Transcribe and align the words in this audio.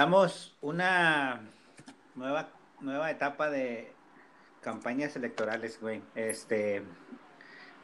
Arrancamos 0.00 0.56
una 0.62 1.42
nueva, 2.14 2.48
nueva 2.80 3.10
etapa 3.10 3.50
de 3.50 3.92
campañas 4.62 5.14
electorales, 5.14 5.78
güey. 5.78 6.00
Este, 6.14 6.82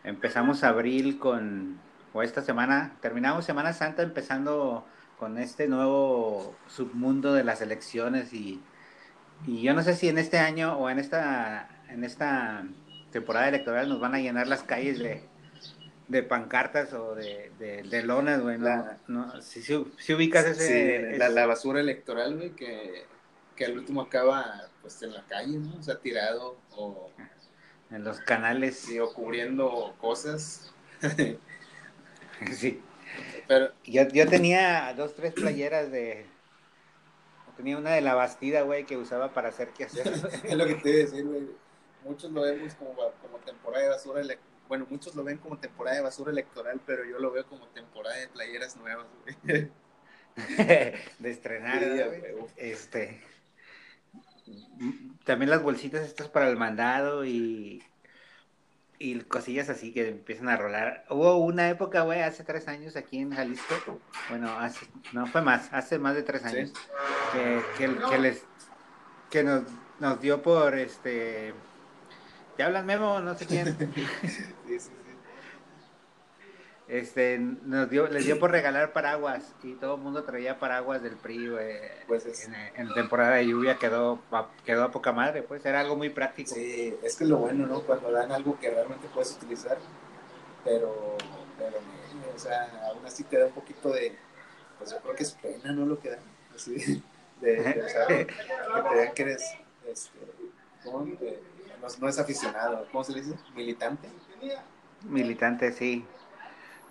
empezamos 0.02 0.64
abril 0.64 1.18
con, 1.18 1.78
o 2.14 2.22
esta 2.22 2.40
semana, 2.40 2.96
terminamos 3.02 3.44
Semana 3.44 3.74
Santa 3.74 4.02
empezando 4.02 4.86
con 5.18 5.36
este 5.36 5.68
nuevo 5.68 6.56
submundo 6.68 7.34
de 7.34 7.44
las 7.44 7.60
elecciones 7.60 8.32
y, 8.32 8.62
y 9.46 9.60
yo 9.60 9.74
no 9.74 9.82
sé 9.82 9.94
si 9.94 10.08
en 10.08 10.16
este 10.16 10.38
año 10.38 10.78
o 10.78 10.88
en 10.88 10.98
esta, 10.98 11.68
en 11.90 12.02
esta 12.02 12.64
temporada 13.12 13.48
electoral 13.48 13.90
nos 13.90 14.00
van 14.00 14.14
a 14.14 14.20
llenar 14.20 14.46
las 14.46 14.62
calles 14.62 14.98
de, 15.00 15.22
de 16.08 16.22
pancartas 16.22 16.92
o 16.92 17.14
de, 17.14 17.50
de, 17.58 18.02
lonas, 18.02 18.40
güey. 18.40 18.58
No, 18.58 19.40
si, 19.42 19.62
si, 19.62 19.74
ubicas 20.12 20.46
ese... 20.46 21.18
la, 21.18 21.46
basura 21.46 21.80
electoral, 21.80 22.36
güey, 22.36 22.50
que, 22.50 23.04
que 23.56 23.64
al 23.64 23.78
último 23.78 24.02
acaba 24.02 24.68
pues 24.82 25.02
en 25.02 25.12
la 25.12 25.24
calle, 25.26 25.58
¿no? 25.58 25.78
O 25.78 25.82
sea, 25.82 25.98
tirado 25.98 26.56
o... 26.72 27.10
En 27.90 28.04
los 28.04 28.20
canales. 28.20 28.78
Sí, 28.78 28.98
o 28.98 29.12
cubriendo 29.12 29.94
cosas. 30.00 30.72
sí. 32.52 32.80
Pero... 33.48 33.72
Yo, 33.84 34.08
yo 34.08 34.28
tenía 34.28 34.92
dos, 34.96 35.14
tres 35.14 35.32
playeras 35.32 35.90
de... 35.90 36.26
Tenía 37.56 37.78
una 37.78 37.92
de 37.92 38.02
la 38.02 38.14
Bastida, 38.14 38.62
güey, 38.62 38.84
que 38.84 38.98
usaba 38.98 39.32
para 39.32 39.48
hacer 39.48 39.70
qué 39.70 39.84
hacer. 39.84 40.06
es 40.44 40.56
lo 40.56 40.66
que 40.66 40.74
te 40.74 40.90
iba 40.90 40.98
a 40.98 41.04
decir, 41.06 41.24
güey. 41.24 41.48
Muchos 42.04 42.30
lo 42.30 42.42
vemos 42.42 42.74
como, 42.74 42.94
como 42.94 43.38
temporada 43.44 43.84
de 43.84 43.90
basura 43.90 44.20
electoral 44.20 44.55
bueno, 44.68 44.86
muchos 44.90 45.14
lo 45.14 45.24
ven 45.24 45.38
como 45.38 45.58
temporada 45.58 45.96
de 45.96 46.02
basura 46.02 46.30
electoral, 46.30 46.80
pero 46.86 47.04
yo 47.04 47.18
lo 47.18 47.30
veo 47.32 47.46
como 47.46 47.66
temporada 47.68 48.16
de 48.16 48.28
playeras 48.28 48.76
nuevas, 48.76 49.06
güey. 49.22 49.70
de 51.18 51.30
estrenar, 51.30 51.82
este 52.56 53.22
también 55.24 55.50
las 55.50 55.62
bolsitas 55.62 56.06
estas 56.06 56.28
para 56.28 56.48
el 56.48 56.56
mandado 56.56 57.24
y 57.24 57.82
y 58.98 59.20
cosillas 59.20 59.68
así 59.68 59.92
que 59.92 60.08
empiezan 60.08 60.48
a 60.48 60.56
rolar. 60.56 61.04
Hubo 61.10 61.36
una 61.36 61.68
época, 61.68 62.02
güey, 62.02 62.22
hace 62.22 62.44
tres 62.44 62.66
años 62.68 62.96
aquí 62.96 63.18
en 63.18 63.30
Jalisco, 63.30 64.00
bueno, 64.30 64.58
hace, 64.58 64.86
no 65.12 65.26
fue 65.26 65.42
más, 65.42 65.68
hace 65.72 65.98
más 65.98 66.14
de 66.14 66.22
tres 66.22 66.44
años, 66.44 66.72
que, 67.32 67.62
que, 68.08 68.18
les, 68.18 68.42
que 69.30 69.42
nos, 69.42 69.64
nos 70.00 70.20
dio 70.20 70.40
por, 70.40 70.78
este, 70.78 71.52
¿Te 72.56 72.62
hablan 72.62 72.86
Memo? 72.86 73.20
No 73.20 73.36
sé 73.36 73.46
quién. 73.46 73.76
sí, 74.22 74.38
sí, 74.66 74.78
sí. 74.78 74.90
Este, 76.88 77.38
nos 77.38 77.90
dio, 77.90 78.06
les 78.06 78.26
dio 78.26 78.38
por 78.38 78.52
regalar 78.52 78.92
paraguas 78.92 79.42
y 79.64 79.74
todo 79.74 79.96
el 79.96 80.00
mundo 80.02 80.22
traía 80.22 80.60
paraguas 80.60 81.02
del 81.02 81.16
PRI, 81.16 81.50
Pues 82.06 82.48
en, 82.76 82.94
temporada 82.94 83.36
de 83.36 83.48
lluvia 83.48 83.76
quedó, 83.76 84.20
quedó 84.64 84.84
a 84.84 84.92
poca 84.92 85.10
madre, 85.10 85.42
pues 85.42 85.66
era 85.66 85.80
algo 85.80 85.96
muy 85.96 86.10
práctico. 86.10 86.54
Sí, 86.54 86.96
es 87.02 87.16
que 87.16 87.24
lo 87.24 87.38
bueno, 87.38 87.66
¿no? 87.66 87.80
Cuando 87.80 88.12
dan 88.12 88.30
algo 88.30 88.56
que 88.60 88.70
realmente 88.70 89.08
puedes 89.12 89.32
utilizar, 89.32 89.78
pero, 90.64 91.16
pero 91.58 91.76
o 92.32 92.38
sea, 92.38 92.70
aún 92.88 93.04
así 93.04 93.24
te 93.24 93.36
da 93.36 93.46
un 93.46 93.52
poquito 93.52 93.90
de, 93.90 94.14
pues 94.78 94.92
yo 94.92 94.98
creo 95.00 95.14
que 95.16 95.24
es 95.24 95.32
pena, 95.32 95.72
¿no? 95.72 95.86
Lo 95.86 95.98
que 95.98 96.10
dan, 96.10 96.20
así, 96.54 97.02
de, 97.40 97.82
o 97.84 97.88
sea, 97.88 98.06
que 98.06 98.26
te 98.26 98.94
vean 98.94 99.12
que 99.12 99.22
eres, 99.22 99.42
este, 99.88 100.20
¿cómo? 100.84 101.04
No, 102.00 102.08
es 102.08 102.18
aficionado, 102.18 102.86
¿cómo 102.90 103.04
se 103.04 103.12
le 103.12 103.22
dice? 103.22 103.36
Militante. 103.54 104.08
Militante, 105.04 105.72
sí. 105.72 106.04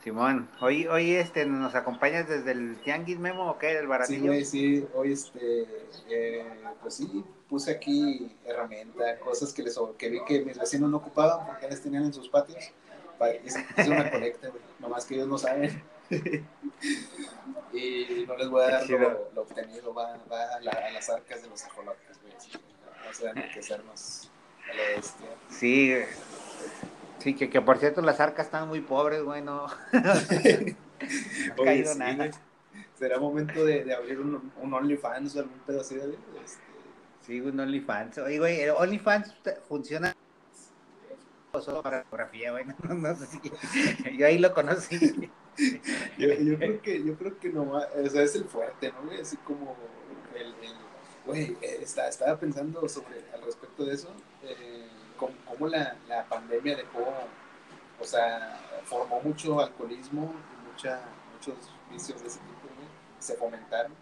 Simón, 0.03 0.47
hoy, 0.62 0.85
hoy 0.85 1.16
este, 1.16 1.47
nos 1.47 1.73
acompañas 1.73 2.29
desde 2.29 2.51
el 2.51 2.78
Tianguis 2.84 3.18
Memo 3.18 3.50
o 3.50 3.57
qué, 3.57 3.73
del 3.73 3.88
baratillo. 3.88 4.31
Sí, 4.34 4.46
sí, 4.46 4.88
hoy 4.94 5.13
este, 5.13 5.66
eh, 6.09 6.46
pues 6.79 6.94
sí, 6.94 7.25
puse 7.50 7.72
aquí 7.72 8.31
herramientas, 8.46 9.18
cosas 9.19 9.51
que 9.51 9.63
les 9.63 9.79
que 9.97 10.09
vi 10.09 10.23
que 10.25 10.46
mis 10.46 10.59
vecinos 10.59 10.91
no 10.91 10.97
ocupaban 10.97 11.47
porque 11.47 11.67
les 11.67 11.81
tenían 11.81 12.03
en 12.03 12.13
sus 12.13 12.29
patios. 12.29 12.72
Hice 13.44 13.66
una 13.88 14.12
colecta, 14.12 14.50
güey, 14.50 14.62
nomás 14.79 15.06
que 15.06 15.16
ellos 15.16 15.28
no 15.28 15.40
saben. 15.40 15.81
y 17.73 18.25
no 18.28 18.38
les 18.38 18.50
voy 18.50 18.63
a 18.63 18.67
dar 18.67 18.88
lo, 18.88 19.41
obtenido, 19.41 19.91
va, 19.91 20.19
va 20.31 20.56
a, 20.56 20.59
las 20.59 21.09
arcas 21.09 21.41
de 21.41 21.50
los 21.50 21.63
ajolotes, 21.63 22.22
güey. 22.22 22.35
Sea, 23.12 23.34
que 23.34 23.63
ser 23.63 23.84
más 23.85 24.29
Sí, 25.49 25.93
sí, 27.19 27.35
que, 27.35 27.49
que 27.49 27.61
por 27.61 27.77
cierto 27.77 28.01
las 28.01 28.19
arcas 28.19 28.47
están 28.47 28.67
muy 28.67 28.81
pobres, 28.81 29.23
güey, 29.23 29.41
no, 29.41 29.65
ha 29.93 31.63
caído 31.63 31.95
nada. 31.95 32.31
Será 32.97 33.19
momento 33.19 33.65
de, 33.65 33.83
de 33.83 33.93
abrir 33.93 34.19
un, 34.19 34.51
un, 34.61 34.73
OnlyFans 34.73 35.35
o 35.35 35.39
algún 35.39 35.59
pedacito 35.59 36.07
de... 36.07 36.13
Este... 36.43 36.63
Sí, 37.21 37.41
un 37.41 37.59
OnlyFans. 37.59 38.19
Oye, 38.19 38.39
güey, 38.39 38.61
el 38.61 38.69
OnlyFans 38.71 39.35
funciona 39.67 40.15
solo 41.61 41.81
para 41.81 42.03
fotografía, 42.03 42.51
güey. 42.51 42.65
No, 42.87 42.95
no, 42.95 43.15
sé 43.15 43.25
si... 43.27 44.17
Yo 44.17 44.27
ahí 44.27 44.37
lo 44.37 44.53
conocí. 44.53 44.97
yo, 46.17 46.27
yo, 46.33 46.57
creo 46.57 46.81
que, 46.81 47.03
yo 47.03 47.17
creo 47.17 47.39
que 47.39 47.49
no 47.49 47.63
o 47.63 48.09
sea, 48.09 48.23
es 48.23 48.35
el 48.35 48.45
fuerte, 48.45 48.91
¿no, 48.91 49.07
güey? 49.07 49.21
Así 49.21 49.37
como 49.37 49.75
el, 50.35 50.47
el 50.47 50.75
güey, 51.25 51.57
eh, 51.61 51.79
estaba 51.81 52.37
pensando 52.39 52.87
sobre, 52.87 53.23
al 53.33 53.41
respecto 53.41 53.85
de 53.85 53.95
eso, 53.95 54.09
eh, 54.47 54.88
cómo, 55.17 55.67
la, 55.67 55.95
la, 56.07 56.25
pandemia 56.25 56.75
dejó, 56.75 57.06
o 58.00 58.03
sea, 58.03 58.59
formó 58.85 59.22
mucho 59.22 59.59
alcoholismo 59.59 60.33
y 60.53 60.72
mucha, 60.72 61.01
muchos 61.33 61.56
vicios 61.89 62.22
de 62.22 62.28
ese 62.28 62.39
tipo, 62.39 62.55
se 63.19 63.35
fomentaron. 63.35 63.94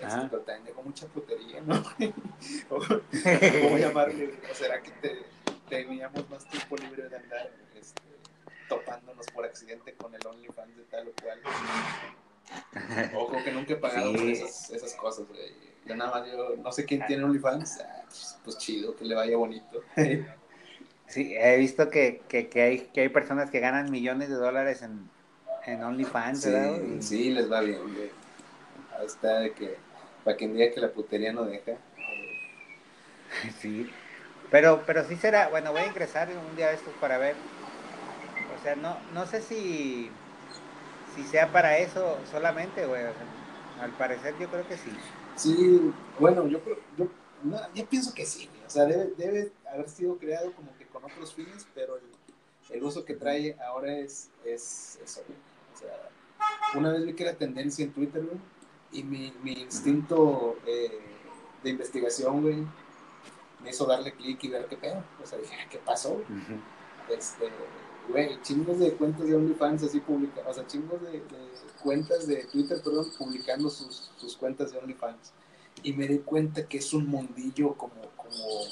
Este, 0.00 0.28
pero 0.30 0.42
también 0.42 0.64
dejó 0.64 0.82
mucha 0.82 1.06
putería, 1.08 1.60
¿no? 1.62 1.74
¿Cómo 2.68 3.78
llamarle? 3.78 4.38
¿O 4.48 4.54
será 4.54 4.80
que 4.80 4.92
te, 4.92 5.26
teníamos 5.68 6.28
más 6.30 6.44
tiempo 6.46 6.76
libre 6.76 7.08
de 7.08 7.16
andar 7.16 7.50
este, 7.74 8.02
topándonos 8.68 9.26
por 9.34 9.44
accidente 9.44 9.94
con 9.94 10.14
el 10.14 10.24
OnlyFans 10.24 10.76
de 10.76 10.84
tal 10.84 11.08
o 11.08 11.12
cual? 11.20 11.42
Ojo 13.16 13.44
que 13.44 13.52
nunca 13.52 13.72
he 13.72 13.76
pagado 13.76 14.12
por 14.12 14.22
esas, 14.22 14.70
esas 14.70 14.94
cosas, 14.94 15.26
güey 15.26 15.67
yo 15.88 15.96
nada 15.96 16.10
más, 16.20 16.30
yo 16.30 16.56
no 16.56 16.72
sé 16.72 16.84
quién 16.84 17.04
tiene 17.06 17.24
OnlyFans, 17.24 17.80
ah, 17.80 18.02
pues, 18.04 18.38
pues, 18.44 18.58
chido, 18.58 18.94
que 18.96 19.04
le 19.04 19.14
vaya 19.14 19.36
bonito. 19.36 19.82
Sí, 21.08 21.34
he 21.34 21.56
visto 21.56 21.88
que, 21.88 22.20
que, 22.28 22.50
que, 22.50 22.60
hay, 22.60 22.78
que 22.92 23.00
hay 23.00 23.08
personas 23.08 23.50
que 23.50 23.60
ganan 23.60 23.90
millones 23.90 24.28
de 24.28 24.34
dólares 24.34 24.82
en, 24.82 25.08
en 25.64 25.82
OnlyFans, 25.82 26.42
sí, 26.42 26.98
Sí, 27.00 27.30
les 27.30 27.50
va 27.50 27.62
bien, 27.62 27.80
Ahí 28.98 29.06
está, 29.06 29.38
de 29.38 29.52
que, 29.54 29.78
para 30.22 30.36
quien 30.36 30.52
diga 30.52 30.70
que 30.70 30.80
la 30.80 30.90
putería 30.90 31.32
no 31.32 31.44
deja. 31.44 31.72
Sí, 33.58 33.90
pero, 34.50 34.82
pero 34.86 35.04
sí 35.04 35.16
será, 35.16 35.48
bueno, 35.48 35.72
voy 35.72 35.82
a 35.82 35.86
ingresar 35.86 36.28
un 36.28 36.56
día 36.56 36.68
de 36.68 36.74
estos 36.74 36.94
para 37.00 37.18
ver. 37.18 37.34
O 38.58 38.62
sea, 38.62 38.76
no, 38.76 38.96
no 39.12 39.26
sé 39.26 39.42
si, 39.42 40.10
si 41.14 41.22
sea 41.24 41.48
para 41.48 41.78
eso 41.78 42.18
solamente, 42.30 42.86
güey. 42.86 43.02
al 43.80 43.90
parecer 43.92 44.34
yo 44.40 44.48
creo 44.48 44.66
que 44.66 44.76
sí. 44.76 44.90
Sí, 45.38 45.92
bueno, 46.18 46.46
yo, 46.48 46.60
yo, 46.96 47.08
yo 47.74 47.86
pienso 47.86 48.12
que 48.12 48.26
sí, 48.26 48.48
o 48.66 48.70
sea, 48.70 48.84
debe, 48.84 49.12
debe 49.16 49.52
haber 49.72 49.88
sido 49.88 50.18
creado 50.18 50.52
como 50.52 50.76
que 50.76 50.86
con 50.86 51.04
otros 51.04 51.32
fines, 51.32 51.66
pero 51.74 51.96
el, 51.96 52.76
el 52.76 52.82
uso 52.82 53.04
que 53.04 53.14
trae 53.14 53.56
ahora 53.60 53.96
es, 53.96 54.30
es 54.44 54.98
eso, 55.02 55.22
O 55.74 55.78
sea, 55.78 56.10
una 56.74 56.92
vez 56.92 57.06
vi 57.06 57.14
que 57.14 57.22
era 57.22 57.34
tendencia 57.34 57.84
en 57.84 57.92
Twitter, 57.92 58.22
güey, 58.24 58.38
y 58.90 59.02
mi, 59.04 59.32
mi 59.42 59.52
instinto 59.52 60.56
eh, 60.66 61.00
de 61.62 61.70
investigación, 61.70 62.42
güey, 62.42 62.66
me 63.62 63.70
hizo 63.70 63.86
darle 63.86 64.12
clic 64.12 64.42
y 64.44 64.48
ver 64.48 64.66
qué 64.66 64.76
pedo. 64.76 65.02
O 65.22 65.26
sea, 65.26 65.38
dije, 65.38 65.54
ah, 65.60 65.68
¿qué 65.70 65.78
pasó? 65.78 66.20
Este, 67.08 67.48
güey, 68.08 68.40
chingos 68.42 68.78
de 68.78 68.92
cuentas 68.94 69.26
de 69.26 69.36
OnlyFans 69.36 69.82
así 69.84 70.00
publicadas, 70.00 70.50
o 70.50 70.54
sea, 70.54 70.66
chingos 70.66 71.00
de, 71.02 71.22
cuentas 71.82 72.26
de 72.26 72.44
Twitter, 72.44 72.80
perdón, 72.82 73.06
publicando 73.16 73.70
sus, 73.70 74.10
sus, 74.16 74.36
cuentas 74.36 74.72
de 74.72 74.78
OnlyFans. 74.78 75.32
Y 75.82 75.92
me 75.92 76.08
di 76.08 76.18
cuenta 76.18 76.66
que 76.66 76.78
es 76.78 76.92
un 76.92 77.06
mundillo 77.06 77.74
como, 77.74 77.94
como, 78.16 78.64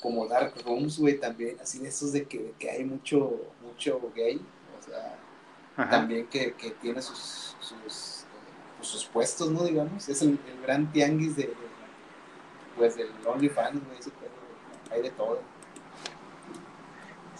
como 0.00 0.26
Dark 0.26 0.54
Rooms, 0.64 0.98
güey, 0.98 1.18
también, 1.18 1.56
así 1.60 1.78
de 1.78 1.88
esos 1.88 2.12
de 2.12 2.24
que, 2.24 2.54
que 2.58 2.70
hay 2.70 2.84
mucho, 2.84 3.40
mucho 3.62 4.00
gay, 4.14 4.40
o 4.78 4.82
sea, 4.82 5.18
también 5.88 6.26
que, 6.26 6.54
que, 6.54 6.70
tiene 6.72 7.00
sus, 7.00 7.56
sus, 7.60 7.76
pues, 7.82 8.26
sus, 8.80 9.04
puestos, 9.06 9.50
¿no? 9.50 9.64
Digamos, 9.64 10.08
es 10.08 10.22
el, 10.22 10.30
el 10.30 10.62
gran 10.62 10.90
tianguis 10.92 11.36
de, 11.36 11.52
pues, 12.76 12.96
del 12.96 13.10
OnlyFans, 13.26 13.80
güey, 13.84 13.98
hay 14.90 15.02
de 15.02 15.10
todo. 15.10 15.40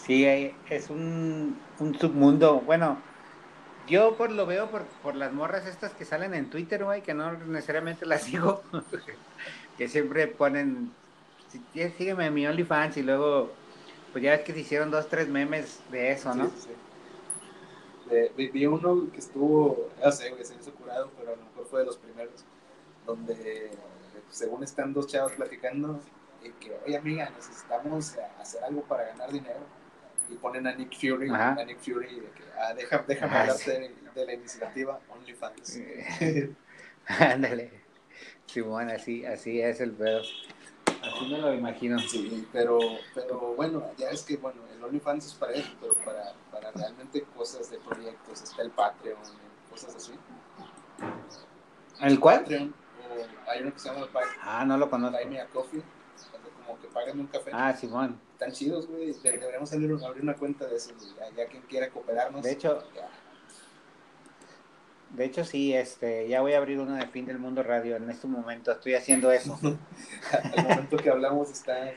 Sí, 0.04 0.24
es 0.24 0.90
un, 0.90 1.58
un 1.78 1.98
submundo. 1.98 2.60
Bueno, 2.60 2.98
yo 3.86 4.16
por 4.16 4.30
lo 4.30 4.46
veo 4.46 4.70
por, 4.70 4.84
por 5.02 5.14
las 5.14 5.32
morras 5.32 5.66
estas 5.66 5.92
que 5.92 6.04
salen 6.04 6.34
en 6.34 6.48
Twitter, 6.48 6.84
güey, 6.84 7.02
que 7.02 7.12
no 7.12 7.32
necesariamente 7.32 8.06
las 8.06 8.22
sigo, 8.24 8.62
que 9.76 9.88
siempre 9.88 10.26
ponen, 10.26 10.92
sígueme 11.74 12.26
en 12.26 12.34
mi 12.34 12.46
OnlyFans 12.46 12.96
y 12.96 13.02
luego, 13.02 13.50
pues 14.12 14.24
ya 14.24 14.30
ves 14.32 14.40
que 14.42 14.52
se 14.52 14.60
hicieron 14.60 14.90
dos, 14.90 15.08
tres 15.08 15.28
memes 15.28 15.80
de 15.90 16.12
eso, 16.12 16.34
¿no? 16.34 16.46
Sí, 16.48 16.70
sí. 18.08 18.50
vi 18.52 18.66
uno 18.66 19.10
que 19.12 19.18
estuvo, 19.18 19.88
no 20.02 20.12
sé, 20.12 20.30
güey, 20.30 20.44
se 20.44 20.54
hizo 20.54 20.72
curado, 20.72 21.10
pero 21.18 21.32
a 21.32 21.36
lo 21.36 21.42
mejor 21.44 21.66
fue 21.66 21.80
de 21.80 21.86
los 21.86 21.98
primeros, 21.98 22.44
donde 23.06 23.70
según 24.30 24.64
están 24.64 24.92
dos 24.92 25.08
chavos 25.08 25.32
platicando, 25.32 26.00
y 26.42 26.50
que, 26.52 26.74
oye 26.86 26.96
amiga, 26.96 27.30
necesitamos 27.30 28.16
hacer 28.38 28.64
algo 28.64 28.82
para 28.82 29.04
ganar 29.08 29.30
dinero. 29.30 29.79
Y 30.30 30.34
ponen 30.36 30.66
a 30.66 30.74
Nick 30.74 30.94
Fury, 30.94 31.28
a 31.30 31.64
Nick 31.64 31.80
Fury, 31.80 32.20
de 32.20 32.30
que, 32.30 32.44
ah, 32.58 32.72
deja, 32.74 33.04
déjame 33.06 33.36
ah, 33.36 33.40
hablarte 33.42 33.94
de, 34.14 34.26
la 34.26 34.32
iniciativa 34.32 35.00
OnlyFans. 35.08 35.80
Ándale. 37.06 37.70
Simón, 38.46 38.90
así, 38.90 39.24
así 39.24 39.60
es 39.60 39.80
el 39.80 39.92
pedo. 39.92 40.20
Así 40.20 41.28
me 41.30 41.38
lo 41.38 41.54
imagino. 41.54 41.98
Sí, 41.98 42.46
pero, 42.52 42.78
pero 43.14 43.54
bueno, 43.54 43.90
ya 43.96 44.10
es 44.10 44.22
que 44.22 44.36
bueno, 44.36 44.60
el 44.74 44.82
OnlyFans 44.82 45.26
es 45.26 45.34
para 45.34 45.52
eso, 45.52 45.70
pero 45.80 45.94
para, 45.94 46.32
para 46.52 46.70
realmente 46.72 47.22
cosas 47.36 47.70
de 47.70 47.78
proyectos, 47.78 48.42
está 48.42 48.62
el 48.62 48.70
Patreon, 48.70 49.18
cosas 49.70 49.96
así. 49.96 50.12
¿El? 52.00 52.18
Patreon, 52.18 52.74
hay 53.48 53.62
uno 53.62 53.72
que 53.72 53.78
se 53.78 53.88
llama 53.88 54.06
Buy, 54.12 54.22
Ah, 54.42 54.64
no 54.64 54.76
lo 54.76 54.88
conozco. 54.90 55.16
Buy 55.16 55.26
Me 55.26 55.40
a 55.40 55.46
Coffee, 55.46 55.82
como 56.70 56.80
que 56.80 56.88
pagan 56.88 57.20
un 57.20 57.26
café. 57.26 57.50
Ah, 57.52 57.74
Simón. 57.74 58.20
Están 58.32 58.52
chidos, 58.52 58.86
güey. 58.86 59.12
Deberíamos 59.12 59.72
abrir, 59.72 59.92
abrir 60.04 60.22
una 60.22 60.34
cuenta 60.34 60.66
de 60.66 60.76
eso, 60.76 60.92
ya, 61.36 61.46
quien 61.46 61.62
quiera 61.64 61.90
cooperarnos. 61.90 62.42
De 62.42 62.52
hecho, 62.52 62.82
de 65.10 65.24
hecho 65.24 65.44
sí, 65.44 65.74
este, 65.74 66.28
ya 66.28 66.40
voy 66.40 66.52
a 66.52 66.58
abrir 66.58 66.78
uno 66.78 66.94
de 66.94 67.06
Fin 67.08 67.26
del 67.26 67.38
Mundo 67.38 67.62
Radio. 67.62 67.96
En 67.96 68.08
este 68.08 68.26
momento 68.26 68.72
estoy 68.72 68.94
haciendo 68.94 69.32
eso. 69.32 69.58
Al 70.56 70.62
momento 70.62 70.96
que 70.96 71.10
hablamos 71.10 71.50
está 71.50 71.92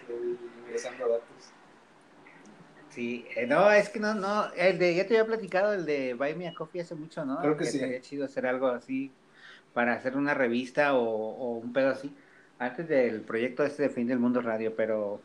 ingresando 0.66 1.08
datos. 1.08 1.52
Sí, 2.90 3.26
eh, 3.36 3.48
no, 3.48 3.72
es 3.72 3.90
que 3.90 4.00
no, 4.00 4.14
no, 4.14 4.54
el 4.54 4.78
de, 4.78 4.94
ya 4.94 5.08
te 5.08 5.18
había 5.18 5.26
platicado 5.26 5.74
el 5.74 5.84
de 5.84 6.14
Buy 6.14 6.36
Me 6.36 6.48
a 6.48 6.54
Coffee 6.54 6.82
hace 6.82 6.94
mucho, 6.94 7.26
¿no? 7.26 7.40
Creo 7.40 7.58
que, 7.58 7.66
sí. 7.66 7.80
Sería 7.80 8.00
chido 8.02 8.26
hacer 8.26 8.46
algo 8.46 8.68
así 8.68 9.12
para 9.74 9.94
hacer 9.94 10.16
una 10.16 10.36
revista 10.36 10.94
o, 10.94 11.58
un 11.58 11.74
pedo 11.74 11.90
así, 11.90 12.16
antes 12.60 12.88
del 12.88 13.22
proyecto 13.22 13.64
este 13.64 13.84
de 13.84 13.90
Fin 13.90 14.08
del 14.08 14.20
Mundo 14.20 14.42
Radio, 14.42 14.76
pero, 14.76 15.22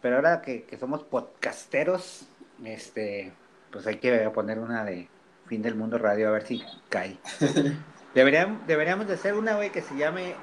pero 0.00 0.16
ahora 0.16 0.42
que, 0.42 0.66
somos 0.78 1.04
podcasteros, 1.04 2.26
este, 2.64 3.32
pues 3.70 3.86
hay 3.86 3.96
que 3.96 4.30
poner 4.30 4.58
una 4.58 4.84
de 4.84 5.08
Fin 5.46 5.62
del 5.62 5.74
Mundo 5.74 5.98
Radio 5.98 6.28
a 6.28 6.32
ver 6.32 6.46
si 6.46 6.62
cae. 6.88 7.18
Deberíamos, 8.14 8.66
deberíamos 8.66 9.06
de 9.06 9.14
hacer 9.14 9.32
una, 9.34 9.56
güey, 9.56 9.72
que 9.72 9.80
se 9.80 9.96
llame 9.96 10.34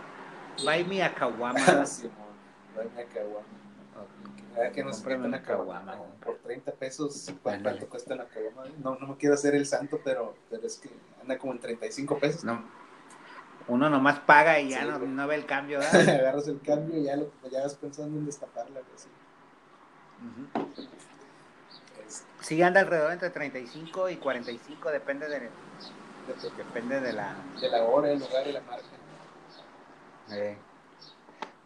Buy 0.63 0.85
Me 0.85 1.03
a 1.03 1.13
Kawama. 1.13 1.53
Buy 2.75 2.89
Me 2.95 3.01
a 3.03 3.05
Kawama. 3.05 4.71
que 4.73 4.83
nos 4.83 5.05
una 5.05 5.41
caguama. 5.43 5.95
Por 6.25 6.37
30 6.39 6.71
pesos, 6.73 7.31
¿cuánto 7.43 7.87
cuesta 7.87 8.15
la 8.15 8.25
caguama? 8.25 8.63
No, 8.79 8.95
no 8.95 9.07
me 9.07 9.17
quiero 9.17 9.35
hacer 9.35 9.53
el 9.53 9.67
santo, 9.67 10.01
pero, 10.03 10.35
pero 10.49 10.65
es 10.65 10.77
que 10.77 10.89
anda 11.21 11.37
como 11.37 11.53
en 11.53 11.59
35 11.59 12.17
pesos. 12.17 12.43
No, 12.43 12.63
uno 13.69 13.89
nomás 13.89 14.19
paga 14.19 14.60
y 14.60 14.69
ya 14.69 14.83
no, 14.83 15.00
no, 15.00 15.27
ve 15.27 15.36
el 15.36 15.45
cambio. 15.45 15.80
Agarras 15.94 16.48
el 16.48 16.60
cambio 16.62 16.98
y 17.00 17.04
ya, 17.04 17.16
lo, 17.16 17.31
ya 17.50 17.62
vas 17.62 17.75
pensando 17.75 18.18
en 18.18 18.25
destaparla. 18.25 18.81
Así. 18.95 19.07
Sí, 22.42 22.62
anda 22.62 22.81
alrededor 22.81 23.12
entre 23.12 23.30
35 23.30 24.10
y 24.10 24.18
45, 24.18 24.92
depende 24.92 25.30
de, 25.30 25.50
depende 26.57 27.00
de 27.00 27.13
la... 27.13 27.36
De 27.62 27.69
la 27.69 27.83
hora, 27.83 28.12
el 28.12 28.19
lugar 28.19 28.48
y 28.48 28.51
la 28.51 28.62
marca. 28.62 28.86
Eh, 30.31 30.57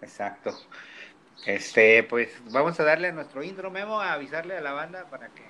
exacto. 0.02 0.52
Este, 1.46 2.04
pues 2.04 2.30
vamos 2.52 2.80
a 2.80 2.84
darle 2.84 3.10
a 3.10 3.12
nuestro 3.12 3.44
intro 3.44 3.72
memo, 3.72 4.00
a 4.00 4.14
avisarle 4.14 4.58
a 4.58 4.62
la 4.62 4.74
banda 4.74 5.06
para 5.10 5.30
que 5.30 5.44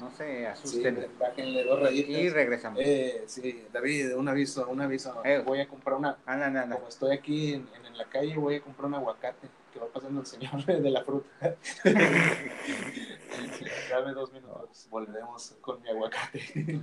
no 0.00 0.10
se 0.10 0.46
asusten. 0.46 0.96
Sí, 0.96 1.06
bájenle 1.18 1.64
dos 1.64 1.80
rayitas. 1.80 2.10
Y 2.10 2.28
regresamos. 2.30 2.80
Eh, 2.82 3.24
sí, 3.26 3.66
David, 3.72 4.14
un 4.16 4.28
aviso, 4.28 4.66
un 4.68 4.80
aviso. 4.80 5.20
Eh, 5.24 5.42
voy 5.44 5.60
a 5.60 5.68
comprar 5.68 5.96
una. 5.96 6.18
Anda, 6.26 6.46
anda, 6.46 6.76
Como 6.76 6.88
estoy 6.88 7.16
aquí 7.16 7.54
en, 7.54 7.68
en, 7.86 7.96
la 7.96 8.04
calle, 8.06 8.34
voy 8.36 8.56
a 8.56 8.60
comprar 8.62 8.86
un 8.86 8.94
aguacate 8.94 9.48
que 9.72 9.78
va 9.78 9.86
pasando 9.86 10.20
el 10.20 10.26
señor 10.26 10.64
de 10.82 10.90
la 10.90 11.04
fruta. 11.04 11.28
Dame 13.90 14.12
dos 14.12 14.32
minutos, 14.32 14.86
volveremos 14.90 15.54
con 15.60 15.82
mi 15.82 15.90
aguacate. 15.90 16.80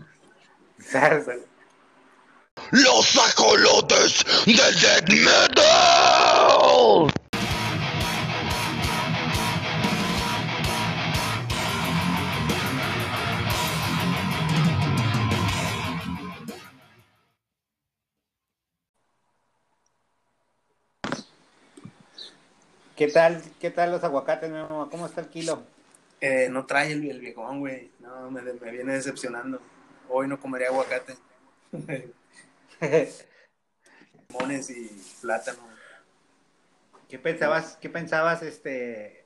Los 2.71 3.17
ajolotes 3.17 4.25
del 4.45 4.55
death 4.55 5.09
metal. 5.09 5.66
¿Qué 22.97 23.07
tal, 23.09 23.43
qué 23.59 23.69
tal 23.69 23.91
los 23.91 24.03
aguacates, 24.03 24.49
mi 24.49 24.57
mamá? 24.57 24.89
¿Cómo 24.89 25.05
está 25.05 25.21
el 25.21 25.27
kilo? 25.27 25.61
Eh, 26.19 26.49
no 26.49 26.65
trae 26.65 26.93
el, 26.93 27.07
el 27.07 27.21
viejón, 27.21 27.59
güey. 27.59 27.91
No, 27.99 28.31
me, 28.31 28.41
me, 28.41 28.71
viene 28.71 28.93
decepcionando. 28.93 29.61
Hoy 30.09 30.27
no 30.27 30.39
comería 30.39 30.69
aguacate. 30.69 31.15
Mones 34.29 34.71
y 34.71 34.89
plátano. 35.21 35.59
¿Qué 37.07 37.19
pensabas, 37.19 37.77
qué 37.79 37.87
pensabas 37.87 38.41
este 38.41 39.25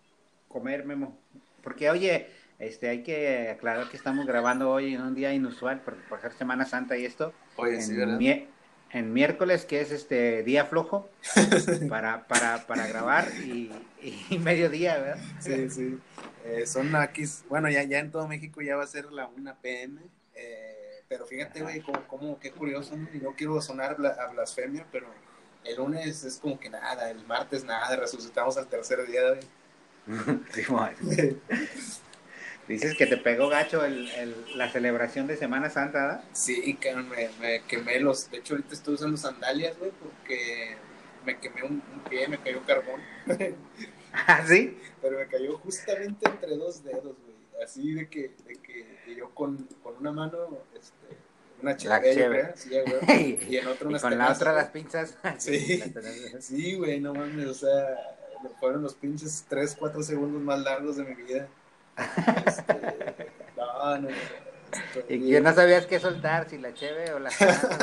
comer, 0.50 0.86
Memo? 0.86 1.18
Porque 1.64 1.90
oye, 1.90 2.28
este 2.60 2.90
hay 2.90 3.04
que 3.04 3.52
aclarar 3.52 3.88
que 3.88 3.96
estamos 3.96 4.26
grabando 4.26 4.70
hoy 4.70 4.96
en 4.96 5.02
un 5.02 5.16
día 5.16 5.34
inusual 5.34 5.80
por, 5.80 5.96
por 6.10 6.20
ser 6.20 6.34
Semana 6.34 6.66
Santa 6.66 6.98
y 6.98 7.06
esto. 7.06 7.34
Oye, 7.56 7.82
sí, 7.82 7.96
¿verdad? 7.96 8.20
En 8.94 9.14
miércoles, 9.14 9.66
que 9.66 9.82
es 9.82 9.92
este 9.92 10.44
día 10.44 10.66
flojo, 10.66 11.10
para, 11.90 12.28
para, 12.28 12.66
para 12.68 12.88
grabar 12.88 13.28
y, 13.44 13.72
y 14.02 14.40
mediodía, 14.40 14.98
¿verdad? 14.98 15.24
Sí, 15.40 15.70
sí. 15.70 16.00
Eh, 16.46 16.66
son 16.66 16.96
aquí, 16.96 17.24
bueno, 17.50 17.70
ya, 17.70 17.84
ya 17.84 18.00
en 18.00 18.12
todo 18.12 18.28
México 18.28 18.62
ya 18.62 18.76
va 18.76 18.84
a 18.84 18.88
ser 18.88 19.12
la 19.12 19.28
1 19.28 19.56
pm, 19.62 20.02
eh, 20.36 21.04
pero 21.08 21.26
fíjate, 21.26 21.62
güey, 21.62 21.82
como, 21.82 22.08
como, 22.08 22.40
qué 22.40 22.52
curioso, 22.52 22.96
¿no? 22.96 23.08
no 23.22 23.36
quiero 23.36 23.62
sonar 23.62 23.98
a 24.20 24.28
blasfemia, 24.32 24.86
pero 24.92 25.08
el 25.64 25.76
lunes 25.76 26.24
es 26.24 26.38
como 26.38 26.60
que 26.60 26.70
nada, 26.70 27.12
el 27.12 27.26
martes 27.26 27.64
nada, 27.64 27.96
resucitamos 27.96 28.58
al 28.58 28.68
tercer 28.68 29.06
día, 29.06 29.22
güey. 29.30 29.42
Dices 32.72 32.96
que 32.96 33.06
te 33.06 33.18
pegó 33.18 33.50
gacho 33.50 33.84
el, 33.84 34.10
el, 34.12 34.36
la 34.56 34.72
celebración 34.72 35.28
de 35.28 35.36
Semana 35.36 35.70
Santa, 35.70 36.02
¿verdad? 36.02 36.24
Sí, 36.32 36.76
que 36.76 36.96
me, 36.96 37.30
me, 37.42 37.64
quemé 37.68 38.00
los. 38.00 38.32
De 38.32 38.38
hecho, 38.38 38.54
ahorita 38.54 38.74
estoy 38.74 38.94
usando 38.94 39.18
sandalias, 39.18 39.78
güey, 39.78 39.92
porque 39.92 40.78
me 41.26 41.38
quemé 41.38 41.64
un, 41.64 41.82
pie, 42.10 42.30
me 42.30 42.38
cayó 42.38 42.62
carbón. 42.66 43.02
¿Ah, 44.14 44.46
sí? 44.48 44.78
Pero 45.02 45.20
me 45.20 45.28
cayó 45.28 45.58
justamente 45.58 46.30
entre 46.30 46.56
dos 46.56 46.82
dedos, 46.84 47.04
güey. 47.04 47.64
Así 47.64 47.92
de 47.94 48.08
que, 48.08 48.32
de 48.46 48.56
que 48.56 49.16
yo 49.18 49.30
con, 49.32 49.58
con 49.84 49.98
una 49.98 50.14
mano, 50.14 50.60
este, 50.74 51.18
una 51.62 51.76
chévere, 51.76 52.54
sí, 52.56 52.70
güey. 52.70 53.38
y 53.50 53.58
en 53.58 53.68
otra 53.68 53.88
unas 53.90 54.02
con 54.02 54.18
la 54.18 54.32
otra 54.32 54.54
las 54.54 54.70
pinzas. 54.70 55.18
sí, 55.38 55.84
sí, 56.40 56.76
güey, 56.76 57.02
no 57.02 57.14
mames, 57.14 57.48
o 57.48 57.54
sea, 57.54 57.98
fueron 58.62 58.82
los 58.82 58.96
pinches 58.96 59.46
3, 59.50 59.76
4 59.78 60.04
segundos 60.04 60.42
más 60.42 60.62
largos 60.62 60.96
de 60.96 61.04
mi 61.04 61.16
vida. 61.22 61.50
Este, 62.46 63.32
no, 63.58 63.98
no, 63.98 64.10
¿Y 65.10 65.32
que 65.32 65.42
no 65.42 65.54
sabías 65.54 65.86
qué 65.86 66.00
soltar? 66.00 66.50
Si 66.50 66.58
la 66.58 66.74
cheve 66.74 67.12
o 67.14 67.20
las 67.20 67.38
tenazas, 67.38 67.80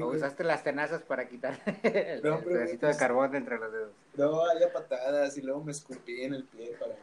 o, 0.00 0.06
usaste 0.06 0.44
las 0.44 0.62
tenazas 0.62 1.02
para 1.02 1.28
quitar 1.28 1.58
el, 1.82 2.20
pedacito 2.20 2.86
de 2.86 2.96
carbón 2.96 3.34
entre 3.34 3.58
los 3.58 3.72
dedos. 3.72 3.92
No, 4.14 4.44
había 4.44 4.72
patadas 4.72 5.36
y 5.36 5.42
luego 5.42 5.64
me 5.64 5.72
escupí 5.72 6.22
en 6.22 6.34
el 6.34 6.44
pie 6.44 6.76
para... 6.78 6.94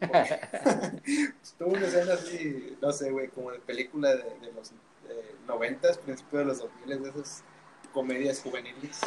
Estuvo 1.42 1.70
una 1.70 1.86
escena 1.86 2.14
así, 2.14 2.78
no 2.80 2.92
sé, 2.92 3.10
güey, 3.10 3.28
como 3.28 3.50
de 3.50 3.58
película 3.58 4.14
de, 4.14 4.52
los 4.54 4.72
noventas, 5.46 5.98
principios 5.98 6.40
de 6.40 6.44
los 6.44 6.58
2000, 6.58 7.02
de 7.02 7.08
esas 7.08 7.42
comedias 7.92 8.40
juveniles. 8.40 9.00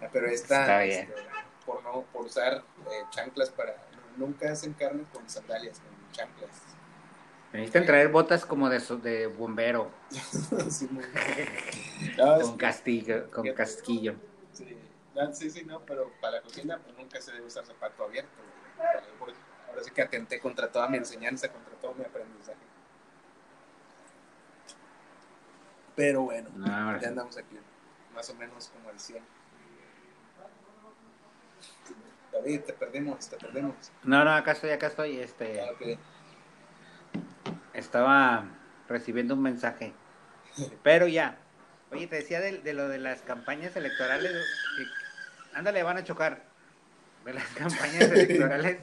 Ah, 0.00 0.08
pero 0.12 0.26
esta, 0.28 0.84
este, 0.84 1.12
por 1.66 1.82
no 1.82 2.04
por 2.12 2.26
usar 2.26 2.62
eh, 2.90 3.02
chanclas 3.10 3.50
para 3.50 3.74
nunca 4.16 4.52
hacen 4.52 4.72
carne 4.74 5.04
con 5.12 5.28
sandalias, 5.28 5.80
con 5.80 6.12
chanclas. 6.12 6.50
Necesitan 7.52 7.86
traer 7.86 8.08
botas 8.08 8.44
como 8.44 8.68
de, 8.68 8.80
de 8.80 9.26
bombero. 9.28 9.90
con 12.42 12.56
castillo, 12.56 13.30
con 13.30 13.52
casquillo. 13.52 14.16
Sí. 14.52 14.76
sí, 15.32 15.50
sí, 15.50 15.64
no, 15.64 15.80
pero 15.86 16.12
para 16.20 16.38
la 16.38 16.42
cocina 16.42 16.78
pues 16.78 16.96
nunca 16.96 17.20
se 17.20 17.32
debe 17.32 17.46
usar 17.46 17.64
zapato 17.64 18.04
abierto. 18.04 18.30
Ahora 19.68 19.84
sí 19.84 19.90
que 19.92 20.02
atenté 20.02 20.40
contra 20.40 20.70
toda 20.70 20.88
mi 20.88 20.96
enseñanza, 20.96 21.48
contra 21.48 21.74
todo 21.74 21.94
mi 21.94 22.04
aprendizaje. 22.04 22.58
Pero 25.96 26.22
bueno, 26.22 26.50
ya 27.00 27.08
andamos 27.08 27.36
aquí, 27.36 27.56
más 28.12 28.28
o 28.30 28.34
menos 28.34 28.68
como 28.68 28.90
el 28.90 28.98
100. 28.98 29.22
David, 32.34 32.60
te 32.62 32.72
perdimos, 32.74 33.28
te 33.30 33.36
perdimos. 33.38 33.74
No, 34.02 34.24
no, 34.24 34.32
acá 34.32 34.52
estoy, 34.52 34.70
acá 34.70 34.88
estoy. 34.88 35.18
Este, 35.18 35.60
ah, 35.60 35.70
Estaba 37.72 38.44
recibiendo 38.88 39.34
un 39.34 39.42
mensaje. 39.42 39.92
Pero 40.82 41.06
ya, 41.08 41.38
Oye, 41.90 42.06
te 42.08 42.16
decía 42.16 42.40
de, 42.40 42.58
de 42.58 42.72
lo 42.74 42.88
de 42.88 42.98
las 42.98 43.22
campañas 43.22 43.76
electorales. 43.76 44.32
que- 44.76 45.56
ándale, 45.56 45.82
van 45.82 45.96
a 45.96 46.04
chocar. 46.04 46.44
De 47.24 47.32
las 47.34 47.44
campañas 47.54 48.10
electorales 48.10 48.78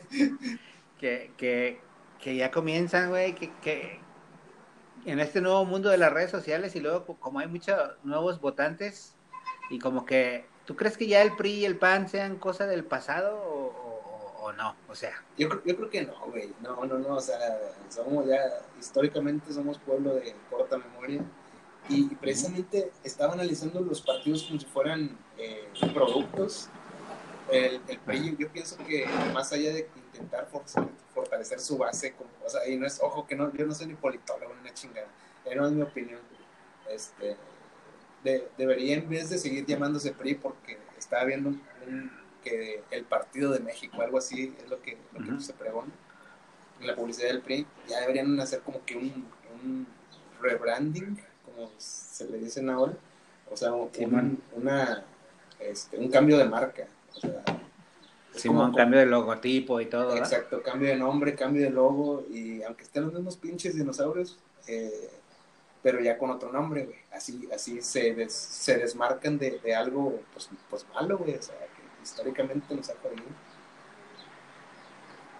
que, 1.00 1.31
que, 1.38 1.81
que 2.22 2.36
ya 2.36 2.51
comienzan, 2.51 3.10
güey, 3.10 3.36
que, 3.36 3.51
que 3.62 4.00
en 5.05 5.20
este 5.20 5.41
nuevo 5.41 5.65
mundo 5.65 5.89
de 5.89 5.98
las 5.98 6.13
redes 6.13 6.31
sociales 6.31 6.75
y 6.75 6.79
luego 6.79 7.05
co- 7.05 7.17
como 7.20 7.39
hay 7.39 7.48
muchos 7.48 7.77
nuevos 8.03 8.39
votantes 8.39 9.15
y 9.70 9.79
como 9.79 10.05
que, 10.05 10.46
¿tú 10.65 10.75
crees 10.75 10.98
que 10.98 11.08
ya 11.08 11.22
el 11.22 11.36
PRI 11.36 11.51
y 11.51 11.65
el 11.65 11.77
PAN 11.77 12.08
sean 12.10 12.38
cosa 12.38 12.65
del 12.68 12.84
pasado 12.84 13.36
o, 13.38 13.65
o- 13.68 14.46
o 14.46 14.53
no? 14.53 14.75
O 14.89 14.96
sea, 14.96 15.12
Yo, 15.38 15.50
creo- 15.50 15.63
yo 15.65 15.75
creo 15.75 15.89
que 15.89 16.01
no, 16.06 16.13
güey. 16.27 16.53
No, 16.62 16.86
no, 16.86 16.98
no. 17.00 17.15
O 17.15 17.22
sea, 17.22 17.38
somos 17.89 18.25
ya, 18.27 18.39
históricamente 18.80 19.53
somos 19.53 19.77
pueblo 19.80 20.15
de 20.15 20.36
corta 20.50 20.77
memoria. 20.77 21.22
Y 21.89 22.13
precisamente 22.15 22.91
estaba 23.03 23.34
analizando 23.34 23.82
los 23.82 24.01
partidos 24.01 24.44
como 24.44 24.60
si 24.60 24.65
fueran 24.68 25.18
eh, 25.38 25.68
productos. 25.94 26.70
El, 27.51 27.82
el 27.88 28.00
PRI, 28.00 28.38
yo 28.38 28.50
pienso 28.50 28.77
que 28.77 29.06
más 29.34 29.51
allá 29.51 29.74
de 29.74 29.89
intentar 30.13 30.48
fortalecer 31.13 31.60
su 31.60 31.77
base, 31.77 32.13
como, 32.13 32.30
o 32.46 32.50
sea, 32.50 32.65
y 32.68 32.77
no 32.77 32.86
es, 32.88 33.00
ojo, 33.01 33.25
que 33.27 33.36
no, 33.36 33.51
yo 33.53 33.65
no 33.65 33.74
soy 33.74 33.88
ni 33.88 33.96
politólogo 33.96 34.53
ni 34.53 34.62
una 34.62 34.74
chingada, 34.74 35.08
no 35.56 35.65
es 35.65 35.72
mi 35.74 35.82
opinión. 35.82 36.20
Este, 36.89 37.36
de- 38.23 38.47
debería 38.57 38.95
en 38.95 39.09
vez 39.09 39.29
de 39.29 39.37
seguir 39.37 39.65
llamándose 39.65 40.11
PRI 40.11 40.35
porque 40.35 40.77
estaba 40.97 41.23
viendo 41.25 41.49
un- 41.49 41.61
un- 41.87 42.11
que 42.43 42.81
el 42.89 43.03
Partido 43.03 43.51
de 43.51 43.59
México, 43.59 44.01
algo 44.01 44.17
así 44.17 44.53
es 44.63 44.69
lo 44.69 44.81
que, 44.81 44.97
lo 45.13 45.23
que 45.23 45.31
Ujú. 45.31 45.41
se 45.41 45.53
pregona 45.53 45.91
en 46.79 46.87
la 46.87 46.95
publicidad 46.95 47.27
del 47.29 47.41
PRI, 47.41 47.67
ya 47.87 47.99
deberían 48.01 48.39
hacer 48.39 48.61
como 48.61 48.83
que 48.83 48.95
un, 48.97 49.27
un 49.63 49.87
rebranding, 50.41 51.19
como 51.45 51.69
se 51.77 52.27
le 52.29 52.39
dicen 52.39 52.69
ahora, 52.69 52.93
o 53.51 53.55
sea, 53.55 53.73
un, 53.73 53.93
Simón. 53.93 54.41
una, 54.53 55.03
este, 55.59 55.97
un 55.99 56.09
cambio 56.09 56.37
de 56.39 56.45
marca. 56.45 56.87
O 57.15 57.19
sea, 57.19 57.43
Simón, 58.33 58.67
como- 58.67 58.77
cambio 58.77 58.99
de 59.01 59.05
logotipo 59.05 59.79
y 59.81 59.85
todo, 59.85 60.07
¿verdad? 60.13 60.17
Exacto, 60.23 60.63
cambio 60.63 60.87
de 60.89 60.95
nombre, 60.95 61.35
cambio 61.35 61.61
de 61.63 61.69
logo, 61.69 62.25
y 62.31 62.63
aunque 62.63 62.83
estén 62.83 63.03
los 63.03 63.13
mismos 63.13 63.37
pinches 63.37 63.75
dinosaurios, 63.75 64.39
eh, 64.67 65.09
pero 65.83 66.00
ya 66.00 66.17
con 66.17 66.29
otro 66.29 66.51
nombre, 66.51 66.85
güey. 66.85 67.00
Así, 67.11 67.50
así 67.53 67.81
se, 67.81 68.13
des- 68.13 68.33
se 68.33 68.77
desmarcan 68.77 69.38
de, 69.38 69.59
de 69.59 69.75
algo, 69.75 70.19
pues, 70.33 70.50
pues 70.69 70.85
malo, 70.93 71.17
güey. 71.17 71.35
O 71.35 71.41
sea, 71.41 71.55
que 71.55 72.03
históricamente 72.03 72.75
nos 72.75 72.89
ha 72.89 72.93
jodido. 73.01 73.23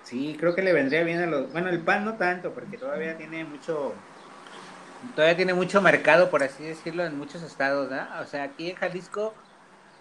Sí, 0.04 0.36
creo 0.40 0.56
que 0.56 0.62
le 0.62 0.74
vendría 0.74 1.04
bien 1.04 1.20
a 1.22 1.26
los... 1.28 1.52
Bueno, 1.52 1.70
el 1.70 1.80
pan 1.80 2.04
no 2.04 2.16
tanto, 2.16 2.54
porque 2.54 2.78
todavía 2.78 3.18
tiene 3.18 3.46
mucho... 3.46 3.94
Todavía 5.16 5.38
tiene 5.38 5.54
mucho 5.54 5.82
mercado, 5.82 6.30
por 6.30 6.44
así 6.44 6.64
decirlo, 6.64 7.06
en 7.06 7.18
muchos 7.18 7.42
estados, 7.44 7.90
¿verdad? 7.90 8.22
O 8.22 8.26
sea, 8.26 8.44
aquí 8.44 8.70
en 8.70 8.76
Jalisco, 8.76 9.34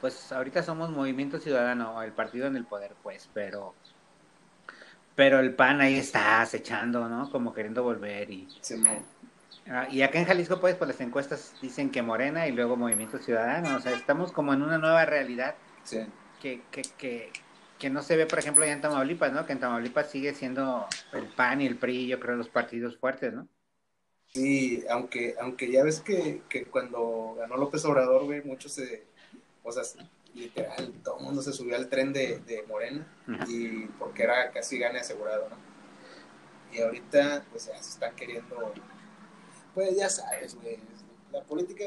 pues 0.00 0.32
ahorita 0.32 0.62
somos 0.62 0.90
Movimiento 0.90 1.38
Ciudadano, 1.38 2.02
el 2.02 2.12
partido 2.12 2.47
en 2.47 2.56
el 2.56 2.64
poder, 2.64 2.92
pues, 3.02 3.28
pero... 3.32 3.75
Pero 5.16 5.38
el 5.38 5.54
PAN 5.54 5.80
ahí 5.80 5.99
está 5.99 6.40
acechando, 6.40 7.09
¿no? 7.09 7.30
Como 7.30 7.52
queriendo 7.52 7.82
volver 7.82 8.30
y... 8.30 8.49
Sí, 8.61 8.78
no. 8.78 8.90
Ah, 9.73 9.87
y 9.91 10.03
acá 10.03 10.19
en 10.19 10.25
Jalisco, 10.27 10.59
pues, 10.61 10.75
por 10.75 10.89
las 10.89 11.00
encuestas 11.00 11.55
dicen 11.62 11.91
que 11.91 12.03
Morena 12.03 12.49
y 12.49 12.53
luego 12.53 12.77
Movimiento 12.77 13.19
Ciudadano. 13.19 13.77
O 13.77 13.81
sea, 13.81 13.93
estamos 13.93 14.33
como 14.33 14.53
en 14.53 14.62
una 14.62 14.79
nueva 14.79 15.05
realidad 15.07 15.55
Sí. 15.85 16.00
que, 16.43 16.62
que, 16.73 16.83
que, 16.99 17.33
que 17.79 17.89
no 17.91 18.03
se 18.03 18.17
ve, 18.17 18.27
por 18.27 18.39
ejemplo, 18.41 18.65
allá 18.65 18.73
en 18.73 18.81
Tamaulipas, 18.81 19.33
¿no? 19.33 19.47
Que 19.47 19.53
en 19.53 19.61
Tamaulipas 19.61 20.11
sigue 20.11 20.35
siendo 20.35 20.87
el 21.12 21.27
PAN 21.29 21.61
y 21.61 21.67
el 21.67 21.77
PRI, 21.79 22.09
yo 22.09 22.19
creo, 22.19 22.37
los 22.37 22.49
partidos 22.49 22.99
fuertes, 22.99 23.33
¿no? 23.33 23.47
Sí, 24.33 24.85
aunque, 24.91 25.35
aunque 25.41 25.71
ya 25.71 25.83
ves 25.85 26.00
que, 26.00 26.43
que 26.49 26.65
cuando 26.67 27.35
ganó 27.39 27.57
López 27.57 27.85
Obrador, 27.85 28.25
güey, 28.25 28.43
muchos 28.43 28.73
se, 28.73 29.05
o 29.65 29.73
sea, 29.73 29.83
literal, 30.35 30.93
todo 31.03 31.19
el 31.19 31.25
mundo 31.25 31.43
se 31.43 31.53
subió 31.53 31.75
al 31.77 31.89
tren 31.89 32.12
de, 32.12 32.39
de 32.41 32.62
Morena, 32.65 33.07
y 33.49 33.87
porque 33.99 34.23
era 34.25 34.50
casi 34.53 34.79
gane 34.79 35.00
asegurado, 35.00 35.49
¿no? 35.49 35.57
Y 36.73 36.81
ahorita, 36.81 37.45
pues 37.50 37.67
ya 37.67 37.83
se 37.83 37.91
están 37.91 38.15
queriendo, 38.15 38.73
pues 39.75 39.97
ya 39.97 40.09
sabes, 40.09 40.55
güey, 40.57 40.79
la 41.33 41.43
política, 41.43 41.85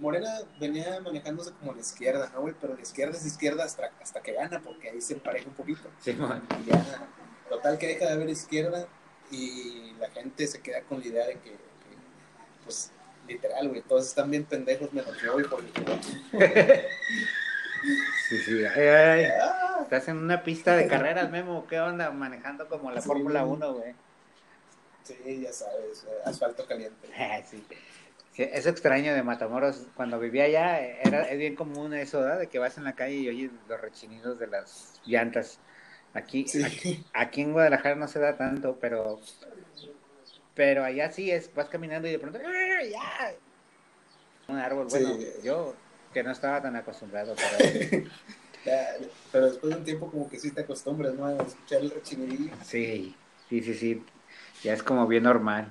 Morena 0.00 0.30
venía 0.60 1.00
manejándose 1.00 1.52
como 1.52 1.72
la 1.72 1.80
izquierda, 1.80 2.30
¿no, 2.34 2.42
güey? 2.42 2.54
Pero 2.60 2.74
la 2.74 2.82
izquierda 2.82 3.16
es 3.16 3.26
izquierda 3.26 3.64
hasta, 3.64 3.90
hasta 4.00 4.20
que 4.20 4.32
gana, 4.32 4.60
porque 4.62 4.90
ahí 4.90 5.00
se 5.00 5.14
empareja 5.14 5.48
un 5.48 5.54
poquito. 5.54 5.88
Sí, 6.00 6.12
man. 6.12 6.46
Y 6.64 6.70
ya, 6.70 7.08
total 7.48 7.78
que 7.78 7.88
deja 7.88 8.06
de 8.06 8.12
haber 8.12 8.28
izquierda 8.28 8.86
y 9.30 9.92
la 9.98 10.08
gente 10.10 10.46
se 10.46 10.60
queda 10.60 10.82
con 10.82 11.00
la 11.00 11.06
idea 11.06 11.26
de 11.26 11.34
que, 11.34 11.50
que, 11.50 11.58
pues, 12.64 12.92
literal, 13.26 13.68
güey, 13.68 13.82
todos 13.82 14.06
están 14.06 14.30
bien 14.30 14.44
pendejos 14.44 14.92
menos 14.92 15.20
yo, 15.20 15.32
güey, 15.32 15.46
porque... 15.46 16.86
Sí, 18.28 18.38
sí. 18.38 18.64
Ay, 18.64 18.86
ay. 18.86 19.24
Ah, 19.40 19.78
Estás 19.82 20.08
en 20.08 20.16
una 20.18 20.42
pista 20.42 20.76
de 20.76 20.86
carreras, 20.88 21.30
Memo. 21.30 21.66
¿Qué 21.66 21.80
onda? 21.80 22.10
Manejando 22.10 22.68
como 22.68 22.90
la 22.90 23.00
Sí. 23.00 23.06
Fórmula 23.06 23.44
1, 23.44 23.74
güey. 23.74 23.94
Sí, 25.24 25.40
ya 25.42 25.52
sabes, 25.52 26.04
eh, 26.04 26.18
asfalto 26.24 26.66
caliente. 26.66 27.08
Sí. 27.50 27.62
Sí, 28.32 28.48
Eso 28.52 28.68
extraño 28.68 29.14
de 29.14 29.22
Matamoros. 29.24 29.86
Cuando 29.96 30.20
vivía 30.20 30.44
allá, 30.44 30.78
era, 30.80 31.22
es 31.28 31.36
bien 31.38 31.56
común 31.56 31.92
eso, 31.92 32.20
¿verdad? 32.20 32.38
De 32.38 32.46
que 32.46 32.60
vas 32.60 32.78
en 32.78 32.84
la 32.84 32.94
calle 32.94 33.16
y 33.16 33.28
oyes 33.28 33.50
los 33.68 33.80
rechinidos 33.80 34.38
de 34.38 34.46
las 34.46 35.00
llantas. 35.04 35.58
Aquí, 36.14 36.46
Sí. 36.46 36.62
aquí, 36.62 37.04
aquí 37.12 37.40
en 37.42 37.52
Guadalajara 37.52 37.96
no 37.96 38.06
se 38.06 38.20
da 38.20 38.36
tanto, 38.36 38.78
pero 38.80 39.20
pero 40.54 40.84
allá 40.84 41.10
sí 41.10 41.30
es, 41.30 41.52
vas 41.54 41.68
caminando 41.68 42.08
y 42.08 42.12
de 42.12 42.18
pronto 42.18 42.38
¡ah, 42.44 42.82
ya! 42.84 43.32
un 44.48 44.58
árbol, 44.58 44.90
Sí. 44.90 44.98
bueno, 45.04 45.18
yo 45.42 45.74
que 46.14 46.22
no 46.22 46.30
estaba 46.32 46.62
tan 46.62 46.74
acostumbrado, 46.76 47.34
pero 49.32 49.46
después 49.46 49.72
de 49.72 49.78
un 49.78 49.84
tiempo 49.84 50.10
como 50.10 50.28
que 50.28 50.38
sí 50.38 50.50
te 50.50 50.62
acostumbras, 50.62 51.14
¿no? 51.14 51.26
A 51.26 51.32
escuchar 51.42 51.80
el 51.82 51.90
rechinidillo. 51.90 52.54
sí, 52.64 53.14
sí, 53.48 53.62
sí, 53.62 53.74
sí, 53.74 54.04
ya 54.62 54.72
es 54.74 54.82
como 54.82 55.06
bien 55.06 55.24
normal. 55.24 55.68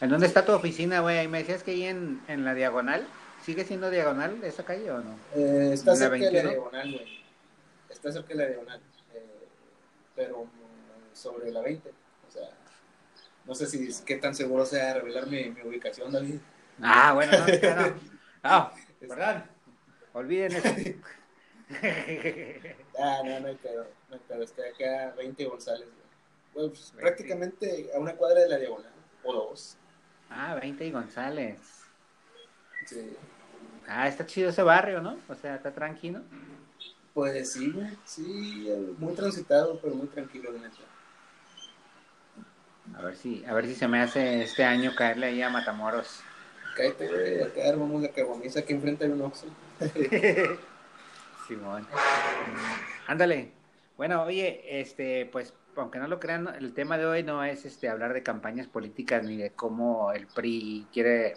¿En 0.00 0.10
dónde 0.10 0.26
está 0.26 0.44
tu 0.44 0.52
oficina, 0.52 1.00
güey? 1.00 1.24
Y 1.24 1.28
me 1.28 1.38
decías 1.38 1.62
que 1.62 1.70
ahí 1.72 1.84
en, 1.84 2.20
en 2.28 2.44
la 2.44 2.54
diagonal, 2.54 3.06
¿sigue 3.42 3.64
siendo 3.64 3.90
diagonal 3.90 4.42
esa 4.44 4.64
calle 4.64 4.90
o 4.90 5.00
no? 5.00 5.18
Eh, 5.34 5.70
está 5.72 5.92
¿La 5.92 5.96
cerca 5.96 6.14
de 6.16 6.20
la 6.20 6.30
21? 6.30 6.50
diagonal, 6.50 6.92
güey. 6.92 7.24
Está 7.88 8.12
cerca 8.12 8.28
de 8.28 8.34
la 8.34 8.46
diagonal. 8.46 8.80
Eh, 9.14 9.48
pero 10.14 10.46
sobre 11.12 11.50
la 11.50 11.62
20. 11.62 11.88
O 12.28 12.30
sea, 12.30 12.48
no 13.46 13.54
sé 13.54 13.66
si 13.66 13.88
qué 14.04 14.16
tan 14.16 14.34
seguro 14.34 14.66
sea 14.66 14.94
revelar 14.94 15.26
mi, 15.28 15.50
mi 15.50 15.62
ubicación, 15.62 16.12
David. 16.12 16.36
Ah, 16.82 17.12
bueno, 17.14 17.32
no, 17.38 17.46
no, 17.46 17.88
no. 17.88 18.16
Ah, 18.48 18.72
perdón. 19.00 19.42
Olviden 20.12 20.52
eso. 20.52 20.68
Ah, 22.98 23.20
no, 23.24 23.40
no 23.40 23.48
hay 23.48 23.56
pedo. 23.56 23.86
No 24.08 24.14
hay 24.14 24.20
pedo. 24.28 24.42
Está 24.42 24.62
acá 24.62 25.14
20 25.16 25.44
González, 25.46 25.88
pues, 26.56 26.92
20. 26.92 27.02
prácticamente 27.02 27.90
a 27.94 27.98
una 27.98 28.14
cuadra 28.14 28.40
de 28.40 28.48
la 28.48 28.58
diagonal. 28.58 28.92
O 29.24 29.32
dos. 29.32 29.76
ah, 30.30 30.54
20 30.60 30.86
y 30.86 30.90
González. 30.90 31.58
Sí. 32.86 33.16
Ah, 33.88 34.08
está 34.08 34.26
chido 34.26 34.50
ese 34.50 34.62
barrio, 34.62 35.00
¿no? 35.00 35.18
O 35.28 35.34
sea, 35.34 35.56
está 35.56 35.72
tranquilo. 35.72 36.20
Pues 37.14 37.52
sí. 37.52 37.72
Sí, 38.04 38.68
muy 38.98 39.14
transitado, 39.14 39.78
pero 39.80 39.94
muy 39.94 40.06
tranquilo, 40.08 40.50
la 40.52 40.60
neta. 40.60 40.76
A 42.96 43.02
ver 43.02 43.16
si, 43.16 43.44
a 43.44 43.54
ver 43.54 43.66
si 43.66 43.74
se 43.74 43.88
me 43.88 44.00
hace 44.00 44.42
este 44.42 44.64
año 44.64 44.94
caerle 44.94 45.26
ahí 45.26 45.42
a 45.42 45.50
Matamoros. 45.50 46.20
Cállate, 46.76 47.08
güey. 47.08 47.42
Acá 47.42 47.68
armamos 47.68 48.02
la 48.02 48.10
caguamiza. 48.10 48.60
Aquí 48.60 48.72
enfrente 48.74 49.04
hay 49.04 49.10
un 49.10 49.22
Oxxo. 49.22 49.46
Simón. 51.48 51.86
Ándale. 53.06 53.52
Bueno, 53.96 54.22
oye, 54.24 54.80
este, 54.80 55.26
pues, 55.26 55.54
aunque 55.82 55.98
no 55.98 56.08
lo 56.08 56.20
crean, 56.20 56.48
el 56.58 56.74
tema 56.74 56.98
de 56.98 57.06
hoy 57.06 57.22
no 57.22 57.44
es 57.44 57.64
este 57.64 57.88
hablar 57.88 58.12
de 58.14 58.22
campañas 58.22 58.66
políticas 58.68 59.24
ni 59.24 59.36
de 59.36 59.54
cómo 59.54 60.12
el 60.12 60.26
PRI 60.26 60.88
quiere 60.92 61.34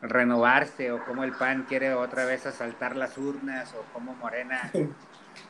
renovarse 0.00 0.92
o 0.92 1.04
cómo 1.04 1.24
el 1.24 1.32
PAN 1.32 1.64
quiere 1.64 1.94
otra 1.94 2.24
vez 2.24 2.46
asaltar 2.46 2.96
las 2.96 3.16
urnas 3.18 3.74
o 3.74 3.82
cómo 3.92 4.14
Morena. 4.14 4.72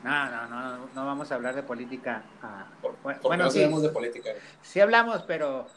No, 0.03 0.29
no, 0.29 0.47
no, 0.47 0.87
no 0.93 1.05
vamos 1.05 1.31
a 1.31 1.35
hablar 1.35 1.55
de 1.55 1.63
política. 1.63 2.23
ah, 2.41 2.71
Por- 2.81 2.97
bueno, 3.01 3.19
Porque 3.23 3.37
no 3.37 3.49
sí, 3.51 3.59
sabemos 3.59 3.81
de 3.83 3.89
política, 3.89 4.29
sí 4.61 4.79
hablamos, 4.79 5.23
pero 5.23 5.67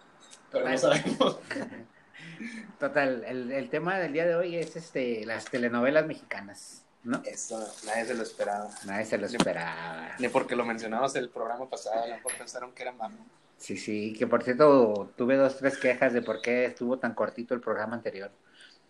Pero 0.50 0.64
no 0.68 0.76
Total. 0.76 0.78
sabemos. 0.78 1.40
total, 2.78 3.24
el, 3.24 3.50
el 3.52 3.70
tema 3.70 3.98
del 3.98 4.12
día 4.12 4.26
de 4.26 4.34
hoy 4.36 4.56
es 4.56 4.76
este 4.76 5.24
las 5.26 5.44
telenovelas 5.50 6.06
mexicanas, 6.06 6.86
¿no? 7.04 7.22
Eso, 7.24 7.58
nadie 7.86 8.04
se 8.06 8.14
lo 8.14 8.22
esperaba. 8.22 8.70
Nadie 8.84 9.06
se 9.06 9.18
lo 9.18 9.26
esperaba. 9.26 10.16
Ni 10.18 10.28
porque 10.28 10.56
lo 10.56 10.64
mencionamos 10.64 11.14
el 11.16 11.28
programa 11.28 11.68
pasado, 11.68 12.02
a 12.02 12.06
lo 12.06 12.14
mejor 12.16 12.32
pensaron 12.36 12.72
que 12.72 12.82
era 12.82 12.92
mame. 12.92 13.18
Sí, 13.58 13.76
sí, 13.76 14.14
que 14.18 14.26
por 14.26 14.42
cierto 14.42 15.12
tuve 15.16 15.36
dos, 15.36 15.58
tres 15.58 15.76
quejas 15.76 16.12
de 16.12 16.22
por 16.22 16.40
qué 16.40 16.64
estuvo 16.64 16.98
tan 16.98 17.14
cortito 17.14 17.54
el 17.54 17.60
programa 17.60 17.96
anterior. 17.96 18.30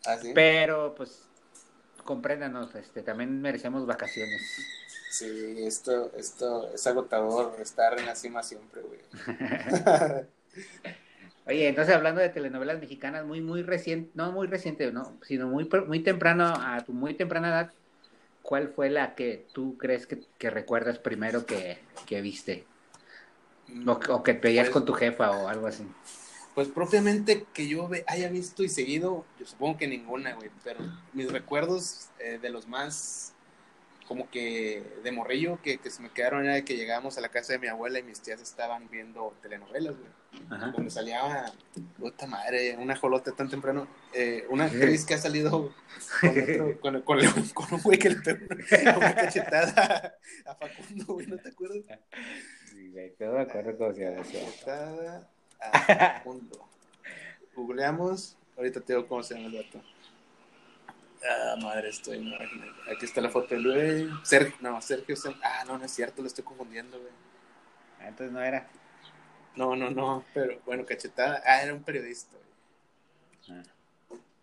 ¿Ah, 0.06 0.16
sí? 0.16 0.32
Pero 0.34 0.94
pues 0.94 1.28
compréndanos, 2.04 2.74
este, 2.74 3.02
también 3.02 3.40
merecemos 3.40 3.86
vacaciones. 3.86 4.42
Sí, 5.10 5.64
esto, 5.64 6.12
esto 6.16 6.72
es 6.72 6.86
agotador 6.86 7.56
estar 7.60 7.98
en 7.98 8.06
la 8.06 8.14
cima 8.14 8.42
siempre, 8.42 8.82
güey. 8.82 9.00
Oye, 11.46 11.68
entonces 11.68 11.94
hablando 11.94 12.20
de 12.20 12.28
telenovelas 12.28 12.78
mexicanas, 12.78 13.24
muy, 13.24 13.40
muy 13.40 13.62
reciente, 13.62 14.12
no 14.14 14.30
muy 14.30 14.46
reciente, 14.46 14.92
no, 14.92 15.18
sino 15.22 15.48
muy, 15.48 15.68
muy 15.86 16.00
temprano, 16.00 16.44
a 16.46 16.84
tu 16.84 16.92
muy 16.92 17.14
temprana 17.14 17.48
edad, 17.48 17.72
¿cuál 18.42 18.68
fue 18.68 18.90
la 18.90 19.14
que 19.14 19.47
tú 19.52 19.76
crees 19.78 20.06
que, 20.06 20.20
que 20.38 20.50
recuerdas 20.50 20.99
primero 20.99 21.47
que, 21.47 21.78
que 22.06 22.20
viste? 22.20 22.64
O, 23.87 23.92
o 23.92 24.23
que 24.23 24.32
veías 24.32 24.66
Pues- 24.66 24.73
con 24.73 24.85
tu 24.85 24.92
jefa 24.94 25.30
o 25.30 25.49
algo 25.49 25.66
así. 25.66 25.87
Pues 26.54 26.66
propiamente 26.68 27.47
que 27.54 27.68
yo 27.68 27.88
haya 28.09 28.28
visto 28.28 28.64
y 28.64 28.68
seguido, 28.68 29.25
yo 29.38 29.47
supongo 29.47 29.78
que 29.78 29.87
ninguna, 29.87 30.35
güey, 30.35 30.50
pero 30.64 30.80
mis 31.12 31.30
recuerdos 31.30 32.09
eh, 32.18 32.38
de 32.42 32.50
los 32.50 32.66
más 32.66 33.32
como 34.09 34.28
que 34.28 34.82
de 35.04 35.12
morrillo 35.12 35.61
que, 35.62 35.78
que 35.78 35.88
se 35.90 36.02
me 36.02 36.11
quedaron 36.11 36.44
era 36.44 36.54
de 36.54 36.64
que 36.64 36.76
llegábamos 36.76 37.16
a 37.16 37.20
la 37.20 37.28
casa 37.28 37.52
de 37.52 37.61
mi 37.61 37.68
abuela 37.68 38.00
y 38.00 38.02
mis 38.02 38.20
tías 38.20 38.40
estaban 38.42 38.90
viendo 38.90 39.32
telenovelas, 39.40 39.94
güey, 39.97 40.11
Ajá. 40.49 40.68
donde 40.68 40.90
salía, 40.90 41.52
puta 41.99 42.26
madre, 42.26 42.76
una 42.76 42.96
jolota 42.96 43.32
tan 43.32 43.49
temprano, 43.49 43.87
eh, 44.12 44.46
una 44.50 44.64
actriz 44.66 45.04
que 45.04 45.14
ha 45.14 45.18
salido 45.18 45.72
con, 46.20 46.30
otro, 46.30 46.80
con, 46.80 47.02
con- 47.02 47.49
con 47.54 47.75
un 47.75 47.82
güey 47.82 47.99
que 47.99 48.10
le 48.10 48.16
pegó 48.16 48.38
una, 48.99 49.14
cachetada 49.14 50.14
a 50.46 50.54
Facundo, 50.54 51.04
güey, 51.14 51.26
¿no 51.26 51.37
te 51.38 51.49
acuerdas? 51.49 51.99
Sí, 52.70 52.90
güey, 52.90 53.12
no 53.20 53.32
me 53.32 53.40
acuerdo 53.40 53.76
cómo 53.78 53.92
se 53.92 54.00
llama. 54.04 54.22
Cachetada 54.22 55.28
a 55.60 55.80
Facundo. 56.18 56.68
Googleamos. 57.54 58.37
Ahorita 58.56 58.80
te 58.80 58.92
digo 58.94 59.06
cómo 59.06 59.22
se 59.22 59.34
llama 59.34 59.46
el 59.46 59.64
vato. 59.64 59.82
Ah, 61.22 61.56
madre, 61.60 61.90
estoy. 61.90 62.25
no, 62.25 62.34
aquí 62.90 63.04
está 63.04 63.20
la 63.20 63.28
foto 63.30 63.54
del 63.54 63.64
güey. 63.64 64.08
Sergio, 64.25 64.54
no, 64.60 64.80
Sergio. 64.80 65.14
Ah, 65.42 65.64
no, 65.66 65.76
no 65.78 65.84
es 65.84 65.90
cierto, 65.90 66.22
lo 66.22 66.28
estoy 66.28 66.44
confundiendo, 66.44 66.99
güey. 66.99 67.12
Ah, 68.00 68.08
Entonces 68.08 68.32
no 68.32 68.40
era. 68.42 68.66
No, 69.57 69.75
no, 69.76 69.90
no, 69.90 70.25
pero 70.33 70.61
bueno, 70.64 70.87
cachetada. 70.87 71.42
Ah, 71.45 71.62
era 71.62 71.75
un 71.75 71.83
periodista, 71.83 72.37
güey. 73.47 73.62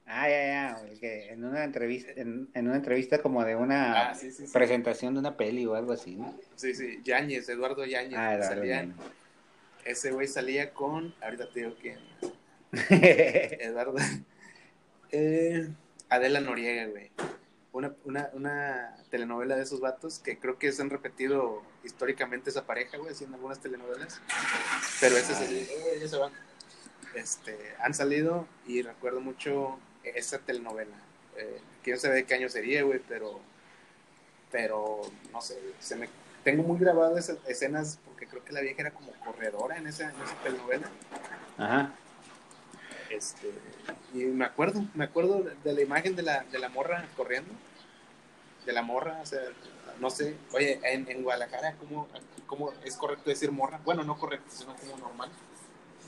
Ah, 0.10 0.30
ya, 0.30 0.46
ya, 0.48 0.82
el 0.90 1.00
que 1.02 1.30
en 1.32 1.44
una 1.44 1.64
entrevista, 1.66 2.12
en, 2.16 2.48
en 2.54 2.68
una 2.68 2.78
entrevista 2.78 3.22
como 3.22 3.44
de 3.44 3.56
una 3.58 4.10
Ah, 4.12 4.16
sí, 4.16 4.32
sí, 4.32 4.48
sí. 4.48 4.54
presentación 4.54 5.14
de 5.14 5.20
una 5.20 5.36
peli 5.36 5.66
o 5.66 5.76
algo 5.76 5.92
así, 5.92 6.16
¿no? 6.16 6.34
Sí, 6.56 6.74
sí, 6.74 7.02
Yáñez, 7.04 7.50
Eduardo 7.50 7.86
Yáñez. 7.86 8.18
Ah, 8.18 8.36
Eduardo 8.36 8.56
salía- 8.56 8.76
Yáñez. 8.78 8.96
Ese 9.84 10.12
güey 10.12 10.28
salía 10.28 10.74
con. 10.74 11.14
Ahorita 11.22 11.50
te 11.52 11.60
digo 11.60 11.76
quién. 11.82 12.00
Eduardo. 13.62 13.96
Eh, 15.12 15.70
Adela 16.10 16.40
Noriega, 16.42 16.86
güey. 16.88 17.12
Una, 17.78 17.94
una, 18.06 18.30
una 18.34 18.96
telenovela 19.12 19.56
de 19.56 19.62
esos 19.62 19.80
vatos 19.80 20.18
que 20.18 20.40
creo 20.40 20.58
que 20.58 20.72
se 20.72 20.82
han 20.82 20.90
repetido 20.90 21.62
históricamente 21.84 22.50
esa 22.50 22.66
pareja, 22.66 22.98
güey, 22.98 23.12
haciendo 23.12 23.36
algunas 23.36 23.60
telenovelas. 23.60 24.20
Pero 25.00 25.16
ese 25.16 25.34
es 25.34 25.42
el- 25.42 25.58
eh, 26.02 26.08
se 26.08 26.18
van. 26.18 26.32
Este, 27.14 27.76
han 27.80 27.94
salido 27.94 28.48
y 28.66 28.82
recuerdo 28.82 29.22
mucho 29.22 29.78
esa 30.04 30.40
telenovela. 30.40 30.96
Eh, 31.38 31.62
que 31.84 31.92
yo 31.92 31.98
sé 31.98 32.10
de 32.10 32.26
qué 32.26 32.34
año 32.34 32.50
sería, 32.50 32.82
güey, 32.82 33.00
pero, 33.08 33.40
pero 34.52 35.02
no 35.32 35.40
sé, 35.44 35.60
se 35.80 35.96
me, 35.98 36.10
tengo 36.44 36.64
muy 36.64 36.80
grabado 36.80 37.16
esas 37.16 37.38
escenas 37.48 38.00
porque 38.06 38.26
creo 38.26 38.44
que 38.44 38.54
la 38.54 38.62
vieja 38.62 38.82
era 38.82 38.92
como 38.92 39.12
corredora 39.24 39.78
en 39.78 39.86
esa, 39.86 40.06
en 40.10 40.20
esa 40.20 40.34
telenovela. 40.44 40.88
Ajá. 41.60 41.94
Este, 43.12 43.52
y 44.16 44.26
me 44.26 44.46
acuerdo, 44.46 44.84
me 44.96 45.06
acuerdo 45.06 45.46
de 45.64 45.74
la 45.74 45.82
imagen 45.82 46.16
de 46.16 46.24
la, 46.24 46.44
de 46.44 46.58
la 46.60 46.70
morra 46.70 47.08
corriendo, 47.16 47.52
de 48.68 48.74
la 48.74 48.84
morra, 48.84 49.20
o 49.22 49.26
sea, 49.26 49.40
no 50.00 50.12
sé, 50.12 50.38
oye, 50.54 50.80
en, 50.84 51.10
en 51.10 51.24
Guadalajara, 51.24 51.76
¿cómo, 51.80 52.08
¿cómo 52.46 52.74
es 52.84 52.96
correcto 52.96 53.32
decir 53.32 53.52
morra? 53.52 53.80
Bueno, 53.84 54.04
no 54.04 54.16
correcto, 54.18 54.46
sino 54.50 54.76
como 54.76 54.98
normal. 54.98 55.30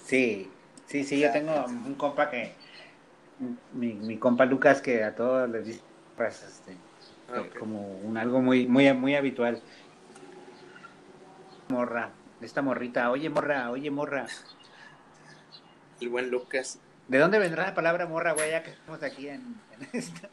Sí, 0.06 0.52
sí, 0.86 1.04
sí, 1.04 1.20
yo 1.20 1.32
tengo 1.32 1.66
un 1.66 1.96
compa 1.96 2.30
que, 2.30 2.54
mi, 3.74 3.94
mi 3.94 4.18
compa 4.18 4.46
Lucas, 4.46 4.82
que 4.82 5.04
a 5.04 5.16
todos 5.16 5.50
les 5.50 5.66
dice 5.66 5.82
este, 6.20 6.78
Ah, 7.32 7.44
como 7.60 8.00
un 8.00 8.18
algo 8.18 8.42
muy, 8.42 8.68
muy, 8.68 8.92
muy 8.94 9.16
habitual. 9.16 9.62
Morra, 11.70 12.10
esta 12.42 12.62
morrita, 12.62 13.12
oye 13.12 13.30
morra, 13.30 13.70
oye 13.70 13.92
morra. 13.92 14.26
El 16.02 16.10
buen 16.10 16.32
Lucas. 16.32 16.80
¿De 17.08 17.20
dónde 17.20 17.38
vendrá 17.38 17.68
la 17.68 17.76
palabra 17.76 18.08
morra, 18.08 18.34
güey? 18.34 18.52
Ya 18.52 18.64
que 18.64 18.72
estamos 18.72 19.04
aquí 19.04 19.30
en, 19.30 19.56
en 19.80 19.90
esta. 19.94 20.30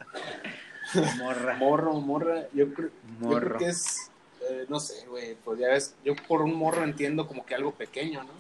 Morra. 1.19 1.57
Morro, 1.57 1.93
morra, 1.95 2.47
yo 2.53 2.73
creo, 2.73 2.89
yo 3.21 3.27
Morro. 3.29 3.47
creo 3.49 3.59
que 3.59 3.67
es, 3.69 4.11
eh, 4.49 4.67
no 4.69 4.79
sé, 4.81 5.07
güey, 5.07 5.35
pues 5.45 5.59
ya 5.59 5.69
ves, 5.69 5.95
yo 6.05 6.15
por 6.29 6.43
un 6.43 6.55
morro 6.55 6.85
entiendo 6.85 7.27
como 7.27 7.45
que 7.45 7.55
algo 7.55 7.73
pequeño, 7.73 8.23
¿no? 8.23 8.31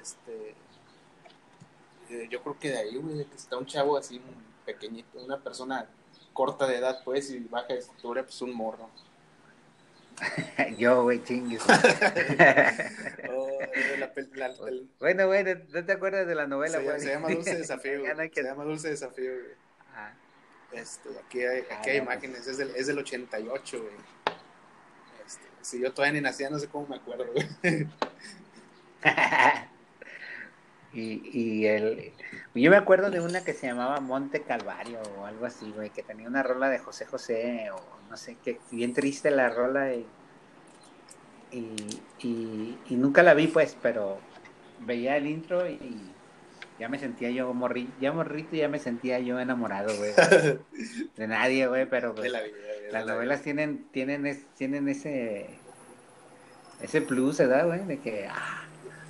Este, 0.00 0.54
eh, 2.10 2.28
yo 2.30 2.42
creo 2.42 2.58
que 2.58 2.70
de 2.70 2.78
ahí, 2.78 2.96
güey, 2.96 3.24
que 3.24 3.36
está 3.36 3.56
un 3.56 3.66
chavo 3.66 3.96
así, 3.96 4.20
pequeñito, 4.66 5.18
una 5.24 5.38
persona 5.38 5.86
corta 6.32 6.66
de 6.66 6.76
edad, 6.76 7.00
pues, 7.04 7.30
y 7.30 7.38
baja 7.38 7.68
de 7.68 7.78
estatura, 7.78 8.22
pues 8.22 8.40
un 8.42 8.54
morro. 8.54 8.90
Yo, 10.78 11.02
güey, 11.04 11.22
chingues. 11.24 11.62
Oh, 13.36 13.58
la 13.98 14.12
la- 14.34 14.54
bueno, 15.00 15.26
güey, 15.26 15.44
¿no 15.44 15.84
te 15.84 15.92
acuerdas 15.92 16.26
de 16.26 16.34
la 16.34 16.46
novela, 16.46 16.78
se, 16.78 16.84
güey? 16.84 17.00
se 17.00 17.08
llama 17.08 17.28
Dulce 17.30 17.54
Desafío, 17.58 18.02
se 18.32 18.42
llama 18.42 18.64
Dulce 18.64 18.90
Desafío, 18.90 19.32
güey. 19.32 19.52
Ah. 19.94 20.12
Este, 20.72 21.08
aquí 21.18 21.42
hay, 21.42 21.60
aquí 21.70 21.70
Ah, 21.70 21.82
hay 21.92 21.98
no, 22.00 22.04
pues. 22.06 22.24
imágenes, 22.24 22.46
es 22.46 22.58
del, 22.58 22.70
es 22.76 22.86
del 22.86 22.98
88, 22.98 23.78
güey. 23.82 23.94
Este, 25.26 25.44
si 25.62 25.80
yo 25.80 25.92
todavía 25.92 26.14
ni 26.14 26.20
nacía, 26.22 26.50
no 26.50 26.58
sé 26.58 26.68
cómo 26.68 26.86
me 26.88 26.96
acuerdo, 26.96 27.26
güey. 27.32 27.46
y, 30.92 31.30
y 31.38 31.66
el 31.66 32.12
yo 32.54 32.70
me 32.70 32.76
acuerdo 32.76 33.10
de 33.10 33.20
una 33.20 33.42
que 33.44 33.52
se 33.52 33.66
llamaba 33.66 33.98
Monte 34.00 34.42
Calvario 34.42 35.00
o 35.18 35.26
algo 35.26 35.46
así, 35.46 35.70
güey, 35.72 35.90
que 35.90 36.02
tenía 36.04 36.28
una 36.28 36.42
rola 36.42 36.68
de 36.68 36.78
José 36.78 37.04
José 37.06 37.70
o 37.72 37.80
no 38.08 38.16
sé 38.16 38.36
qué, 38.44 38.60
bien 38.70 38.92
triste 38.94 39.30
la 39.32 39.48
rola 39.48 39.92
y, 39.94 40.06
y, 41.50 41.74
y, 42.20 42.78
y 42.86 42.94
nunca 42.96 43.22
la 43.24 43.34
vi 43.34 43.48
pues, 43.48 43.76
pero 43.82 44.18
veía 44.80 45.16
el 45.16 45.26
intro 45.26 45.68
y 45.68 46.13
ya 46.78 46.88
me 46.88 46.98
sentía 46.98 47.30
yo 47.30 47.52
morri, 47.54 47.88
ya 48.00 48.12
morrito 48.12 48.56
y 48.56 48.58
ya 48.60 48.68
me 48.68 48.78
sentía 48.78 49.18
yo 49.20 49.38
enamorado, 49.38 49.94
güey. 49.96 50.12
De 51.16 51.28
nadie, 51.28 51.66
güey, 51.66 51.86
pero 51.88 52.08
de 52.08 52.14
pues, 52.14 52.32
la 52.32 52.42
vida, 52.42 52.56
de 52.56 52.92
las 52.92 53.06
la 53.06 53.14
novelas 53.14 53.42
tienen 53.42 53.84
tienen 53.92 54.26
es- 54.26 54.46
tienen 54.56 54.88
ese 54.88 55.48
ese 56.80 57.00
plus, 57.00 57.38
¿verdad, 57.38 57.66
güey? 57.66 57.84
De 57.86 57.98
que 57.98 58.28
ah. 58.30 58.62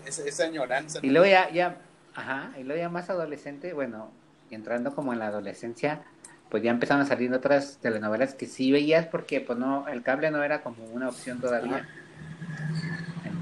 Esa, 0.06 0.44
añoranza. 0.44 0.98
y 1.02 1.08
luego 1.08 1.26
ya, 1.26 1.50
ya, 1.50 1.78
ajá, 2.14 2.50
y 2.58 2.62
luego 2.62 2.78
ya 2.78 2.90
más 2.90 3.08
adolescente, 3.08 3.72
bueno, 3.72 4.10
entrando 4.50 4.94
como 4.94 5.14
en 5.14 5.18
la 5.18 5.28
adolescencia, 5.28 6.02
pues 6.50 6.62
ya 6.62 6.70
empezaron 6.70 7.02
a 7.02 7.06
salir 7.06 7.32
otras 7.32 7.78
telenovelas 7.80 8.34
que 8.34 8.46
sí 8.46 8.70
veías 8.70 9.06
porque 9.06 9.40
pues 9.40 9.58
no, 9.58 9.88
el 9.88 10.02
cable 10.02 10.30
no 10.30 10.42
era 10.44 10.62
como 10.62 10.84
una 10.92 11.08
opción 11.08 11.40
todavía. 11.40 11.88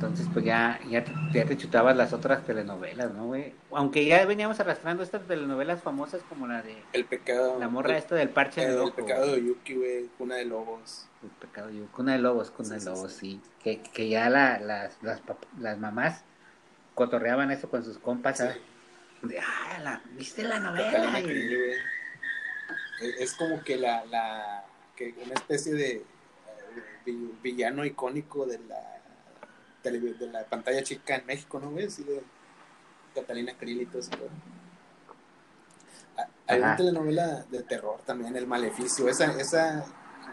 Entonces 0.02 0.26
pues 0.32 0.44
ya, 0.44 0.80
ya, 0.90 1.04
te, 1.04 1.12
ya 1.32 1.44
te 1.44 1.56
chutabas 1.56 1.96
las 1.96 2.12
otras 2.12 2.44
telenovelas, 2.44 3.12
¿no, 3.14 3.26
güey? 3.26 3.54
Aunque 3.70 4.04
ya 4.04 4.26
veníamos 4.26 4.58
arrastrando 4.58 5.04
estas 5.04 5.22
telenovelas 5.28 5.80
famosas 5.80 6.22
como 6.28 6.48
la 6.48 6.60
de 6.60 6.76
El 6.92 7.04
pecado. 7.04 7.56
la 7.60 7.68
morra 7.68 7.90
el, 7.90 7.96
esta 7.98 8.16
del 8.16 8.28
parche 8.28 8.62
el, 8.62 8.68
de 8.70 8.74
el 8.74 8.80
ojo. 8.80 8.94
pecado 8.96 9.32
de 9.32 9.44
Yuki, 9.46 9.74
güey. 9.76 10.06
Cuna 10.18 10.34
de 10.34 10.44
lobos. 10.46 11.06
El 11.22 11.28
pecado 11.30 11.68
de 11.68 11.82
Cuna 11.86 12.14
de 12.14 12.18
Lobos, 12.18 12.50
Cuna 12.50 12.80
Sí, 12.80 12.84
de 12.84 12.90
Lobos, 12.90 13.12
sí. 13.12 13.40
sí. 13.44 13.50
Que, 13.62 13.80
que 13.80 14.08
ya 14.08 14.28
la, 14.28 14.58
las, 14.58 15.00
las, 15.02 15.20
las 15.60 15.78
mamás 15.78 16.24
cotorreaban 16.96 17.52
eso 17.52 17.70
con 17.70 17.84
sus 17.84 17.96
compas. 17.98 18.40
De, 19.22 19.38
ah, 19.38 19.78
la, 19.84 20.02
¿viste 20.18 20.42
la 20.42 20.58
novela? 20.58 21.20
Y-. 21.20 21.76
Es, 23.20 23.34
como 23.34 23.62
que 23.62 23.76
la, 23.76 24.04
la 24.06 24.64
que 24.96 25.14
una 25.24 25.34
especie 25.34 25.72
de 25.74 25.90
eh, 25.92 26.04
vi- 27.06 27.32
villano 27.40 27.84
icónico 27.84 28.46
de 28.46 28.58
la 28.68 28.91
de 29.82 30.26
la 30.28 30.44
pantalla 30.44 30.82
chica 30.82 31.16
en 31.16 31.26
México, 31.26 31.58
¿no, 31.60 31.70
güey? 31.70 31.90
Sí, 31.90 32.04
de 32.04 32.22
Catalina 33.14 33.54
Krill 33.58 33.82
y 33.82 33.86
todo 33.86 33.98
eso. 33.98 34.10
güey. 34.16 34.30
Ah, 36.16 36.26
Hay 36.46 36.58
una 36.60 36.76
telenovela 36.76 37.44
de 37.50 37.62
terror 37.62 38.00
también, 38.04 38.36
El 38.36 38.46
Maleficio. 38.46 39.08
Esa, 39.08 39.38
esa, 39.40 39.84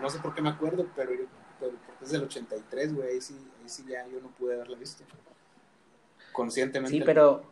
no 0.02 0.10
sé 0.10 0.20
por 0.20 0.34
qué 0.34 0.42
me 0.42 0.50
acuerdo, 0.50 0.88
pero, 0.96 1.14
yo, 1.14 1.26
pero 1.60 1.74
porque 1.86 2.06
es 2.06 2.12
del 2.12 2.24
83, 2.24 2.94
güey. 2.94 3.10
Ahí 3.10 3.22
sí, 3.22 3.36
ahí 3.62 3.70
sí 3.70 3.86
ya 3.88 4.06
yo 4.08 4.20
no 4.22 4.30
pude 4.30 4.56
haberla 4.56 4.78
visto. 4.78 5.04
Conscientemente. 6.32 6.98
Sí, 6.98 7.04
pero, 7.06 7.44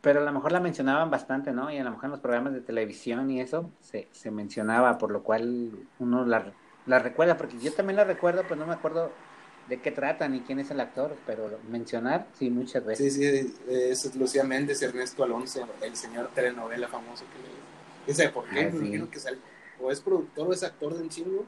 pero 0.00 0.20
a 0.20 0.24
lo 0.24 0.32
mejor 0.32 0.52
la 0.52 0.60
mencionaban 0.60 1.10
bastante, 1.10 1.52
¿no? 1.52 1.70
Y 1.70 1.78
a 1.78 1.84
lo 1.84 1.90
mejor 1.90 2.06
en 2.06 2.10
los 2.12 2.20
programas 2.20 2.52
de 2.52 2.60
televisión 2.60 3.30
y 3.30 3.40
eso 3.40 3.70
se, 3.80 4.08
se 4.12 4.30
mencionaba, 4.30 4.98
por 4.98 5.10
lo 5.10 5.22
cual 5.22 5.72
uno 5.98 6.24
la, 6.26 6.52
la 6.86 6.98
recuerda, 6.98 7.36
porque 7.36 7.58
yo 7.58 7.72
también 7.72 7.96
la 7.96 8.04
recuerdo, 8.04 8.44
pues 8.46 8.58
no 8.58 8.66
me 8.66 8.74
acuerdo 8.74 9.12
de 9.68 9.80
qué 9.80 9.90
trata 9.90 10.28
ni 10.28 10.40
quién 10.40 10.58
es 10.60 10.70
el 10.70 10.80
actor, 10.80 11.16
pero 11.26 11.58
mencionar, 11.70 12.26
sí, 12.38 12.50
muchas 12.50 12.82
Sí, 12.82 12.88
veces. 12.88 13.14
sí, 13.14 13.54
es 13.68 14.14
Lucía 14.16 14.44
Méndez 14.44 14.80
y 14.82 14.84
Ernesto 14.84 15.24
Alonso, 15.24 15.66
el 15.82 15.96
señor 15.96 16.30
telenovela 16.34 16.86
famoso 16.88 17.24
que 17.32 17.38
le... 17.38 17.48
¿Quién 18.04 18.16
sabe 18.16 18.28
por 18.28 18.44
qué? 18.48 18.60
Ah, 18.60 18.64
Me 18.64 18.70
sí. 18.70 18.76
imagino 18.78 19.10
que 19.10 19.18
sale, 19.18 19.38
o 19.80 19.90
es 19.90 20.00
productor 20.00 20.48
o 20.48 20.52
es 20.52 20.62
actor 20.62 20.94
de 20.94 21.02
un 21.02 21.08
chingo, 21.08 21.44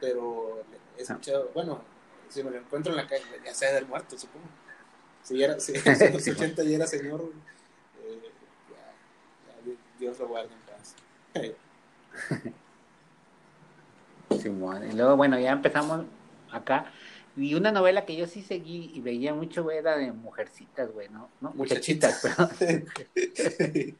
pero 0.00 0.62
he 0.96 1.00
Ah. 1.02 1.02
escuchado, 1.02 1.50
bueno, 1.54 1.82
si 2.30 2.42
me 2.42 2.50
lo 2.50 2.56
encuentro 2.58 2.92
en 2.92 2.96
la 2.96 3.06
calle, 3.06 3.22
ya 3.44 3.54
se 3.54 3.66
ha 3.66 3.70
de 3.70 3.76
haber 3.76 3.88
muerto, 3.88 4.18
supongo. 4.18 4.46
Si 5.22 5.42
era, 5.42 5.60
si 5.60 5.72
en 5.74 6.12
los 6.14 6.26
80 6.28 6.62
ya 6.64 6.76
era 6.76 6.86
señor. 6.86 7.30
Eh, 8.02 8.18
ya, 8.70 9.72
ya, 9.72 9.76
Dios 9.98 10.18
lo 10.18 10.28
guarde 10.28 10.48
en 10.54 10.60
paz. 10.72 10.94
Simón. 14.40 14.88
Y 14.90 14.94
luego, 14.94 15.16
bueno, 15.16 15.38
ya 15.38 15.52
empezamos 15.52 16.04
acá. 16.50 16.90
Y 17.36 17.54
una 17.54 17.70
novela 17.70 18.06
que 18.06 18.16
yo 18.16 18.26
sí 18.26 18.42
seguí 18.42 18.90
y 18.94 19.00
veía 19.02 19.34
mucho, 19.34 19.62
güey, 19.62 19.76
era 19.78 19.96
de 19.98 20.10
mujercitas, 20.10 20.90
güey, 20.92 21.08
¿no? 21.10 21.28
¿No? 21.40 21.50
Muchachitas, 21.54 22.20
perdón. 22.22 22.50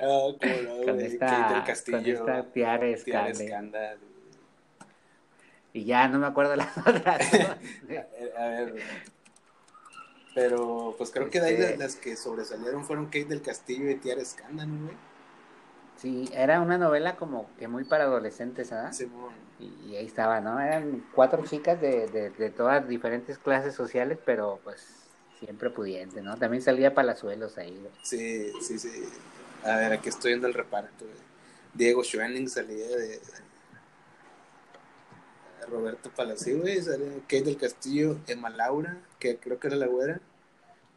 Ah, 0.00 0.04
no, 0.32 0.36
Con 0.84 0.94
güey. 0.94 1.06
esta- 1.06 1.26
Kate 1.26 1.54
del 1.54 1.64
Castillo. 1.64 2.18
con 2.24 2.30
esta 2.34 2.52
Tiara. 2.52 2.86
Escanda. 2.88 3.96
Y 5.72 5.84
ya 5.84 6.08
no 6.08 6.18
me 6.18 6.26
acuerdo 6.26 6.56
las 6.56 6.76
otras. 6.86 7.32
¿no? 7.32 7.96
A 8.42 8.46
ver, 8.48 8.74
pero 10.34 10.94
pues 10.98 11.10
creo 11.10 11.30
que 11.30 11.40
de 11.40 11.46
ahí 11.46 11.54
Este- 11.54 11.76
las, 11.78 11.94
que 11.96 12.16
sobresalieron 12.16 12.84
fueron 12.84 13.06
Kate 13.06 13.26
del 13.26 13.42
Castillo 13.42 13.88
y 13.90 13.94
Tiara 13.96 14.20
Escanda, 14.20 14.66
¿no, 14.66 14.86
güey? 14.86 14.96
Sí, 15.96 16.28
era 16.32 16.60
una 16.60 16.78
novela 16.78 17.16
como 17.16 17.48
que 17.58 17.66
muy 17.68 17.84
para 17.84 18.04
adolescentes, 18.04 18.72
¿ah? 18.72 18.92
Simón. 18.92 19.32
Y, 19.58 19.90
y 19.90 19.96
ahí 19.96 20.06
estaba, 20.06 20.40
¿no? 20.40 20.60
Eran 20.60 21.04
cuatro 21.14 21.44
chicas 21.44 21.80
de, 21.80 22.06
de, 22.08 22.30
de 22.30 22.50
todas 22.50 22.86
diferentes 22.88 23.38
clases 23.38 23.74
sociales, 23.74 24.18
pero 24.24 24.60
pues 24.62 24.98
siempre 25.38 25.70
pudientes, 25.70 26.22
¿no? 26.22 26.36
También 26.36 26.62
salía 26.62 26.94
Palazuelos 26.94 27.58
ahí, 27.58 27.76
güey. 27.78 27.92
Sí, 28.02 28.52
sí, 28.60 28.78
sí. 28.78 29.04
A 29.64 29.76
ver, 29.76 29.92
aquí 29.92 30.08
estoy 30.08 30.32
viendo 30.32 30.46
el 30.46 30.54
reparto. 30.54 31.04
Diego 31.74 32.02
Schwenning 32.02 32.48
salía 32.48 32.86
de. 32.86 33.20
Roberto 35.68 36.10
Palacio, 36.10 36.60
güey. 36.60 36.80
Salía 36.80 37.12
Kate 37.22 37.42
del 37.42 37.56
Castillo, 37.56 38.18
Emma 38.26 38.50
Laura, 38.50 38.98
que 39.18 39.36
creo 39.36 39.58
que 39.58 39.68
era 39.68 39.76
la 39.76 39.86
güera. 39.86 40.20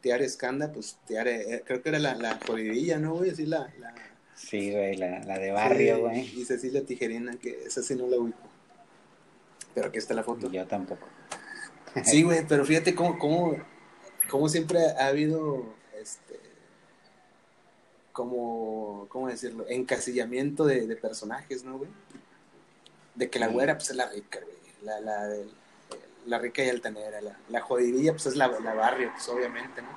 Tiara 0.01 0.23
Escanda, 0.23 0.71
pues 0.71 0.97
Tiara, 1.05 1.29
eh, 1.29 1.63
creo 1.65 1.81
que 1.83 1.89
era 1.89 1.99
la, 1.99 2.15
la 2.15 2.39
jodidilla, 2.45 2.97
¿no, 2.97 3.15
güey? 3.15 3.31
Así 3.31 3.45
la. 3.45 3.71
la 3.79 3.93
Sí, 4.35 4.71
güey, 4.71 4.95
la, 4.95 5.19
la 5.19 5.37
de 5.37 5.51
barrio, 5.51 5.95
sí, 5.95 6.01
güey. 6.01 6.19
Y 6.39 6.45
Cecilia 6.45 6.83
Tijerina, 6.83 7.35
que 7.35 7.63
esa 7.65 7.83
sí 7.83 7.93
no 7.95 8.07
la 8.07 8.17
ubico. 8.17 8.39
Pero 9.73 9.87
aquí 9.87 9.97
está 9.97 10.13
la 10.13 10.23
foto. 10.23 10.47
Y 10.47 10.51
yo 10.51 10.67
tampoco. 10.67 11.07
Sí, 12.03 12.23
güey, 12.23 12.45
pero 12.47 12.63
fíjate 12.65 12.95
cómo, 12.95 13.19
cómo, 13.19 13.57
cómo 14.29 14.47
siempre 14.47 14.79
ha 14.97 15.07
habido, 15.07 15.65
este, 15.99 16.39
como, 18.13 19.07
¿cómo 19.09 19.27
decirlo? 19.27 19.65
Encasillamiento 19.67 20.65
de, 20.65 20.87
de 20.87 20.95
personajes, 20.95 21.63
¿no, 21.63 21.77
güey? 21.77 21.89
De 23.15 23.29
que 23.29 23.39
la 23.39 23.47
güera, 23.47 23.75
pues, 23.75 23.89
es 23.89 23.95
la 23.97 24.09
rica, 24.09 24.39
güey. 24.39 24.55
La, 24.83 24.99
la, 25.01 25.29
la 26.25 26.39
rica 26.39 26.63
y 26.63 26.69
altanera. 26.69 27.21
La, 27.21 27.37
la 27.49 27.61
jodidilla, 27.61 28.13
pues, 28.13 28.25
es 28.25 28.35
la, 28.37 28.47
la 28.47 28.73
barrio, 28.73 29.11
pues, 29.13 29.27
obviamente, 29.27 29.81
¿no? 29.81 29.89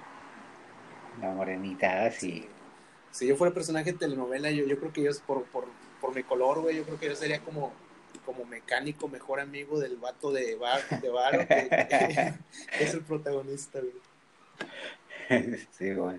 La 1.20 1.32
morenita, 1.32 2.10
sí. 2.10 2.48
Si 3.12 3.28
yo 3.28 3.36
fuera 3.36 3.54
personaje 3.54 3.92
de 3.92 3.98
telenovela, 3.98 4.50
yo, 4.50 4.64
yo 4.66 4.78
creo 4.80 4.92
que 4.92 5.02
yo, 5.02 5.12
por, 5.26 5.44
por, 5.44 5.66
por 6.00 6.12
mi 6.12 6.24
color, 6.24 6.60
güey, 6.60 6.76
yo 6.76 6.84
creo 6.84 6.98
que 6.98 7.06
yo 7.06 7.14
sería 7.14 7.40
como, 7.40 7.72
como 8.24 8.44
mecánico, 8.44 9.08
mejor 9.08 9.40
amigo 9.40 9.78
del 9.78 9.96
vato 9.96 10.32
de 10.32 10.56
bar, 10.56 10.80
de 11.00 11.08
Varo, 11.08 11.38
que, 11.38 11.68
que 12.78 12.84
es 12.84 12.94
el 12.94 13.02
protagonista, 13.02 13.80
güey. 13.80 13.92
sí, 15.70 15.92
güey. 15.94 16.18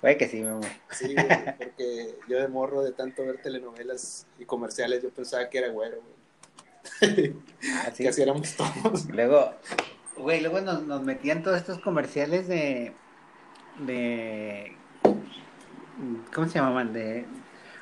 Güey, 0.00 0.18
que 0.18 0.28
sí, 0.28 0.40
mi 0.40 0.48
amor. 0.48 0.66
Sí, 0.90 1.14
güey, 1.14 1.56
porque 1.58 2.14
yo 2.28 2.40
de 2.40 2.48
morro 2.48 2.82
de 2.82 2.92
tanto 2.92 3.24
ver 3.24 3.40
telenovelas 3.42 4.26
y 4.38 4.44
comerciales, 4.44 5.02
yo 5.02 5.10
pensaba 5.10 5.48
que 5.48 5.58
era 5.58 5.68
güero, 5.68 6.00
güey. 6.00 6.20
Ah, 7.74 7.90
sí. 7.92 8.02
Que 8.02 8.08
así 8.08 8.22
éramos 8.22 8.56
todos. 8.56 9.06
Luego, 9.10 9.54
güey, 10.16 10.40
luego 10.40 10.60
nos, 10.60 10.82
nos 10.82 11.02
metían 11.02 11.42
todos 11.42 11.58
estos 11.58 11.78
comerciales 11.80 12.48
de. 12.48 12.94
de. 13.80 14.76
¿Cómo 16.34 16.48
se 16.48 16.54
llamaban? 16.58 16.92
De. 16.92 17.26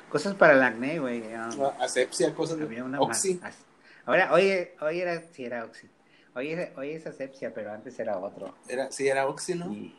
Cosas 0.09 0.35
para 0.35 0.53
el 0.53 0.63
acné, 0.63 0.99
güey. 0.99 1.23
Asepsia, 1.79 2.33
cosas 2.33 2.59
Había 2.59 2.83
una 2.83 2.99
más. 2.99 3.27
Ahora, 4.05 4.33
hoy, 4.33 4.67
hoy 4.81 4.99
era, 5.01 5.21
sí 5.21 5.45
era 5.45 5.65
Oxy. 5.65 5.87
Hoy, 6.35 6.57
hoy 6.77 6.91
es 6.91 7.05
asepsia, 7.05 7.53
pero 7.53 7.71
antes 7.71 7.99
era 7.99 8.17
otro. 8.17 8.55
Era, 8.67 8.91
sí, 8.91 9.07
era 9.07 9.27
Oxy, 9.27 9.55
¿no? 9.55 9.71
Y, 9.71 9.95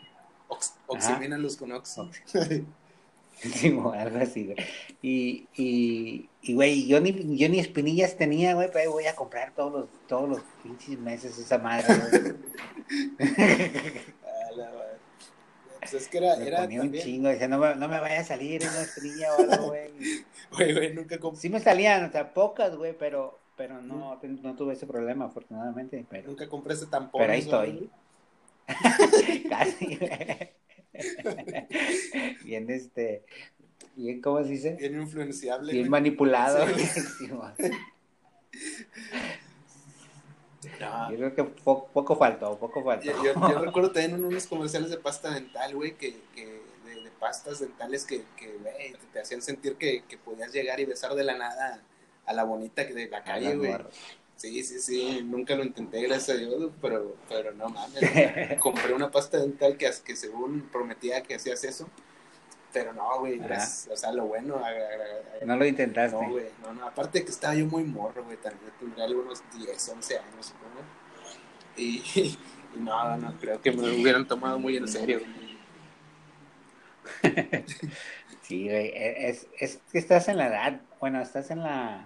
Ox, 0.49 0.75
oximínalos 0.87 1.57
con 1.57 1.71
Oxy. 1.71 2.01
Oxy. 2.01 2.67
sí, 3.41 3.69
algo 3.69 4.19
así, 4.19 4.47
güey. 4.47 4.57
Y, 5.01 5.49
y, 5.55 6.29
y, 6.43 6.55
güey, 6.55 6.87
yo 6.89 7.01
ni, 7.01 7.37
yo 7.37 7.49
ni 7.49 7.61
espinillas 7.61 8.17
tenía, 8.17 8.55
güey, 8.55 8.69
pero 8.73 8.91
voy 8.91 9.07
a 9.07 9.15
comprar 9.15 9.53
todos 9.55 9.73
los, 9.73 9.87
todos 10.09 10.29
los 10.29 10.41
pinches 10.63 10.99
meses 10.99 11.39
esa 11.39 11.59
madre, 11.59 11.87
güey. 11.95 12.35
Pues 15.91 16.03
es 16.05 16.09
que 16.09 16.19
era, 16.19 16.37
Me 16.37 16.47
era 16.47 16.61
ponía 16.63 16.81
un 16.81 16.87
también. 16.87 17.05
chingo, 17.05 17.29
decía, 17.29 17.49
no 17.49 17.59
me, 17.59 17.75
no 17.75 17.89
me 17.89 18.01
vaya 18.01 18.21
a 18.21 18.25
salir 18.25 18.63
una 18.63 18.83
espinilla 18.83 19.35
o 19.35 19.41
algo, 19.41 19.67
güey. 19.69 19.91
Güey, 20.53 20.73
güey, 20.75 20.95
nunca 20.95 21.19
compré. 21.19 21.41
Sí 21.41 21.49
me 21.49 21.61
salían, 21.61 22.05
o 22.05 22.11
sea, 22.11 22.35
pocas, 22.35 22.75
güey, 22.77 22.93
pero, 22.99 23.39
pero 23.57 23.81
no, 23.81 24.21
no 24.21 24.57
tuve 24.57 24.73
ese 24.73 24.85
problema, 24.87 25.27
afortunadamente, 25.27 26.05
pero 26.11 26.29
Nunca 26.29 26.49
compré 26.49 26.75
ese 26.75 26.87
tampón. 26.87 27.21
Pero 27.21 27.33
ahí 27.33 27.39
estoy. 27.41 27.91
casi, 29.49 29.97
güey. 29.97 30.51
Bien, 32.45 32.69
este, 32.69 33.25
bien, 33.95 34.21
¿cómo 34.21 34.43
se 34.43 34.51
dice? 34.51 34.75
Bien 34.75 35.01
influenciable. 35.01 35.73
Bien 35.73 35.89
manipulado. 35.89 36.67
Sí. 36.67 37.31
No, 40.81 41.11
Yo 41.11 41.17
creo 41.17 41.35
que 41.35 41.45
po- 41.45 41.87
poco 41.89 42.17
faltó, 42.17 42.59
poco 42.59 42.85
faltó. 42.85 43.07
Yo, 43.07 43.23
yo- 43.25 43.35
yo 43.35 43.59
recuerdo 43.61 43.93
también 43.93 44.23
unos 44.25 44.47
comerciales 44.47 44.91
de 44.91 44.99
pasta 44.99 45.31
dental, 45.31 45.75
güey, 45.75 45.97
que, 45.97 46.21
que 46.35 46.61
de, 46.85 47.03
de 47.03 47.11
pastas 47.19 47.61
dentales 47.61 48.05
que, 48.05 48.25
que 48.37 48.53
güey, 48.59 48.93
te, 48.93 48.99
te 49.13 49.21
hacían 49.21 49.41
sentir 49.41 49.77
que, 49.77 50.05
que 50.07 50.19
podías 50.19 50.53
llegar 50.53 50.79
y 50.79 50.85
besar 50.85 51.15
de 51.15 51.25
la 51.25 51.37
nada 51.39 51.83
a 52.27 52.33
la 52.35 52.45
bonita 52.45 52.87
que 52.87 52.93
de 52.95 53.09
la 53.09 53.25
calle, 53.25 53.57
güey. 53.57 53.75
Sí, 54.37 54.63
sí, 54.65 54.81
sí, 54.81 55.21
nunca 55.23 55.55
lo 55.55 55.65
intenté, 55.65 56.01
gracias 56.03 56.37
a 56.37 56.41
Dios, 56.41 56.71
pero, 56.81 57.15
pero 57.29 57.53
no 57.53 57.69
mames. 57.69 58.01
Compré 58.61 58.93
una 58.95 59.11
pasta 59.11 59.39
dental 59.39 59.77
que, 59.77 59.91
que 60.05 60.17
según 60.17 60.69
prometía 60.73 61.23
que 61.23 61.35
hacías 61.35 61.63
eso, 61.65 61.89
pero 62.73 62.93
no, 62.93 63.19
güey, 63.21 63.39
gracias, 63.39 63.89
o 63.93 63.97
sea, 63.97 64.13
lo 64.13 64.27
bueno, 64.27 64.61
No 65.45 65.57
lo 65.57 65.65
intentaste. 65.67 66.17
no, 66.21 66.31
güey, 66.31 66.47
no, 66.63 66.73
no, 66.75 66.87
aparte 66.87 67.25
que 67.25 67.31
estaba 67.31 67.55
yo 67.55 67.67
muy 67.67 67.85
morro, 67.85 68.25
güey, 68.25 68.37
también 68.37 68.71
tendría 68.79 69.05
algunos 69.05 69.43
10, 69.57 69.89
11 69.89 70.19
años, 70.19 70.47
supongo. 70.47 70.81
Y, 71.77 71.99
y 72.77 72.79
no, 72.79 73.17
no, 73.17 73.35
creo 73.41 73.61
que 73.61 73.73
me 73.73 73.83
lo 73.87 73.95
hubieran 73.95 74.27
tomado 74.29 74.59
muy 74.59 74.77
en 74.77 74.87
serio. 74.89 75.21
Sí, 78.43 78.65
güey, 78.69 78.89
e, 78.89 79.29
es, 79.29 79.47
es 79.61 79.81
que 79.93 79.99
estás 79.99 80.27
en 80.29 80.37
la 80.37 80.49
edad, 80.49 80.81
bueno, 80.99 81.21
estás 81.21 81.53
en 81.53 81.61
la, 81.63 82.05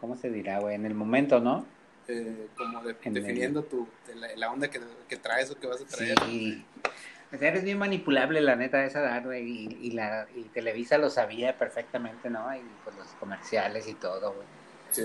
¿cómo 0.00 0.16
se 0.16 0.30
dirá, 0.30 0.58
güey? 0.58 0.74
En 0.74 0.84
el 0.84 0.94
momento, 0.94 1.38
¿no? 1.38 1.64
Eh, 2.08 2.48
como 2.56 2.82
de- 2.82 2.96
el- 3.04 3.14
definiendo 3.14 3.62
tu, 3.62 3.86
de 4.08 4.16
la, 4.16 4.34
la 4.34 4.50
onda 4.50 4.68
que, 4.68 4.80
que 5.08 5.16
traes 5.16 5.48
o 5.52 5.58
que 5.60 5.68
vas 5.68 5.80
a 5.80 5.84
traer. 5.86 6.18
Sí. 6.26 6.64
O 7.32 7.38
sea, 7.38 7.48
eres 7.48 7.64
bien 7.64 7.78
manipulable, 7.78 8.40
la 8.40 8.56
neta, 8.56 8.78
de 8.78 8.86
esa 8.86 9.00
edad, 9.00 9.24
güey, 9.24 9.42
y, 9.44 9.78
y, 9.82 9.90
la, 9.92 10.26
y 10.34 10.42
Televisa 10.44 10.96
lo 10.96 11.10
sabía 11.10 11.58
perfectamente, 11.58 12.30
¿no? 12.30 12.54
Y 12.54 12.62
pues 12.84 12.96
los 12.96 13.08
comerciales 13.18 13.88
y 13.88 13.94
todo, 13.94 14.32
güey. 14.32 14.46
Sí. 14.92 15.02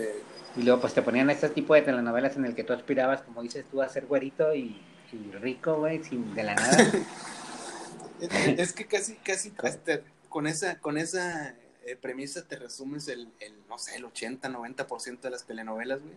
Y 0.56 0.64
luego 0.64 0.82
pues 0.82 0.94
te 0.94 1.02
ponían 1.02 1.30
este 1.30 1.50
tipo 1.50 1.74
de 1.74 1.82
telenovelas 1.82 2.36
en 2.36 2.46
el 2.46 2.56
que 2.56 2.64
tú 2.64 2.74
aspirabas, 2.74 3.22
como 3.22 3.42
dices 3.42 3.66
tú, 3.72 3.82
a 3.82 3.90
ser 3.90 4.06
güerito 4.06 4.54
y, 4.54 4.82
y 5.12 5.32
rico, 5.40 5.78
güey, 5.78 6.04
sin 6.04 6.34
de 6.36 6.44
la 6.44 6.56
nada. 6.56 6.78
Es, 8.20 8.30
es 8.60 8.74
que 8.74 8.86
casi, 8.86 9.16
casi 9.16 9.54
hasta 9.64 10.02
con 10.30 10.48
esa, 10.48 10.80
con 10.80 10.98
esa 10.98 11.56
eh, 11.86 11.96
premisa 11.96 12.48
te 12.48 12.56
resumes 12.58 13.08
el, 13.08 13.30
el, 13.40 13.54
no 13.68 13.78
sé, 13.80 13.96
el 13.96 14.06
80, 14.06 14.50
90% 14.50 15.22
de 15.22 15.30
las 15.30 15.46
telenovelas, 15.46 16.02
güey. 16.02 16.16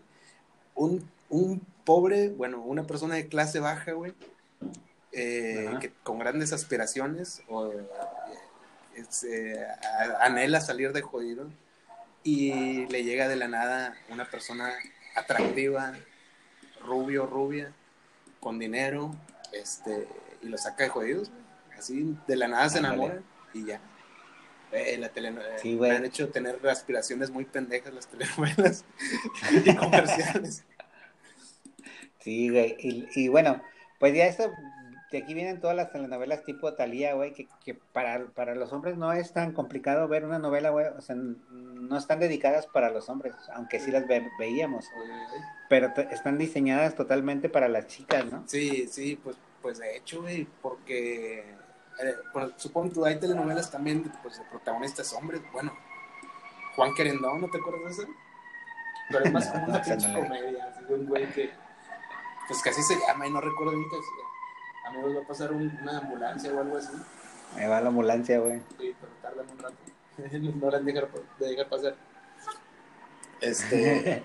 Un, 0.74 1.08
un 1.30 1.60
pobre, 1.84 2.28
bueno, 2.30 2.60
una 2.60 2.84
persona 2.84 3.14
de 3.14 3.28
clase 3.28 3.60
baja, 3.60 3.92
güey, 3.92 4.12
eh, 5.14 5.70
que 5.80 5.92
con 6.02 6.18
grandes 6.18 6.52
aspiraciones 6.52 7.42
o 7.48 7.70
eh, 7.72 7.86
es, 8.96 9.24
eh, 9.24 9.66
a- 9.66 10.24
anhela 10.26 10.60
salir 10.60 10.92
de 10.92 11.02
jodido 11.02 11.50
y 12.22 12.86
le 12.86 13.04
llega 13.04 13.28
de 13.28 13.36
la 13.36 13.48
nada 13.48 13.94
una 14.10 14.24
persona 14.30 14.72
atractiva, 15.14 15.92
rubio, 16.80 17.26
rubia, 17.26 17.72
con 18.40 18.58
dinero, 18.58 19.14
este, 19.52 20.08
y 20.42 20.48
lo 20.48 20.58
saca 20.58 20.84
de 20.84 20.90
jodidos. 20.90 21.30
Así 21.78 22.16
de 22.26 22.36
la 22.36 22.48
nada 22.48 22.68
se 22.68 22.78
enamora 22.78 23.20
y 23.52 23.64
ya. 23.66 23.80
Eh, 24.72 24.96
la 24.98 25.08
teleno- 25.12 25.40
Sí, 25.60 25.76
güey. 25.76 25.90
me 25.90 25.96
han 25.98 26.04
hecho 26.04 26.30
tener 26.30 26.58
aspiraciones 26.68 27.30
muy 27.30 27.44
pendejas 27.44 27.92
las 27.94 28.06
telenovelas 28.08 28.84
y 29.64 29.74
comerciales. 29.76 30.64
Sí, 32.20 32.48
güey. 32.48 32.76
Y, 32.78 33.08
y 33.14 33.28
bueno, 33.28 33.62
pues 33.98 34.14
ya 34.14 34.26
esto, 34.26 34.50
de 35.14 35.22
aquí 35.22 35.32
vienen 35.34 35.60
todas 35.60 35.76
las 35.76 35.90
telenovelas 35.92 36.42
tipo 36.44 36.74
Talía, 36.74 37.14
güey, 37.14 37.32
que, 37.32 37.46
que 37.64 37.74
para, 37.74 38.26
para 38.26 38.54
los 38.54 38.72
hombres 38.72 38.96
no 38.96 39.12
es 39.12 39.32
tan 39.32 39.52
complicado 39.52 40.08
ver 40.08 40.24
una 40.24 40.38
novela, 40.38 40.70
güey, 40.70 40.86
o 40.86 41.00
sea, 41.00 41.14
no 41.16 41.96
están 41.96 42.18
dedicadas 42.20 42.66
para 42.66 42.90
los 42.90 43.08
hombres, 43.08 43.34
aunque 43.54 43.78
sí 43.80 43.90
las 43.90 44.06
ve- 44.08 44.28
veíamos, 44.38 44.86
pero 45.68 45.92
están 46.10 46.36
diseñadas 46.38 46.94
totalmente 46.94 47.48
para 47.48 47.68
las 47.68 47.86
chicas, 47.86 48.24
¿no? 48.30 48.42
Sí, 48.46 48.86
sí, 48.88 49.16
pues 49.22 49.36
Pues 49.62 49.78
de 49.78 49.96
hecho, 49.96 50.20
güey, 50.20 50.46
porque 50.60 51.40
eh, 51.40 52.14
supongo 52.56 52.92
que 53.02 53.08
hay 53.08 53.18
telenovelas 53.20 53.70
también, 53.70 54.02
pues 54.22 54.36
de 54.38 54.44
protagonistas 54.50 55.12
hombres. 55.14 55.40
Bueno, 55.52 55.72
Juan 56.76 56.92
Querendón, 56.94 57.40
¿no 57.40 57.48
te 57.48 57.58
acuerdas 57.58 57.96
de 57.96 58.02
eso? 58.02 58.12
Pero 59.10 59.24
es 59.24 59.32
más 59.32 59.46
como 59.52 59.64
una 59.66 59.80
pinche 59.80 60.12
comedia, 60.12 60.64
así 60.66 60.84
de 60.84 60.94
un 60.94 61.06
güey 61.06 61.26
que, 61.32 61.50
pues 62.48 62.60
casi 62.62 62.82
se 62.82 62.94
llama 63.06 63.26
y 63.26 63.30
no 63.30 63.40
recuerdo 63.40 63.72
bien 63.72 63.88
que 63.88 63.96
decía, 64.84 65.00
amigos, 65.00 65.16
va 65.16 65.24
a 65.24 65.26
pasar 65.26 65.52
un- 65.52 65.78
una 65.82 65.98
ambulancia 65.98 66.52
o 66.52 66.60
algo 66.60 66.76
así. 66.76 66.92
Me 67.56 67.66
va 67.66 67.80
la 67.80 67.88
ambulancia, 67.88 68.38
güey. 68.38 68.60
Sí, 68.78 68.94
pero 69.00 69.12
tardan 69.22 69.46
un 69.50 69.58
rato. 69.58 69.76
no 70.60 70.70
la 70.70 70.76
han 70.78 70.84
de 70.84 70.92
dejar 71.38 71.68
pasar. 71.68 71.96
Este, 73.40 74.10
eh, 74.16 74.22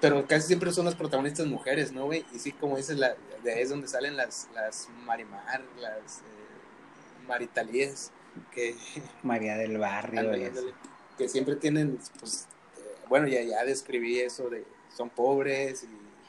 pero 0.00 0.26
casi 0.26 0.46
siempre 0.46 0.72
son 0.72 0.84
las 0.84 0.94
protagonistas 0.94 1.46
mujeres, 1.46 1.92
¿no, 1.92 2.06
güey? 2.06 2.24
Y 2.32 2.38
sí, 2.38 2.52
como 2.52 2.76
dices, 2.76 2.96
la, 2.98 3.14
de 3.42 3.52
ahí 3.52 3.62
es 3.62 3.68
donde 3.70 3.88
salen 3.88 4.16
las, 4.16 4.48
las 4.54 4.88
Marimar, 5.04 5.62
las 5.80 6.18
eh, 6.20 7.26
Maritalíes, 7.26 8.12
que, 8.52 8.76
María 9.22 9.56
del 9.56 9.78
Barrio. 9.78 10.32
eso. 10.32 10.48
ándale, 10.48 10.74
que 11.18 11.28
siempre 11.28 11.56
tienen, 11.56 11.98
pues, 12.20 12.46
eh, 12.78 12.96
bueno, 13.08 13.26
ya, 13.28 13.42
ya 13.42 13.64
describí 13.64 14.18
eso 14.20 14.48
de 14.50 14.64
son 14.96 15.10
pobres 15.10 15.84
y 15.84 15.88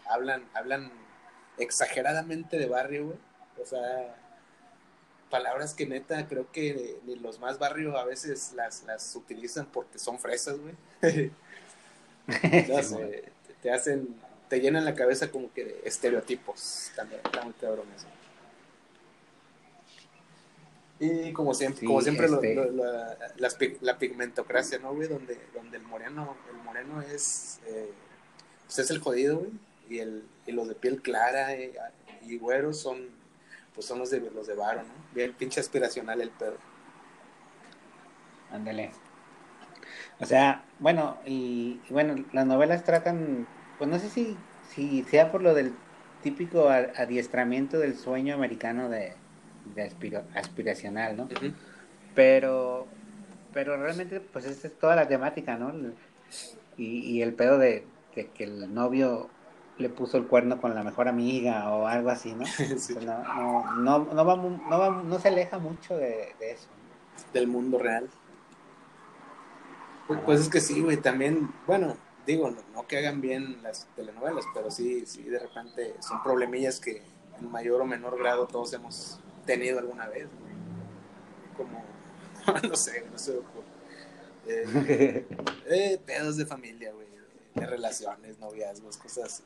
hablan, 0.09 0.43
hablan 0.53 0.91
exageradamente 1.57 2.57
de 2.57 2.67
barrio, 2.67 3.05
güey. 3.07 3.17
O 3.61 3.65
sea, 3.65 4.15
palabras 5.29 5.73
que 5.73 5.85
neta 5.85 6.27
creo 6.27 6.51
que 6.51 6.99
ni 7.05 7.15
los 7.15 7.39
más 7.39 7.59
barrios 7.59 7.95
a 7.95 8.05
veces 8.05 8.53
las, 8.55 8.83
las 8.83 9.15
utilizan 9.15 9.65
porque 9.65 9.99
son 9.99 10.19
fresas, 10.19 10.57
güey. 10.59 10.75
No 12.67 12.83
sé, 12.83 13.23
te- 13.61 13.71
hacen, 13.71 14.15
te 14.49 14.59
llenan 14.59 14.83
la 14.83 14.95
cabeza 14.95 15.31
como 15.31 15.51
que 15.53 15.63
de 15.63 15.81
estereotipos 15.85 16.91
también, 16.95 17.21
está 17.23 17.41
muy 17.41 17.53
cabrón 17.53 17.87
eso. 17.95 18.07
Y 20.99 21.31
como 21.31 21.53
siempre, 21.53 21.81
Sí, 21.81 21.85
como 21.85 22.01
siempre 22.01 22.27
lo- 22.27 22.35
este- 22.41 22.55
lo- 22.55 22.71
la, 23.37 23.49
la 23.81 23.97
pigmentocracia, 23.99 24.79
¿no, 24.79 24.93
güey? 24.95 25.07
Donde, 25.07 25.39
donde 25.53 25.77
el 25.77 25.83
moreno, 25.83 26.35
el 26.49 26.57
moreno 26.63 27.01
es, 27.01 27.59
eh, 27.67 27.91
pues 28.65 28.79
es 28.79 28.89
el 28.89 28.99
jodido, 28.99 29.37
güey. 29.39 29.51
Y, 29.89 29.99
el, 29.99 30.23
y 30.45 30.51
los 30.51 30.67
de 30.67 30.75
piel 30.75 31.01
clara 31.01 31.53
eh, 31.53 31.73
y, 32.25 32.37
güeros 32.37 32.79
son, 32.79 33.07
pues 33.73 33.87
son 33.87 33.99
los 33.99 34.09
de 34.09 34.19
los 34.19 34.47
de 34.47 34.55
varo, 34.55 34.83
¿no? 34.83 34.93
Bien 35.13 35.33
pinche 35.33 35.59
aspiracional 35.59 36.21
el 36.21 36.29
pedo. 36.31 36.57
Ándale. 38.51 38.91
O 40.19 40.25
sea, 40.25 40.63
bueno, 40.79 41.17
y, 41.25 41.79
y 41.89 41.93
bueno, 41.93 42.15
las 42.33 42.45
novelas 42.45 42.83
tratan, 42.83 43.47
pues 43.77 43.89
no 43.89 43.99
sé 43.99 44.09
si, 44.09 44.35
si 44.69 45.03
sea 45.03 45.31
por 45.31 45.41
lo 45.41 45.53
del 45.53 45.73
típico 46.23 46.69
adiestramiento 46.69 47.77
del 47.79 47.95
sueño 47.95 48.33
americano 48.33 48.89
de, 48.89 49.13
de 49.75 49.89
aspiro- 49.89 50.25
aspiracional, 50.33 51.15
¿no? 51.15 51.29
Pero, 52.15 52.87
pero 53.53 53.77
realmente, 53.77 54.19
pues 54.19 54.45
esa 54.45 54.67
es 54.67 54.77
toda 54.79 54.95
la 54.95 55.07
temática, 55.07 55.55
¿no? 55.55 55.71
Y, 56.77 56.99
y 56.99 57.21
el 57.21 57.33
pedo 57.33 57.57
de, 57.57 57.85
de 58.15 58.27
que 58.31 58.43
el 58.43 58.73
novio 58.73 59.29
le 59.77 59.89
puso 59.89 60.17
el 60.17 60.25
cuerno 60.27 60.59
con 60.59 60.73
la 60.73 60.83
mejor 60.83 61.07
amiga 61.07 61.69
o 61.73 61.85
algo 61.87 62.09
así, 62.09 62.33
¿no? 62.33 62.45
Sí, 62.77 62.93
O 62.97 63.01
sea, 63.01 63.23
no, 63.35 63.75
no, 63.75 63.99
no, 63.99 64.13
no, 64.13 64.25
va 64.25 64.35
no, 64.35 64.79
va- 64.79 65.03
no 65.03 65.19
se 65.19 65.27
aleja 65.27 65.59
mucho 65.59 65.95
de, 65.97 66.33
de 66.39 66.51
eso. 66.51 66.67
del 67.33 67.47
mundo 67.47 67.77
real. 67.79 68.09
Pues, 70.07 70.19
pues 70.25 70.39
es 70.41 70.49
que 70.49 70.61
sí, 70.61 70.81
güey, 70.81 70.97
también, 70.97 71.51
bueno, 71.65 71.97
digo, 72.25 72.53
no, 72.73 72.87
que 72.87 72.97
hagan 72.97 73.19
bien 73.21 73.61
las 73.61 73.87
telenovelas, 73.95 74.45
pero 74.53 74.71
sí, 74.71 75.05
sí, 75.05 75.23
de 75.23 75.39
repente 75.39 75.95
son 75.99 76.23
problemillas 76.23 76.79
que 76.79 77.01
en 77.39 77.51
mayor 77.51 77.81
o 77.81 77.85
menor 77.85 78.17
grado 78.17 78.47
todos 78.47 78.71
hemos 78.73 79.19
tenido 79.45 79.79
alguna 79.79 80.07
vez, 80.07 80.27
güey. 80.39 80.53
Como, 81.57 81.83
no 82.69 82.75
sé, 82.75 83.05
no 83.11 83.17
sé, 83.17 83.39
eh, 84.47 85.25
eh, 85.67 86.01
pedos 86.05 86.37
de 86.37 86.45
familia, 86.45 86.93
güey, 86.93 87.07
de 87.55 87.65
relaciones, 87.65 88.39
noviazgos, 88.39 88.97
cosas 88.97 89.25
así, 89.25 89.43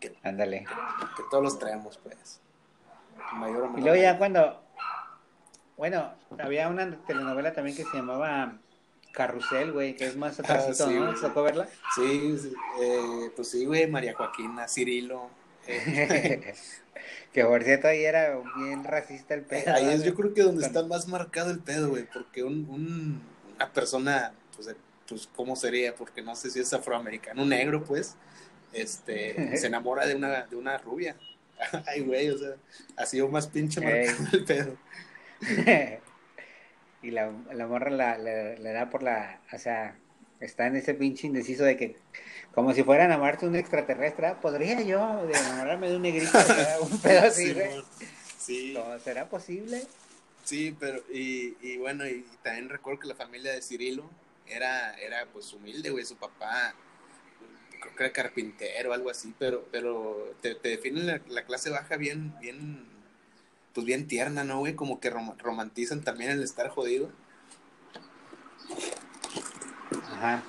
que, 0.00 0.14
Ándale. 0.22 0.66
que 1.16 1.22
todos 1.30 1.42
los 1.44 1.58
traemos, 1.58 1.98
pues. 1.98 2.40
Mayor 3.34 3.62
o 3.62 3.66
Y 3.66 3.68
menor 3.68 3.80
luego 3.82 3.96
ya 4.02 4.18
cuando, 4.18 4.62
bueno, 5.76 6.12
había 6.38 6.68
una 6.68 6.96
telenovela 7.06 7.52
también 7.52 7.76
que 7.76 7.84
se 7.84 7.96
llamaba 7.96 8.58
Carrusel, 9.12 9.72
güey, 9.72 9.96
que 9.96 10.06
es 10.06 10.16
más 10.16 10.38
atrasito, 10.40 10.84
Ah, 10.84 10.88
sí, 10.88 10.94
¿no? 10.94 11.02
güey. 11.06 11.14
¿Te 11.14 11.20
tocó 11.22 11.42
verla? 11.42 11.68
Sí, 11.94 12.38
sí, 12.38 12.52
eh, 12.80 13.30
pues 13.34 13.50
sí, 13.50 13.64
güey, 13.66 13.86
María 13.86 14.14
Joaquina, 14.14 14.68
Cirilo. 14.68 15.28
eh, 15.66 16.54
que 17.32 17.44
por 17.44 17.62
cierto 17.64 17.88
ahí 17.88 18.04
era 18.04 18.38
bien 18.56 18.84
racista 18.84 19.34
el 19.34 19.42
pedo. 19.42 19.74
ahí 19.74 19.88
es 19.90 20.04
yo 20.04 20.14
creo 20.14 20.32
que 20.32 20.42
donde 20.42 20.64
está 20.66 20.82
más 20.84 21.08
marcado 21.08 21.50
el 21.50 21.58
pedo, 21.60 21.88
güey, 21.90 22.04
porque 22.12 22.42
un, 22.44 22.68
un- 22.70 23.22
una 23.56 23.72
persona, 23.72 24.32
pues, 24.54 24.74
pues, 25.08 25.28
¿cómo 25.34 25.56
sería? 25.56 25.94
Porque 25.94 26.20
no 26.22 26.36
sé 26.36 26.50
si 26.50 26.60
es 26.60 26.72
afroamericano, 26.72 27.42
un 27.42 27.48
negro, 27.48 27.82
pues, 27.84 28.16
este, 28.82 29.56
se 29.56 29.66
enamora 29.66 30.06
de 30.06 30.14
una, 30.14 30.46
de 30.46 30.56
una 30.56 30.78
rubia. 30.78 31.16
Ay, 31.86 32.00
güey, 32.02 32.28
o 32.30 32.38
sea, 32.38 32.50
ha 32.96 33.06
sido 33.06 33.28
más 33.28 33.46
pinche 33.48 33.80
marcado 33.80 34.28
el 34.32 34.44
pedo. 34.44 34.76
y 37.02 37.10
la, 37.10 37.32
la 37.52 37.66
morra 37.66 37.90
la, 37.90 38.18
la- 38.18 38.54
le 38.54 38.72
da 38.72 38.90
por 38.90 39.02
la, 39.02 39.40
o 39.52 39.58
sea, 39.58 39.96
está 40.40 40.66
en 40.66 40.76
ese 40.76 40.94
pinche 40.94 41.26
indeciso 41.26 41.64
de 41.64 41.76
que, 41.76 41.96
como 42.54 42.72
si 42.72 42.82
fuera 42.82 43.04
a 43.04 43.06
enamorarse 43.06 43.46
de 43.46 43.50
un 43.50 43.56
extraterrestre, 43.56 44.26
¿ah? 44.26 44.40
¿podría 44.40 44.80
yo 44.82 45.28
enamorarme 45.28 45.88
de 45.90 45.96
un 45.96 46.02
negrito? 46.02 46.38
Un 46.82 46.98
pedo 47.00 47.26
así, 47.26 47.46
Sí, 47.48 47.54
güey. 47.54 47.84
sí, 48.38 48.74
¿Cómo 48.76 48.98
¿Será 48.98 49.28
posible? 49.28 49.82
sí, 50.44 50.76
pero, 50.78 51.02
y, 51.12 51.56
y 51.60 51.76
bueno, 51.78 52.06
y 52.06 52.24
también 52.42 52.68
recuerdo 52.68 53.00
que 53.00 53.08
la 53.08 53.14
familia 53.16 53.52
de 53.52 53.62
Cirilo 53.62 54.08
era, 54.46 54.94
era 55.00 55.26
pues 55.32 55.52
humilde, 55.52 55.90
güey, 55.90 56.04
su 56.04 56.16
papá 56.16 56.72
creo 57.80 57.94
que 57.96 58.04
era 58.04 58.12
carpintero 58.12 58.90
o 58.90 58.92
algo 58.92 59.10
así, 59.10 59.34
pero, 59.38 59.66
pero 59.70 60.34
te, 60.40 60.54
te 60.54 60.68
definen 60.70 61.06
la, 61.06 61.20
la 61.28 61.44
clase 61.44 61.70
baja 61.70 61.96
bien, 61.96 62.34
bien, 62.40 62.84
pues 63.74 63.86
bien 63.86 64.06
tierna, 64.08 64.44
¿no, 64.44 64.58
güey? 64.60 64.74
Como 64.74 65.00
que 65.00 65.12
rom- 65.12 65.36
romantizan 65.38 66.02
también 66.02 66.30
el 66.30 66.42
estar 66.42 66.68
jodido. 66.68 67.10
Ajá. 70.12 70.42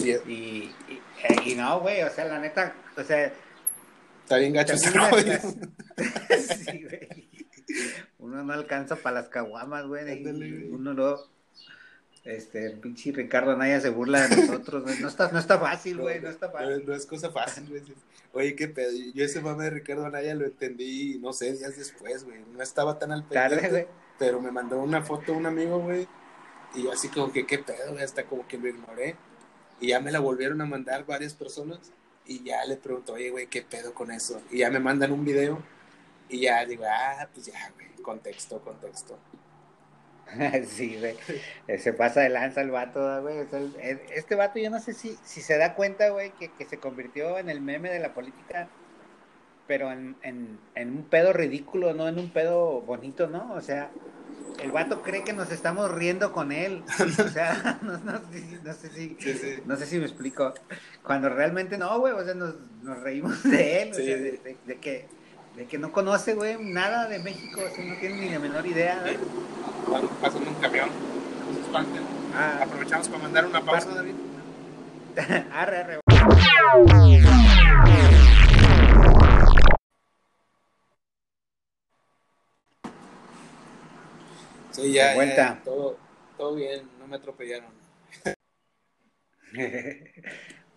Y 0.00 0.10
Y, 0.10 0.74
y, 0.88 1.50
y 1.50 1.54
no, 1.54 1.80
güey, 1.80 2.02
o 2.02 2.10
sea, 2.10 2.24
la 2.26 2.38
neta, 2.40 2.74
o 2.96 3.02
sea, 3.02 3.32
está 4.22 4.36
bien 4.38 4.52
gacho 4.52 4.74
ese 4.74 4.90
Sí, 6.64 6.82
güey. 6.84 7.28
Uno 8.18 8.42
no 8.42 8.52
alcanza 8.52 8.96
para 8.96 9.20
las 9.20 9.28
caguamas, 9.28 9.86
güey. 9.86 10.24
Uno 10.70 10.92
luego, 10.94 11.28
este, 12.24 12.66
el 12.66 12.78
pinche 12.78 13.12
Ricardo 13.12 13.52
Anaya 13.52 13.80
se 13.80 13.90
burla 13.90 14.26
de 14.28 14.36
nosotros. 14.36 14.84
No 15.00 15.08
está, 15.08 15.30
no 15.30 15.38
está 15.38 15.58
fácil, 15.58 15.98
güey, 15.98 16.20
no 16.20 16.28
está 16.30 16.46
No, 16.46 16.52
fácil. 16.52 16.84
no 16.86 16.94
es 16.94 17.06
cosa 17.06 17.30
fácil, 17.30 17.68
güey. 17.68 17.82
Oye, 18.32 18.54
qué 18.56 18.68
pedo. 18.68 18.90
Yo 19.14 19.24
ese 19.24 19.40
mame 19.40 19.64
de 19.64 19.70
Ricardo 19.70 20.06
Anaya 20.06 20.34
lo 20.34 20.44
entendí, 20.46 21.18
no 21.20 21.32
sé, 21.32 21.52
días 21.52 21.76
después, 21.76 22.24
güey. 22.24 22.40
No 22.52 22.62
estaba 22.62 22.98
tan 22.98 23.12
al 23.12 23.28
Tarde, 23.28 23.56
pendiente. 23.60 23.84
güey. 23.84 23.86
pero 24.18 24.40
me 24.40 24.50
mandó 24.50 24.78
una 24.80 25.02
foto 25.02 25.32
un 25.34 25.46
amigo, 25.46 25.78
güey, 25.80 26.08
y 26.74 26.82
yo 26.84 26.92
así 26.92 27.08
como 27.08 27.32
que, 27.32 27.46
¿qué 27.46 27.58
pedo? 27.58 27.92
güey? 27.92 28.02
Hasta 28.02 28.24
como 28.24 28.46
que 28.48 28.58
lo 28.58 28.68
ignoré. 28.68 29.16
Y 29.80 29.88
ya 29.88 30.00
me 30.00 30.10
la 30.12 30.20
volvieron 30.20 30.60
a 30.60 30.66
mandar 30.66 31.04
varias 31.04 31.34
personas, 31.34 31.92
y 32.26 32.42
ya 32.44 32.64
le 32.64 32.76
pregunto, 32.76 33.12
oye, 33.12 33.30
güey, 33.30 33.46
¿qué 33.48 33.62
pedo 33.62 33.92
con 33.92 34.10
eso? 34.10 34.40
Y 34.50 34.58
ya 34.58 34.70
me 34.70 34.78
mandan 34.80 35.12
un 35.12 35.24
video, 35.24 35.62
y 36.28 36.40
ya 36.42 36.64
digo, 36.64 36.84
ah, 36.88 37.28
pues 37.34 37.46
ya, 37.46 37.70
güey, 37.74 37.88
contexto, 38.02 38.60
contexto. 38.62 39.18
Sí, 40.66 40.96
güey. 40.98 41.16
Eh, 41.68 41.78
Se 41.78 41.92
pasa 41.92 42.20
de 42.20 42.28
lanza 42.28 42.60
el 42.60 42.70
vato, 42.70 43.22
güey. 43.22 43.38
El- 43.52 43.74
el- 43.80 44.00
este 44.14 44.34
vato, 44.34 44.58
yo 44.58 44.70
no 44.70 44.80
sé 44.80 44.92
si, 44.94 45.16
si 45.24 45.40
se 45.40 45.56
da 45.58 45.74
cuenta, 45.74 46.08
güey, 46.10 46.32
que, 46.32 46.50
que 46.52 46.64
se 46.64 46.78
convirtió 46.78 47.38
en 47.38 47.48
el 47.48 47.60
meme 47.60 47.90
de 47.90 48.00
la 48.00 48.14
política, 48.14 48.68
pero 49.66 49.90
en, 49.92 50.16
en, 50.22 50.58
en 50.74 50.90
un 50.90 51.04
pedo 51.04 51.32
ridículo, 51.32 51.94
no 51.94 52.08
en 52.08 52.18
un 52.18 52.30
pedo 52.30 52.80
bonito, 52.82 53.28
¿no? 53.28 53.52
O 53.54 53.60
sea, 53.60 53.90
el 54.62 54.70
vato 54.72 55.02
cree 55.02 55.24
que 55.24 55.32
nos 55.32 55.50
estamos 55.50 55.90
riendo 55.90 56.32
con 56.32 56.52
él. 56.52 56.82
O 57.24 57.28
sea, 57.28 57.78
no, 57.82 57.98
no 57.98 58.18
sé 58.30 58.40
si- 58.40 58.58
no 58.62 58.72
sé 58.72 58.88
si. 58.90 59.16
Sí, 59.20 59.34
sí. 59.34 59.54
No 59.66 59.76
sé 59.76 59.86
si 59.86 59.98
me 59.98 60.04
explico. 60.04 60.52
Cuando 61.02 61.28
realmente 61.28 61.78
no, 61.78 61.98
güey, 62.00 62.12
o 62.12 62.24
sea, 62.24 62.34
nos, 62.34 62.54
nos 62.82 62.98
reímos 63.00 63.42
de 63.44 63.82
él, 63.82 63.90
o 63.92 63.94
sea, 63.94 64.04
de, 64.04 64.32
de- 64.32 64.56
de 64.66 64.76
que, 64.76 65.06
de 65.56 65.66
que 65.66 65.78
no 65.78 65.92
conoce, 65.92 66.34
güey, 66.34 66.56
nada 66.62 67.06
de 67.08 67.18
México, 67.20 67.60
o 67.64 67.74
sea, 67.74 67.84
no 67.84 67.94
tiene 67.96 68.16
ni 68.20 68.28
la 68.30 68.38
menor 68.38 68.66
idea. 68.66 69.02
pasando 70.20 70.50
un 70.50 70.56
camión, 70.56 70.88
no 71.48 71.54
se 71.54 71.60
espanten. 71.60 72.02
Ah, 72.34 72.60
Aprovechamos 72.62 73.08
para 73.08 73.22
mandar 73.22 73.46
una 73.46 73.60
pausa, 73.64 73.90
David. 73.94 74.14
arre, 75.52 75.76
arre. 75.78 76.00
Sí, 84.72 84.92
ya, 84.92 85.10
De 85.10 85.14
vuelta. 85.14 85.54
ya, 85.58 85.62
todo, 85.64 85.96
todo 86.36 86.54
bien, 86.56 86.88
no 86.98 87.06
me 87.06 87.16
atropellaron. 87.16 87.70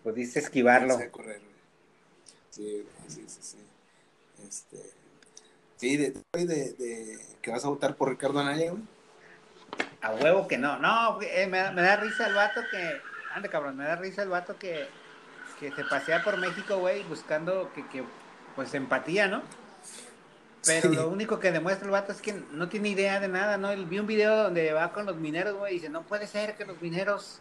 Pudiste 0.04 0.38
esquivarlo. 0.38 0.98
Correr. 1.10 1.40
Sí, 2.50 2.62
güey, 2.84 3.10
sí, 3.10 3.24
sí, 3.26 3.38
sí. 3.42 3.58
Este, 4.46 4.78
sí, 5.76 5.96
de, 5.96 6.10
de, 6.32 6.46
de 6.46 7.18
que 7.42 7.50
vas 7.50 7.64
a 7.64 7.68
votar 7.68 7.96
por 7.96 8.10
Ricardo 8.10 8.38
Anaya, 8.40 8.70
güey. 8.70 8.82
A 10.00 10.12
huevo 10.12 10.46
que 10.46 10.58
no. 10.58 10.78
No, 10.78 11.20
eh, 11.22 11.46
me, 11.46 11.58
da- 11.58 11.72
me 11.72 11.82
da 11.82 11.96
risa 11.96 12.26
el 12.26 12.34
vato 12.34 12.60
que. 12.70 13.00
Ande, 13.34 13.48
cabrón, 13.48 13.76
me 13.76 13.84
da 13.84 13.96
risa 13.96 14.22
el 14.22 14.28
vato 14.28 14.56
que, 14.58 14.88
que 15.60 15.72
se 15.72 15.84
pasea 15.84 16.22
por 16.24 16.36
México, 16.38 16.78
güey, 16.78 17.02
buscando 17.04 17.72
que, 17.74 17.86
que, 17.88 18.04
pues, 18.56 18.72
empatía, 18.74 19.28
¿no? 19.28 19.42
Pero 20.64 20.88
Sí. 20.90 20.96
lo 20.96 21.08
único 21.08 21.38
que 21.38 21.52
demuestra 21.52 21.86
el 21.86 21.92
vato 21.92 22.12
es 22.12 22.20
que 22.20 22.32
no 22.52 22.68
tiene 22.68 22.88
idea 22.90 23.20
de 23.20 23.28
nada, 23.28 23.56
¿no? 23.58 23.70
Él 23.70 23.86
vi 23.86 23.98
un 23.98 24.06
video 24.06 24.44
donde 24.44 24.72
va 24.72 24.92
con 24.92 25.06
los 25.06 25.16
mineros, 25.16 25.54
güey, 25.56 25.72
y 25.72 25.78
dice, 25.78 25.88
no 25.88 26.02
puede 26.02 26.26
ser 26.26 26.56
que 26.56 26.64
los 26.64 26.80
mineros, 26.82 27.40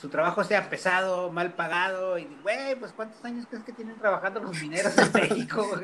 su 0.00 0.08
trabajo 0.08 0.44
sea 0.44 0.70
pesado, 0.70 1.30
mal 1.32 1.54
pagado. 1.54 2.18
Y, 2.18 2.24
güey, 2.42 2.76
pues, 2.78 2.92
¿cuántos 2.92 3.24
años 3.24 3.46
crees 3.48 3.64
que 3.64 3.72
tienen 3.72 3.96
trabajando 3.98 4.40
los 4.40 4.60
mineros 4.62 4.96
en 4.96 5.12
México? 5.12 5.66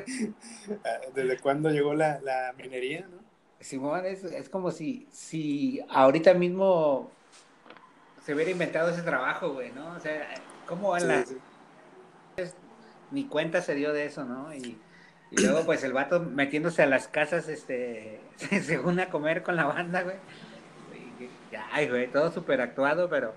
Ah, 0.84 1.00
¿Desde 1.14 1.38
cuándo 1.38 1.68
llegó 1.70 1.94
la, 1.94 2.20
la 2.20 2.54
minería, 2.56 3.06
no? 3.10 3.18
Simón, 3.60 4.04
es, 4.06 4.24
es 4.24 4.48
como 4.48 4.70
si, 4.70 5.06
si 5.10 5.80
ahorita 5.90 6.34
mismo 6.34 7.10
se 8.24 8.34
hubiera 8.34 8.50
inventado 8.50 8.90
ese 8.90 9.02
trabajo, 9.02 9.52
güey, 9.52 9.72
¿no? 9.72 9.92
O 9.94 10.00
sea, 10.00 10.28
¿cómo 10.66 10.96
en 10.96 11.02
Sí, 11.02 11.08
la, 11.08 11.24
sí. 12.46 12.52
ni 13.10 13.24
cuenta 13.26 13.62
se 13.62 13.74
dio 13.74 13.92
de 13.92 14.06
eso, 14.06 14.24
¿no? 14.24 14.54
Y, 14.54 14.78
y 15.30 15.40
luego, 15.42 15.64
pues, 15.64 15.82
el 15.84 15.92
vato 15.92 16.20
metiéndose 16.20 16.82
a 16.82 16.86
las 16.86 17.08
casas, 17.08 17.48
este, 17.48 18.20
según 18.62 19.00
a 19.00 19.08
comer 19.10 19.42
con 19.42 19.56
la 19.56 19.64
banda, 19.64 20.02
güey. 20.02 20.16
Y- 21.20 21.56
Ay, 21.72 21.88
güey, 21.88 22.10
todo 22.10 22.32
súper 22.32 22.60
actuado, 22.60 23.08
pero, 23.08 23.34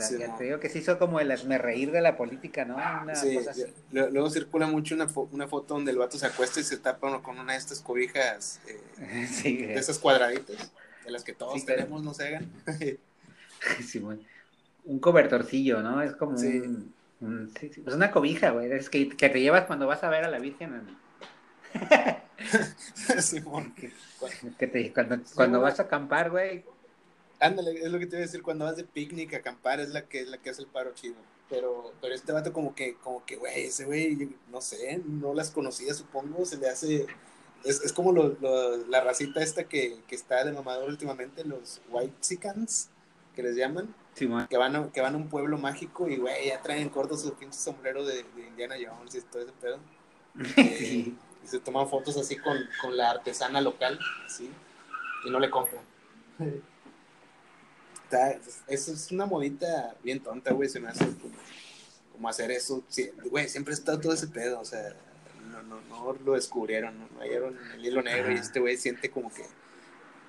Sí, 0.00 0.16
no. 0.26 0.36
te 0.36 0.44
digo 0.44 0.60
que 0.60 0.68
se 0.68 0.78
hizo 0.78 0.98
como 0.98 1.20
el 1.20 1.30
reír 1.58 1.90
de 1.92 2.00
la 2.00 2.16
política, 2.16 2.64
¿no? 2.64 2.76
Una 2.76 3.14
Sí, 3.14 3.34
cosa 3.36 3.50
así. 3.52 3.64
lo- 3.92 4.10
luego 4.10 4.30
circula 4.30 4.66
mucho 4.66 4.94
una, 4.94 5.06
fo- 5.08 5.28
una 5.32 5.46
foto 5.48 5.74
donde 5.74 5.92
el 5.92 5.98
vato 5.98 6.18
se 6.18 6.26
acuesta 6.26 6.60
y 6.60 6.64
se 6.64 6.76
tapa 6.78 7.22
con 7.22 7.38
una 7.38 7.52
de 7.52 7.58
estas 7.58 7.80
cobijas, 7.80 8.60
eh, 8.66 9.26
Sí, 9.30 9.58
de 9.58 9.74
esas 9.74 9.98
cuadraditas, 9.98 10.72
de 11.04 11.10
las 11.10 11.22
que 11.24 11.32
todos 11.32 11.62
pero- 11.64 11.78
tenemos, 11.78 12.02
no 12.02 12.14
se 12.14 12.26
hagan. 12.28 12.50
Simón. 13.86 14.20
Un 14.84 14.98
cobertorcillo, 14.98 15.82
¿no? 15.82 16.02
Es 16.02 16.12
como 16.14 16.36
Sí. 16.38 16.58
un, 16.60 16.94
un- 17.20 17.52
pues 17.84 17.94
una 17.96 18.10
cobija, 18.10 18.50
güey. 18.50 18.70
Es 18.72 18.90
que, 18.90 19.08
que 19.08 19.28
te 19.28 19.40
llevas 19.40 19.64
cuando 19.66 19.86
vas 19.86 20.02
a 20.04 20.10
ver 20.10 20.24
a 20.24 20.28
la 20.30 20.38
Virgen. 20.38 20.74
en- 20.74 21.06
Simón. 23.22 23.74
que 24.58 24.66
te- 24.66 24.92
cuando 25.34 25.60
vas 25.60 25.80
a 25.80 25.84
acampar, 25.84 26.30
güey. 26.30 26.64
Ándale, 27.38 27.72
es 27.84 27.90
lo 27.92 27.98
que 27.98 28.06
te 28.06 28.16
iba 28.16 28.22
a 28.24 28.26
decir, 28.26 28.42
cuando 28.42 28.64
vas 28.64 28.76
de 28.76 28.84
picnic 28.84 29.34
a 29.34 29.38
acampar 29.38 29.80
es 29.80 29.90
la 29.90 30.02
que 30.08 30.20
es 30.20 30.28
la 30.28 30.38
que 30.38 30.50
hace 30.50 30.62
el 30.62 30.68
paro 30.68 30.94
chido. 30.94 31.16
Pero, 31.48 31.92
pero 32.00 32.14
este 32.14 32.32
vato 32.32 32.52
como 32.52 32.74
que, 32.74 32.96
como 32.96 33.24
que, 33.24 33.36
güey, 33.36 33.66
ese 33.66 33.84
güey, 33.84 34.36
no 34.50 34.60
sé, 34.60 35.00
no 35.04 35.32
las 35.34 35.50
conocía, 35.50 35.94
supongo, 35.94 36.44
se 36.44 36.56
le 36.56 36.68
hace, 36.68 37.06
es, 37.62 37.82
es 37.82 37.92
como 37.92 38.10
lo- 38.12 38.36
lo- 38.40 38.78
la 38.88 39.00
racita 39.02 39.42
esta 39.42 39.64
que, 39.64 40.00
que 40.08 40.14
está 40.16 40.44
de 40.44 40.52
mamador 40.52 40.88
últimamente, 40.88 41.44
los 41.44 41.80
white 41.88 42.38
que 43.34 43.42
les 43.42 43.54
llaman, 43.54 43.94
Simón. 44.14 44.46
que 44.48 44.56
van 44.56 44.74
a, 44.74 44.90
que 44.90 45.00
van 45.02 45.14
a 45.14 45.18
un 45.18 45.28
pueblo 45.28 45.56
mágico 45.58 46.08
y, 46.08 46.16
güey, 46.16 46.48
ya 46.48 46.62
traen 46.62 46.88
corto 46.88 47.16
su 47.16 47.34
pinche 47.34 47.58
sombrero 47.58 48.04
de, 48.04 48.24
de 48.24 48.46
Indiana 48.48 48.74
Jones 48.82 49.14
y 49.14 49.20
todo 49.20 49.42
ese 49.42 49.52
pedo. 49.52 49.78
Sí. 50.56 51.16
Y 51.44 51.46
se 51.48 51.60
toman 51.60 51.88
fotos 51.88 52.16
así 52.16 52.36
con, 52.36 52.58
con 52.82 52.96
la 52.96 53.10
artesana 53.12 53.60
local, 53.60 54.00
así, 54.24 54.50
y 55.24 55.30
no 55.30 55.38
le 55.38 55.48
compran. 55.50 55.84
Está- 58.10 58.38
eso 58.68 58.92
es 58.92 59.10
una 59.10 59.26
modita 59.26 59.94
bien 60.02 60.20
tonta, 60.20 60.52
güey, 60.52 60.68
se 60.68 60.78
me 60.80 60.88
hace 60.88 61.04
como, 61.04 61.34
como 62.12 62.28
hacer 62.28 62.50
eso. 62.52 62.82
Sí, 62.88 63.10
güey, 63.30 63.48
siempre 63.48 63.74
estado 63.74 63.98
todo 64.00 64.12
ese 64.14 64.28
pedo, 64.28 64.60
o 64.60 64.64
sea, 64.64 64.94
no, 65.50 65.62
no, 65.62 65.80
no 65.88 66.12
lo 66.24 66.34
descubrieron, 66.34 66.98
no, 66.98 67.20
hallaron 67.20 67.58
el 67.74 67.84
hilo 67.84 68.02
negro 68.02 68.30
y 68.30 68.34
este 68.36 68.60
güey 68.60 68.76
siente 68.76 69.10
como 69.10 69.32
que, 69.32 69.44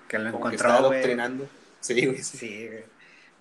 Que 0.07 0.17
lo 0.17 0.23
que 0.31 0.55
está 0.55 0.67
encontró, 0.67 0.71
adoctrinando. 0.71 1.47
Sí, 1.79 2.05
güey, 2.05 2.23
sí. 2.23 2.37
Sí, 2.37 2.67
güey. 2.67 2.83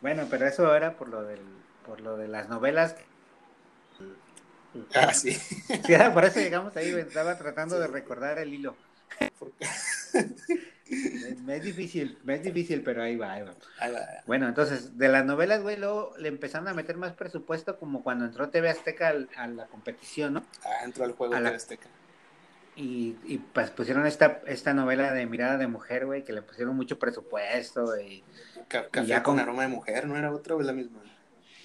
Bueno, 0.03 0.27
pero 0.31 0.46
eso 0.46 0.75
era 0.77 0.96
por 0.96 1.09
lo 1.09 1.22
del, 1.22 1.40
por 1.87 2.01
lo 2.01 2.16
de 2.16 2.29
las 2.29 2.49
novelas. 2.49 2.94
Ah, 4.94 5.14
sí. 5.14 5.33
Sí, 5.33 5.94
por 6.12 6.27
eso 6.27 6.38
llegamos 6.38 6.77
ahí, 6.77 6.92
güey. 6.92 7.05
Estaba 7.05 7.38
tratando 7.38 7.81
de 7.81 7.87
recordar 7.87 8.38
el 8.38 8.53
hilo. 8.53 8.77
Me, 11.44 11.57
es 11.57 11.62
difícil, 11.64 12.18
me 12.25 12.35
es 12.37 12.42
difícil, 12.42 12.83
pero 12.83 13.03
ahí 13.03 13.16
va, 13.16 13.33
ahí 13.33 13.42
va. 13.42 13.55
Ahí 13.81 13.92
va. 13.92 14.01
Bueno, 14.27 14.46
entonces, 14.49 14.96
de 14.96 15.09
las 15.09 15.25
novelas, 15.25 15.62
güey, 15.62 15.77
luego 15.77 16.12
le 16.18 16.29
empezaron 16.29 16.68
a 16.68 16.75
meter 16.75 16.96
más 16.96 17.12
presupuesto 17.12 17.79
como 17.79 18.03
cuando 18.03 18.25
entró 18.25 18.49
TV 18.51 18.68
Azteca 18.70 19.09
al- 19.09 19.29
a 19.37 19.46
la 19.49 19.66
competición, 19.66 20.35
¿no? 20.35 20.44
Ah, 20.64 20.85
entró 20.85 21.05
al 21.05 21.12
juego 21.12 21.35
A 21.35 21.40
la- 21.40 21.51
la 21.51 21.57
Azteca. 21.57 21.88
Y, 22.77 23.16
y 23.25 23.38
pues 23.38 23.70
pusieron 23.70 24.07
esta, 24.07 24.42
esta 24.46 24.75
novela 24.75 25.12
de 25.12 25.25
Mirada 25.27 25.57
de 25.57 25.66
Mujer, 25.66 26.05
güey, 26.07 26.25
que 26.25 26.33
le 26.35 26.42
pusieron 26.42 26.77
mucho 26.77 26.99
presupuesto 26.99 27.99
y 27.99 28.22
Ca- 28.68 28.88
Café 28.90 29.07
ya 29.07 29.22
con 29.22 29.37
con- 29.37 29.42
aroma 29.42 29.62
de 29.62 29.68
mujer, 29.68 30.07
¿no 30.07 30.16
era 30.16 30.31
otra 30.31 30.55
o 30.57 30.61
la 30.62 30.72
misma? 30.72 31.01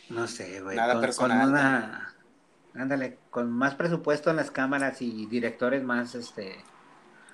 no 0.09 0.27
sé, 0.27 0.61
güey. 0.61 0.75
Nada 0.77 0.93
con, 0.93 1.01
personal. 1.01 1.39
Con 1.41 1.49
una, 1.49 2.15
ándale, 2.75 3.17
con 3.29 3.51
más 3.51 3.75
presupuesto 3.75 4.29
en 4.29 4.37
las 4.37 4.51
cámaras 4.51 5.01
y 5.01 5.25
directores 5.27 5.83
más, 5.83 6.15
este, 6.15 6.55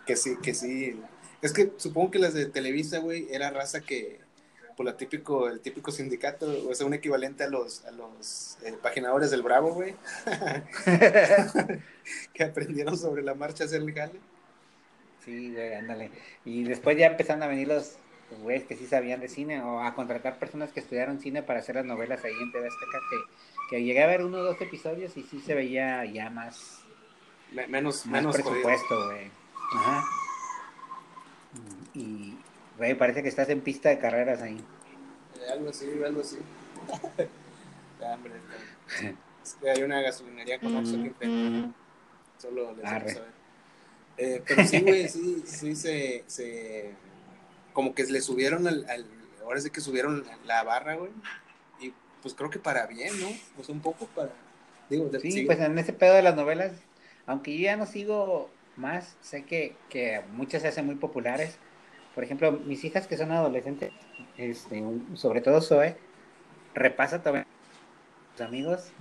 Que 0.05 0.15
sí, 0.15 0.37
que 0.41 0.53
sí. 0.55 0.99
Es 1.41 1.53
que 1.53 1.71
supongo 1.77 2.11
que 2.11 2.19
las 2.19 2.33
de 2.33 2.45
Televisa, 2.47 2.99
güey, 2.99 3.27
era 3.31 3.49
raza 3.51 3.81
que, 3.81 4.19
por 4.75 4.85
la 4.85 4.97
típico, 4.97 5.47
el 5.49 5.59
típico 5.59 5.91
sindicato, 5.91 6.47
o 6.69 6.73
sea, 6.73 6.85
un 6.87 6.93
equivalente 6.93 7.43
a 7.43 7.49
los, 7.49 7.85
a 7.85 7.91
los 7.91 8.57
eh, 8.63 8.75
paginadores 8.81 9.29
del 9.31 9.43
Bravo, 9.43 9.73
güey, 9.73 9.95
que 12.33 12.43
aprendieron 12.43 12.97
sobre 12.97 13.21
la 13.23 13.35
marcha 13.35 13.63
a 13.63 13.67
hacer 13.67 13.81
el 13.81 13.93
jale. 13.93 14.19
Sí, 15.23 15.53
güey, 15.53 15.73
ándale. 15.75 16.11
Y 16.45 16.63
después 16.63 16.97
ya 16.97 17.07
empezaron 17.07 17.43
a 17.43 17.47
venir 17.47 17.67
los 17.67 17.95
los 18.29 18.41
güeyes 18.41 18.65
que 18.65 18.75
sí 18.75 18.85
sabían 18.85 19.21
de 19.21 19.29
cine 19.29 19.61
o 19.61 19.79
a 19.81 19.95
contratar 19.95 20.37
personas 20.37 20.73
que 20.73 20.81
estudiaron 20.81 21.21
cine 21.21 21.43
para 21.43 21.59
hacer 21.59 21.75
las 21.75 21.85
novelas 21.85 22.25
ahí 22.25 22.33
en 22.33 22.51
TV 22.51 22.67
Azteca 22.67 22.99
que, 23.09 23.17
que 23.77 23.83
llegué 23.85 24.03
a 24.03 24.07
ver 24.07 24.21
uno 24.21 24.39
o 24.39 24.43
dos 24.43 24.59
episodios 24.59 25.15
y 25.15 25.23
sí 25.23 25.39
se 25.39 25.55
veía 25.55 26.03
ya 26.03 26.29
más, 26.29 26.81
Me- 27.53 27.67
menos, 27.67 28.05
más 28.05 28.21
menos 28.21 28.35
presupuesto, 28.35 29.05
güey. 29.05 29.31
Ajá. 29.75 30.03
Y, 31.97 32.37
güey, 32.77 32.95
parece 32.95 33.23
que 33.23 33.29
estás 33.29 33.49
en 33.49 33.61
pista 33.61 33.89
de 33.89 33.97
carreras 33.97 34.41
ahí. 34.41 34.57
Eh, 35.41 35.51
algo 35.51 35.69
así, 35.69 35.89
algo 36.05 36.21
así. 36.21 36.37
Está- 37.97 38.17
es 39.43 39.53
que 39.55 39.69
hay 39.69 39.81
una 39.81 40.01
gasolinería 40.01 40.59
con 40.59 40.75
Oxxo 40.75 40.95
aquí 40.95 41.07
enfrente. 41.07 41.73
Solo 42.37 42.73
les 42.75 42.85
a 42.85 42.99
ver. 42.99 43.23
Eh, 44.17 44.43
pero 44.45 44.63
sí, 44.65 44.81
güey, 44.81 45.07
sí, 45.07 45.43
sí 45.45 45.75
se, 45.75 46.23
se... 46.27 46.91
Como 47.73 47.95
que 47.95 48.03
le 48.05 48.21
subieron 48.21 48.67
al, 48.67 48.85
al- 48.89 49.05
Ahora 49.43 49.61
sí 49.61 49.69
que 49.69 49.79
subieron 49.79 50.25
la, 50.45 50.63
barra, 50.63 50.95
güey. 50.95 51.11
Y 51.79 51.93
pues 52.21 52.33
creo 52.33 52.49
que 52.49 52.59
para 52.59 52.85
bien, 52.85 53.19
¿no? 53.21 53.29
Pues 53.55 53.69
un 53.69 53.79
poco 53.79 54.05
para... 54.07 54.31
Digo, 54.89 55.09
sí, 55.21 55.45
pues 55.45 55.59
en 55.59 55.77
ese 55.77 55.93
pedo 55.93 56.13
de 56.13 56.21
las 56.21 56.35
novelas, 56.35 56.73
aunque 57.25 57.55
yo 57.57 57.63
ya 57.63 57.77
no 57.77 57.85
sigo 57.85 58.49
más, 58.75 59.17
sé 59.21 59.43
que, 59.43 59.75
que 59.89 60.21
muchas 60.33 60.61
se 60.61 60.67
hacen 60.69 60.85
muy 60.85 60.95
populares. 60.95 61.57
Por 62.17 62.23
ejemplo, 62.23 62.51
mis 62.53 62.83
hijas 62.83 63.07
que 63.07 63.15
son 63.15 63.31
adolescentes, 63.31 63.91
este, 64.37 64.83
sobre 65.15 65.41
todo 65.41 65.61
Zoe, 65.61 66.01
repasa 66.73 67.21
también 67.23 67.45
sus 68.37 68.47
amigos. 68.47 68.93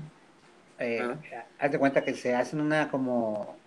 eh, 0.79 1.01
Ajá. 1.03 1.21
haz 1.59 1.73
de 1.73 1.79
cuenta 1.79 2.05
que 2.05 2.15
se 2.15 2.35
hacen 2.35 2.61
una 2.61 2.91
como 2.91 3.63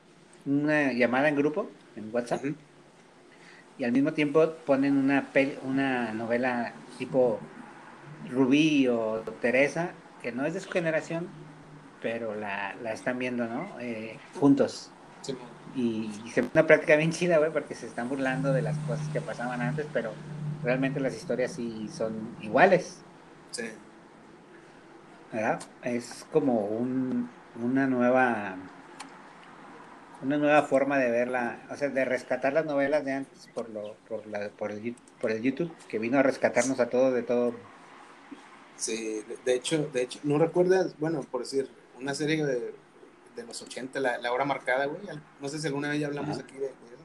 una 0.45 0.93
llamada 0.93 1.30
en 1.30 1.36
grupo 1.36 1.80
en 1.95 2.14
WhatsApp 2.14 2.43
y 3.78 3.84
al 3.84 3.91
mismo 3.91 4.14
tiempo 4.14 4.64
ponen 4.66 4.97
una 4.97 5.32
pel- 5.34 5.60
una 5.64 6.14
novela 6.14 6.74
tipo 6.97 7.39
Rubí 8.30 8.88
o 8.88 9.24
Teresa 9.41 9.93
que 10.20 10.32
no 10.32 10.45
es 10.45 10.54
de 10.54 10.60
su 10.62 10.70
generación 10.72 11.39
pero 12.00 12.36
la, 12.36 12.76
la 12.76 12.93
están 12.93 13.20
viendo 13.20 13.47
no 13.47 13.80
Eh, 13.80 14.20
juntos 14.34 14.97
Sí. 15.22 15.34
Y, 15.76 16.09
y 16.26 16.30
se 16.30 16.41
una 16.41 16.65
práctica 16.67 16.95
bien 16.95 17.11
chida 17.11 17.38
güey 17.38 17.51
porque 17.51 17.76
se 17.76 17.88
están 17.88 18.09
burlando 18.09 18.53
de 18.53 18.61
las 18.61 18.78
cosas 18.80 19.07
que 19.09 19.22
pasaban 19.22 19.61
antes 19.61 19.86
pero 19.93 20.11
realmente 20.63 20.99
las 20.99 21.15
historias 21.15 21.51
sí 21.51 21.89
son 21.91 22.36
iguales 22.41 23.01
sí. 23.51 23.63
¿verdad? 25.32 25.59
Es 25.84 26.26
como 26.32 26.65
un, 26.65 27.30
una 27.61 27.88
nueva 27.88 28.55
una 30.22 30.38
nueva 30.38 30.63
forma 30.63 30.97
de 30.97 31.09
verla, 31.09 31.59
o 31.72 31.78
sea, 31.78 31.89
de 31.89 32.03
rescatar 32.03 32.51
las 32.51 32.65
novelas 32.65 33.05
de 33.05 33.13
antes 33.13 33.47
por 33.53 33.70
lo 33.70 33.95
por 34.07 34.28
la 34.28 34.49
por 34.49 34.72
el, 34.72 34.95
por 35.22 35.32
el 35.32 35.41
YouTube 35.41 35.72
que 35.88 35.99
vino 35.99 36.20
a 36.20 36.24
rescatarnos 36.24 36.80
a 36.80 36.89
todos 36.89 37.13
de 37.13 37.24
todo. 37.24 37.53
Sí, 38.76 39.24
de 39.45 39.55
hecho, 39.55 39.89
de 39.93 40.03
hecho, 40.03 40.20
¿no 40.24 40.38
recuerdas? 40.39 40.95
Bueno, 40.99 41.22
por 41.30 41.41
decir, 41.41 41.70
una 41.99 42.13
serie 42.13 42.45
de, 42.45 42.74
de 43.41 43.47
los 43.47 43.61
80, 43.61 43.99
la, 43.99 44.17
la 44.17 44.31
hora 44.31 44.45
marcada, 44.45 44.85
güey. 44.85 45.01
No 45.41 45.49
sé 45.49 45.59
si 45.59 45.67
alguna 45.67 45.89
vez 45.89 45.99
ya 45.99 46.07
hablamos 46.07 46.37
Ajá. 46.37 46.41
aquí 46.45 46.53
de, 46.55 46.61
de 46.61 46.67
eso. 46.67 47.03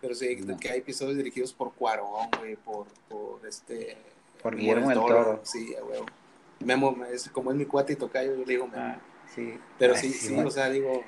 Pero 0.00 0.14
sí, 0.14 0.36
No. 0.36 0.58
que 0.58 0.70
hay 0.70 0.78
episodios 0.80 1.16
dirigidos 1.16 1.52
por 1.52 1.72
Cuarón, 1.74 2.28
güey, 2.38 2.56
por, 2.56 2.86
por 3.08 3.46
este... 3.46 3.96
Por 4.42 4.56
Guillermo 4.56 4.88
del 4.88 4.98
Toro. 4.98 5.40
Sí, 5.44 5.74
güey. 5.86 6.00
Memo, 6.60 6.96
es, 7.10 7.28
como 7.30 7.50
es 7.52 7.56
mi 7.56 7.66
cuate 7.66 7.92
y 7.92 7.96
tocayo, 7.96 8.32
yo 8.34 8.38
le 8.44 8.52
digo 8.52 8.66
Memo. 8.66 8.82
Ah, 8.82 8.98
sí. 9.34 9.58
Pero 9.78 9.94
Ah, 9.94 9.98
sí, 9.98 10.12
sí, 10.12 10.32
bueno. 10.34 10.48
o 10.48 10.50
sea, 10.50 10.68
digo, 10.70 11.02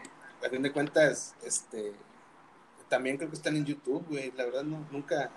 a 0.44 0.48
fin 0.48 0.62
de 0.62 0.72
cuentas, 0.72 1.34
este, 1.44 1.92
también 2.88 3.16
creo 3.16 3.28
que 3.30 3.36
están 3.36 3.56
en 3.56 3.64
YouTube, 3.64 4.04
güey. 4.08 4.32
La 4.36 4.44
verdad, 4.44 4.62
no, 4.64 4.86
nunca, 4.92 5.30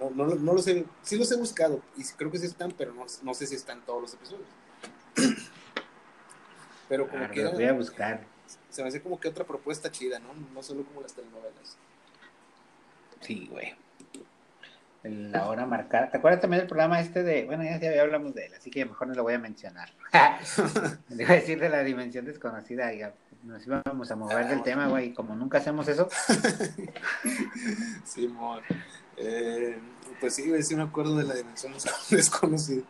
no, 0.00 0.10
no, 0.10 0.26
no 0.34 0.52
los 0.54 0.66
he, 0.68 0.84
sí 1.02 1.16
los 1.16 1.30
he 1.32 1.36
buscado 1.36 1.80
y 1.96 2.04
creo 2.16 2.30
que 2.30 2.38
sí 2.38 2.46
están, 2.46 2.72
pero 2.72 2.92
no, 2.94 3.04
no 3.22 3.34
sé 3.34 3.46
si 3.46 3.54
están 3.54 3.84
todos 3.84 4.00
los 4.02 4.14
episodios. 4.14 4.48
Pero 6.88 7.08
como 7.08 7.24
Ah, 7.24 7.30
que 7.30 7.44
voy 7.46 7.64
a 7.64 7.72
buscar. 7.72 8.20
se 8.70 8.82
me 8.82 8.88
hace 8.88 9.00
como 9.02 9.18
que 9.18 9.28
otra 9.28 9.44
propuesta 9.44 9.90
chida, 9.90 10.18
¿no? 10.18 10.28
No 10.54 10.62
solo 10.62 10.84
como 10.84 11.00
las 11.00 11.14
telenovelas. 11.14 11.76
Sí, 13.20 13.48
güey. 13.50 13.74
La 15.02 15.48
hora 15.48 15.66
marcada. 15.66 16.10
¿Te 16.10 16.16
acuerdas 16.16 16.40
también 16.40 16.60
del 16.60 16.68
programa 16.68 16.98
este 16.98 17.22
de. 17.22 17.44
Bueno, 17.44 17.62
ya, 17.62 17.78
ya 17.78 18.00
hablamos 18.00 18.34
de 18.34 18.46
él, 18.46 18.54
así 18.54 18.70
que 18.70 18.84
mejor 18.86 19.08
no 19.08 19.14
lo 19.14 19.22
voy 19.22 19.34
a 19.34 19.38
mencionar. 19.38 19.90
A 20.12 20.38
decir 21.10 21.60
de 21.60 21.68
la 21.68 21.82
dimensión 21.84 22.24
desconocida. 22.24 22.92
Ya 22.94 23.12
nos 23.42 23.66
íbamos 23.66 24.10
a 24.10 24.16
mover 24.16 24.48
del 24.48 24.62
tema, 24.62 24.86
güey. 24.88 25.12
Como 25.12 25.34
nunca 25.36 25.58
hacemos 25.58 25.86
eso, 25.88 26.08
Simón. 28.04 28.62
Eh, 29.16 29.78
pues 30.20 30.34
sí, 30.34 30.62
sí 30.62 30.74
me 30.74 30.82
acuerdo 30.82 31.16
de 31.16 31.24
la 31.24 31.34
dimensión 31.34 31.74
desconocida. 32.10 32.82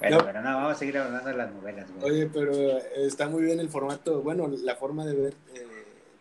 Bueno, 0.00 0.18
No. 0.18 0.24
pero 0.24 0.42
no, 0.42 0.54
vamos 0.56 0.72
a 0.72 0.78
seguir 0.78 0.98
hablando 0.98 1.28
de 1.28 1.36
las 1.36 1.52
novelas, 1.52 1.90
güey. 1.92 2.10
Oye, 2.12 2.26
pero 2.32 2.52
eh, 2.54 2.82
está 3.06 3.28
muy 3.28 3.42
bien 3.42 3.60
el 3.60 3.68
formato, 3.68 4.20
bueno, 4.22 4.46
la 4.48 4.76
forma 4.76 5.04
de 5.06 5.14
ver 5.14 5.34
eh, 5.54 5.66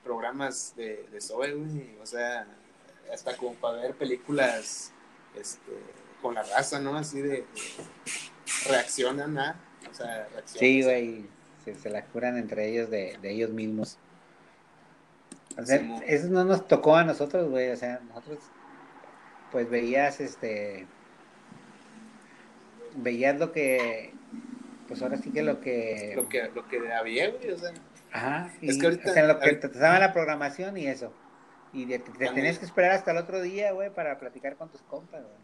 programas 0.03 0.73
de, 0.75 1.05
de 1.11 1.21
Zoe, 1.21 1.53
güey. 1.53 1.97
O 2.01 2.05
sea, 2.05 2.47
hasta 3.13 3.35
como 3.37 3.53
para 3.55 3.79
ver 3.81 3.93
películas 3.95 4.91
este, 5.35 5.71
con 6.21 6.35
la 6.35 6.43
raza, 6.43 6.79
¿no? 6.79 6.95
Así 6.97 7.21
de, 7.21 7.29
de- 7.29 7.45
reaccionan 8.69 9.37
a, 9.37 9.55
o 9.89 9.93
sea, 9.93 10.27
reaccionan. 10.33 10.59
Sí, 10.59 10.81
güey. 10.83 11.25
Se, 11.65 11.75
se 11.75 11.89
la 11.89 12.05
curan 12.05 12.37
entre 12.37 12.69
ellos 12.69 12.89
de, 12.89 13.17
de 13.21 13.31
ellos 13.31 13.49
mismos. 13.49 13.97
O 15.57 15.65
sea, 15.65 15.77
eso 16.05 16.27
no 16.27 16.43
nos 16.43 16.67
tocó 16.67 16.95
a 16.95 17.03
nosotros, 17.03 17.49
güey. 17.49 17.71
O 17.71 17.75
sea, 17.77 17.99
nosotros, 18.07 18.39
pues 19.51 19.69
veías 19.69 20.19
este. 20.19 20.85
Veías 22.95 23.37
lo 23.39 23.51
que. 23.51 24.13
Pues 24.87 25.01
ahora 25.01 25.17
sí 25.17 25.31
que 25.31 25.41
lo 25.43 25.59
que. 25.61 26.13
Lo 26.15 26.29
que, 26.29 26.49
lo 26.53 26.67
que 26.67 26.91
había, 26.93 27.29
güey, 27.31 27.51
o 27.51 27.57
sea, 27.57 27.71
Ajá. 28.11 28.53
Es 28.61 28.75
y, 28.75 28.79
que 28.79 28.85
ahorita- 28.85 29.09
o 29.09 29.13
sea, 29.13 29.27
lo 29.27 29.39
que 29.39 29.45
ahorita- 29.45 29.71
te 29.71 29.79
daban 29.79 29.99
la 29.99 30.13
programación 30.13 30.77
y 30.77 30.87
eso. 30.87 31.11
Y 31.73 31.85
te, 31.87 31.99
También. 31.99 32.33
tenías 32.33 32.57
que 32.59 32.65
esperar 32.65 32.91
hasta 32.91 33.11
el 33.11 33.17
otro 33.17 33.41
día, 33.41 33.71
güey, 33.73 33.89
para 33.93 34.17
platicar 34.17 34.55
con 34.55 34.69
tus 34.69 34.81
compas, 34.83 35.21
güey. 35.21 35.35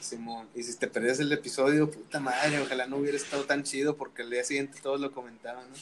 Simón. 0.00 0.48
Y 0.54 0.62
si 0.62 0.78
te 0.78 0.86
perdías 0.88 1.20
el 1.20 1.30
episodio, 1.32 1.90
puta 1.90 2.18
madre, 2.20 2.60
ojalá 2.60 2.86
no 2.86 2.96
hubiera 2.96 3.16
estado 3.18 3.44
tan 3.44 3.62
chido 3.62 3.96
porque 3.96 4.22
al 4.22 4.30
día 4.30 4.42
siguiente 4.42 4.78
todos 4.80 5.00
lo 5.00 5.12
comentaban, 5.12 5.68
¿no? 5.68 5.76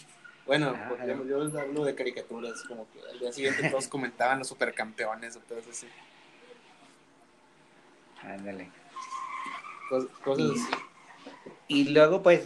Bueno, 0.46 0.74
Ah, 0.76 0.90
claro. 0.96 1.24
yo, 1.24 1.48
yo 1.48 1.60
hablo 1.60 1.84
de 1.84 1.94
caricaturas, 1.94 2.62
como 2.66 2.88
que 2.90 2.98
al 3.08 3.18
día 3.20 3.32
siguiente 3.32 3.68
todos 3.70 3.86
comentaban 3.88 4.38
los 4.40 4.48
supercampeones 4.48 5.36
o 5.36 5.40
cosas 5.40 5.68
así. 5.70 5.86
Ándale. 8.22 8.70
Cos- 9.90 10.08
Cosas 10.24 10.50
así. 10.50 10.74
Y 11.68 11.90
luego, 11.90 12.22
pues, 12.22 12.44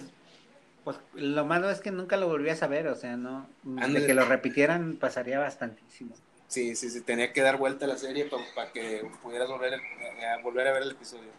pues 0.84 0.98
lo 1.14 1.44
malo 1.44 1.70
es 1.70 1.80
que 1.80 1.90
nunca 1.92 2.16
lo 2.16 2.28
volvías 2.28 2.62
a 2.62 2.66
ver, 2.66 2.88
o 2.88 2.94
sea, 2.96 3.16
no. 3.16 3.48
De 3.62 3.82
Ándale. 3.84 4.06
que 4.06 4.14
lo 4.14 4.24
repitieran 4.24 4.96
pasaría 4.96 5.38
bastantísimo. 5.38 6.14
Sí, 6.48 6.76
sí, 6.76 6.90
sí, 6.90 7.00
tenía 7.00 7.32
que 7.32 7.40
dar 7.40 7.56
vuelta 7.56 7.86
a 7.86 7.88
la 7.88 7.96
serie 7.96 8.28
para 8.54 8.70
que 8.72 9.08
pudieras 9.22 9.48
volver, 9.48 9.74
a, 9.74 10.34
a 10.34 10.42
volver 10.42 10.66
a 10.68 10.72
ver 10.72 10.82
el 10.82 10.90
episodio. 10.90 11.30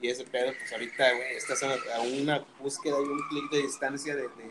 Y 0.00 0.08
ese 0.08 0.24
pedo, 0.24 0.52
pues 0.58 0.72
ahorita, 0.72 1.12
güey, 1.12 1.34
estás 1.36 1.62
a, 1.62 1.74
a 1.96 2.00
una 2.00 2.42
búsqueda 2.60 2.96
y 2.98 3.02
un 3.04 3.20
clic 3.28 3.50
de 3.50 3.62
distancia 3.62 4.16
de, 4.16 4.22
de, 4.22 4.50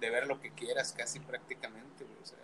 de 0.00 0.10
ver 0.10 0.26
lo 0.26 0.38
que 0.40 0.50
quieras, 0.50 0.92
casi 0.92 1.20
prácticamente, 1.20 2.04
güey. 2.04 2.16
O 2.22 2.26
sea, 2.26 2.36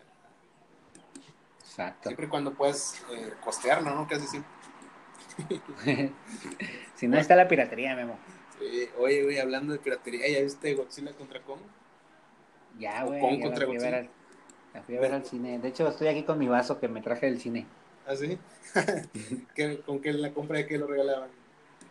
Exacto. 1.61 2.09
siempre 2.09 2.27
y 2.27 2.29
cuando 2.31 2.55
puedas 2.55 3.03
eh, 3.11 3.35
costearlo, 3.43 3.95
¿no? 3.95 4.07
Casi 4.09 4.27
siempre. 4.27 4.51
si 6.95 7.09
no 7.09 7.19
está 7.19 7.37
la 7.37 7.49
piratería, 7.49 7.95
Memo. 7.97 8.19
Sí, 8.71 8.89
oye, 8.99 9.23
güey, 9.25 9.39
hablando 9.39 9.73
de 9.73 9.79
piratería, 9.79 10.29
¿ya 10.29 10.41
viste 10.43 10.75
Godzilla 10.75 11.12
contra 11.12 11.41
Kong? 11.41 11.61
Ya, 12.79 13.05
güey. 13.05 13.21
Kong 13.21 13.31
ya 13.33 13.37
la 13.39 13.45
contra 13.45 13.67
fui 13.67 13.77
a 13.77 13.81
ver 13.81 13.93
Godzilla. 13.93 13.99
al- 13.99 14.11
la 14.75 14.83
fui 14.83 14.97
a 14.97 15.01
ver 15.01 15.12
al 15.12 15.25
cine. 15.25 15.59
De 15.59 15.69
hecho, 15.69 15.89
estoy 15.89 16.09
aquí 16.09 16.23
con 16.25 16.39
mi 16.39 16.49
vaso 16.49 16.81
que 16.81 16.89
me 16.89 17.01
traje 17.03 17.27
del 17.27 17.41
cine. 17.41 17.67
¿Ah, 18.07 18.17
sí? 18.17 18.39
¿Qué- 19.55 19.81
¿Con 19.81 20.01
qué 20.01 20.12
la 20.12 20.33
compra 20.33 20.59
de 20.59 20.67
qué 20.67 20.79
lo 20.79 20.87
regalaban? 20.87 21.31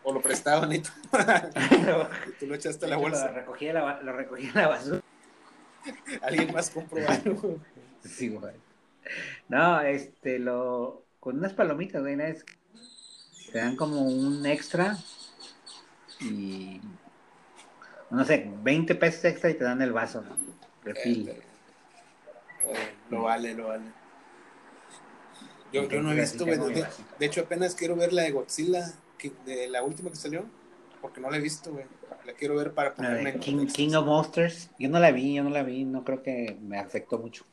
¿O 0.02 0.12
lo 0.12 0.20
prestaban 0.20 0.70
y 0.72 0.80
tú, 0.80 0.90
lo, 1.12 1.18
y 2.28 2.32
tú 2.38 2.46
lo 2.46 2.54
echaste 2.54 2.84
a 2.84 2.88
la 2.88 2.96
bolsa? 2.98 3.28
recogí 3.28 3.66
de 3.66 3.72
la, 3.72 4.00
lo 4.02 4.12
recogí 4.12 4.48
en 4.48 4.54
la 4.54 4.68
basura. 4.68 5.00
Alguien 6.22 6.52
más 6.52 6.70
compró 6.70 7.08
algo. 7.08 7.58
Sí, 8.04 8.28
güey. 8.28 8.54
No, 9.48 9.80
este, 9.80 10.38
lo. 10.38 11.04
Con 11.20 11.38
unas 11.38 11.54
palomitas, 11.54 12.02
güey, 12.02 12.16
¿no? 12.16 12.24
Es- 12.24 12.44
te 13.50 13.58
dan 13.58 13.76
como 13.76 14.02
un 14.02 14.44
extra 14.46 14.98
y. 16.24 16.80
No 18.10 18.24
sé, 18.24 18.50
20 18.62 18.94
pesos 18.94 19.24
extra 19.24 19.50
y 19.50 19.54
te 19.54 19.64
dan 19.64 19.82
el 19.82 19.92
vaso, 19.92 20.22
¿no? 20.22 20.36
Refil. 20.84 21.28
Eh, 21.28 21.42
eh, 22.64 22.94
lo 23.10 23.22
vale, 23.22 23.54
lo 23.54 23.68
vale. 23.68 23.84
Yo, 25.72 25.88
yo 25.88 26.02
no 26.02 26.12
he 26.12 26.14
visto, 26.14 26.46
mi 26.46 26.52
De, 26.52 27.26
hecho, 27.26 27.40
apenas 27.40 27.74
quiero 27.74 27.96
ver 27.96 28.12
la 28.12 28.22
de 28.22 28.30
Godzilla, 28.30 28.92
que- 29.18 29.32
de 29.44 29.68
la 29.68 29.82
última 29.82 30.10
que 30.10 30.16
salió, 30.16 30.44
porque 31.00 31.20
no 31.20 31.30
la 31.30 31.38
he 31.38 31.40
visto, 31.40 31.72
güey. 31.72 31.86
La 32.24 32.32
quiero 32.34 32.54
ver 32.54 32.72
para 32.72 32.94
ponerme 32.94 33.30
en 33.30 33.40
King, 33.40 33.56
contexto. 33.56 33.76
King 33.76 33.94
of 33.94 34.06
Monsters. 34.06 34.70
Yo 34.78 34.88
no 34.88 35.00
la 35.00 35.10
vi, 35.10 35.34
yo 35.34 35.42
no 35.42 35.50
la 35.50 35.62
vi, 35.62 35.84
no 35.84 36.04
creo 36.04 36.22
que 36.22 36.56
me 36.62 36.78
afectó 36.78 37.18
mucho. 37.18 37.44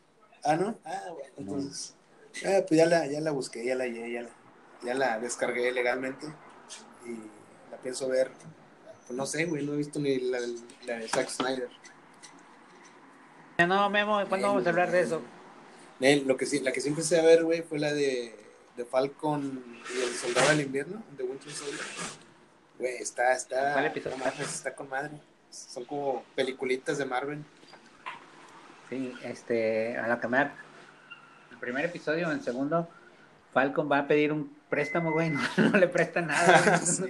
Ah, 0.44 0.56
¿no? 0.56 0.78
Ah, 0.86 1.02
bueno, 1.12 1.30
entonces. 1.38 1.96
Ah, 2.46 2.64
pues 2.68 2.78
ya 2.78 2.86
la, 2.86 3.08
ya 3.08 3.20
la 3.20 3.32
busqué, 3.32 3.66
ya 3.66 3.76
la 3.76 3.88
ya, 3.88 4.08
ya 4.08 4.22
la, 4.22 4.30
ya 4.84 4.94
la 4.94 5.20
descargué 5.20 5.72
legalmente 5.72 6.28
y 7.06 7.72
la 7.72 7.78
pienso 7.78 8.08
ver. 8.08 8.32
Pues 9.12 9.18
no 9.18 9.26
sé, 9.26 9.44
güey, 9.44 9.66
no 9.66 9.74
he 9.74 9.76
visto 9.78 10.00
ni 10.00 10.20
la, 10.22 10.40
la 10.86 11.00
de 11.00 11.08
Zack 11.10 11.28
Snyder. 11.28 11.68
No, 13.68 13.90
Memo, 13.90 14.24
¿cuándo 14.30 14.48
vamos 14.48 14.66
a 14.66 14.70
hablar 14.70 14.90
de 14.90 15.02
eso? 15.02 15.22
Lo 16.26 16.38
que 16.38 16.46
sí, 16.46 16.62
la 16.62 16.72
que 16.72 16.80
siempre 16.80 17.02
empecé 17.04 17.20
a 17.20 17.26
ver, 17.26 17.44
güey, 17.44 17.62
fue 17.62 17.78
la 17.78 17.92
de, 17.92 18.34
de 18.78 18.86
Falcon 18.86 19.66
y 19.94 20.02
el 20.02 20.14
Soldado 20.16 20.48
del 20.52 20.62
Invierno, 20.62 21.04
de 21.18 21.26
Winter 21.26 21.52
Soldier. 21.52 21.82
Güey, 22.80 22.96
está, 23.02 23.34
está. 23.34 23.74
¿Cuál 23.74 23.88
episodio? 23.88 24.16
no 24.18 24.44
está 24.46 24.74
con 24.76 24.88
madre. 24.88 25.20
Son 25.50 25.84
como 25.84 26.24
peliculitas 26.34 26.98
de 26.98 27.04
Marvel. 27.04 27.44
Sí, 28.90 29.14
este, 29.26 29.98
a 29.98 30.08
la 30.08 30.16
da- 30.22 30.56
el 31.52 31.58
primer 31.58 31.84
episodio, 31.84 32.32
el 32.32 32.42
segundo, 32.42 32.88
Falcon 33.52 33.92
va 33.92 33.98
a 34.00 34.08
pedir 34.08 34.32
un 34.32 34.56
préstamo, 34.72 35.12
güey, 35.12 35.30
no, 35.30 35.40
no 35.58 35.78
le 35.78 35.88
presta 35.88 36.22
nada. 36.22 36.78
Sí, 36.84 37.04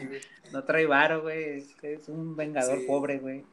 no 0.51 0.65
trae 0.65 0.85
varo, 0.85 1.21
güey, 1.21 1.65
es, 1.83 2.09
un 2.09 2.35
vengador 2.35 2.79
Sí. 2.79 2.85
pobre, 2.85 3.19
güey. 3.19 3.45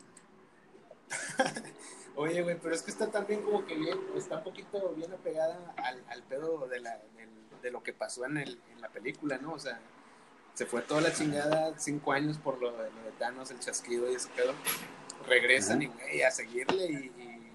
Oye, 2.16 2.42
güey, 2.42 2.58
pero 2.60 2.74
es 2.74 2.82
que 2.82 2.90
está 2.90 3.08
también 3.10 3.42
como 3.42 3.64
que 3.64 3.76
bien, 3.76 3.96
está 4.16 4.38
un 4.38 4.44
poquito 4.44 4.92
bien 4.96 5.12
apegada 5.12 5.72
al, 5.76 6.02
al 6.08 6.22
pedo 6.24 6.66
de, 6.66 6.80
la, 6.80 6.98
del- 7.16 7.60
de 7.62 7.70
lo 7.70 7.82
que 7.84 7.92
pasó 7.92 8.24
en, 8.26 8.38
el, 8.38 8.60
en 8.72 8.80
la 8.80 8.88
película, 8.88 9.38
¿no? 9.38 9.52
O 9.52 9.58
sea, 9.58 9.78
se 10.54 10.66
fue 10.66 10.82
toda 10.82 11.00
la 11.00 11.12
chingada 11.12 11.78
cinco 11.78 12.10
años 12.12 12.38
por 12.38 12.60
lo 12.60 12.72
de, 12.72 12.90
lo 12.90 13.02
de 13.04 13.12
Thanos, 13.18 13.52
el 13.52 13.60
chasquido 13.60 14.10
y 14.10 14.16
ese 14.16 14.28
pedo. 14.30 14.52
Regresan 15.28 15.82
y, 15.82 15.86
güey, 15.86 16.22
a 16.22 16.30
seguirle 16.32 16.86
y, 16.90 16.94
y 17.22 17.52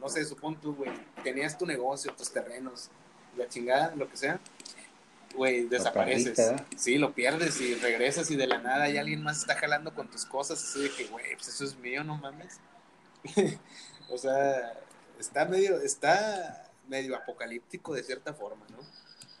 no 0.00 0.08
sé, 0.08 0.24
supón 0.24 0.56
tú, 0.60 0.74
güey, 0.74 0.90
tenías 1.22 1.58
tu 1.58 1.66
negocio, 1.66 2.12
tus 2.14 2.30
terrenos, 2.32 2.90
la 3.36 3.46
chingada, 3.48 3.94
lo 3.96 4.08
que 4.08 4.16
sea. 4.16 4.40
Güey, 5.36 5.68
desapareces. 5.68 6.54
Sí, 6.76 6.96
lo 6.96 7.12
pierdes 7.12 7.60
y 7.60 7.74
regresas 7.74 8.30
y 8.30 8.36
de 8.36 8.46
la 8.46 8.58
nada 8.58 8.84
hay 8.84 8.96
alguien 8.96 9.22
más 9.22 9.38
está 9.38 9.54
jalando 9.54 9.94
con 9.94 10.10
tus 10.10 10.24
cosas, 10.24 10.62
así 10.62 10.82
de 10.82 10.90
que, 10.90 11.06
güey, 11.08 11.34
pues 11.34 11.48
eso 11.48 11.64
es 11.64 11.76
mío, 11.76 12.02
no 12.04 12.16
mames. 12.16 12.58
o 14.10 14.16
sea, 14.16 14.72
está 15.18 15.44
medio, 15.44 15.80
está 15.80 16.70
medio 16.88 17.16
apocalíptico 17.16 17.94
de 17.94 18.02
cierta 18.02 18.32
forma, 18.32 18.66
¿no? 18.70 18.78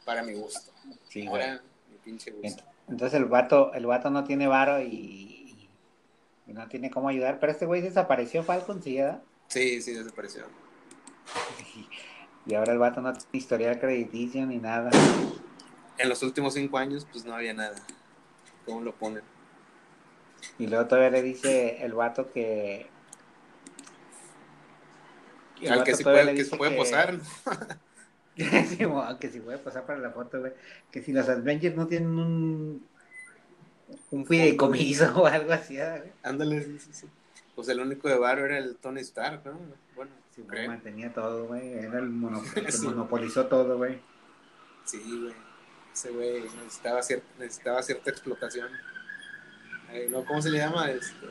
Para 0.04 0.22
mi 0.22 0.34
gusto. 0.34 0.70
Sí. 1.08 1.26
Ahora, 1.26 1.62
mi 1.90 1.96
pinche 1.98 2.30
gusto. 2.30 2.62
Entonces 2.88 3.18
el 3.18 3.24
vato, 3.24 3.72
el 3.72 3.86
vato 3.86 4.10
no 4.10 4.24
tiene 4.24 4.46
varo 4.46 4.80
y, 4.80 5.68
y 6.46 6.52
no 6.52 6.68
tiene 6.68 6.90
cómo 6.90 7.08
ayudar, 7.08 7.40
pero 7.40 7.52
este 7.52 7.66
güey 7.66 7.80
desapareció 7.80 8.44
Falcon, 8.44 8.82
sí, 8.82 8.96
¿verdad? 8.96 9.22
Sí, 9.48 9.80
sí, 9.80 9.94
desapareció. 9.94 10.44
Y 12.48 12.54
ahora 12.54 12.72
el 12.72 12.78
vato 12.78 13.00
no 13.00 13.12
tiene 13.12 13.28
historial 13.32 13.80
crediticio 13.80 14.46
ni 14.46 14.58
nada. 14.58 14.90
En 15.98 16.08
los 16.08 16.22
últimos 16.22 16.54
cinco 16.54 16.78
años, 16.78 17.06
pues 17.10 17.24
no 17.24 17.34
había 17.34 17.54
nada. 17.54 17.76
¿Cómo 18.64 18.80
lo 18.82 18.94
ponen? 18.94 19.22
Y 20.58 20.66
luego 20.66 20.86
todavía 20.86 21.10
le 21.10 21.22
dice 21.22 21.82
el 21.84 21.92
vato 21.94 22.30
que... 22.32 22.88
el 25.62 25.72
Al 25.72 25.84
que 25.84 25.94
sí 25.94 26.04
puede, 26.04 26.34
que 26.34 26.44
se 26.44 26.56
puede 26.56 26.72
que- 26.72 26.76
posar. 26.76 27.18
Sí, 28.36 28.44
que 29.18 29.30
si 29.30 29.40
puede 29.40 29.56
pasar 29.58 29.86
para 29.86 29.98
la 29.98 30.10
foto, 30.10 30.40
güey. 30.40 30.52
Que 30.90 31.02
si 31.02 31.12
los 31.12 31.26
Avengers 31.28 31.74
no 31.74 31.86
tienen 31.86 32.18
un, 32.18 32.86
un 34.10 34.26
fideicomiso 34.26 35.10
o 35.22 35.26
algo 35.26 35.52
así, 35.52 35.76
¿verdad, 35.76 36.00
güey? 36.00 36.12
Ándale, 36.22 36.62
sí, 36.62 36.78
sí, 36.78 36.90
sí. 36.92 37.06
Pues 37.54 37.68
el 37.68 37.80
único 37.80 38.08
de 38.08 38.18
varo 38.18 38.44
era 38.44 38.58
el 38.58 38.76
Tony 38.76 39.00
Stark, 39.00 39.40
¿no? 39.46 39.58
Bueno, 39.94 40.10
Sí, 40.34 40.44
mantenía 40.68 41.14
todo, 41.14 41.46
güey. 41.46 41.72
Era 41.72 41.98
el 41.98 42.10
mono- 42.10 42.42
monopolizó 42.82 43.46
todo, 43.46 43.78
güey. 43.78 43.98
Sí, 44.84 45.00
güey. 45.22 45.45
Ese 45.96 46.10
güey 46.10 46.42
necesitaba, 46.42 47.00
cier- 47.00 47.22
necesitaba 47.38 47.82
cierta 47.82 48.10
explotación. 48.10 48.68
Eh, 49.92 50.08
¿no? 50.10 50.26
¿Cómo 50.26 50.42
se 50.42 50.50
le 50.50 50.58
llama? 50.58 50.90
Este, 50.90 51.26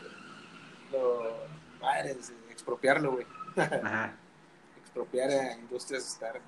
lo, 0.92 1.38
madre, 1.80 2.18
expropiarlo, 2.50 3.12
güey. 3.12 3.28
Ajá. 3.56 4.16
Expropiar 4.82 5.30
a 5.30 5.54
Industrias 5.54 6.04
Stark. 6.14 6.42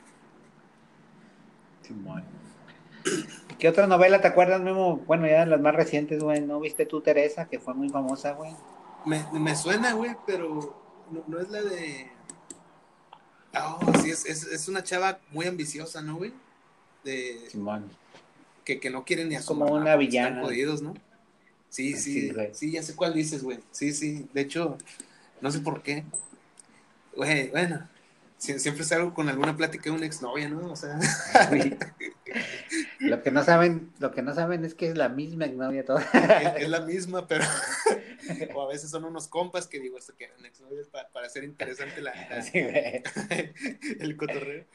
¿Qué 3.60 3.70
otra 3.70 3.86
novela 3.86 4.20
te 4.20 4.28
acuerdas, 4.28 4.62
Memo? 4.62 4.98
Bueno, 4.98 5.28
ya 5.28 5.42
de 5.42 5.46
las 5.52 5.62
más 5.62 5.76
recientes, 5.76 6.24
güey. 6.24 6.42
¿No 6.42 6.60
viste 6.60 6.88
tú, 6.88 7.02
Teresa, 7.02 7.48
que 7.48 7.60
fue 7.60 7.76
muy 7.76 7.90
famosa, 7.90 8.32
güey? 8.32 8.52
Me, 9.06 9.24
me 9.34 9.56
suena, 9.56 9.94
güey, 9.94 10.18
pero 10.26 10.76
no, 11.12 11.24
no 11.28 11.40
es 11.40 11.50
la 11.50 11.62
de. 11.62 12.10
Oh, 13.54 13.80
sí, 14.02 14.10
es, 14.10 14.26
es, 14.26 14.44
es 14.48 14.68
una 14.68 14.84
chava 14.84 15.20
muy 15.30 15.46
ambiciosa, 15.46 16.02
¿no, 16.02 16.16
güey? 16.16 16.34
De, 17.04 17.48
Simón. 17.50 17.90
Que, 18.68 18.82
que 18.82 18.90
no 18.90 19.06
quieren 19.06 19.30
ni 19.30 19.36
a 19.36 19.42
su 19.42 19.48
Como 19.48 19.64
una 19.66 19.72
porque 19.72 19.86
Están 19.88 20.00
villana. 20.00 20.42
jodidos, 20.42 20.82
¿no? 20.82 20.94
Sí, 21.70 21.94
Sí, 21.96 22.30
sí, 22.32 22.34
sí, 22.52 22.72
ya 22.74 22.84
sé 22.84 22.96
cuál 22.98 23.14
dices, 23.14 23.42
güey. 23.42 23.60
Sí, 23.72 23.94
sí, 23.94 24.28
de 24.34 24.42
hecho, 24.42 24.78
no 25.40 25.52
sé 25.52 25.60
por 25.60 25.82
qué. 25.84 26.04
Güey, 27.16 27.50
bueno, 27.50 27.88
sie- 28.38 28.60
siempre 28.60 28.84
salgo 28.84 29.14
con 29.14 29.30
alguna 29.30 29.56
plática 29.56 29.86
de 29.86 29.92
una 29.96 30.06
exnovia, 30.06 30.50
¿no? 30.50 30.70
O 30.72 30.76
sea, 30.76 31.00
Sí. 31.52 31.78
Lo 33.00 33.24
que 33.24 33.32
no 33.32 33.42
saben, 33.44 33.90
lo 34.00 34.12
que 34.12 34.22
no 34.22 34.36
saben 34.36 34.66
es 34.66 34.74
que 34.76 34.90
es 34.90 34.98
la 34.98 35.08
misma 35.08 35.46
exnovia 35.46 35.86
toda. 35.86 36.02
es, 36.58 36.64
es 36.64 36.70
la 36.70 36.82
misma, 36.82 37.26
pero... 37.26 37.46
o 38.54 38.62
a 38.64 38.68
veces 38.68 38.90
son 38.90 39.06
unos 39.06 39.28
compas 39.30 39.66
que 39.68 39.80
digo, 39.80 39.98
esto 39.98 40.14
que 40.18 40.26
eran 40.26 40.46
exnovias 40.46 40.88
pa- 40.90 41.08
para 41.14 41.28
hacer 41.28 41.46
interesante 41.46 42.02
la, 42.02 42.14
la- 42.30 42.42
Sí, 42.42 42.62
güey. 42.62 43.02
el 44.02 44.18
cotorreo. 44.18 44.66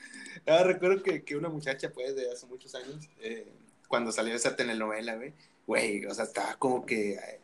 Ah, 0.47 0.63
recuerdo 0.65 1.03
que, 1.03 1.23
que 1.25 1.37
una 1.37 1.51
muchacha, 1.51 1.91
pues, 1.91 2.17
de 2.17 2.31
hace 2.33 2.47
muchos 2.47 2.75
años, 2.75 3.07
eh, 3.21 3.53
cuando 3.93 4.11
salió 4.11 4.35
esa 4.35 4.57
telenovela, 4.57 5.17
güey, 5.17 5.35
güey, 5.67 6.07
o 6.07 6.15
sea, 6.15 6.25
estaba 6.25 6.55
como 6.55 6.87
que 6.87 7.13
eh, 7.13 7.41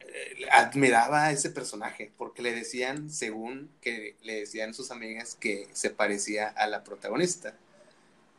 eh, 0.00 0.48
admiraba 0.50 1.26
a 1.26 1.30
ese 1.30 1.50
personaje, 1.50 2.10
porque 2.18 2.42
le 2.42 2.52
decían, 2.52 3.10
según 3.10 3.70
que 3.80 4.16
le 4.22 4.40
decían 4.40 4.74
sus 4.74 4.90
amigas, 4.90 5.36
que 5.38 5.68
se 5.74 5.90
parecía 5.90 6.48
a 6.48 6.66
la 6.66 6.82
protagonista. 6.82 7.54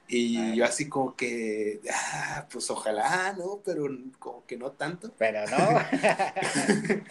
Y 0.09 0.53
yo 0.57 0.65
así 0.65 0.89
como 0.89 1.15
que, 1.15 1.79
ah, 1.89 2.45
pues 2.51 2.69
ojalá, 2.71 3.33
¿no? 3.37 3.61
Pero 3.63 3.87
como 4.19 4.45
que 4.45 4.57
no 4.57 4.73
tanto. 4.73 5.09
Pero 5.17 5.39
no. 5.47 5.79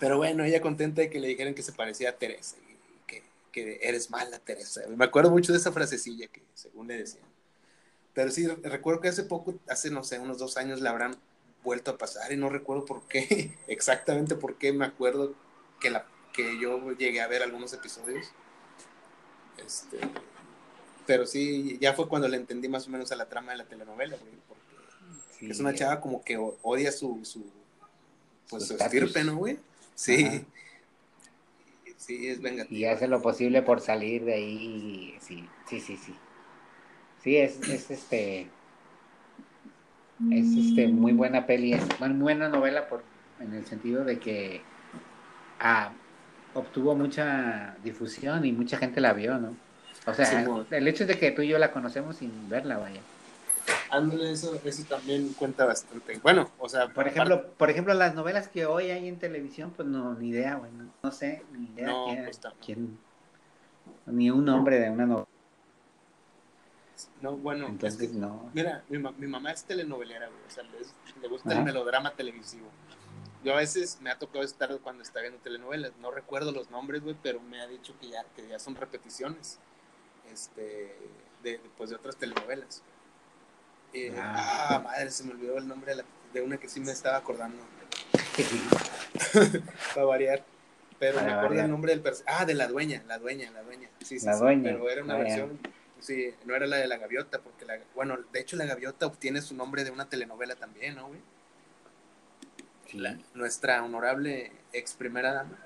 Pero 0.00 0.16
bueno, 0.16 0.42
ella 0.42 0.60
contenta 0.60 1.00
de 1.02 1.10
que 1.10 1.20
le 1.20 1.28
dijeran 1.28 1.54
que 1.54 1.62
se 1.62 1.70
parecía 1.70 2.10
a 2.10 2.16
Teresa 2.18 2.56
y 2.68 3.06
que, 3.06 3.22
que 3.52 3.78
eres 3.82 4.10
mala, 4.10 4.40
Teresa. 4.40 4.80
Me 4.88 5.04
acuerdo 5.04 5.30
mucho 5.30 5.52
de 5.52 5.58
esa 5.58 5.70
frasecilla 5.70 6.26
que 6.26 6.42
según 6.54 6.88
le 6.88 6.98
decían. 6.98 7.27
Pero 8.18 8.32
sí, 8.32 8.48
recuerdo 8.48 9.00
que 9.00 9.06
hace 9.06 9.22
poco, 9.22 9.54
hace 9.68 9.92
no 9.92 10.02
sé, 10.02 10.18
unos 10.18 10.38
dos 10.38 10.56
años 10.56 10.80
la 10.80 10.90
habrán 10.90 11.14
vuelto 11.62 11.92
a 11.92 11.98
pasar 11.98 12.32
y 12.32 12.36
no 12.36 12.48
recuerdo 12.48 12.84
por 12.84 13.06
qué, 13.06 13.54
exactamente 13.68 14.34
por 14.34 14.56
qué 14.56 14.72
me 14.72 14.86
acuerdo 14.86 15.36
que, 15.78 15.88
la, 15.88 16.04
que 16.32 16.58
yo 16.60 16.90
llegué 16.96 17.20
a 17.20 17.28
ver 17.28 17.44
algunos 17.44 17.72
episodios. 17.74 18.26
Este, 19.64 20.00
pero 21.06 21.26
sí, 21.26 21.78
ya 21.80 21.94
fue 21.94 22.08
cuando 22.08 22.26
le 22.26 22.38
entendí 22.38 22.68
más 22.68 22.88
o 22.88 22.90
menos 22.90 23.12
a 23.12 23.14
la 23.14 23.28
trama 23.28 23.52
de 23.52 23.58
la 23.58 23.66
telenovela, 23.66 24.16
güey, 24.16 24.32
porque 24.48 24.64
Sí, 25.38 25.50
es 25.52 25.60
una 25.60 25.72
chava 25.72 26.00
como 26.00 26.24
que 26.24 26.36
odia 26.38 26.90
su, 26.90 27.24
su 27.24 27.44
pues 28.50 28.66
Su 28.66 28.74
estirpe, 28.74 29.22
¿no, 29.22 29.36
güey? 29.36 29.60
Sí. 29.94 30.24
Ajá. 30.24 30.42
Sí, 31.98 32.26
es 32.26 32.40
vengativa. 32.40 32.76
Y 32.76 32.84
hace 32.84 33.06
lo 33.06 33.22
posible 33.22 33.62
por 33.62 33.80
salir 33.80 34.24
de 34.24 34.34
ahí. 34.34 35.18
Sí, 35.20 35.48
sí, 35.68 35.80
sí, 35.80 35.96
sí. 35.96 36.16
Sí, 37.22 37.36
es, 37.36 37.60
es 37.68 37.90
este. 37.90 38.48
Es 40.30 40.56
este 40.56 40.88
muy 40.88 41.12
buena 41.12 41.46
peli, 41.46 41.74
es 41.74 41.86
bueno, 42.00 42.14
muy 42.14 42.24
buena 42.24 42.48
novela 42.48 42.88
por, 42.88 43.02
en 43.40 43.54
el 43.54 43.64
sentido 43.66 44.04
de 44.04 44.18
que 44.18 44.62
ah, 45.60 45.92
obtuvo 46.54 46.96
mucha 46.96 47.76
difusión 47.84 48.44
y 48.44 48.52
mucha 48.52 48.78
gente 48.78 49.00
la 49.00 49.12
vio, 49.12 49.38
¿no? 49.38 49.54
O 50.06 50.14
sea, 50.14 50.44
el 50.70 50.88
hecho 50.88 51.06
de 51.06 51.18
que 51.18 51.30
tú 51.30 51.42
y 51.42 51.48
yo 51.48 51.58
la 51.58 51.70
conocemos 51.70 52.16
sin 52.16 52.48
verla, 52.48 52.78
vaya. 52.78 53.00
Ándale, 53.90 54.32
eso, 54.32 54.60
eso 54.64 54.84
también 54.88 55.32
cuenta 55.34 55.64
bastante. 55.64 56.18
Bueno, 56.22 56.50
o 56.58 56.68
sea, 56.68 56.88
Por 56.88 57.06
ejemplo, 57.06 57.52
por 57.56 57.70
ejemplo, 57.70 57.94
las 57.94 58.14
novelas 58.14 58.48
que 58.48 58.66
hoy 58.66 58.90
hay 58.90 59.06
en 59.08 59.18
televisión, 59.18 59.72
pues 59.74 59.86
no, 59.86 60.14
ni 60.14 60.28
idea, 60.28 60.56
güey, 60.56 60.70
no, 61.02 61.12
sé, 61.12 61.42
ni 61.56 61.66
idea 61.74 61.86
No, 61.86 62.04
quién, 62.04 62.24
pues, 62.24 62.40
quién- 62.64 62.98
ni 64.06 64.30
un 64.30 64.44
nombre 64.44 64.80
de 64.80 64.90
una 64.90 65.06
novela. 65.06 65.28
No, 67.20 67.36
bueno, 67.36 67.66
Entonces, 67.66 68.12
no. 68.12 68.50
mira, 68.54 68.82
mi, 68.88 68.98
ma- 68.98 69.12
mi 69.12 69.26
mamá 69.26 69.52
es 69.52 69.64
telenovelera, 69.64 70.26
güey, 70.28 70.40
o 70.46 70.50
sea, 70.50 70.62
le, 70.64 70.78
le 71.20 71.28
gusta 71.28 71.50
Ajá. 71.50 71.58
el 71.60 71.64
melodrama 71.64 72.12
televisivo. 72.14 72.68
Yo 73.44 73.54
a 73.54 73.56
veces 73.58 73.98
me 74.00 74.10
ha 74.10 74.18
tocado 74.18 74.44
estar 74.44 74.76
cuando 74.80 75.02
está 75.02 75.20
viendo 75.20 75.38
telenovelas, 75.38 75.92
no 76.00 76.10
recuerdo 76.10 76.50
los 76.52 76.70
nombres, 76.70 77.02
güey, 77.02 77.16
pero 77.22 77.40
me 77.40 77.60
ha 77.60 77.66
dicho 77.68 77.94
que 78.00 78.08
ya, 78.08 78.24
que 78.34 78.46
ya 78.48 78.58
son 78.58 78.74
repeticiones, 78.74 79.58
este, 80.32 80.96
de, 81.42 81.60
pues, 81.76 81.90
de 81.90 81.96
otras 81.96 82.16
telenovelas. 82.16 82.82
Eh, 83.92 84.12
Ah. 84.18 84.66
ah, 84.70 84.78
madre, 84.80 85.10
se 85.10 85.24
me 85.24 85.30
olvidó 85.32 85.56
el 85.58 85.66
nombre 85.68 85.92
de, 85.92 86.02
la- 86.02 86.08
de 86.32 86.42
una 86.42 86.56
que 86.58 86.68
sí 86.68 86.80
me 86.80 86.92
estaba 86.92 87.16
acordando. 87.16 87.56
para 89.94 90.06
variar. 90.06 90.44
Pero 90.98 91.14
Para 91.14 91.26
me 91.26 91.32
acuerdo 91.32 91.48
variar. 91.50 91.64
el 91.66 91.70
nombre 91.70 91.92
del 91.92 92.00
personaje. 92.00 92.36
Ah, 92.40 92.44
de 92.44 92.54
la 92.54 92.66
dueña, 92.66 93.02
la 93.06 93.18
dueña, 93.18 93.50
la 93.52 93.62
dueña. 93.62 93.88
Sí, 94.00 94.18
sí, 94.18 94.26
La 94.26 94.34
sí, 94.34 94.40
dueña. 94.40 94.62
Pero 94.64 94.90
era 94.90 95.04
una 95.04 95.14
Ah, 95.14 95.28
ya. 95.28 95.46
Sí, 96.00 96.34
no 96.44 96.54
era 96.54 96.66
la 96.66 96.76
de 96.76 96.86
la 96.88 96.96
gaviota, 96.98 97.40
porque 97.40 97.64
la, 97.64 97.78
bueno, 97.94 98.16
de 98.32 98.40
hecho 98.40 98.56
la 98.56 98.64
gaviota 98.66 99.06
obtiene 99.06 99.40
su 99.42 99.54
nombre 99.54 99.84
de 99.84 99.90
una 99.90 100.08
telenovela 100.08 100.54
también, 100.56 100.96
¿no, 100.96 101.08
güey? 101.08 101.20
La- 102.94 103.18
nuestra 103.34 103.84
honorable 103.84 104.50
ex 104.72 104.94
primera 104.94 105.32
dama. 105.32 105.58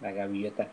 la 0.00 0.12
gaviota. 0.12 0.68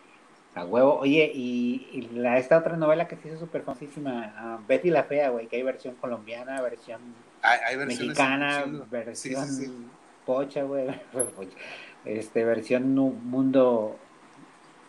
A 0.56 0.66
huevo. 0.66 1.00
Oye, 1.00 1.32
y, 1.34 1.88
y 1.94 2.02
la, 2.14 2.38
esta 2.38 2.58
otra 2.60 2.76
novela 2.78 3.08
que 3.08 3.16
se 3.18 3.28
hizo 3.30 3.40
súper 3.40 3.64
famosísima, 3.64 4.34
ah, 4.38 4.60
Betty 4.68 4.90
la 4.92 5.04
Fea, 5.04 5.30
güey, 5.30 5.48
que 5.48 5.56
hay 5.56 5.64
versión 5.64 5.96
colombiana, 5.96 6.62
versión 6.62 7.02
Hay, 7.42 7.60
hay 7.66 7.76
versiones 7.78 8.08
mexicana, 8.10 8.64
versión 8.92 9.48
Sí, 9.48 9.54
sí, 9.56 9.66
sí. 9.66 9.88
pocha, 10.26 10.64
güey. 10.64 10.88
Este, 12.06 12.44
versión 12.44 12.94
nu- 12.96 13.12
mundo. 13.14 13.98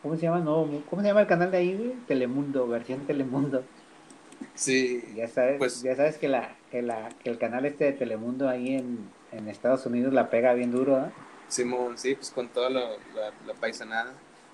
¿Cómo 0.02 0.16
se 0.16 0.22
llama? 0.22 0.40
No, 0.40 0.68
¿Cómo 0.90 1.00
se 1.00 1.08
llama 1.08 1.20
el 1.22 1.26
canal 1.28 1.50
de 1.52 1.58
ahí, 1.58 1.76
güey? 1.76 1.92
Telemundo, 2.08 2.66
versión 2.66 3.06
Telemundo. 3.06 3.64
Sí, 4.54 5.04
Ya 5.14 5.28
sabes, 5.28 5.58
Pues- 5.58 5.82
ya 5.82 5.96
sabes 5.96 6.18
que 6.18 6.28
la, 6.28 6.56
que 6.70 6.82
la, 6.82 7.08
que 7.22 7.30
el 7.30 7.38
canal 7.38 7.64
este 7.64 7.84
de 7.84 7.92
Telemundo 7.92 8.48
ahí 8.48 8.74
en, 8.74 9.10
en 9.32 9.48
Estados 9.48 9.86
Unidos 9.86 10.12
la 10.12 10.30
pega 10.30 10.54
bien 10.54 10.70
duro, 10.72 10.98
¿eh? 11.04 11.10
Simón, 11.48 11.98
sí, 11.98 12.14
pues 12.14 12.30
con 12.30 12.48
toda 12.48 12.70
la, 12.70 12.80
la, 13.14 13.32
la 13.46 13.54
paisanada. 13.54 14.12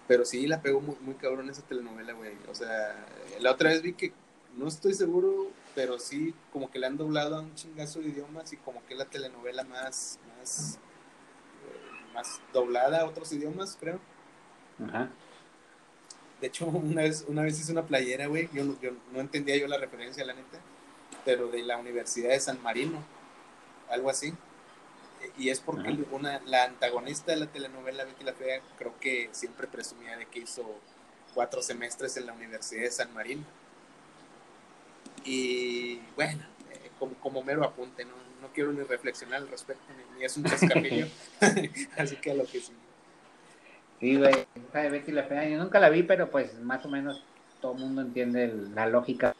Pero 0.08 0.24
sí, 0.24 0.46
la 0.46 0.60
pegó 0.60 0.80
muy, 0.80 0.96
muy 1.02 1.14
cabrón 1.14 1.48
esa 1.50 1.62
telenovela, 1.62 2.12
güey. 2.14 2.32
O 2.50 2.54
sea, 2.54 2.96
la 3.38 3.52
otra 3.52 3.70
vez 3.70 3.80
vi 3.82 3.92
que, 3.92 4.12
no 4.56 4.66
estoy 4.66 4.92
seguro, 4.94 5.52
pero 5.74 5.98
sí, 6.00 6.34
como 6.52 6.70
que 6.70 6.78
le 6.80 6.86
han 6.86 6.96
doblado 6.96 7.36
a 7.36 7.40
un 7.40 7.54
chingazo 7.54 8.00
de 8.00 8.08
idiomas 8.08 8.52
y 8.52 8.56
como 8.56 8.84
que 8.86 8.94
es 8.94 8.98
la 8.98 9.04
telenovela 9.04 9.62
más, 9.64 10.18
más, 10.36 10.78
eh, 11.64 12.12
más 12.12 12.40
doblada 12.52 13.02
a 13.02 13.06
otros 13.06 13.32
idiomas, 13.32 13.76
creo. 13.78 14.00
Ajá. 14.84 15.10
De 16.40 16.46
hecho, 16.46 16.66
una 16.66 17.02
vez, 17.02 17.24
una 17.28 17.42
vez 17.42 17.58
hice 17.58 17.72
una 17.72 17.84
playera, 17.86 18.26
güey. 18.26 18.48
Yo, 18.52 18.64
no- 18.64 18.80
yo 18.80 18.90
no 19.12 19.20
entendía 19.20 19.56
yo 19.56 19.66
la 19.68 19.78
referencia, 19.78 20.24
la 20.24 20.34
neta. 20.34 20.58
Pero 21.24 21.48
de 21.48 21.62
la 21.62 21.76
Universidad 21.78 22.30
de 22.30 22.40
San 22.40 22.62
Marino. 22.62 23.02
Algo 23.90 24.10
así. 24.10 24.32
Y 25.36 25.50
es 25.50 25.60
porque 25.60 25.88
Ajá. 25.90 25.98
una, 26.12 26.40
la 26.46 26.64
antagonista 26.64 27.32
de 27.32 27.38
la 27.38 27.46
telenovela 27.46 28.04
Betty 28.04 28.24
la 28.24 28.32
Fea 28.32 28.60
creo 28.78 28.98
que 29.00 29.28
siempre 29.32 29.66
presumía 29.66 30.16
de 30.16 30.24
que 30.26 30.38
hizo 30.40 30.64
cuatro 31.34 31.60
semestres 31.62 32.16
en 32.16 32.24
la 32.26 32.32
Universidad 32.32 32.82
de 32.82 32.90
San 32.90 33.12
Marino. 33.12 33.44
Y 35.24 35.98
bueno, 36.16 36.42
eh, 36.72 36.90
como, 36.98 37.14
como 37.16 37.42
mero 37.42 37.64
apunte, 37.64 38.04
no, 38.04 38.14
no 38.40 38.48
quiero 38.54 38.72
ni 38.72 38.82
reflexionar 38.82 39.42
al 39.42 39.48
respecto, 39.48 39.82
ni, 40.14 40.18
ni 40.18 40.24
es 40.24 40.36
un 40.36 40.44
chascarrillo. 40.44 41.06
así 41.98 42.16
que 42.16 42.30
a 42.30 42.34
lo 42.34 42.44
que 42.46 42.60
sí. 42.60 42.72
Sí, 44.00 44.16
güey, 44.16 44.34
esa 44.68 44.78
de 44.80 44.90
Betty 44.90 45.12
la 45.12 45.24
Fea, 45.24 45.48
yo 45.48 45.58
nunca 45.58 45.78
la 45.78 45.90
vi, 45.90 46.02
pero 46.02 46.30
pues 46.30 46.58
más 46.60 46.84
o 46.86 46.88
menos 46.88 47.22
todo 47.60 47.72
el 47.74 47.78
mundo 47.80 48.00
entiende 48.02 48.48
la 48.74 48.86
lógica 48.86 49.34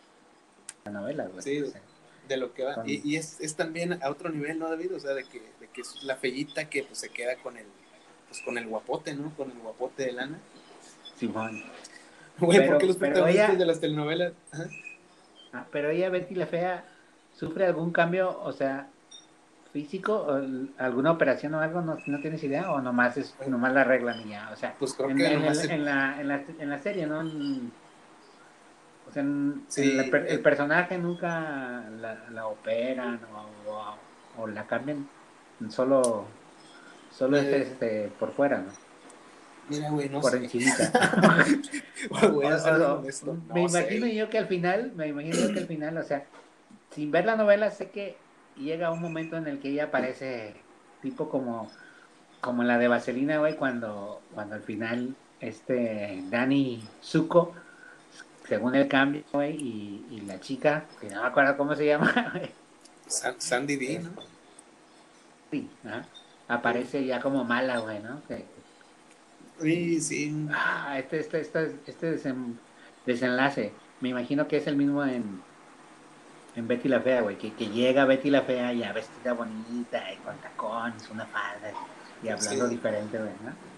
de 0.85 0.93
la 0.93 1.01
novela, 1.01 1.27
güey. 1.29 1.43
Sí, 1.43 1.63
O 1.63 1.67
sea, 1.71 1.81
de 2.29 2.37
lo 2.37 2.53
que 2.53 2.65
va. 2.65 2.75
Con- 2.75 2.89
Y, 2.89 3.01
y 3.05 3.17
es, 3.17 3.41
es 3.41 3.57
también 3.57 3.99
a 4.03 4.11
otro 4.11 4.29
nivel, 4.29 4.59
¿no, 4.59 4.69
David? 4.69 4.95
O 4.95 5.01
sea, 5.01 5.15
de 5.15 5.25
que, 5.25 5.41
de 5.61 5.69
que 5.73 5.81
es 5.81 6.03
la 6.03 6.17
fellita 6.17 6.69
que 6.69 6.83
pues, 6.85 6.99
se 6.99 7.09
queda 7.09 7.37
con 7.37 7.57
el, 7.57 7.65
pues, 8.29 8.43
con 8.43 8.59
el 8.59 8.67
guapote, 8.67 9.15
¿no? 9.15 9.35
Con 9.35 9.51
el 9.51 9.59
guapote 9.59 10.05
de 10.05 10.13
lana. 10.13 10.39
Simón. 11.17 11.63
Güey, 12.39 12.59
Pero- 12.59 12.73
¿por 12.73 12.79
qué 12.81 12.87
los 12.87 12.97
protagonistas 12.97 13.49
ella- 13.51 13.59
de 13.59 13.67
las 13.67 13.81
telenovelas? 13.81 14.33
Ajá. 14.53 14.65
Ah, 15.53 15.67
pero 15.73 15.89
ella, 15.91 16.11
Betty 16.11 16.35
la 16.35 16.47
Fea, 16.47 16.85
¿sufre 17.35 17.67
algún 17.67 17.91
cambio? 17.93 18.39
O 18.43 18.53
sea, 18.53 18.89
físico? 19.73 20.27
¿Alguna 20.79 21.13
operación 21.13 21.55
o 21.55 21.61
algo? 21.61 21.81
¿No, 21.81 21.99
no 22.07 22.21
tienes 22.21 22.43
idea? 22.43 22.71
¿O 22.73 22.81
nomás 22.81 23.17
es 23.17 23.35
nomás 23.49 23.73
la 23.73 23.85
regla 23.85 24.15
mía? 24.15 24.49
O 24.53 24.57
sea, 24.57 24.75
Pues 24.79 24.95
creo 24.95 25.11
en, 25.11 25.17
que 25.17 25.27
en 25.33 25.85
la, 25.85 26.21
en, 26.21 26.29
la, 26.29 26.43
en 26.59 26.71
la 26.71 26.79
serie, 26.79 27.07
¿no? 27.07 27.21
O 29.09 29.13
sea, 29.13 29.25
Sí, 29.69 29.93
la 29.95 30.03
el, 30.05 30.27
eh. 30.29 30.39
personaje 30.39 30.99
nunca 30.99 31.85
la, 32.01 32.17
la 32.31 32.47
operan 32.47 33.21
o, 33.35 33.71
o- 33.71 34.43
o 34.43 34.47
la 34.47 34.67
cambian, 34.67 35.09
solo, 35.69 36.27
solo 37.11 37.37
es 37.37 37.45
Eh. 37.45 37.63
este, 37.63 38.09
por 38.21 38.33
fuera, 38.33 38.59
¿no? 38.59 38.71
Mira, 39.69 39.91
güey, 39.91 40.09
no 40.09 40.21
por 40.21 40.31
sé. 40.31 40.39
Voy 42.33 42.47
a 42.47 42.57
O- 42.63 43.03
me 43.55 43.69
sé, 43.69 43.81
imagino 43.81 44.07
yo 44.07 44.31
que 44.31 44.39
al 44.39 44.47
final, 44.47 44.93
me 44.95 45.09
imagino 45.09 45.37
yo 45.37 45.53
que 45.53 45.61
al 45.61 45.67
final, 45.67 45.97
o 45.99 46.03
sea, 46.03 46.25
sin 46.95 47.11
ver 47.11 47.25
la 47.25 47.37
novela, 47.37 47.71
sé 47.71 47.91
que 47.91 48.17
llega 48.61 48.93
un 48.93 49.01
momento 49.01 49.37
en 49.37 49.47
el 49.47 49.61
que 49.61 49.71
ella 49.71 49.85
aparece 49.85 50.55
tipo 51.03 51.29
como, 51.31 51.71
como 52.41 52.63
la 52.65 52.79
de 52.79 52.89
Vaselina, 52.89 53.39
güey, 53.39 53.57
cuando, 53.57 54.23
cuando 54.35 54.55
al 54.57 54.63
final 54.63 55.17
este 55.41 56.23
Danny 56.31 56.83
Zuko, 57.03 57.55
según 58.49 58.75
el 58.75 58.89
cambio, 58.89 59.25
güey, 59.33 59.57
y, 59.57 60.07
y 60.11 60.21
la 60.23 60.41
chica, 60.41 60.87
que 61.01 61.11
no 61.11 61.23
me 61.23 61.29
acuerdo 61.29 61.57
cómo 61.57 61.75
se 61.77 61.87
llama, 61.87 62.13
güey, 62.35 62.51
San- 63.07 63.41
Sandy 63.41 63.77
D, 63.77 63.99
¿no? 64.01 64.11
sí, 65.51 65.69
ajá, 65.85 66.07
aparece 66.49 67.05
ya 67.05 67.21
como 67.21 67.45
mala, 67.45 67.79
güey, 67.79 68.01
¿no? 68.03 68.23
Que- 68.27 68.47
Sí, 69.61 70.01
sí. 70.01 70.47
Ah, 70.53 70.99
este, 70.99 71.21
este, 71.21 71.41
este, 71.41 71.83
este 71.87 72.17
desen- 72.17 72.59
desenlace, 73.05 73.73
me 74.01 74.09
imagino 74.09 74.49
que 74.49 74.57
es 74.57 74.67
el 74.67 74.77
mismo 74.77 75.05
en, 75.05 75.43
en 76.61 76.69
Betty 76.69 76.89
la 76.89 77.01
Fea, 77.01 77.23
güey, 77.23 77.37
que, 77.37 77.53
que 77.55 77.67
llega 77.69 78.05
Betty 78.05 78.31
la 78.31 78.43
Fea 78.43 78.73
ya 78.73 78.93
vestida 78.93 79.33
bonita 79.33 80.13
y 80.13 80.17
con 80.19 80.37
tacones, 80.39 81.09
una 81.11 81.27
falda 81.27 81.73
y 82.23 82.29
hablando 82.29 82.65
Sí. 82.69 82.71
diferente, 82.75 83.19
güey, 83.19 83.31
¿no? 83.45 83.71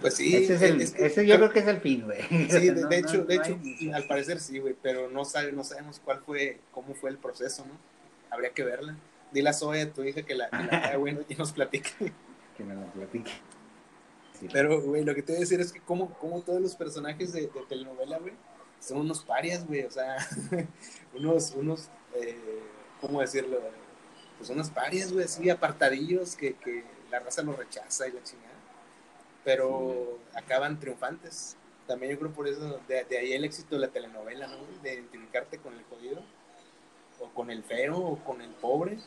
Pues 0.00 0.14
sí. 0.14 0.34
ese, 0.36 0.54
es 0.54 0.62
el, 0.62 0.80
es 0.80 0.92
que- 0.92 1.06
ese 1.06 1.26
yo 1.26 1.36
creo 1.36 1.50
que 1.50 1.58
es 1.58 1.66
el 1.66 1.80
fin, 1.80 2.02
güey. 2.04 2.20
Sí, 2.50 2.70
de, 2.70 2.72
No- 2.82 2.88
de 2.88 3.02
no- 3.02 3.08
hecho, 3.08 3.24
de 3.24 3.36
no 3.36 3.42
hecho, 3.42 3.58
hay 3.62 3.90
al 3.92 4.04
parecer 4.06 4.40
sí, 4.40 4.58
güey, 4.60 4.74
pero 4.80 5.10
no 5.10 5.24
sabe, 5.24 5.52
no 5.52 5.64
sabemos 5.64 6.00
cuál 6.04 6.20
fue, 6.24 6.60
cómo 6.70 6.94
fue 6.94 7.10
el 7.10 7.18
proceso, 7.18 7.64
¿no? 7.66 7.72
Habría 8.30 8.50
que 8.50 8.64
verla. 8.64 8.94
Dile 9.32 9.48
a 9.48 9.52
Zoe, 9.52 9.82
a 9.82 9.90
tu 9.92 10.04
hija, 10.04 10.22
que 10.22 10.34
la, 10.34 10.48
que 10.50 10.62
la 10.64 10.96
güey, 10.96 11.18
y 11.28 11.34
nos 11.34 11.52
platique. 11.52 11.90
Que 12.56 12.64
me 12.64 12.74
lo 12.74 12.82
platique. 12.92 13.30
Sí. 14.38 14.46
Pero, 14.52 14.80
güey, 14.82 15.04
lo 15.04 15.14
que 15.14 15.22
te 15.22 15.32
voy 15.32 15.38
a 15.38 15.40
decir 15.40 15.58
es 15.60 15.72
que 15.72 15.80
como, 15.80 16.10
como 16.18 16.42
todos 16.42 16.60
los 16.60 16.76
personajes 16.76 17.32
de, 17.32 17.42
de 17.42 17.50
telenovela, 17.68 18.18
güey, 18.18 18.34
son 18.78 18.98
unos 18.98 19.22
parias, 19.24 19.66
güey, 19.66 19.84
o 19.84 19.90
sea, 19.90 20.16
unos, 21.14 21.52
unos, 21.52 21.88
eh, 22.14 22.62
¿cómo 23.00 23.20
decirlo? 23.20 23.58
Pues 24.38 24.50
unos 24.50 24.70
parias, 24.70 25.12
güey, 25.12 25.24
así 25.24 25.48
apartadillos 25.50 26.36
que, 26.36 26.54
que 26.54 26.84
la 27.10 27.20
raza 27.20 27.42
los 27.42 27.56
rechaza 27.56 28.08
y 28.08 28.12
la 28.12 28.22
chingada. 28.22 28.48
Pero 29.44 30.18
acaban 30.34 30.78
triunfantes. 30.80 31.56
También 31.86 32.12
yo 32.12 32.18
creo 32.18 32.30
por 32.32 32.48
eso, 32.48 32.80
de, 32.88 33.04
de 33.04 33.18
ahí 33.18 33.32
el 33.32 33.44
éxito 33.44 33.74
de 33.74 33.82
la 33.82 33.88
telenovela, 33.88 34.46
¿no? 34.46 34.56
De 34.82 34.94
identificarte 34.94 35.58
con 35.58 35.74
el 35.74 35.84
jodido, 35.84 36.22
o 37.20 37.28
con 37.34 37.50
el 37.50 37.62
feo, 37.64 37.98
o 37.98 38.16
con 38.24 38.40
el 38.40 38.50
pobre. 38.50 38.98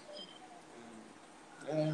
Eh, 1.67 1.93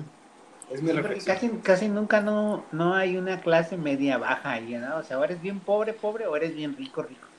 es 0.71 0.81
mi 0.81 0.91
reflexión. 0.91 1.35
casi, 1.35 1.49
casi 1.59 1.87
nunca 1.87 2.21
no, 2.21 2.65
no 2.71 2.93
hay 2.95 3.17
una 3.17 3.41
clase 3.41 3.77
media 3.77 4.17
baja 4.17 4.53
ahí, 4.53 4.73
¿no? 4.73 4.97
O 4.97 5.03
sea, 5.03 5.19
o 5.19 5.23
eres 5.23 5.41
bien 5.41 5.59
pobre, 5.59 5.93
pobre, 5.93 6.27
o 6.27 6.35
eres 6.35 6.55
bien 6.55 6.75
rico, 6.75 7.03
rico. 7.03 7.30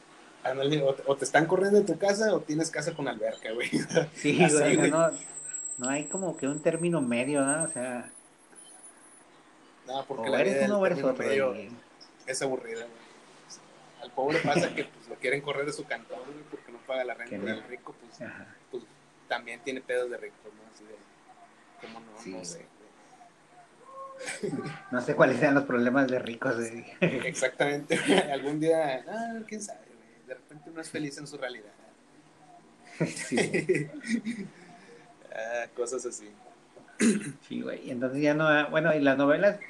Ándale, 0.45 0.83
o, 0.83 0.95
te- 0.95 1.03
o 1.07 1.17
te 1.17 1.25
están 1.25 1.47
corriendo 1.47 1.79
de 1.79 1.85
tu 1.87 1.97
casa 1.99 2.35
o 2.35 2.41
tienes 2.41 2.71
casa 2.71 2.93
con 2.95 3.07
alberca, 3.09 3.53
güey. 3.53 3.69
Sí, 4.15 4.43
Así, 4.45 4.77
güey, 4.77 4.91
no, 4.91 5.11
no 5.79 5.89
hay 5.89 6.05
como 6.07 6.37
que 6.37 6.49
un 6.49 6.61
término 6.61 7.01
medio, 7.01 7.43
¿no? 7.45 7.63
O 7.65 7.69
sea, 7.69 8.11
No, 9.87 10.05
porque 10.07 10.29
o 10.29 10.33
la 10.33 10.41
eres 10.41 10.65
uno 10.67 10.79
o 10.81 10.87
eres 10.87 11.03
otro. 11.03 11.25
medio 11.25 11.51
güey. 11.51 11.71
es 12.27 12.43
aburrida, 12.43 12.81
güey. 12.81 13.03
Al 14.03 14.11
pobre 14.11 14.41
pasa 14.41 14.75
que 14.75 14.85
pues, 14.85 15.09
lo 15.09 15.15
quieren 15.15 15.41
correr 15.43 15.65
de 15.65 15.73
su 15.73 15.85
cantón, 15.85 16.19
güey, 16.27 16.39
porque 16.51 16.73
no 16.73 16.79
paga 16.79 17.05
la 17.05 17.15
renta. 17.15 17.37
Y 17.37 17.61
rico, 17.69 17.95
pues, 18.01 18.31
pues, 18.73 18.83
también 19.29 19.61
tiene 19.61 19.81
pedos 19.81 20.11
de 20.11 20.17
rico, 20.17 20.35
¿no? 20.45 20.75
Así 20.75 20.83
de, 20.85 20.97
¿cómo 21.81 22.01
no? 22.01 22.19
Sí, 22.21 22.31
no 22.33 22.45
sé. 22.45 22.67
No 24.91 25.01
sé 25.01 25.15
cuáles 25.15 25.39
sean 25.39 25.55
los 25.55 25.65
problemas 25.65 26.09
de 26.09 26.19
ricos. 26.19 26.57
güey. 26.57 26.85
Exactamente. 27.01 27.97
Algún 28.33 28.59
día, 28.61 29.05
ah, 29.09 29.39
quién 29.49 29.63
sabe. 29.63 29.81
De 30.33 30.39
repente 30.39 30.71
uno 30.71 30.81
es 30.81 30.91
feliz 30.91 31.19
en 31.19 31.27
su 31.29 31.37
realidad. 31.37 31.75
Sí. 33.07 33.37
Ah, 35.35 35.67
cosas 35.75 36.05
así. 36.07 36.41
Sí, 37.41 37.61
güey. 37.63 37.87
Y 37.87 37.91
entonces 37.91 38.23
ya 38.23 38.35
no. 38.35 38.71
Bueno, 38.71 38.95
y 38.95 39.01
las 39.01 39.17
novelas 39.19 39.61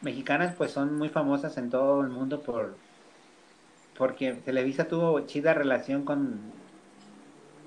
mexicanas, 0.00 0.54
pues 0.56 0.72
son 0.72 0.96
muy 0.96 1.08
famosas 1.08 1.56
en 1.58 1.70
todo 1.70 2.02
el 2.02 2.08
mundo 2.10 2.42
por. 2.42 2.82
Porque 3.94 4.32
Televisa 4.34 4.86
tuvo 4.86 5.26
chida 5.26 5.52
relación 5.54 6.04
con. 6.04 6.64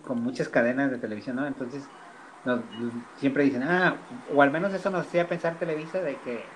con 0.02 0.22
muchas 0.22 0.50
cadenas 0.50 0.92
de 0.92 1.00
televisión, 1.00 1.36
¿no? 1.36 1.48
Entonces. 1.48 1.92
nos- 2.44 2.66
siempre 3.14 3.44
dicen, 3.44 3.64
ah, 3.64 4.08
o 4.26 4.42
al 4.42 4.52
menos 4.52 4.74
eso 4.74 4.90
nos 4.90 5.08
hacía 5.08 5.28
pensar 5.28 5.58
Televisa 5.60 6.02
de 6.02 6.22
que 6.22 6.56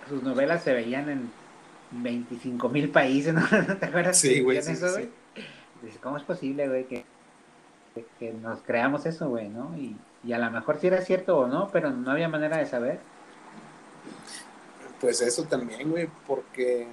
sus 0.00 0.22
novelas 0.22 0.62
se 0.64 0.72
veían 0.72 1.08
en 1.08 1.34
25 1.90 2.68
mil 2.68 2.90
países, 2.90 3.34
¿no? 3.34 3.42
¿Te 3.76 3.86
acuerdas? 3.86 4.18
Sí, 4.18 4.40
güey, 4.40 4.62
sí, 4.62 4.72
eso, 4.72 4.94
sí, 4.94 5.08
¿cómo 6.02 6.16
es 6.16 6.22
posible, 6.24 6.68
güey, 6.68 6.84
que, 6.86 7.04
que- 8.18 8.32
nos 8.32 8.60
creamos 8.60 9.06
eso, 9.06 9.28
güey, 9.28 9.48
¿no? 9.48 9.76
Y, 9.76 9.96
y 10.24 10.32
a 10.32 10.38
lo 10.38 10.50
mejor 10.50 10.78
si 10.80 10.88
era 10.88 11.00
cierto 11.02 11.38
o 11.38 11.46
no, 11.46 11.68
pero 11.72 11.90
no 11.90 12.10
había 12.10 12.28
manera 12.28 12.58
de 12.58 12.66
saber. 12.66 13.00
Pues 15.00 15.20
eso 15.20 15.44
también, 15.44 15.90
güey, 15.90 16.08
porque, 16.26 16.86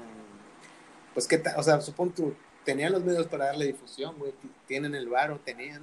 pues 1.13 1.27
qué 1.27 1.39
tal, 1.39 1.55
o 1.57 1.63
sea, 1.63 1.81
supongo 1.81 2.13
tú, 2.15 2.35
tenían 2.63 2.91
los 2.93 3.03
medios 3.03 3.25
para 3.27 3.45
darle 3.45 3.65
difusión, 3.65 4.15
güey, 4.17 4.31
tienen 4.67 4.93
el 4.93 5.09
varo, 5.09 5.39
tenían, 5.43 5.81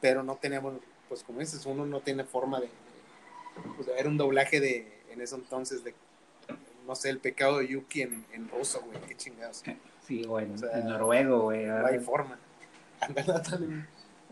pero 0.00 0.22
no 0.22 0.36
teníamos, 0.36 0.74
pues 1.08 1.22
como 1.22 1.40
dices, 1.40 1.64
uno 1.64 1.86
no 1.86 2.00
tiene 2.00 2.24
forma 2.24 2.60
de, 2.60 2.68
pues, 3.76 3.88
ver 3.88 4.06
un 4.06 4.18
doblaje 4.18 4.60
de, 4.60 4.92
en 5.10 5.20
ese 5.22 5.36
entonces, 5.36 5.82
de, 5.84 5.94
no 6.88 6.94
sé, 6.96 7.10
el 7.10 7.18
pecado 7.18 7.58
de 7.58 7.68
Yuki 7.68 8.02
en, 8.02 8.24
en 8.32 8.48
ruso, 8.48 8.80
güey, 8.80 8.98
qué 9.06 9.14
chingados, 9.16 9.62
Sí, 10.06 10.24
o 10.26 10.40
en, 10.40 10.54
O 10.54 10.58
sea, 10.58 10.78
en 10.78 10.86
noruego, 10.88 11.42
güey. 11.42 11.66
no 11.66 11.86
hay 11.86 11.98
forma. 12.00 12.38
Ándale, 13.00 13.32
ándale. 13.32 13.84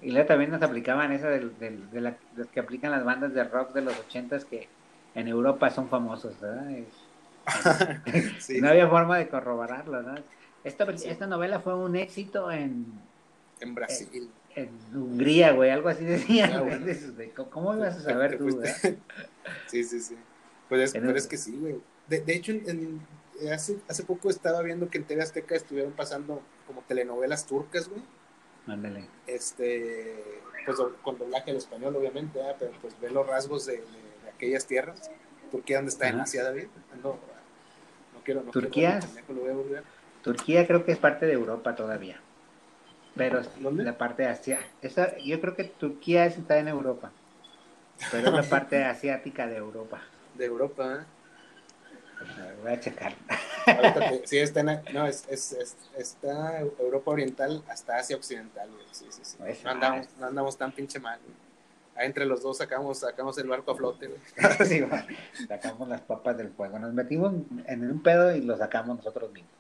Y 0.03 0.11
luego 0.11 0.27
también 0.27 0.51
nos 0.51 0.61
aplicaban 0.63 1.13
esa 1.13 1.29
del- 1.29 1.57
del- 1.59 1.91
de, 1.91 2.01
la- 2.01 2.17
los 2.35 2.49
que 2.49 2.61
aplican 2.61 2.91
las 2.91 3.05
bandas 3.05 3.33
de 3.35 3.45
rock 3.45 3.73
de 3.75 3.83
los 3.83 3.99
ochentas 3.99 4.45
que 4.45 4.69
en 5.15 5.29
Europa 5.29 5.71
son 5.71 5.89
famosos, 5.89 6.39
¿verdad? 6.41 6.67
Sí, 8.41 8.61
no 8.61 8.69
había 8.69 8.89
forma 8.89 9.19
de 9.19 9.29
corroborarlo, 9.29 10.03
¿no? 10.03 10.15
Esta, 10.65 10.97
Sí. 10.99 11.09
esta 11.09 11.27
novela 11.27 11.61
fue 11.61 11.75
un 11.77 11.95
éxito 11.97 12.51
en, 12.51 12.87
en 13.61 13.75
Brasil. 13.75 14.31
en 14.55 14.71
Hungría, 14.95 15.53
güey, 15.53 15.71
algo 15.71 15.89
así 15.89 16.05
decían. 16.05 16.53
Ah, 16.55 16.61
bueno. 16.63 16.87
¿Cómo 17.51 17.75
ibas 17.77 17.97
a 17.97 18.01
saber 18.01 18.39
tú, 18.39 18.51
güey? 18.57 18.73
Sí, 19.69 19.85
sí, 19.85 20.01
sí. 20.01 20.17
Pues 20.69 20.81
es, 20.83 20.93
Pero- 20.93 21.07
pero 21.07 21.19
es 21.19 21.27
que 21.27 21.37
sí, 21.37 21.57
güey. 21.61 21.77
De, 22.09 22.21
de 22.21 22.35
hecho, 22.35 22.53
en- 22.53 22.69
en- 23.41 23.53
hace, 23.53 23.77
hace 23.89 24.03
poco 24.05 24.31
estaba 24.31 24.63
viendo 24.63 24.89
que 24.89 24.99
en 24.99 25.05
TV 25.05 25.23
Azteca 25.23 25.55
estuvieron 25.55 25.93
pasando 25.93 26.41
como 26.67 26.83
telenovelas 26.83 27.47
turcas, 27.47 27.89
güey. 27.89 28.03
Ándale. 28.67 29.07
Este, 29.27 30.17
pues 30.65 30.79
con 31.03 31.19
doblaje 31.19 31.51
al 31.51 31.57
español, 31.59 31.95
obviamente, 31.97 32.41
pero 32.59 32.73
pues 32.81 32.99
ve 33.01 33.11
los 33.11 33.27
rasgos 33.27 33.67
de, 33.67 33.75
de- 33.75 33.81
de 33.81 34.31
aquellas 34.35 34.67
tierras. 34.67 35.11
Turquía, 35.51 35.77
¿dónde 35.77 35.91
está 35.91 36.09
en 36.09 36.15
Ajá. 36.17 36.25
Asia, 36.25 36.43
David? 36.45 36.67
Ando- 36.95 37.19
no 38.15 38.21
quiero, 38.25 38.43
no 38.43 38.51
Turquía. 38.51 39.01
quiero 39.27 39.47
lo 39.47 39.63
voy 39.63 39.75
a. 39.77 39.83
Turquía 40.23 40.67
creo 40.67 40.85
que 40.85 40.91
es 40.93 40.99
parte 40.99 41.27
de 41.27 41.35
Europa 41.35 41.77
todavía. 41.77 42.21
Pero 43.15 43.41
¿Dónde? 43.61 43.85
la 43.85 43.97
parte 43.97 44.27
asia 44.27 44.59
esa, 44.83 45.17
yo 45.19 45.41
creo 45.41 45.55
que 45.55 45.65
Turquía 45.65 46.27
está 46.27 46.59
en 46.59 46.69
Europa. 46.69 47.13
Pero 48.11 48.29
es 48.29 48.35
la 48.35 48.43
parte 48.51 48.85
asiática 48.85 49.47
de 49.47 49.57
Europa. 49.57 50.03
De 50.35 50.45
Europa, 50.45 51.01
¿eh? 51.01 51.05
Voy 52.63 52.73
a 52.73 52.81
checar. 52.81 53.15
Ahorita 53.67 54.11
te- 54.11 54.27
sí, 54.27 54.39
está, 54.39 54.61
en, 54.61 54.83
no, 54.95 55.07
es, 55.07 55.25
es- 55.29 55.53
es- 55.53 55.77
está 55.97 56.61
Europa 56.61 57.11
Oriental 57.11 57.63
hasta 57.69 57.97
Asia 57.97 58.17
Occidental, 58.17 58.71
güey. 58.71 58.85
Sí, 58.93 59.07
sí, 59.11 59.21
sí. 59.23 59.37
Pues, 59.39 59.63
No 59.65 59.71
andamos, 59.71 60.09
no 60.19 60.27
andamos 60.27 60.57
tan 60.57 60.73
pinche 60.73 60.99
mal, 60.99 61.19
güey. 61.23 61.35
Ahí 61.97 62.07
entre 62.07 62.27
los 62.27 62.43
dos 62.43 62.59
sacamos, 62.59 62.99
sacamos 62.99 63.39
el 63.39 63.49
barco 63.49 63.71
a 63.73 63.77
flote, 63.77 64.09
güey. 64.09 64.21
Sí, 64.67 64.85
sacamos 65.49 65.89
las 65.89 66.01
papas 66.03 66.37
del 66.37 66.51
fuego. 66.51 66.79
Nos 66.79 66.93
metimos 66.93 67.33
en 67.67 67.91
un 67.91 68.03
pedo 68.03 68.35
y 68.35 68.43
lo 68.43 68.57
sacamos 68.57 68.97
nosotros 68.99 69.33
mismos. 69.33 69.51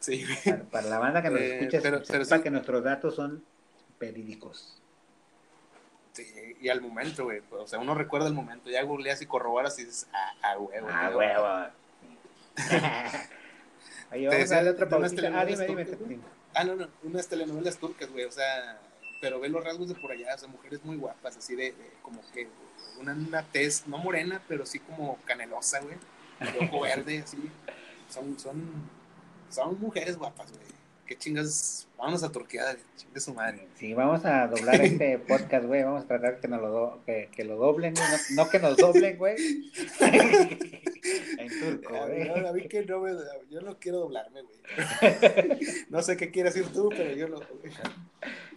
Sí. 0.00 0.24
Para, 0.44 0.62
para 0.64 0.86
la 0.88 0.98
banda 0.98 1.22
que 1.22 1.30
nos 1.30 1.40
Eh, 1.40 1.58
escucha, 1.58 1.78
pero- 1.82 2.02
pero 2.06 2.24
sepa 2.24 2.36
sí. 2.38 2.42
que 2.44 2.50
nuestros 2.50 2.82
datos 2.84 3.14
son 3.14 3.44
verídicos. 4.00 4.80
Sí, 6.12 6.24
y 6.62 6.68
al 6.70 6.80
momento, 6.80 7.24
güey. 7.24 7.42
O 7.50 7.66
sea, 7.66 7.78
uno 7.78 7.94
recuerda 7.94 8.26
el 8.28 8.32
momento. 8.34 8.70
Ya 8.70 8.82
googleas 8.82 9.20
y 9.20 9.26
corroboras 9.26 9.78
y 9.78 9.84
dices, 9.84 10.08
ah, 10.14 10.32
ah, 10.42 10.58
huevo. 10.58 10.86
Ah, 10.90 11.10
huevo. 11.14 11.72
Te 14.10 14.28
vamos 14.28 14.52
a 14.52 14.54
darle 14.54 14.70
otra 14.70 14.88
pausita. 14.88 15.30
Ah, 15.34 15.44
dime, 15.44 15.66
dime. 15.66 16.18
Ah, 16.54 16.64
no, 16.64 16.74
no, 16.74 16.88
unas 17.02 17.26
telenovelas 17.28 17.76
turcas, 17.76 18.10
güey. 18.10 18.24
O 18.24 18.32
sea, 18.32 18.80
pero 19.20 19.40
ve 19.40 19.48
los 19.48 19.62
rasgos 19.64 19.88
de 19.88 19.94
por 19.94 20.10
allá, 20.12 20.34
o 20.34 20.38
sea, 20.38 20.48
mujeres 20.48 20.84
muy 20.84 20.96
guapas, 20.96 21.36
así 21.36 21.54
de, 21.54 21.72
de 21.72 21.90
como 22.02 22.20
que 22.32 22.48
una, 23.00 23.12
una 23.12 23.42
tez, 23.42 23.86
no 23.86 23.98
morena, 23.98 24.40
pero 24.48 24.64
sí 24.64 24.78
como 24.78 25.18
canelosa, 25.26 25.80
güey, 25.80 25.96
de 26.40 26.66
ojo 26.66 26.80
verde, 26.82 27.18
así. 27.24 27.36
Son, 28.08 28.38
son, 28.38 28.62
son 29.50 29.78
mujeres 29.80 30.16
guapas, 30.16 30.50
güey. 30.52 30.64
Qué 31.06 31.16
chingas, 31.16 31.86
vámonos 31.96 32.22
a 32.24 32.32
Turquía, 32.32 32.76
chingue 32.96 33.20
su 33.20 33.32
madre. 33.34 33.68
Sí, 33.76 33.94
vamos 33.94 34.24
a 34.24 34.46
doblar 34.48 34.80
este 34.80 35.18
podcast, 35.28 35.64
güey. 35.66 35.82
Vamos 35.84 36.04
a 36.04 36.08
tratar 36.08 36.40
que 36.40 36.48
nos 36.48 36.60
lo, 36.60 36.68
do- 36.70 37.02
que, 37.04 37.28
que 37.34 37.44
lo 37.44 37.56
doblen. 37.56 37.94
No, 37.94 38.02
no 38.44 38.48
que 38.50 38.58
nos 38.58 38.76
doblen, 38.76 39.16
güey. 39.18 39.36
En 41.38 41.48
turco, 41.80 41.94
güey. 42.06 42.68
que 42.68 42.84
no 42.84 43.00
me, 43.00 43.12
yo 43.50 43.60
no 43.60 43.78
quiero 43.78 43.98
doblarme, 43.98 44.42
güey. 44.42 45.58
No 45.90 46.02
sé 46.02 46.16
qué 46.16 46.30
quieres 46.30 46.54
decir 46.54 46.72
tú, 46.72 46.88
pero 46.90 47.12
yo 47.14 47.28
no. 47.28 47.40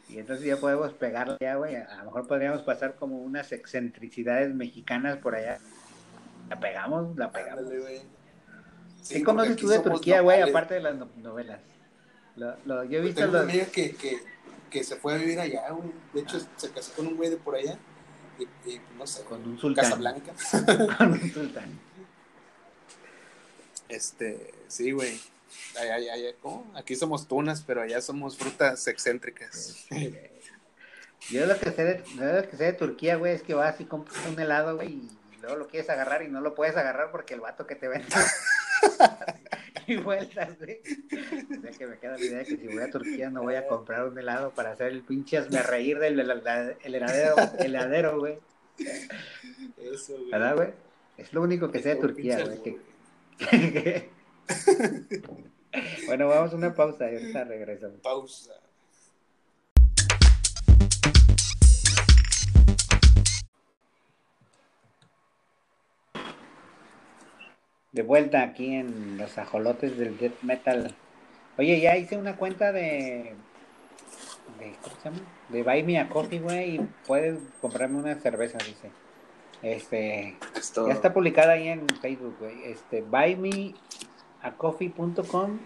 Y 0.08 0.18
entonces 0.18 0.46
ya 0.46 0.58
podemos 0.58 0.94
pegarle 0.94 1.38
ya, 1.40 1.56
güey. 1.56 1.76
A 1.76 1.98
lo 2.00 2.06
mejor 2.06 2.28
podríamos 2.28 2.62
pasar 2.64 2.96
como 2.96 3.18
unas 3.22 3.52
excentricidades 3.52 4.54
mexicanas 4.54 5.18
por 5.18 5.36
allá. 5.36 5.60
La 6.50 6.60
pegamos, 6.60 7.16
la 7.18 7.32
pegamos. 7.32 7.60
Ándale, 7.60 7.80
güey. 7.80 8.00
¿Qué 9.08 9.16
Sí, 9.16 9.24
conoces 9.24 9.56
tú 9.56 9.68
de 9.68 9.80
Turquía, 9.80 10.22
güey? 10.22 10.42
Aparte 10.42 10.74
de 10.76 10.82
las 10.82 10.96
no- 10.96 11.10
novelas. 11.18 11.62
Lo, 12.36 12.56
lo- 12.66 12.84
yo 12.86 13.00
he 13.00 13.02
visto 13.02 13.22
Tengo 13.22 13.32
una 13.34 13.42
los... 13.44 13.50
amiga 13.50 13.66
que, 13.68 13.96
que, 13.96 14.18
que 14.70 14.84
se 14.84 14.96
fue 14.96 15.14
a 15.14 15.18
vivir 15.18 15.40
allá, 15.40 15.70
güey. 15.72 15.90
De 16.14 16.22
hecho, 16.22 16.40
se 16.58 16.70
casó 16.72 16.94
con 16.96 17.08
un 17.08 17.16
güey 17.16 17.30
de 17.30 17.38
por 17.38 17.56
allá. 17.56 17.78
Y, 18.40 18.44
y, 18.70 18.82
no 18.98 19.06
sé, 19.06 19.24
Con 19.26 19.48
un 19.48 19.60
sultán. 19.60 19.84
Casablanca. 19.86 20.34
Con 20.98 21.12
un 21.12 21.32
sultán. 21.32 21.80
Este, 23.90 24.54
sí, 24.68 24.92
güey. 24.92 25.20
Allá, 25.80 25.96
allá, 25.96 26.14
allá, 26.14 26.30
¿cómo? 26.42 26.72
Aquí 26.76 26.96
somos 26.96 27.28
tunas, 27.28 27.64
pero 27.66 27.82
allá 27.82 28.02
somos 28.02 28.38
frutas 28.38 28.88
excéntricas. 28.88 29.86
Yo 31.30 31.46
lo 31.46 31.60
que 31.60 31.72
sé 31.72 31.84
de, 31.84 32.04
lo 32.16 32.50
que 32.50 32.56
sé 32.56 32.66
de 32.66 32.74
Turquía, 32.74 33.16
güey, 33.18 33.34
es 33.34 33.42
que 33.42 33.54
vas 33.54 33.80
y 33.82 33.86
compras 33.86 34.18
un 34.28 34.40
helado, 34.40 34.76
güey, 34.76 34.90
y 34.90 35.10
luego 35.42 35.58
lo 35.58 35.68
quieres 35.68 35.90
agarrar 35.90 36.22
y 36.24 36.28
no 36.30 36.40
lo 36.42 36.56
puedes 36.56 36.78
agarrar 36.78 37.12
porque 37.12 37.34
el 37.34 37.42
vato 37.42 37.66
que 37.68 37.76
te 37.76 37.88
vende. 37.88 38.08
y 39.88 39.98
vueltas, 39.98 40.58
güey. 40.60 40.80
O 41.58 41.62
sea 41.62 41.72
que 41.72 41.88
me 41.88 41.98
queda 41.98 42.14
la 42.18 42.24
idea 42.24 42.38
de 42.40 42.46
que 42.46 42.58
si 42.58 42.68
voy 42.68 42.82
a 42.82 42.90
Turquía 42.92 43.30
no 43.30 43.42
voy 43.42 43.56
a 43.56 43.68
comprar 43.68 44.06
un 44.08 44.18
helado 44.18 44.52
para 44.52 44.72
hacer 44.72 44.88
el 44.88 45.02
pinche 45.02 45.38
hazme 45.38 45.62
reír 45.64 46.00
del 46.00 46.20
el, 46.20 46.30
el 46.84 46.96
heladero, 46.96 47.36
heladero, 47.60 48.20
güey. 48.20 48.38
Eso, 49.78 50.14
güey. 50.18 50.32
¿Verdad, 50.32 50.56
güey? 50.56 50.70
Es 51.18 51.34
lo 51.34 51.42
único 51.42 51.72
que 51.72 51.82
sé 51.82 51.90
de 51.90 51.96
Turquía, 51.98 52.46
güey. 52.46 52.62
que- 52.62 52.89
bueno, 56.08 56.28
vamos 56.28 56.52
a 56.52 56.56
una 56.56 56.76
pausa 56.76 57.12
y 57.12 57.16
ahorita 57.16 57.44
regresamos. 57.46 58.00
Pausa. 58.02 58.54
De 67.92 68.04
vuelta 68.04 68.44
aquí 68.44 68.76
en 68.76 69.18
los 69.18 69.38
ajolotes 69.38 69.98
del 69.98 70.18
death 70.18 70.42
metal. 70.42 70.96
Oye, 71.58 71.80
ya 71.82 71.98
hice 71.98 72.18
una 72.18 72.36
cuenta 72.36 72.72
de, 72.72 73.36
de 74.60 74.76
¿cómo 74.82 74.96
se 74.98 75.10
llama? 75.10 75.20
De 75.50 75.64
Buy 75.64 75.84
Me 75.84 76.00
a 76.00 76.10
Coffee, 76.10 76.40
güey, 76.40 76.76
y 76.76 76.80
puedes 77.08 77.40
comprarme 77.62 77.98
una 77.98 78.16
cerveza, 78.16 78.58
dice. 78.60 78.92
Este, 79.62 80.38
ya 80.88 80.94
está 80.94 81.14
publicada 81.14 81.52
ahí 81.54 81.68
en 81.68 81.86
Facebook, 82.02 82.36
güey. 82.40 82.64
Este, 82.64 83.02
buymeacoffee.com 83.02 85.60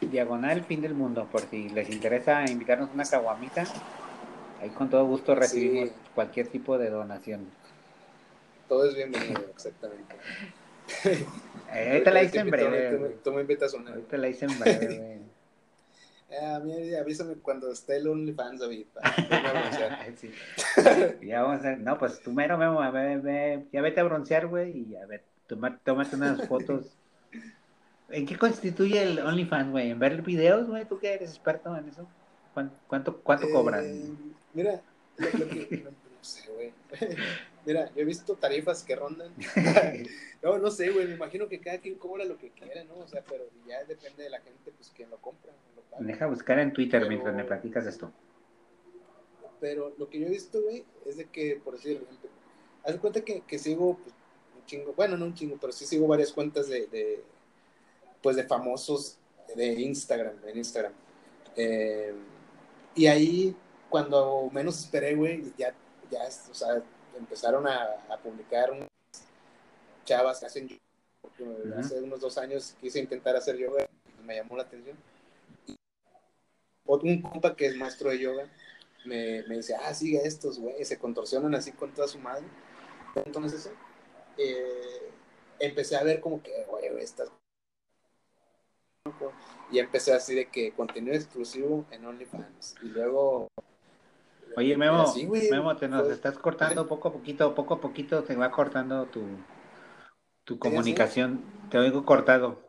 diagonal 0.00 0.64
fin 0.64 0.80
del 0.82 0.94
mundo, 0.94 1.28
por 1.30 1.40
si 1.42 1.68
les 1.70 1.88
interesa 1.90 2.44
invitarnos 2.50 2.90
una 2.94 3.04
caguamita. 3.04 3.64
Ahí 4.62 4.70
con 4.70 4.88
todo 4.90 5.04
gusto 5.06 5.34
recibimos 5.34 5.88
Sí. 5.90 5.94
cualquier 6.14 6.46
tipo 6.48 6.78
de 6.78 6.88
donación. 6.90 7.46
todo 8.68 8.88
es 8.88 8.94
bienvenido, 8.94 9.40
exactamente. 9.50 10.14
Eh, 11.72 11.88
ahorita 11.90 12.10
la 12.12 12.22
hice 12.22 12.38
en 12.38 12.50
breve, 12.50 13.16
tú 13.24 13.32
me- 13.32 13.40
invitas 13.40 13.72
una. 13.74 13.90
Ahorita 13.90 14.16
la 14.18 14.28
hice 14.28 14.44
en 14.44 14.58
breve. 14.60 15.18
Eh, 16.40 16.44
a 16.46 16.58
mí 16.58 16.94
avísame 16.94 17.34
cuando 17.36 17.70
esté 17.70 17.96
el 17.96 18.08
OnlyFans, 18.08 18.60
David. 18.60 18.86
Sí. 20.16 20.30
Ya 21.22 21.42
vamos 21.42 21.64
a 21.64 21.76
no, 21.76 21.98
pues 21.98 22.20
tú 22.20 22.32
mero, 22.32 22.58
Memo, 22.58 22.80
a 22.82 22.90
ver, 22.90 23.20
ve- 23.20 23.64
ya 23.72 23.80
vete 23.82 24.00
a 24.00 24.04
broncear, 24.04 24.46
güey, 24.48 24.86
y 24.90 24.96
a 24.96 25.06
ver, 25.06 25.22
toma- 25.46 25.78
tómate 25.84 26.16
unas 26.16 26.46
fotos. 26.48 26.86
¿En 28.10 28.26
qué 28.26 28.36
constituye 28.36 29.02
el 29.02 29.18
OnlyFans, 29.20 29.70
güey? 29.70 29.90
¿En 29.90 29.98
ver 29.98 30.22
videos, 30.22 30.66
güey? 30.68 30.84
¿Tú 30.84 30.98
que 30.98 31.14
eres 31.14 31.30
experto 31.30 31.76
en 31.76 31.88
eso? 31.88 32.06
¿Cuán- 32.52 32.72
¿Cuánto, 32.86 33.20
cuánto 33.20 33.46
Eh, 33.46 33.52
cobran? 33.52 33.84
Mira, 34.54 34.80
lo- 35.16 35.26
lo 35.38 35.48
que- 35.48 35.82
no, 35.84 35.90
no 35.90 35.96
sé, 36.20 36.50
güey. 36.52 36.72
Mira, 37.66 37.90
yo 37.94 38.02
he 38.02 38.04
visto 38.04 38.34
tarifas 38.34 38.82
que 38.82 38.96
rondan. 38.96 39.32
No, 40.42 40.58
no 40.58 40.70
sé, 40.70 40.90
güey. 40.90 41.06
Me 41.06 41.14
imagino 41.14 41.48
que 41.48 41.58
cada 41.58 41.78
quien 41.78 41.94
cobra 41.94 42.22
lo 42.26 42.36
que 42.36 42.50
quiera, 42.50 42.84
¿no? 42.84 42.98
O 42.98 43.08
sea, 43.08 43.24
pero 43.26 43.44
ya 43.66 43.82
depende 43.84 44.24
de 44.24 44.28
la 44.28 44.40
gente, 44.42 44.72
pues, 44.76 44.90
quien 44.94 45.08
lo 45.08 45.16
compra. 45.16 45.52
lo 45.74 45.80
paga. 45.84 46.04
Deja 46.04 46.26
buscar 46.26 46.58
en 46.58 46.70
Twitter 46.74 47.00
Pero- 47.00 47.08
mientras 47.08 47.34
me 47.34 47.44
platicas 47.44 47.86
esto. 47.86 48.12
Pero 49.60 49.94
lo 49.96 50.10
que 50.10 50.20
yo 50.20 50.26
he 50.26 50.30
visto, 50.30 50.60
güey, 50.60 50.84
es 51.06 51.16
de 51.16 51.24
que, 51.26 51.58
por 51.64 51.74
decir, 51.74 52.04
haz 52.84 52.96
cuenta 52.98 53.22
que, 53.22 53.40
que 53.40 53.58
sigo 53.58 53.96
pues, 53.96 54.14
un 54.58 54.66
chingo, 54.66 54.92
bueno, 54.92 55.16
no 55.16 55.24
un 55.24 55.34
chingo, 55.34 55.56
pero 55.58 55.72
sí 55.72 55.86
sigo 55.86 56.06
varias 56.06 56.30
cuentas 56.32 56.68
de, 56.68 56.86
de 56.88 57.22
pues, 58.22 58.36
de 58.36 58.44
famosos 58.44 59.16
de 59.56 59.66
Instagram, 59.80 60.34
en 60.46 60.58
Instagram. 60.58 60.92
Eh, 61.56 62.12
y 62.94 63.06
ahí, 63.06 63.56
cuando 63.88 64.50
menos 64.52 64.78
esperé, 64.78 65.14
güey, 65.14 65.42
ya, 65.56 65.74
ya, 66.10 66.20
o 66.50 66.54
sea, 66.54 66.82
empezaron 67.18 67.66
a, 67.66 68.04
a 68.08 68.18
publicar 68.18 68.70
unas 68.70 68.88
chavas 70.04 70.40
que 70.40 70.46
hacen 70.46 70.68
yoga, 70.68 70.80
porque 71.20 71.44
hace 71.78 72.00
unos 72.00 72.20
dos 72.20 72.36
años 72.38 72.76
quise 72.80 73.00
intentar 73.00 73.36
hacer 73.36 73.56
yoga, 73.56 73.88
y 74.18 74.22
me 74.22 74.36
llamó 74.36 74.56
la 74.56 74.64
atención. 74.64 74.96
Y 75.66 75.76
un 76.84 77.22
compa 77.22 77.56
que 77.56 77.66
es 77.66 77.76
maestro 77.76 78.10
de 78.10 78.18
yoga, 78.18 78.48
me, 79.04 79.42
me 79.44 79.56
dice, 79.56 79.74
ah, 79.74 79.92
sigue 79.94 80.20
estos, 80.24 80.58
güey, 80.58 80.84
se 80.84 80.98
contorsionan 80.98 81.54
así 81.54 81.72
con 81.72 81.92
toda 81.92 82.08
su 82.08 82.18
madre. 82.18 82.46
Entonces, 83.14 83.70
eh, 84.36 85.10
empecé 85.58 85.96
a 85.96 86.02
ver 86.02 86.20
como 86.20 86.42
que, 86.42 86.64
güey, 86.64 86.86
estas... 86.98 87.30
Y 89.70 89.78
empecé 89.78 90.12
así 90.12 90.34
de 90.34 90.48
que 90.48 90.72
contenido 90.72 91.14
exclusivo 91.14 91.84
en 91.90 92.04
OnlyFans. 92.06 92.74
Y 92.82 92.86
luego... 92.86 93.48
Oye, 94.56 94.76
Memo, 94.76 95.12
güey, 95.26 95.50
Memo, 95.50 95.76
te 95.76 95.88
nos 95.88 96.04
fue- 96.04 96.14
estás 96.14 96.38
cortando 96.38 96.86
poco 96.86 97.08
a 97.08 97.12
poquito, 97.12 97.54
poco 97.54 97.74
a 97.74 97.80
poquito 97.80 98.22
te 98.22 98.36
va 98.36 98.50
cortando 98.50 99.06
tu, 99.06 99.22
tu 100.44 100.58
comunicación. 100.58 101.42
Te 101.70 101.78
oigo 101.78 102.04
cortado. 102.04 102.62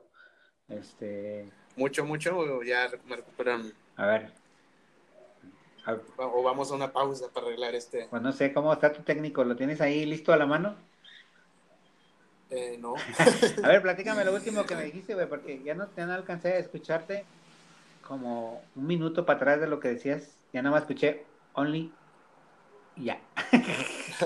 Este, 0.67 1.51
Mucho, 1.75 2.05
mucho, 2.05 2.37
o 2.37 2.63
ya 2.63 2.89
me 3.05 3.15
recuperan. 3.17 3.71
a 3.97 4.05
ver. 4.07 4.31
A- 5.85 5.93
O 6.17 6.41
vamos 6.41 6.71
a 6.71 6.75
una 6.75 6.91
pausa 6.91 7.27
para 7.31 7.47
arreglar 7.47 7.75
este. 7.75 8.07
Pues 8.09 8.21
no 8.21 8.31
sé 8.31 8.51
cómo 8.53 8.73
está 8.73 8.91
tu 8.91 9.03
técnico, 9.03 9.43
¿lo 9.43 9.55
tienes 9.55 9.79
ahí 9.81 10.05
listo 10.05 10.33
a 10.33 10.37
la 10.37 10.47
mano? 10.47 10.75
Eh, 12.49 12.77
no. 12.79 12.95
A 13.63 13.67
ver, 13.67 13.81
platícame 13.81 14.23
lo 14.25 14.33
último 14.33 14.65
que 14.65 14.75
me 14.75 14.83
dijiste, 14.85 15.13
güey, 15.13 15.27
porque 15.27 15.61
ya 15.63 15.75
no, 15.75 15.87
ya 15.95 16.05
no 16.05 16.13
alcancé 16.13 16.53
a 16.53 16.57
escucharte 16.59 17.25
como 18.07 18.61
un 18.75 18.87
minuto 18.87 19.25
para 19.25 19.37
atrás 19.37 19.59
de 19.59 19.67
lo 19.67 19.79
que 19.79 19.89
decías. 19.89 20.37
Ya 20.53 20.61
nada 20.61 20.73
más 20.75 20.83
escuché 20.83 21.25
only 21.55 21.91
ya. 22.97 23.19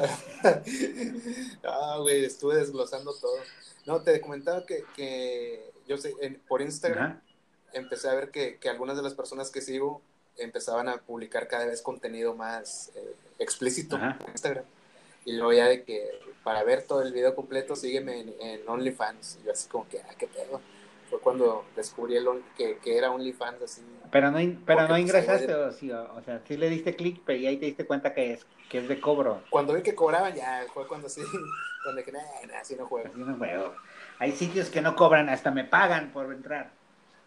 ah, 1.63 1.97
güey, 1.99 2.25
estuve 2.25 2.55
desglosando 2.55 3.13
todo. 3.13 3.35
No, 3.85 4.01
te 4.01 4.19
comentaba 4.21 4.65
que, 4.65 4.83
que 4.95 5.71
yo 5.87 5.97
sé, 5.97 6.13
en- 6.21 6.39
por 6.47 6.61
Instagram 6.61 7.21
empecé 7.73 8.09
a 8.09 8.15
ver 8.15 8.31
que, 8.31 8.57
que 8.57 8.69
algunas 8.69 8.97
de 8.97 9.03
las 9.03 9.13
personas 9.13 9.51
que 9.51 9.61
sigo 9.61 10.01
empezaban 10.37 10.87
a 10.87 10.97
publicar 11.01 11.47
cada 11.47 11.65
vez 11.65 11.81
contenido 11.81 12.35
más 12.35 12.91
eh, 12.95 13.15
explícito 13.39 13.97
en 13.97 14.15
Instagram. 14.31 14.65
Y 15.25 15.33
luego 15.33 15.53
ya 15.53 15.67
de 15.67 15.83
que 15.83 16.09
para 16.43 16.63
ver 16.63 16.83
todo 16.83 17.01
el 17.01 17.11
video 17.11 17.35
completo, 17.35 17.75
sígueme 17.75 18.21
en, 18.21 18.35
en 18.39 18.69
OnlyFans. 18.69 19.39
Y 19.41 19.45
yo 19.45 19.51
así 19.51 19.67
como 19.67 19.87
que, 19.89 19.99
ah, 19.99 20.15
qué 20.17 20.27
pedo. 20.27 20.61
Fue 21.09 21.19
cuando 21.19 21.65
descubrí 21.75 22.15
el 22.15 22.27
on- 22.27 22.43
que, 22.55 22.77
que 22.77 22.97
era 22.97 23.11
OnlyFans 23.11 23.61
así. 23.63 23.81
Pero 24.11 24.29
no, 24.31 24.39
in- 24.39 24.61
pero 24.65 24.83
no 24.83 24.89
pues, 24.89 25.01
ingresaste, 25.01 25.53
o, 25.55 25.71
sí, 25.71 25.91
o, 25.91 26.13
o 26.15 26.21
sea, 26.21 26.41
sí 26.47 26.55
le 26.57 26.69
diste 26.69 26.95
clic, 26.95 27.21
pero 27.25 27.39
ahí 27.47 27.57
te 27.57 27.65
diste 27.65 27.85
cuenta 27.85 28.13
que 28.13 28.33
es, 28.33 28.45
que 28.69 28.77
es 28.79 28.87
de 28.87 28.99
cobro. 28.99 29.41
Cuando 29.49 29.73
vi 29.73 29.81
que 29.81 29.95
cobraban, 29.95 30.35
ya 30.35 30.65
fue 30.73 30.87
cuando 30.87 31.09
sí, 31.09 31.21
cuando 31.83 31.99
dije, 31.99 32.11
nah, 32.11 32.19
nah, 32.47 32.59
así 32.59 32.75
no 32.75 32.85
juego. 32.85 33.07
Así 33.09 33.19
no 33.19 33.35
juego. 33.37 33.75
Hay 34.19 34.31
sitios 34.33 34.69
que 34.69 34.81
no 34.81 34.95
cobran, 34.95 35.29
hasta 35.29 35.49
me 35.51 35.63
pagan 35.63 36.11
por 36.11 36.31
entrar. 36.31 36.71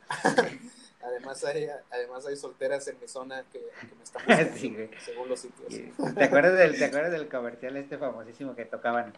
Además 1.05 1.43
hay, 1.45 1.66
además 1.91 2.24
hay 2.26 2.37
solteras 2.37 2.87
en 2.87 3.01
mi 3.01 3.09
zona 3.09 3.43
que, 3.53 3.59
que 3.59 3.95
me 3.97 4.05
están 4.05 4.22
buscando, 4.26 4.57
Sí, 4.57 4.89
según 5.05 5.28
los 5.28 5.41
sitios. 5.41 6.14
¿Te 6.14 6.22
acuerdas 6.24 6.57
del, 6.57 6.78
te 6.78 6.85
acuerdas 6.85 7.11
del 7.11 7.26
comercial 7.28 7.76
este 7.76 7.99
famosísimo 7.99 8.55
que 8.55 8.64
tocaban? 8.66 9.12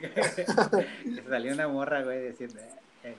Que 0.00 1.22
salió 1.28 1.52
una 1.52 1.68
morra, 1.68 2.02
güey, 2.02 2.28
diciendo, 2.30 2.60
eh, 3.04 3.14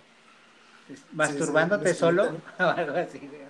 masturbándote 1.14 1.94
sí, 1.94 2.00
solo 2.00 2.24
o 2.60 2.64
algo 2.64 2.98
así. 2.98 3.20
güey. 3.20 3.48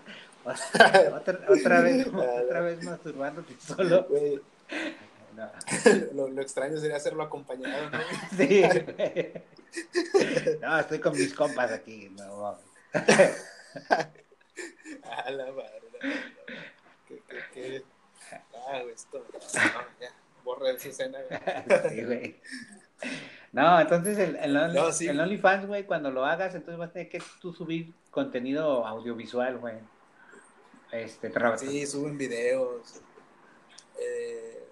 Otra, 1.14 1.40
otra 1.50 1.82
vez, 1.82 2.08
otra 2.14 2.62
vez 2.62 2.84
masturbándote 2.84 3.54
solo. 3.60 4.06
Güey, 4.10 4.40
No. 5.36 5.52
lo, 6.14 6.30
lo 6.30 6.42
extraño 6.42 6.78
sería 6.78 6.96
hacerlo 6.98 7.24
acompañado, 7.24 7.90
¿no? 7.90 8.00
Sí. 8.38 8.64
No, 10.62 10.80
estoy 10.80 11.00
con 11.00 11.14
mis 11.14 11.34
compas 11.34 11.72
aquí. 11.72 12.10
No, 12.18 12.58
A 15.04 15.32
la 15.32 15.46
madre. 15.52 15.82
la 15.92 16.08
madre. 16.10 16.32
¿Qué, 17.08 17.22
qué, 17.28 17.38
qué? 17.54 17.84
Ah, 18.70 18.82
güey, 18.82 18.94
esto. 18.96 19.24
No, 19.32 19.40
ya, 20.02 20.12
borra 20.44 20.72
esa 20.72 20.90
escena, 20.90 21.20
güey. 21.30 21.90
sí, 21.90 22.04
güey. 22.04 22.42
No, 23.52 23.80
entonces 23.80 24.18
el, 24.20 24.36
el, 24.36 24.56
Only- 24.56 24.74
No, 24.76 24.92
sí. 24.92 25.08
el 25.08 25.20
OnlyFans, 25.20 25.68
güey, 25.68 25.86
cuando 25.86 26.12
lo 26.12 26.26
hagas, 26.26 26.54
entonces 26.54 26.78
vas 26.78 26.90
a 26.90 26.94
tener 26.94 27.10
que 27.10 27.22
tú 27.42 27.54
subir 27.54 27.94
contenido 28.12 28.86
audiovisual, 28.86 29.58
güey. 29.58 29.76
Este, 30.92 31.32
Sí, 31.58 31.86
suben 31.86 32.18
videos. 32.18 33.02
Eh, 34.00 34.64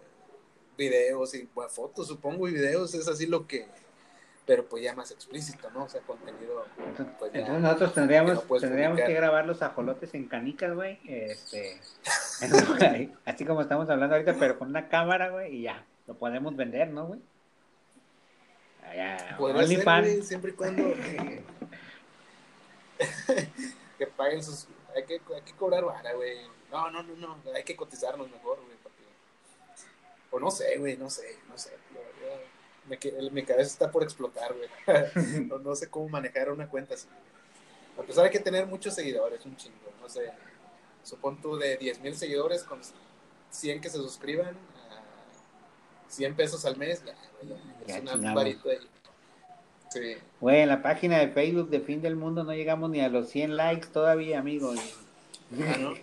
videos 0.78 1.34
y 1.36 1.50
bueno, 1.54 1.70
fotos, 1.70 2.08
supongo, 2.08 2.48
y 2.48 2.54
videos, 2.54 2.94
es 2.94 3.08
así 3.08 3.26
lo 3.26 3.48
que. 3.48 3.68
Pero 4.46 4.66
pues 4.66 4.84
ya 4.84 4.94
más 4.94 5.10
explícito, 5.10 5.72
¿no? 5.72 5.86
O 5.86 5.90
sea, 5.90 6.02
contenido. 6.02 6.66
Entonces, 6.78 7.16
Pues 7.18 7.34
ya, 7.34 7.40
entonces 7.40 7.64
nosotros 7.64 7.90
que 7.90 7.96
tendríamos, 7.96 8.36
no 8.36 8.42
puedes 8.42 8.62
tendríamos 8.62 9.00
que 9.02 9.14
grabar 9.14 9.46
los 9.48 9.62
ajolotes 9.64 10.14
en 10.14 10.28
canicas, 10.28 10.76
güey. 10.76 11.00
Este, 11.08 11.82
así 13.26 13.46
como 13.46 13.62
estamos 13.62 13.90
hablando 13.90 14.16
ahorita, 14.16 14.36
pero 14.40 14.60
con 14.60 14.70
una 14.70 14.88
cámara, 14.88 15.30
güey, 15.30 15.56
y 15.56 15.62
ya. 15.64 15.84
Lo 16.06 16.14
podemos 16.14 16.56
vender, 16.56 16.90
¿no, 16.90 17.08
güey? 17.08 17.20
Allá, 18.90 19.36
Podría 19.38 19.68
ser, 19.68 19.78
OnlyFans. 19.78 20.08
güey, 20.08 20.22
siempre 20.24 20.52
y 20.52 20.54
cuando. 20.54 20.84
que 23.98 24.08
paguen 24.08 24.44
sus. 24.44 24.68
Hay 24.96 25.04
que, 25.04 25.22
hay 25.34 25.42
que 25.42 25.54
cobrar 25.54 25.84
vara, 25.84 26.14
güey. 26.14 26.38
No, 26.72 26.90
no, 26.90 27.04
no, 27.04 27.16
no. 27.16 27.38
Hay 27.54 27.64
que 27.64 27.76
cotizarnos 27.76 28.30
mejor, 28.30 28.60
güey. 28.64 28.78
Porque... 28.82 29.04
O 30.32 30.40
no 30.40 30.52
sé, 30.52 30.78
güey, 30.78 30.98
no 30.98 31.10
sé, 31.10 31.38
no 31.50 31.58
sé. 31.58 31.72
la 31.94 32.00
verdad, 32.00 32.40
me 32.88 33.32
mi 33.32 33.44
cabeza 33.44 33.72
está 33.72 33.92
por 33.92 34.04
explotar, 34.04 34.54
güey. 34.54 34.70
no, 35.48 35.60
no 35.60 35.76
sé 35.76 35.90
cómo 35.90 36.08
manejar 36.10 36.52
una 36.52 36.70
cuenta 36.70 36.94
así. 36.96 37.08
A 37.98 38.02
pesar 38.04 38.26
de 38.26 38.30
que 38.32 38.40
tener 38.40 38.66
muchos 38.68 38.94
seguidores, 38.94 39.46
un 39.46 39.56
chingo. 39.56 39.92
No 40.02 40.10
sé. 40.10 40.32
Supón 41.04 41.42
tú 41.42 41.58
de 41.58 41.78
10 41.78 42.00
mil 42.02 42.16
seguidores 42.16 42.64
con 42.64 42.82
100 43.52 43.82
que 43.82 43.90
se 43.90 43.98
suscriban 43.98 44.58
100 46.10 46.36
pesos 46.36 46.66
al 46.66 46.78
mes. 46.78 47.04
Ya, 47.88 47.98
es 47.98 48.14
una 48.14 48.34
varita 48.34 48.70
ahí. 48.70 48.78
Sí. 49.90 50.18
Güey, 50.42 50.62
en 50.62 50.70
la 50.70 50.82
página 50.82 51.20
de 51.20 51.30
Facebook 51.30 51.70
de 51.70 51.80
Fin 51.80 52.02
del 52.02 52.16
Mundo 52.16 52.44
no 52.44 52.54
llegamos 52.54 52.90
ni 52.90 53.02
a 53.02 53.10
los 53.10 53.30
100 53.30 53.56
likes 53.56 53.88
todavía, 53.88 54.40
amigos. 54.40 54.80
Ah, 55.62 55.78
¿no? 55.80 55.94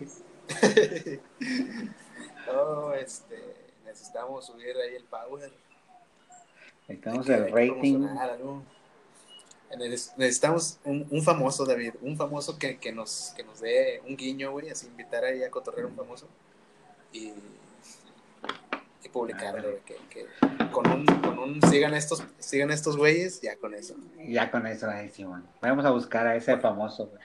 no, 2.53 2.95
este, 2.95 3.39
necesitamos 3.85 4.47
subir 4.47 4.77
ahí 4.77 4.95
el 4.95 5.05
power. 5.05 5.53
Necesitamos 6.89 7.27
que- 7.27 7.35
el 7.35 7.53
rating. 7.53 8.09
Necesitamos 10.17 10.79
un, 10.85 11.07
un 11.11 11.23
famoso, 11.23 11.65
David, 11.65 11.95
un 12.03 12.17
famoso 12.17 12.59
que, 12.59 12.79
que 12.79 12.93
nos, 12.93 13.33
que 13.35 13.43
nos 13.43 13.61
dé 13.61 14.03
un 14.07 14.17
guiño, 14.17 14.53
güey, 14.53 14.69
así 14.69 14.87
invitar 14.87 15.25
ahí 15.25 15.43
a 15.43 15.51
cotorrear 15.51 15.87
un 15.87 15.97
famoso 15.97 16.29
y, 17.13 17.33
güey, 19.13 19.81
que, 19.85 19.97
que 20.11 20.27
con 20.73 20.91
un, 20.91 21.05
con 21.07 21.39
un 21.39 21.63
sigan 21.71 21.95
estos, 21.95 22.25
sigan 22.39 22.71
estos 22.71 22.97
güeyes, 22.97 23.41
ya 23.41 23.57
con 23.57 23.75
eso. 23.75 23.95
Ya 24.27 24.51
con 24.51 24.67
eso, 24.67 24.89
ahí 24.89 25.09
Simón. 25.11 25.45
Vamos 25.61 25.85
a 25.85 25.91
buscar 25.91 26.27
a 26.27 26.37
ese 26.37 26.57
famoso, 26.59 27.07
güey. 27.07 27.21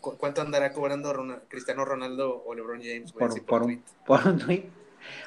¿Cu- 0.00 0.16
¿Cuánto 0.16 0.40
andará 0.42 0.72
cobrando 0.72 1.12
Ronald- 1.12 1.42
Cristiano 1.48 1.84
Ronaldo 1.84 2.42
o 2.44 2.54
LeBron 2.54 2.80
James, 2.82 3.12
güey? 3.12 3.28
Por, 3.46 3.62
un, 3.62 3.82
por 4.06 4.26
un 4.26 4.38
tweet. 4.38 4.64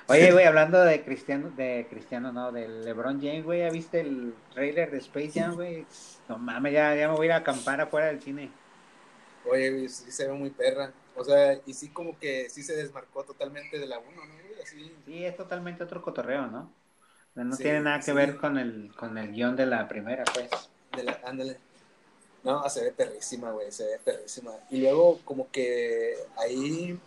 Oye, 0.07 0.31
güey, 0.31 0.45
hablando 0.45 0.81
de 0.81 1.03
Cristiano, 1.03 1.51
de 1.57 1.85
Cristiano, 1.89 2.31
no, 2.31 2.51
del 2.53 2.85
LeBron 2.85 3.19
James, 3.21 3.43
güey, 3.43 3.59
¿ya 3.59 3.69
viste 3.69 3.99
el 3.99 4.33
trailer 4.53 4.89
de 4.89 4.99
Space 4.99 5.31
Jam, 5.33 5.55
güey? 5.55 5.85
No 6.29 6.37
mames, 6.37 6.71
ya, 6.73 6.95
ya 6.95 7.09
me 7.09 7.15
voy 7.15 7.25
a 7.25 7.27
ir 7.27 7.31
a 7.33 7.37
acampar 7.37 7.81
afuera 7.81 8.07
del 8.07 8.21
cine. 8.21 8.49
Oye, 9.49 9.69
güey, 9.71 9.89
sí 9.89 10.11
se 10.11 10.27
ve 10.27 10.33
muy 10.33 10.49
perra. 10.49 10.91
O 11.17 11.23
sea, 11.23 11.59
y 11.65 11.73
sí 11.73 11.89
como 11.89 12.17
que 12.19 12.49
sí 12.49 12.63
se 12.63 12.75
desmarcó 12.75 13.23
totalmente 13.23 13.77
de 13.79 13.85
la 13.85 13.99
1, 13.99 14.09
¿no, 14.11 14.33
Así, 14.65 14.91
Sí, 15.05 15.23
es 15.25 15.37
totalmente 15.37 15.83
otro 15.83 16.01
cotorreo, 16.01 16.47
¿no? 16.47 16.73
No 17.35 17.55
Sí, 17.55 17.63
tiene 17.63 17.81
nada 17.81 18.03
que 18.03 18.13
sí. 18.13 18.13
ver 18.13 18.37
con 18.37 18.57
el, 18.57 18.93
con 18.95 19.17
el 19.17 19.31
guion 19.33 19.55
de 19.55 19.65
la 19.67 19.87
primera, 19.87 20.23
pues. 20.33 20.49
de 20.95 21.03
la, 21.03 21.19
ándale. 21.23 21.57
No, 22.43 22.67
se 22.69 22.83
ve 22.83 22.91
perrísima, 22.91 23.51
güey, 23.51 23.71
se 23.71 23.85
ve 23.85 23.99
perrísima. 24.03 24.53
Y 24.69 24.81
luego 24.81 25.19
como 25.25 25.49
que 25.51 26.15
ahí, 26.37 26.99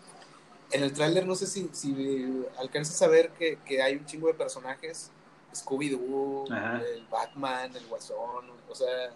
en 0.73 0.83
el 0.85 0.93
tráiler, 0.93 1.27
no 1.27 1.35
sé 1.37 1.47
si, 1.47 1.71
si 1.73 2.47
alcanzas 2.59 3.01
a 3.03 3.09
ver 3.09 3.31
que, 3.33 3.59
que 3.65 3.83
hay 3.83 3.97
un 3.97 4.07
chingo 4.07 4.29
de 4.29 4.35
personajes. 4.35 5.11
Scooby-Doo, 5.55 6.53
el 6.95 7.07
Batman, 7.07 7.75
el 7.77 7.87
Guasón, 7.87 8.47
o 8.69 8.75
sea, 8.75 9.11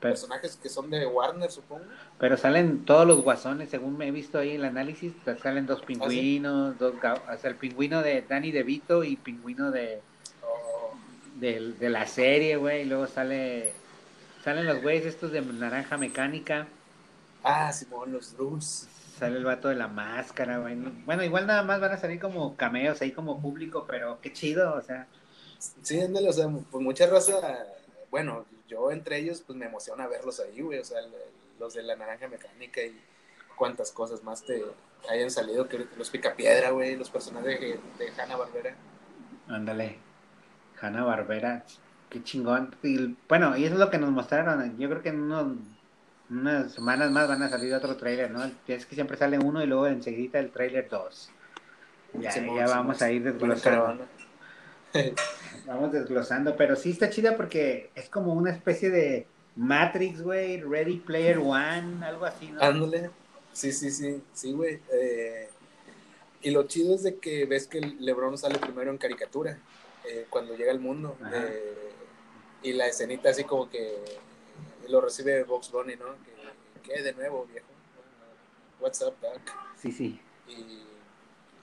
Pero, 0.00 0.12
personajes 0.14 0.56
que 0.62 0.68
son 0.68 0.90
de 0.90 1.04
Warner, 1.06 1.50
supongo. 1.50 1.84
pero 2.18 2.36
salen 2.36 2.84
todos 2.84 3.06
los 3.06 3.20
guasones, 3.22 3.68
según 3.68 3.98
me 3.98 4.06
he 4.06 4.10
visto 4.12 4.38
ahí 4.38 4.50
en 4.50 4.56
el 4.60 4.64
análisis, 4.66 5.12
salen 5.42 5.66
dos 5.66 5.82
pingüinos, 5.82 6.78
dos 6.78 6.94
o 6.94 7.36
sea, 7.38 7.50
el 7.50 7.56
pingüino 7.56 8.00
de 8.02 8.22
Danny 8.22 8.52
DeVito 8.52 9.02
y 9.04 9.16
pingüino 9.16 9.70
de, 9.72 10.00
Oh, 10.44 10.92
del- 11.40 11.78
de 11.78 11.90
la 11.90 12.06
serie, 12.06 12.56
güey, 12.56 12.82
y 12.82 12.84
luego 12.84 13.06
sale 13.08 13.72
salen 14.44 14.66
los 14.66 14.80
güeyes 14.82 15.04
estos 15.04 15.32
de 15.32 15.40
naranja 15.42 15.96
mecánica, 15.96 16.68
Ah, 17.42 17.72
Simón, 17.72 18.12
los 18.12 18.34
Drews. 18.36 18.86
sale 19.18 19.36
el 19.36 19.44
vato 19.44 19.68
de 19.68 19.74
la 19.74 19.88
máscara, 19.88 20.58
güey. 20.58 20.76
Bueno, 21.06 21.24
igual 21.24 21.46
nada 21.48 21.62
más 21.64 21.80
van 21.80 21.90
a 21.92 21.96
salir 21.98 22.20
como 22.20 22.56
cameos 22.56 23.00
ahí 23.02 23.10
como 23.10 23.40
público, 23.40 23.84
pero 23.88 24.18
qué 24.22 24.32
chido, 24.32 24.74
o 24.74 24.82
sea, 24.82 25.06
Sí, 25.82 26.00
ándale, 26.00 26.28
o 26.28 26.32
sea, 26.32 26.46
pues 26.70 26.84
mucha 26.84 27.06
raza, 27.08 27.32
bueno, 28.10 28.44
yo 28.66 28.90
entre 28.90 29.18
ellos, 29.18 29.42
pues 29.46 29.58
me 29.58 29.66
emociona 29.66 30.06
verlos 30.06 30.40
ahí, 30.40 30.60
güey, 30.60 30.78
o 30.78 30.84
sea, 30.84 31.00
el- 31.00 31.12
los 31.58 31.74
de 31.74 31.82
la 31.82 31.96
naranja 31.96 32.28
mecánica 32.28 32.80
y 32.82 33.00
cuántas 33.56 33.90
cosas 33.90 34.22
más 34.22 34.44
te 34.44 34.62
hayan 35.10 35.30
salido, 35.30 35.68
que 35.68 35.86
los 35.96 36.10
picapiedra, 36.10 36.70
güey, 36.70 36.96
los 36.96 37.10
personajes 37.10 37.60
de, 37.60 37.80
de 37.98 38.12
Hanna 38.20 38.36
Barbera. 38.36 38.74
ándale. 39.48 39.98
Hanna 40.80 41.02
Barbera, 41.02 41.64
qué 42.08 42.22
chingón. 42.22 42.74
Y, 42.84 43.16
bueno, 43.28 43.56
y 43.56 43.64
eso 43.64 43.74
es 43.74 43.80
lo 43.80 43.90
que 43.90 43.98
nos 43.98 44.10
mostraron. 44.10 44.78
Yo 44.78 44.88
creo 44.88 45.02
que 45.02 45.08
en 45.08 45.20
unos, 45.22 45.56
unas 46.30 46.72
semanas 46.72 47.10
más 47.10 47.26
van 47.26 47.42
a 47.42 47.48
salir 47.48 47.74
otro 47.74 47.96
trailer, 47.96 48.30
¿no? 48.30 48.44
Es 48.68 48.86
que 48.86 48.94
siempre 48.94 49.16
sale 49.16 49.38
uno 49.38 49.60
y 49.62 49.66
luego 49.66 49.88
enseguida 49.88 50.38
el 50.38 50.52
trailer 50.52 50.88
2. 50.88 51.30
Ya, 52.14 52.30
Simón, 52.30 52.64
vamos 52.66 53.02
a 53.02 53.10
ir 53.10 53.24
desglosando. 53.24 54.06
Vamos 55.66 55.92
desglosando, 55.92 56.56
pero 56.56 56.76
sí 56.76 56.90
está 56.90 57.10
chida 57.10 57.36
porque 57.36 57.90
es 57.94 58.08
como 58.08 58.32
una 58.32 58.50
especie 58.50 58.90
de 58.90 59.26
Matrix, 59.56 60.22
güey, 60.22 60.60
Ready 60.60 60.98
Player 60.98 61.38
One, 61.38 62.04
algo 62.04 62.24
así, 62.24 62.50
¿no? 62.50 62.62
Ándale, 62.62 63.10
sí, 63.52 63.72
sí, 63.72 63.90
sí, 63.90 64.22
sí, 64.32 64.52
güey. 64.52 64.80
eh, 64.92 65.48
y 66.40 66.50
lo 66.50 66.64
chido 66.64 66.94
es 66.94 67.02
de 67.02 67.16
que 67.16 67.46
ves 67.46 67.66
que 67.66 67.80
LeBron 67.80 68.38
sale 68.38 68.58
primero 68.58 68.90
en 68.90 68.98
caricatura, 68.98 69.58
eh, 70.08 70.26
cuando 70.30 70.56
llega 70.56 70.70
al 70.70 70.80
mundo. 70.80 71.16
Eh, 71.32 71.90
y 72.62 72.72
la 72.72 72.86
escenita 72.86 73.30
así 73.30 73.44
como 73.44 73.68
que 73.68 73.96
lo 74.88 75.00
recibe 75.00 75.42
Box 75.44 75.70
Bunny, 75.70 75.96
¿no? 75.96 76.06
Que, 76.82 76.94
que 76.94 77.02
de 77.02 77.12
nuevo, 77.12 77.46
viejo. 77.50 77.66
What's 78.80 79.02
up, 79.02 79.14
Doc? 79.20 79.40
Sí, 79.76 79.90
sí. 79.90 80.20
Y, 80.46 80.87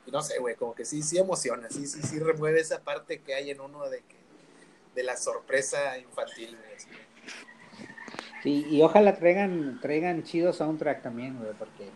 y 0.06 0.12
no 0.12 0.22
sé, 0.22 0.40
güey, 0.40 0.56
como 0.56 0.74
que 0.76 0.86
sí, 0.86 1.02
sí 1.02 1.18
emociona, 1.18 1.70
sí, 1.70 1.88
sí, 1.88 2.02
sí 2.02 2.20
remueve 2.20 2.60
esa 2.60 2.82
parte 2.82 3.22
que 3.22 3.34
hay 3.34 3.50
en 3.52 3.60
uno 3.62 3.90
de 3.90 4.00
que 4.00 4.16
de 4.96 5.04
la 5.04 5.18
sorpresa 5.18 5.98
infantil, 5.98 6.56
güey. 6.58 6.76
Sí, 8.44 8.66
y 8.70 8.82
ojalá 8.82 9.16
traigan, 9.18 9.80
traigan 9.82 10.24
chido 10.24 10.54
soundtrack 10.54 11.02
también, 11.02 11.38
güey, 11.38 11.54
porque 11.58 11.90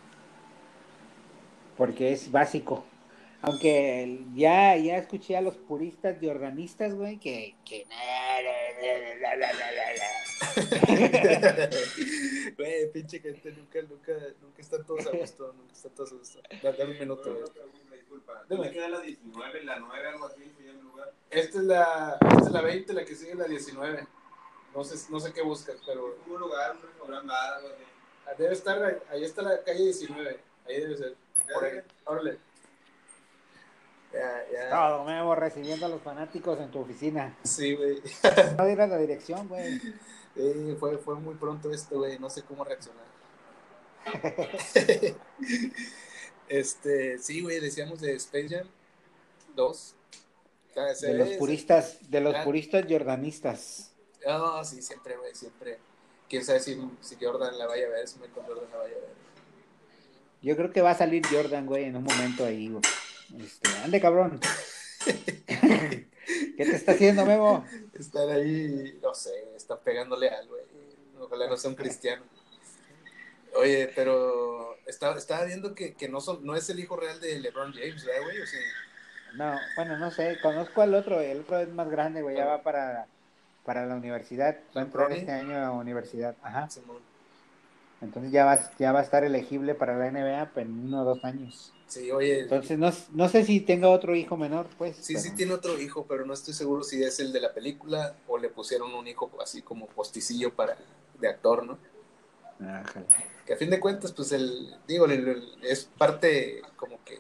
porque 1.77 2.11
es 2.11 2.31
básico. 2.31 2.85
Aunque 3.41 4.19
ya, 4.35 4.75
ya 4.75 4.97
escuché 4.97 5.37
a 5.37 5.41
los 5.41 5.55
puristas 5.55 6.17
jordanistas, 6.21 6.93
güey, 6.93 7.17
que, 7.19 7.55
que 7.63 7.85
Güey, 12.57 12.91
pinche 12.91 13.19
gente, 13.19 13.51
nunca, 13.51 13.81
nunca, 13.83 14.11
nunca 14.41 14.61
están 14.61 14.85
todos 14.85 15.07
a 15.07 15.11
gusto, 15.11 15.53
nunca 15.57 15.73
están 15.73 15.91
todos 15.93 16.11
a 16.11 16.15
gusto. 16.15 16.41
Da- 16.61 16.71
Dame 16.73 16.91
un 16.93 16.99
minuto, 16.99 17.33
güey. 17.33 17.43
Disculpa, 18.09 18.43
Dime. 18.49 18.65
¿me 18.65 18.71
queda 18.71 18.89
la 18.89 18.99
19, 19.01 19.63
la 19.63 19.77
9, 19.79 20.07
algo 20.07 20.25
así, 20.25 20.51
se 20.57 20.63
llama 20.63 20.79
el 20.79 20.85
lugar? 20.85 21.13
Esta 21.29 21.57
es 21.59 21.63
la, 21.65 22.17
esta 22.21 22.45
es 22.45 22.51
la 22.51 22.61
20, 22.61 22.93
la 22.93 23.05
que 23.05 23.15
sigue 23.15 23.35
la 23.35 23.45
19. 23.45 24.07
No 24.75 24.83
sé, 24.83 25.11
no 25.11 25.19
sé 25.19 25.31
qué 25.31 25.41
buscas, 25.43 25.75
pero 25.85 26.17
Un 26.27 26.39
lugar, 26.39 26.75
un 26.75 26.81
restaurante, 26.81 27.33
algo 27.33 27.67
así. 27.69 27.83
ah, 28.25 28.31
debe 28.37 28.53
estar, 28.53 28.83
ahí- 28.83 28.97
ahí 29.11 29.23
está 29.23 29.41
la 29.43 29.61
calle 29.63 29.83
19, 29.83 30.39
ahí 30.67 30.79
debe 30.81 30.97
ser. 30.97 31.15
Por 31.53 31.63
ahí, 31.65 31.79
órale. 32.05 32.37
Ya, 34.11 34.43
ya. 34.51 34.69
todo 34.71 35.03
nuevo 35.03 35.35
recibiendo 35.35 35.85
a 35.85 35.89
los 35.89 36.01
fanáticos 36.01 36.59
en 36.59 36.71
tu 36.71 36.79
oficina. 36.79 37.37
Sí, 37.43 37.75
güey. 37.75 38.01
No 38.57 38.65
dirás 38.65 38.89
la 38.89 38.97
dirección, 38.97 39.47
güey. 39.47 39.79
Eh, 40.35 40.75
fue, 40.79 40.97
fue 40.97 41.13
muy 41.15 41.35
pronto 41.35 41.71
esto, 41.71 41.97
güey, 41.99 42.17
no 42.17 42.27
sé 42.29 42.41
cómo 42.43 42.63
reaccionar. 42.63 43.05
este, 46.49 47.17
sí, 47.19 47.41
güey, 47.41 47.59
decíamos 47.59 48.01
de 48.01 48.13
Space 48.15 48.49
Jam 48.49 48.67
2. 49.55 49.95
Ah, 50.75 50.93
se 50.95 51.07
De 51.07 51.13
los 51.13 51.29
puristas, 51.37 51.97
de 52.09 52.21
los 52.21 52.35
Ah. 52.35 52.43
puristas 52.43 52.85
jordanistas. 52.89 53.91
Ah, 54.27 54.61
sí, 54.65 54.81
siempre, 54.81 55.17
güey, 55.17 55.33
siempre. 55.35 55.79
Quién 56.29 56.43
sabe 56.45 56.59
si, 56.59 56.79
si 57.01 57.15
Jordan 57.19 57.57
la 57.57 57.65
vaya 57.67 57.87
a 57.87 57.89
ver, 57.89 58.07
si 58.07 58.19
Michael 58.19 58.45
Jordan 58.47 58.69
la 58.71 58.77
vaya 58.77 58.95
a 58.95 58.99
ver. 58.99 59.09
Yo 60.41 60.55
creo 60.55 60.71
que 60.71 60.81
va 60.81 60.91
a 60.91 60.97
salir 60.97 61.25
Jordan, 61.25 61.65
güey, 61.65 61.85
en 61.85 61.95
un 61.97 62.03
momento 62.03 62.45
ahí, 62.45 62.69
güey. 62.69 62.83
Este, 63.43 63.69
ande, 63.83 63.99
cabrón. 63.99 64.39
¿Qué 65.05 66.65
te 66.65 66.75
está 66.75 66.91
haciendo, 66.93 67.25
Memo? 67.25 67.65
Estar 67.97 68.29
ahí, 68.29 68.99
no 69.01 69.13
sé, 69.15 69.31
está 69.55 69.79
pegándole 69.79 70.29
algo, 70.29 70.55
güey. 70.55 70.65
Ojalá 71.19 71.47
no 71.47 71.57
sea 71.57 71.69
un 71.69 71.75
cristiano. 71.75 72.23
Oye, 73.55 73.91
pero 73.95 74.77
estaba, 74.85 75.17
estaba 75.17 75.45
viendo 75.45 75.73
que, 75.75 75.93
que 75.93 76.09
no, 76.09 76.21
son, 76.21 76.45
no 76.45 76.55
es 76.55 76.69
el 76.69 76.79
hijo 76.79 76.95
real 76.95 77.19
de 77.19 77.39
LeBron 77.39 77.73
James, 77.73 78.05
¿verdad, 78.05 78.23
güey? 78.23 78.41
O 78.41 78.47
sea, 78.47 78.59
No, 79.33 79.59
bueno, 79.75 79.97
no 79.97 80.11
sé, 80.11 80.37
conozco 80.41 80.81
al 80.81 80.93
otro, 80.95 81.19
el 81.21 81.41
otro 81.41 81.59
es 81.59 81.69
más 81.69 81.89
grande, 81.89 82.21
güey, 82.21 82.35
ya 82.35 82.45
va 82.45 82.61
para, 82.63 83.07
para 83.65 83.85
la 83.85 83.95
universidad, 83.95 84.57
va 84.75 84.81
a 84.81 84.85
entrar 84.85 85.11
este 85.11 85.31
año 85.31 85.57
a 85.57 85.61
la 85.61 85.71
universidad, 85.71 86.35
ajá, 86.41 86.67
entonces 88.01 88.31
ya 88.31 88.45
va, 88.45 88.57
ya 88.77 88.91
va 88.93 88.99
a 88.99 89.03
estar 89.03 89.23
elegible 89.23 89.75
para 89.75 89.97
la 89.97 90.07
NBA 90.07 90.51
en 90.55 90.85
uno 90.85 91.01
o 91.01 91.05
dos 91.05 91.23
años, 91.23 91.73
Sí, 91.89 92.11
oye, 92.11 92.41
entonces 92.41 92.77
no, 92.77 92.91
no 93.13 93.29
sé 93.29 93.43
si 93.43 93.61
tenga 93.61 93.89
otro 93.89 94.15
hijo 94.15 94.37
menor, 94.37 94.67
pues. 94.77 94.95
sí, 94.97 95.13
pero- 95.13 95.23
sí 95.23 95.31
tiene 95.35 95.53
otro 95.53 95.79
hijo, 95.79 96.05
pero 96.07 96.23
no 96.23 96.33
estoy 96.33 96.53
seguro 96.53 96.83
si 96.83 97.01
es 97.03 97.19
el 97.19 97.33
de 97.33 97.41
la 97.41 97.51
película 97.51 98.15
o 98.27 98.37
le 98.37 98.49
pusieron 98.49 98.93
un 98.93 99.07
hijo 99.07 99.31
así 99.41 99.63
como 99.63 99.87
posticillo 99.87 100.53
para 100.53 100.77
de 101.19 101.27
actor, 101.27 101.65
¿no? 101.65 101.79
Ájale. 102.59 103.07
Que 103.49 103.55
a 103.55 103.57
fin 103.57 103.71
de 103.71 103.79
cuentas, 103.79 104.11
pues 104.11 104.31
el, 104.31 104.75
digo, 104.87 105.05
el- 105.05 105.27
el- 105.27 105.57
es 105.63 105.85
parte 105.97 106.61
como 106.75 107.03
que 107.03 107.17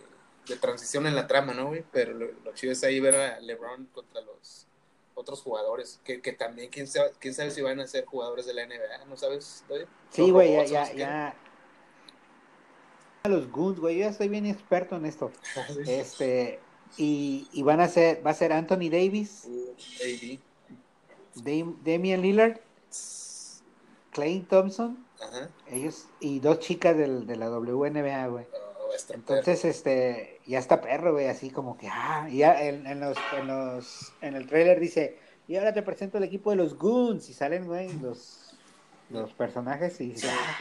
de 0.47 0.55
transición 0.57 1.07
en 1.07 1.15
la 1.15 1.25
trama, 1.25 1.55
¿no, 1.55 1.69
güey? 1.69 1.83
Pero 1.91 2.13
lo, 2.13 2.27
lo 2.45 2.53
chido 2.53 2.71
es 2.71 2.83
ahí 2.83 2.99
ver 2.99 3.15
a 3.15 3.39
LeBron 3.39 3.87
contra 3.87 4.21
los 4.21 4.67
otros 5.15 5.41
jugadores, 5.41 5.99
que, 6.03 6.21
que 6.21 6.31
también, 6.33 6.69
quién 6.69 6.85
sabe, 6.85 7.13
quién 7.19 7.33
sabe 7.33 7.49
si 7.49 7.63
van 7.63 7.79
a 7.79 7.87
ser 7.87 8.05
jugadores 8.05 8.45
de 8.45 8.53
la 8.53 8.61
NBA, 8.67 9.05
¿no 9.07 9.17
sabes? 9.17 9.63
Sí, 10.11 10.29
güey, 10.29 10.51
ya, 10.51 10.65
ya, 10.65 10.93
ya. 10.93 11.35
Los 13.23 13.51
Goons, 13.51 13.79
güey, 13.79 13.95
yo 13.97 14.01
ya 14.05 14.09
estoy 14.11 14.27
bien 14.29 14.45
experto 14.45 14.95
en 14.97 15.07
esto. 15.07 15.31
Sí. 15.73 15.81
Este, 15.91 16.59
y, 16.97 17.47
y 17.53 17.63
van 17.63 17.79
a 17.81 17.87
ser, 17.87 18.23
va 18.25 18.29
a 18.31 18.35
ser 18.35 18.53
Anthony 18.53 18.89
Davis, 18.91 19.45
Uh, 19.47 19.75
Damian 21.83 22.21
Lillard, 22.21 22.59
Clay 24.11 24.41
Thompson, 24.41 25.05
Ajá. 25.21 25.49
ellos, 25.67 26.07
y 26.19 26.39
dos 26.39 26.59
chicas 26.59 26.97
del, 26.97 27.27
de 27.27 27.35
la 27.35 27.49
WNBA, 27.49 28.27
güey. 28.27 28.45
Oh, 28.53 28.89
Entonces, 29.13 29.65
este, 29.65 30.39
ya 30.45 30.59
está 30.59 30.81
perro, 30.81 31.13
güey, 31.13 31.27
así 31.27 31.49
como 31.49 31.77
que, 31.77 31.87
ah, 31.91 32.27
ya 32.29 32.63
en, 32.63 32.87
en 32.87 32.99
los, 32.99 33.17
en 33.37 33.47
los, 33.47 34.13
en 34.21 34.35
el 34.35 34.47
trailer 34.47 34.79
dice, 34.79 35.19
y 35.47 35.55
ahora 35.57 35.73
te 35.73 35.81
presento 35.83 36.17
el 36.17 36.23
equipo 36.23 36.51
de 36.51 36.55
los 36.55 36.77
Goons, 36.77 37.29
y 37.29 37.33
salen, 37.33 37.65
güey, 37.65 37.91
los, 37.99 38.57
los 39.09 39.33
personajes, 39.33 39.99
y 40.01 40.15
ah, 40.25 40.57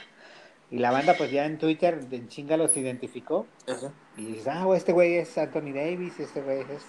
y 0.71 0.79
la 0.79 0.91
banda, 0.91 1.15
pues 1.17 1.31
ya 1.31 1.47
en 1.47 1.59
Twitter, 1.59 2.07
en 2.11 2.29
chinga 2.29 2.57
los 2.57 2.77
identificó. 2.77 3.47
Ajá. 3.67 3.93
y 4.17 4.27
dices, 4.27 4.49
ah, 4.49 4.65
güey, 4.65 4.79
este 4.79 4.93
güey 4.93 5.15
es 5.17 5.39
Anthony 5.39 5.73
Davis, 5.75 6.21
este 6.21 6.43
güey 6.43 6.61
es... 6.61 6.85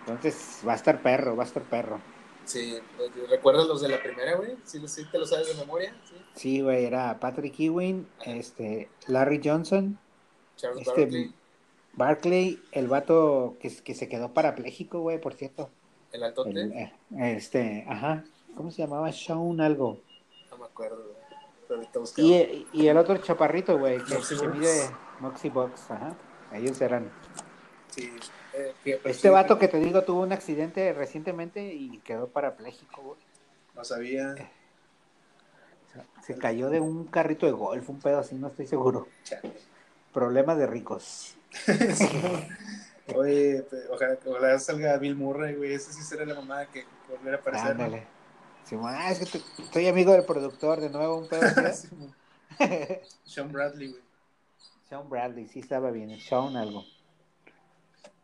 Entonces, 0.00 0.60
va 0.66 0.72
a 0.72 0.76
estar 0.76 1.00
perro, 1.02 1.36
va 1.36 1.44
a 1.44 1.46
estar 1.46 1.62
perro. 1.62 2.00
Sí, 2.50 2.78
¿recuerdas 3.28 3.66
los 3.68 3.80
de 3.80 3.88
la 3.88 4.02
primera, 4.02 4.34
güey? 4.36 4.56
¿Sí, 4.64 4.80
sí 4.88 5.04
te 5.10 5.18
lo 5.18 5.26
sabes 5.26 5.46
de 5.48 5.54
memoria? 5.54 5.94
Sí. 6.04 6.14
Sí, 6.34 6.60
güey, 6.62 6.84
era 6.84 7.20
Patrick 7.20 7.54
Ewing, 7.60 8.08
este, 8.24 8.88
Larry 9.06 9.40
Johnson, 9.44 9.98
Charles 10.56 10.86
Este- 10.86 11.02
Barkley, 11.02 11.34
Barkley, 11.92 12.62
el 12.72 12.88
vato 12.88 13.56
que, 13.60 13.68
que 13.82 13.94
se 13.94 14.08
quedó 14.08 14.32
parapléjico, 14.34 15.00
güey, 15.00 15.20
por 15.20 15.34
cierto. 15.34 15.70
el 16.12 16.24
altote, 16.24 16.50
El, 16.50 16.72
eh, 16.72 16.92
este, 17.36 17.84
ajá, 17.88 18.24
¿cómo 18.56 18.70
se 18.72 18.82
llamaba? 18.82 19.12
Sean 19.12 19.60
algo. 19.60 20.00
no 20.50 20.58
me 20.58 20.64
acuerdo, 20.64 21.04
güey. 21.68 21.86
Y, 22.16 22.66
y 22.72 22.88
el 22.88 22.96
otro 22.96 23.16
chaparrito, 23.18 23.78
güey, 23.78 23.98
que, 24.04 24.14
Moxie 24.14 24.36
Box. 24.38 24.56
mide 24.56 24.90
Moxie 25.20 25.50
Box, 25.50 25.88
ajá. 25.92 26.16
Ellos 26.52 26.80
eran. 26.80 27.12
Sí, 27.90 28.10
eh, 28.54 28.74
que- 28.84 28.96
pero 28.96 29.08
Este 29.10 29.28
sí, 29.28 29.32
vato 29.32 29.58
que 29.58 29.68
te 29.68 29.78
digo 29.78 30.02
tuvo 30.02 30.22
un 30.22 30.32
accidente 30.32 30.92
recientemente 30.92 31.72
y 31.74 31.98
quedó 31.98 32.28
parapléjico, 32.28 33.02
güey. 33.02 33.20
No 33.74 33.84
sabía. 33.84 34.34
Se 36.22 36.36
cayó 36.36 36.70
de 36.70 36.80
un 36.80 37.06
carrito 37.06 37.46
de 37.46 37.52
golf, 37.52 37.88
un 37.90 37.98
pedo 38.00 38.20
así, 38.20 38.34
no 38.36 38.48
estoy 38.48 38.66
seguro. 38.66 39.08
Chale. 39.24 39.52
Problemas 40.12 40.58
de 40.58 40.66
ricos. 40.66 41.36
Oye, 43.16 43.62
pe- 43.62 43.88
ojalá, 43.90 44.18
ojalá 44.24 44.58
salga 44.58 44.96
Bill 44.98 45.16
Murray, 45.16 45.56
güey. 45.56 45.72
Ese 45.74 45.92
sí 45.92 46.02
será 46.02 46.24
la 46.24 46.34
mamada 46.34 46.66
que 46.66 46.84
que 46.84 47.16
volver 47.16 47.34
a 47.34 47.36
aparecer. 47.38 47.70
Ándale. 47.72 48.06
Simón, 48.64 48.94
ah, 48.96 49.10
es 49.10 49.18
que 49.18 49.26
te- 49.26 49.44
soy 49.72 49.88
amigo 49.88 50.12
del 50.12 50.24
productor, 50.24 50.80
de 50.80 50.90
nuevo 50.90 51.16
un 51.18 51.28
pedo. 51.28 51.42
¿eh? 52.60 53.02
Sean 53.24 53.50
Bradley, 53.50 53.88
güey. 53.88 54.02
Sean 54.88 55.08
Bradley, 55.08 55.48
sí 55.48 55.58
estaba 55.60 55.90
bien, 55.90 56.16
Sean 56.20 56.56
algo. 56.56 56.84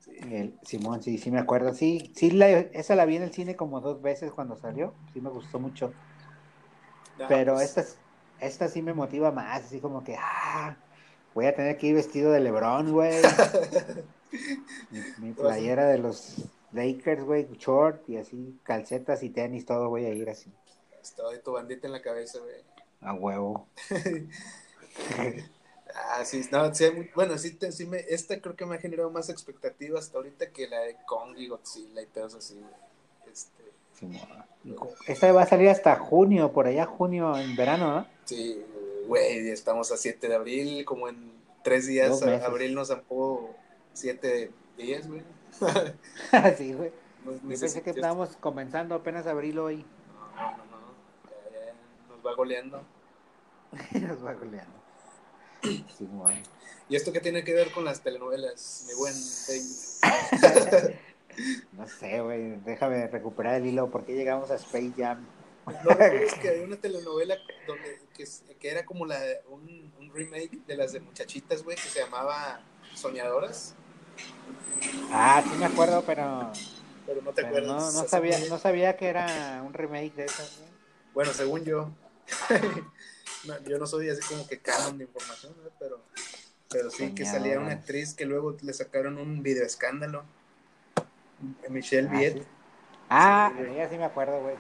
El, 0.07 0.59
Simón, 0.63 1.03
sí, 1.03 1.19
sí 1.19 1.31
me 1.31 1.39
acuerdo. 1.39 1.75
Sí, 1.75 2.13
sí, 2.15 2.31
la- 2.31 2.49
esa 2.51 2.95
la 2.95 3.05
vi 3.05 3.17
en 3.17 3.23
el 3.23 3.33
cine 3.33 3.57
como 3.57 3.81
dos 3.81 4.01
veces 4.01 4.33
cuando 4.33 4.57
salió. 4.57 4.95
Sí 5.13 5.21
me 5.21 5.31
gustó 5.31 5.59
mucho. 5.59 5.93
No, 7.19 7.29
Pero 7.29 7.55
pues, 7.55 7.77
esta, 7.77 7.85
esta 8.41 8.69
sí 8.69 8.83
me 8.83 8.95
motiva 8.95 9.33
más, 9.33 9.65
así 9.65 9.81
como 9.81 10.05
que, 10.05 10.17
ah, 10.19 10.77
voy 11.35 11.47
a 11.47 11.55
tener 11.55 11.77
que 11.79 11.89
ir 11.89 11.95
vestido 11.95 12.31
de 12.31 12.41
Lebron, 12.41 12.93
güey. 12.93 13.23
mi, 14.91 15.29
mi 15.29 15.33
playera 15.33 15.87
de 15.89 15.99
los 15.99 16.37
Lakers, 16.73 17.25
güey, 17.25 17.49
short 17.57 18.09
y 18.09 18.17
así, 18.17 18.61
calcetas 18.63 19.23
y 19.23 19.31
tenis, 19.31 19.65
todo 19.67 19.89
voy 19.89 20.05
a 20.05 20.13
ir 20.13 20.29
así. 20.29 20.53
Estaba 21.01 21.33
de 21.33 21.39
tu 21.39 21.53
bandita 21.53 21.87
en 21.87 21.93
la 21.93 22.03
cabeza, 22.03 22.39
güey. 22.39 22.55
A 23.01 23.15
huevo. 23.15 23.69
Ah, 25.99 26.25
sí, 26.25 26.47
no, 26.53 26.75
sí 26.75 26.85
hay 26.85 26.93
muy- 26.93 27.11
bueno, 27.15 27.39
sí, 27.39 27.53
te- 27.55 27.73
sí 27.73 27.87
me, 27.87 27.99
esta 28.09 28.39
creo 28.41 28.55
que 28.55 28.67
me 28.67 28.75
ha 28.75 28.79
generado 28.79 29.11
más 29.11 29.29
expectativas 29.31 30.05
hasta 30.05 30.19
ahorita 30.19 30.51
que 30.51 30.69
la 30.69 30.81
de 30.81 30.97
Kong 31.07 31.35
y 31.39 31.49
Godzilla 31.49 32.03
y 32.03 32.07
pedos 32.07 32.35
así, 32.35 32.55
güey. 32.55 33.33
Este, 33.33 33.63
Simón. 33.95 34.21
Esta 35.07 35.33
va 35.33 35.43
a 35.43 35.47
salir 35.47 35.69
hasta 35.71 35.97
junio, 35.97 36.53
por 36.53 36.67
allá 36.67 36.85
junio, 36.85 37.37
en 37.39 37.57
verano, 37.57 37.95
¿no? 37.95 38.07
sí, 38.27 38.63
güey, 39.07 39.49
estamos 39.49 39.91
a 39.93 39.97
7 39.97 40.29
de 40.29 40.35
abril, 40.35 40.85
como 40.85 41.09
en 41.09 41.33
tres 41.65 41.87
días, 41.87 42.23
a- 42.23 42.45
abril 42.47 42.75
nos 42.75 42.89
zampó 42.89 43.55
7 43.95 44.51
días, 44.77 45.09
güey. 45.09 45.23
sí, 46.59 46.75
güey. 46.75 46.93
No, 47.25 47.33
Yo 47.33 47.49
pensé 47.49 47.69
sé 47.69 47.83
que 47.83 47.91
estábamos 47.91 48.37
comenzando 48.37 48.95
apenas 48.95 49.27
abril 49.27 49.59
hoy. 49.59 49.85
No, 50.37 50.51
no, 50.51 50.57
no, 50.57 50.79
ya, 51.53 51.67
ya, 51.67 51.73
nos 52.15 52.25
va 52.27 52.35
goleando. 52.35 52.83
Nos 53.93 54.25
va 54.25 54.33
goleando. 54.35 54.73
¿Y 56.89 56.97
esto 56.97 57.13
qué 57.13 57.21
tiene 57.21 57.43
que 57.45 57.53
ver 57.55 57.71
con 57.73 57.85
las 57.85 58.01
telenovelas, 58.03 58.85
mi 58.87 58.95
buen 58.95 59.15
David? 59.49 60.97
No 61.73 61.87
sé, 61.87 62.21
güey. 62.23 62.57
Déjame 62.65 63.07
recuperar 63.09 63.57
el 63.57 63.67
hilo. 63.67 63.91
¿Por 63.91 64.07
qué 64.07 64.15
llegamos 64.15 64.51
a 64.51 64.55
Space 64.55 64.93
Jam? 64.97 65.27
¿No 65.67 65.91
recuerdas 65.91 66.35
que 66.41 66.49
había 66.49 66.65
una 66.65 66.77
telenovela 66.77 67.37
donde, 67.67 67.99
que, 68.15 68.23
es- 68.23 68.43
que 68.59 68.71
era 68.71 68.87
como 68.87 69.05
la, 69.05 69.19
un, 69.51 69.93
un 69.99 70.15
remake 70.15 70.65
de 70.67 70.77
las 70.79 70.93
de 70.93 71.01
muchachitas, 71.01 71.63
güey, 71.63 71.77
que 71.77 71.89
se 71.89 71.99
llamaba 72.01 72.61
Soñadoras? 72.95 73.75
Ah, 75.13 75.43
sí 75.45 75.55
me 75.59 75.67
acuerdo, 75.67 76.03
pero, 76.07 76.53
Pero 77.05 77.21
no 77.21 77.33
te 77.33 77.43
pero 77.43 77.49
acuerdas. 77.49 77.95
no, 77.95 78.03
no 78.03 78.09
sabía, 78.09 78.39
no 78.49 78.59
sabía 78.59 78.97
que 78.97 79.09
era 79.09 79.63
un 79.63 79.75
remake 79.75 80.15
de 80.15 80.25
esas, 80.25 80.59
güey. 80.59 80.71
Bueno, 81.13 81.33
según 81.35 81.65
yo. 81.65 81.91
No, 83.47 83.59
yo 83.65 83.79
no 83.79 83.87
soy 83.87 84.09
así 84.11 84.21
como 84.23 84.47
que 84.47 84.59
canon 84.59 84.99
de 84.99 85.05
información, 85.05 85.55
¿no? 85.63 85.71
pero, 85.79 86.01
pero 86.71 86.91
sí 86.91 87.15
que 87.15 87.25
salía 87.25 87.59
una 87.61 87.73
actriz 87.73 88.15
que 88.15 88.25
luego 88.27 88.57
le 88.63 88.73
sacaron 88.73 89.19
un 89.19 89.43
video 89.43 89.65
escándalo. 89.65 90.25
Michelle 91.69 92.09
Ah, 92.11 92.19
Viet. 92.19 92.35
sí. 92.35 92.43
Ah, 93.09 93.53
Sí, 93.57 93.63
ella 93.73 93.89
sí 93.89 93.99
me 93.99 94.05
acuerdo, 94.05 94.41
güey. 94.41 94.57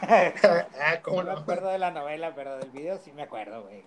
ah, 0.02 1.00
¿cómo 1.02 1.22
No 1.22 1.34
me 1.34 1.40
acuerdo 1.40 1.68
de 1.68 1.78
la 1.78 1.90
novela, 1.90 2.34
pero 2.34 2.58
del 2.58 2.70
video 2.70 2.98
sí 2.98 3.12
me 3.12 3.22
acuerdo, 3.22 3.62
güey. 3.62 3.82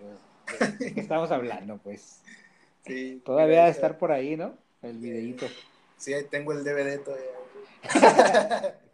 ¿De 0.60 0.68
de 0.86 0.94
qué 0.94 1.00
estamos 1.02 1.32
hablando, 1.32 1.78
pues? 1.78 2.20
Sí, 2.86 3.22
Todavía 3.26 3.60
debe 3.60 3.70
estar 3.72 3.98
por 3.98 4.12
ahí, 4.12 4.36
¿no? 4.38 4.56
El 4.82 4.98
videíto. 4.98 5.46
Sí, 5.98 6.14
ahí 6.14 6.24
tengo 6.26 6.52
el 6.54 6.64
DVD 6.64 7.00
todavía. 7.04 7.30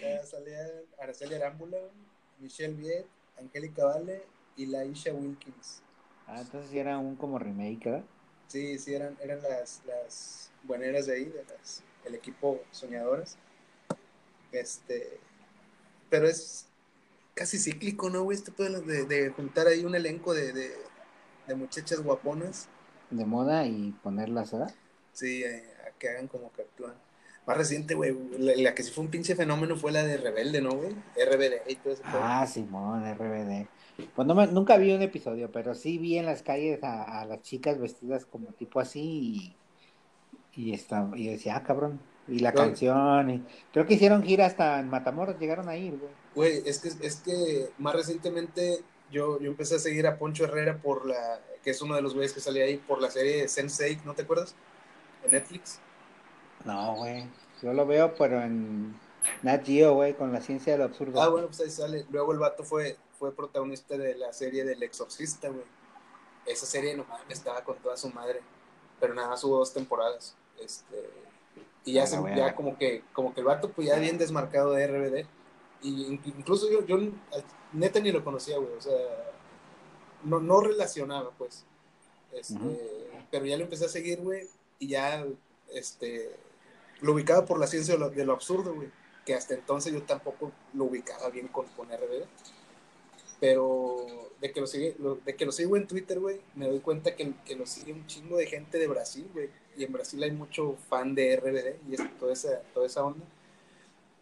Ya 0.00 0.22
salían 0.26 0.66
Araceli 1.00 1.34
Arámbula, 1.36 1.78
Michelle 2.38 2.74
Viet, 2.74 3.06
Angélica 3.38 3.84
Vale 3.86 4.22
y 4.56 4.66
la 4.66 4.84
Isha 4.84 5.12
Wilkins. 5.12 5.82
Ah, 6.26 6.40
entonces 6.40 6.70
sí 6.70 6.78
era 6.78 6.98
un 6.98 7.16
como 7.16 7.38
remake, 7.38 7.84
¿verdad? 7.84 8.04
Sí, 8.48 8.78
sí, 8.78 8.94
eran, 8.94 9.16
eran 9.20 9.42
las, 9.42 9.82
las 9.86 10.50
bueneras 10.62 11.06
de 11.06 11.14
ahí, 11.14 11.24
de 11.24 11.44
las, 11.44 11.82
el 12.04 12.14
equipo 12.14 12.60
Soñadoras. 12.70 13.36
Este, 14.52 15.18
pero 16.08 16.28
es 16.28 16.66
casi 17.34 17.58
cíclico, 17.58 18.10
¿no, 18.10 18.22
güey? 18.22 18.38
Este 18.38 18.52
pedo 18.52 18.80
de, 18.80 19.04
de 19.04 19.30
juntar 19.30 19.66
ahí 19.66 19.84
un 19.84 19.94
elenco 19.94 20.32
de, 20.34 20.52
de, 20.52 20.76
de 21.46 21.54
muchachas 21.54 22.00
guaponas. 22.00 22.68
De 23.10 23.24
moda 23.24 23.66
y 23.66 23.92
ponerlas, 24.02 24.52
¿verdad? 24.52 24.74
Sí, 25.12 25.42
eh, 25.42 25.64
a 25.86 25.98
que 25.98 26.08
hagan 26.08 26.28
como 26.28 26.52
que 26.52 26.62
actúan. 26.62 26.94
Más 27.46 27.56
reciente, 27.56 27.94
güey, 27.94 28.16
la, 28.38 28.54
la 28.56 28.74
que 28.74 28.82
sí 28.82 28.90
fue 28.90 29.04
un 29.04 29.10
pinche 29.10 29.36
fenómeno 29.36 29.76
fue 29.76 29.92
la 29.92 30.02
de 30.02 30.16
Rebelde, 30.16 30.62
¿no, 30.62 30.70
güey? 30.70 30.92
RBD 31.14 31.68
y 31.68 31.76
todo 31.76 31.92
eso. 31.92 32.02
Ah, 32.06 32.46
Simón, 32.46 33.04
RBD. 33.04 33.68
Pues 34.14 34.26
no 34.26 34.34
me- 34.34 34.46
nunca 34.48 34.76
vi 34.76 34.92
un 34.92 35.02
episodio, 35.02 35.50
pero 35.52 35.74
sí 35.74 35.98
vi 35.98 36.18
en 36.18 36.26
las 36.26 36.42
calles 36.42 36.82
a, 36.82 37.20
a 37.20 37.24
las 37.26 37.42
chicas 37.42 37.78
vestidas 37.78 38.26
como 38.26 38.48
tipo 38.48 38.80
así 38.80 39.56
y, 40.56 40.62
y, 40.70 40.72
está, 40.74 41.10
y 41.14 41.28
decía, 41.28 41.56
ah, 41.56 41.62
cabrón. 41.62 42.00
Y 42.26 42.38
la 42.38 42.52
canción, 42.52 43.28
y 43.30 43.42
creo 43.72 43.86
que 43.86 43.94
hicieron 43.94 44.22
gira 44.22 44.46
hasta 44.46 44.80
en 44.80 44.88
Matamoros, 44.88 45.38
llegaron 45.38 45.68
a 45.68 45.76
ir, 45.76 45.98
güey. 45.98 46.12
Güey, 46.34 46.62
es 46.66 46.78
que, 46.80 46.88
es 47.06 47.16
que 47.16 47.68
más 47.78 47.94
recientemente 47.94 48.80
yo, 49.12 49.38
yo 49.40 49.50
empecé 49.50 49.76
a 49.76 49.78
seguir 49.78 50.06
a 50.06 50.18
Poncho 50.18 50.44
Herrera 50.44 50.78
por 50.78 51.06
la, 51.06 51.40
que 51.62 51.70
es 51.70 51.82
uno 51.82 51.94
de 51.94 52.02
los 52.02 52.14
güeyes 52.14 52.32
que 52.32 52.40
salía 52.40 52.64
ahí 52.64 52.78
por 52.78 53.00
la 53.02 53.10
serie 53.10 53.44
Sense8, 53.44 54.04
¿no 54.04 54.14
te 54.14 54.22
acuerdas? 54.22 54.54
En 55.24 55.32
Netflix. 55.32 55.80
No, 56.64 56.96
güey. 56.96 57.26
Yo 57.62 57.72
lo 57.74 57.86
veo, 57.86 58.14
pero 58.14 58.40
en 58.42 58.94
Nat 59.42 59.64
Geo, 59.66 59.94
güey, 59.94 60.14
con 60.14 60.32
la 60.32 60.40
ciencia 60.40 60.72
del 60.72 60.82
absurdo. 60.82 61.20
Ah, 61.20 61.28
bueno, 61.28 61.46
pues 61.48 61.60
ahí 61.60 61.70
sale. 61.70 62.06
Luego 62.10 62.32
el 62.32 62.38
vato 62.38 62.64
fue, 62.64 62.96
fue 63.18 63.34
protagonista 63.34 63.96
de 63.96 64.14
la 64.16 64.32
serie 64.32 64.64
del 64.64 64.82
Exorcista, 64.82 65.48
güey. 65.48 65.64
Esa 66.46 66.66
serie, 66.66 66.94
no 66.96 67.04
mames, 67.04 67.38
estaba 67.38 67.64
con 67.64 67.76
toda 67.78 67.96
su 67.96 68.08
madre. 68.10 68.40
Pero 69.00 69.14
nada, 69.14 69.28
más 69.28 69.42
hubo 69.44 69.58
dos 69.58 69.72
temporadas. 69.72 70.36
Este, 70.60 71.10
y 71.84 71.94
ya, 71.94 72.04
Ah, 72.04 72.06
se- 72.06 72.36
ya 72.36 72.54
como 72.54 72.76
que 72.78 73.02
como 73.12 73.34
que 73.34 73.40
el 73.40 73.46
vato 73.46 73.70
pues 73.70 73.88
ya 73.88 73.96
bien 73.98 74.18
desmarcado 74.18 74.72
de 74.72 74.84
RBD. 74.86 75.26
Y 75.82 76.06
in- 76.06 76.20
incluso 76.24 76.70
yo, 76.70 76.84
yo 76.86 76.98
neta 77.72 78.00
ni 78.00 78.12
lo 78.12 78.24
conocía, 78.24 78.56
güey. 78.58 78.72
O 78.74 78.80
sea, 78.80 78.92
no, 80.22 80.40
no 80.40 80.60
relacionaba, 80.60 81.30
pues. 81.36 81.64
Este. 82.32 83.10
Pero 83.30 83.46
ya 83.46 83.56
lo 83.56 83.64
empecé 83.64 83.84
a 83.86 83.88
seguir, 83.88 84.20
güey. 84.20 84.48
Y 84.78 84.88
ya, 84.88 85.24
este, 85.72 86.34
lo 87.00 87.12
ubicaba 87.12 87.44
por 87.46 87.58
la 87.58 87.66
ciencia 87.66 87.94
de 87.94 88.00
lo, 88.00 88.10
de 88.10 88.24
lo 88.24 88.32
absurdo, 88.32 88.74
güey. 88.74 88.90
Que 89.26 89.34
hasta 89.34 89.54
entonces 89.54 89.92
yo 89.92 90.02
tampoco 90.02 90.52
lo 90.74 90.84
ubicaba 90.84 91.28
bien 91.30 91.48
con, 91.48 91.66
con 91.68 91.88
RBD. 91.90 92.24
Pero 93.40 94.06
de 94.40 94.52
que 94.52 94.60
lo, 94.60 94.66
sigue, 94.66 94.94
lo- 94.98 95.16
de 95.16 95.34
que 95.36 95.44
lo 95.46 95.52
sigo 95.52 95.76
en 95.76 95.86
Twitter, 95.86 96.18
güey, 96.20 96.40
me 96.54 96.66
doy 96.68 96.80
cuenta 96.80 97.14
que, 97.16 97.32
que 97.44 97.56
lo 97.56 97.66
sigue 97.66 97.92
un 97.92 98.06
chingo 98.06 98.36
de 98.36 98.46
gente 98.46 98.78
de 98.78 98.86
Brasil, 98.86 99.28
güey. 99.32 99.50
Y 99.76 99.84
en 99.84 99.92
Brasil 99.92 100.22
hay 100.22 100.30
mucho 100.30 100.76
fan 100.88 101.14
de 101.14 101.32
RBD 101.34 101.76
y 101.90 101.94
es, 101.94 102.18
toda, 102.18 102.32
esa, 102.32 102.60
toda 102.74 102.86
esa 102.86 103.04
onda. 103.04 103.24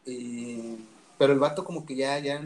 Y, 0.04 0.76
pero 1.18 1.32
el 1.32 1.38
vato 1.38 1.64
como 1.64 1.86
que 1.86 1.94
ya, 1.94 2.18
ya, 2.18 2.42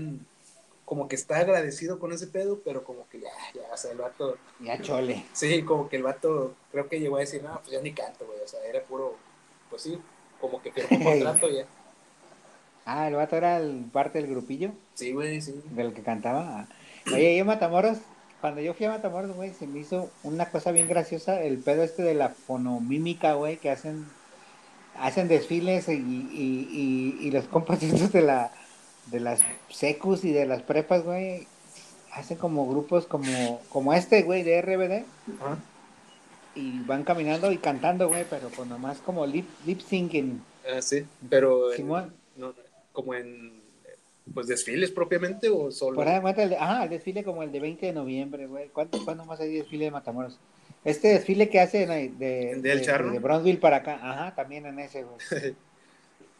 como 0.85 1.09
que 1.09 1.17
está 1.17 1.39
agradecido 1.39 1.99
con 1.99 2.13
ese 2.13 2.27
pedo, 2.27 2.61
pero 2.65 2.85
como 2.85 3.09
que 3.09 3.21
ya, 3.21 3.31
ya, 3.55 3.73
o 3.73 3.77
sea, 3.77 3.93
el 3.93 3.99
vato, 3.99 4.37
Ya 4.61 4.81
chole. 4.81 5.25
sí, 5.33 5.63
como 5.65 5.89
que 5.89 5.97
el 5.97 6.03
vato 6.03 6.55
creo 6.73 6.89
que 6.89 7.01
llegó 7.01 7.17
a 7.17 7.21
decir, 7.21 7.43
no, 7.43 7.59
pues 7.61 7.71
ya 7.71 7.81
ni 7.81 7.93
canto, 7.93 8.27
güey, 8.27 8.41
o 8.41 8.49
sea, 8.49 8.65
era 8.67 8.83
puro, 8.83 9.17
pues 9.71 9.83
sí, 9.83 9.99
como 10.41 10.61
que 10.63 10.71
firmó 10.73 10.97
un 10.99 11.05
contrato 11.05 11.49
ya. 11.49 11.67
Ah, 12.87 13.09
el 13.09 13.15
vato 13.15 13.37
era 13.37 13.59
el, 13.59 13.85
parte 13.93 14.21
del 14.21 14.31
grupillo 14.31 14.71
Sí, 14.95 15.13
güey, 15.13 15.41
sí. 15.43 15.55
del 15.73 15.93
que 15.93 16.03
cantaba. 16.03 16.67
Oye, 17.13 17.37
yo 17.37 17.45
Matamoros, 17.45 17.99
cuando 18.41 18.61
yo 18.61 18.75
fui 18.75 18.87
a 18.87 18.91
Matamoros, 18.91 19.35
güey, 19.35 19.53
se 19.53 19.67
me 19.67 19.81
hizo 19.81 20.09
una 20.23 20.51
cosa 20.51 20.71
bien 20.73 20.89
graciosa, 20.89 21.43
el 21.43 21.59
pedo 21.59 21.83
este 21.83 22.03
de 22.03 22.15
la 22.15 22.29
fonomímica, 22.31 23.35
güey, 23.35 23.57
que 23.59 23.71
hacen 23.71 24.07
hacen 24.99 25.29
desfiles 25.29 25.89
y, 25.89 25.93
y, 25.93 26.69
y, 27.21 27.27
y 27.27 27.31
los 27.31 27.45
compas 27.47 27.81
de 28.13 28.23
la 28.23 28.51
de 29.07 29.21
las 29.21 29.41
secus 29.69 30.25
y 30.25 30.33
de 30.33 30.47
las 30.47 30.63
prepas, 30.63 31.05
güey, 31.05 31.47
hacen 32.13 32.39
como 32.39 32.67
grupos 32.69 33.07
como 33.07 33.61
como 33.69 33.93
este, 33.95 34.23
güey, 34.23 34.43
de 34.43 34.63
RBD 34.63 35.05
Ajá. 35.43 35.59
y 36.55 36.81
van 36.81 37.05
caminando 37.05 37.53
y 37.53 37.59
cantando, 37.59 38.09
güey, 38.09 38.25
pero 38.31 38.49
pues 38.49 38.67
nomás 38.69 38.99
como 38.99 39.27
lip, 39.27 39.47
lip 39.67 39.81
syncing. 39.81 40.41
Ah, 40.67 40.81
sí, 40.83 41.05
pero 41.29 41.71
en- 41.73 41.77
Simón. 41.77 42.15
no, 42.37 42.53
como 42.97 43.15
en 43.15 43.61
pues 44.35 44.49
desfiles 44.49 44.91
propiamente 44.91 45.49
o 45.49 45.71
solo. 45.71 45.95
Por 45.95 46.09
el, 46.09 46.51
de- 46.51 46.57
ajá, 46.57 46.85
el 46.85 46.91
desfile 46.91 47.23
como 47.23 47.45
el 47.45 47.53
de 47.53 47.61
20 47.61 47.87
de 47.87 47.93
noviembre, 47.93 48.47
güey. 48.49 48.69
¿Cuánto, 48.71 49.05
¿Cuándo 49.05 49.25
más 49.25 49.39
hay 49.39 49.55
desfile 49.55 49.85
de 49.85 49.91
Matamoros? 49.93 50.41
Este 50.85 51.09
desfile 51.09 51.49
que 51.49 51.61
hacen 51.61 51.89
de, 52.19 52.51
¿El 52.53 52.63
del 52.63 52.79
de, 52.79 52.85
charro? 52.85 53.13
de 53.13 53.19
Brownsville 53.21 53.59
para 53.61 53.77
acá, 53.77 54.01
ajá, 54.03 54.35
también 54.35 54.67
en 54.67 54.79
ese, 54.81 55.05
güey. 55.05 55.17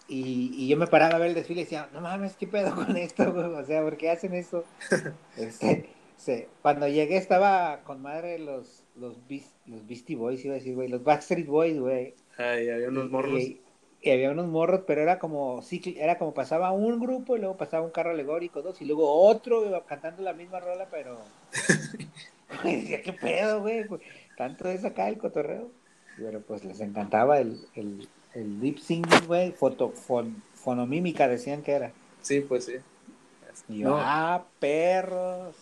Y, 0.09 0.53
y 0.57 0.69
yo 0.69 0.77
me 0.77 0.87
paraba 0.87 1.17
a 1.17 1.19
ver 1.19 1.31
el 1.31 1.35
desfile 1.35 1.63
y 1.63 1.65
decía, 1.65 1.89
no 1.93 2.01
mames, 2.01 2.37
¿qué 2.37 2.47
pedo 2.47 2.73
con 2.77 2.97
esto, 2.97 3.33
güey? 3.33 3.47
O 3.47 3.65
sea, 3.65 3.83
¿por 3.83 3.97
qué 3.97 4.11
hacen 4.11 4.35
eso? 4.35 4.65
Este, 5.37 5.89
se- 6.17 6.49
cuando 6.63 6.87
llegué 6.87 7.17
estaba 7.17 7.81
con 7.83 8.03
madre 8.03 8.39
los, 8.39 8.85
los, 8.97 9.17
los 9.67 9.87
Beastie 9.89 10.15
Boys, 10.17 10.45
iba 10.45 10.55
a 10.55 10.59
decir, 10.59 10.75
güey, 10.77 10.89
los 10.89 11.03
Backstreet 11.03 11.47
Boys, 11.49 11.79
güey. 11.81 12.15
Ay, 12.39 12.69
había 12.71 12.89
unos 12.89 13.11
morros. 13.11 13.41
Y, 13.41 13.61
y 14.11 14.13
había 14.13 14.31
unos 14.31 14.47
morros, 14.47 14.83
pero 14.87 15.03
era 15.03 15.19
como 15.19 15.63
era 15.97 16.19
como 16.19 16.35
pasaba 16.35 16.71
un 16.73 17.01
grupo 17.01 17.37
y 17.37 17.41
luego 17.41 17.57
pasaba 17.57 17.85
un 17.85 17.91
carro 17.91 18.11
alegórico, 18.11 18.63
dos, 18.63 18.81
y 18.81 18.85
luego 18.85 19.11
otro 19.13 19.67
iba 19.67 19.85
cantando 19.85 20.23
la 20.23 20.33
misma 20.33 20.61
rola, 20.61 20.87
pero 20.91 21.19
decía, 22.65 23.03
¿qué 23.03 23.13
pedo, 23.13 23.61
güey? 23.61 23.87
Pues, 23.87 24.01
Tanto 24.37 24.69
es 24.69 24.85
acá 24.85 25.09
el 25.09 25.19
cotorreo. 25.19 25.71
Pero 26.19 26.41
pues 26.41 26.65
les 26.65 26.81
encantaba 26.81 27.39
el, 27.41 27.61
el, 27.75 28.09
el 28.35 28.61
lip 28.61 28.79
singing, 28.79 29.27
güey, 29.27 29.53
foto, 29.53 29.93
fon- 29.93 30.43
fonomímica 30.55 31.29
decían 31.29 31.63
que 31.63 31.73
era. 31.73 31.93
Sí, 32.23 32.41
pues 32.41 32.65
sí. 32.65 32.77
Y 33.69 33.81
yo, 33.81 33.89
No, 33.91 33.97
ah, 33.99 34.47
perros, 34.59 35.55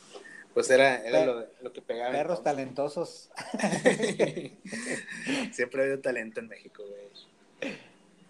pues 0.53 0.71
era, 0.71 1.03
era 1.05 1.19
Per- 1.19 1.27
lo, 1.27 1.47
lo 1.63 1.73
que 1.73 1.83
pegaba. 1.83 2.13
perros 2.13 2.41
entonces. 2.57 3.31
talentosos. 3.31 3.31
Siempre 5.53 5.81
ha 5.81 5.85
habido 5.85 6.01
talento 6.01 6.41
en 6.41 6.49
México, 6.49 6.83
güey. 6.85 7.75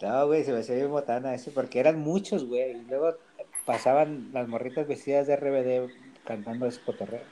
No, 0.03 0.27
güey, 0.27 0.45
se 0.45 0.53
me 0.53 0.59
hacía 0.59 0.75
bien 0.77 0.91
botana 0.91 1.35
eso, 1.35 1.51
porque 1.55 1.81
eran 1.81 1.99
muchos, 2.01 2.45
güey. 2.45 2.73
Y 2.73 2.83
luego 2.85 3.17
pasaban 3.65 4.31
las 4.33 4.49
morritas 4.49 4.87
vestidas 4.87 5.27
de 5.27 5.37
RBD 5.37 5.91
cantando 6.25 6.67
ese 6.67 6.81
cotorreo. 6.81 7.23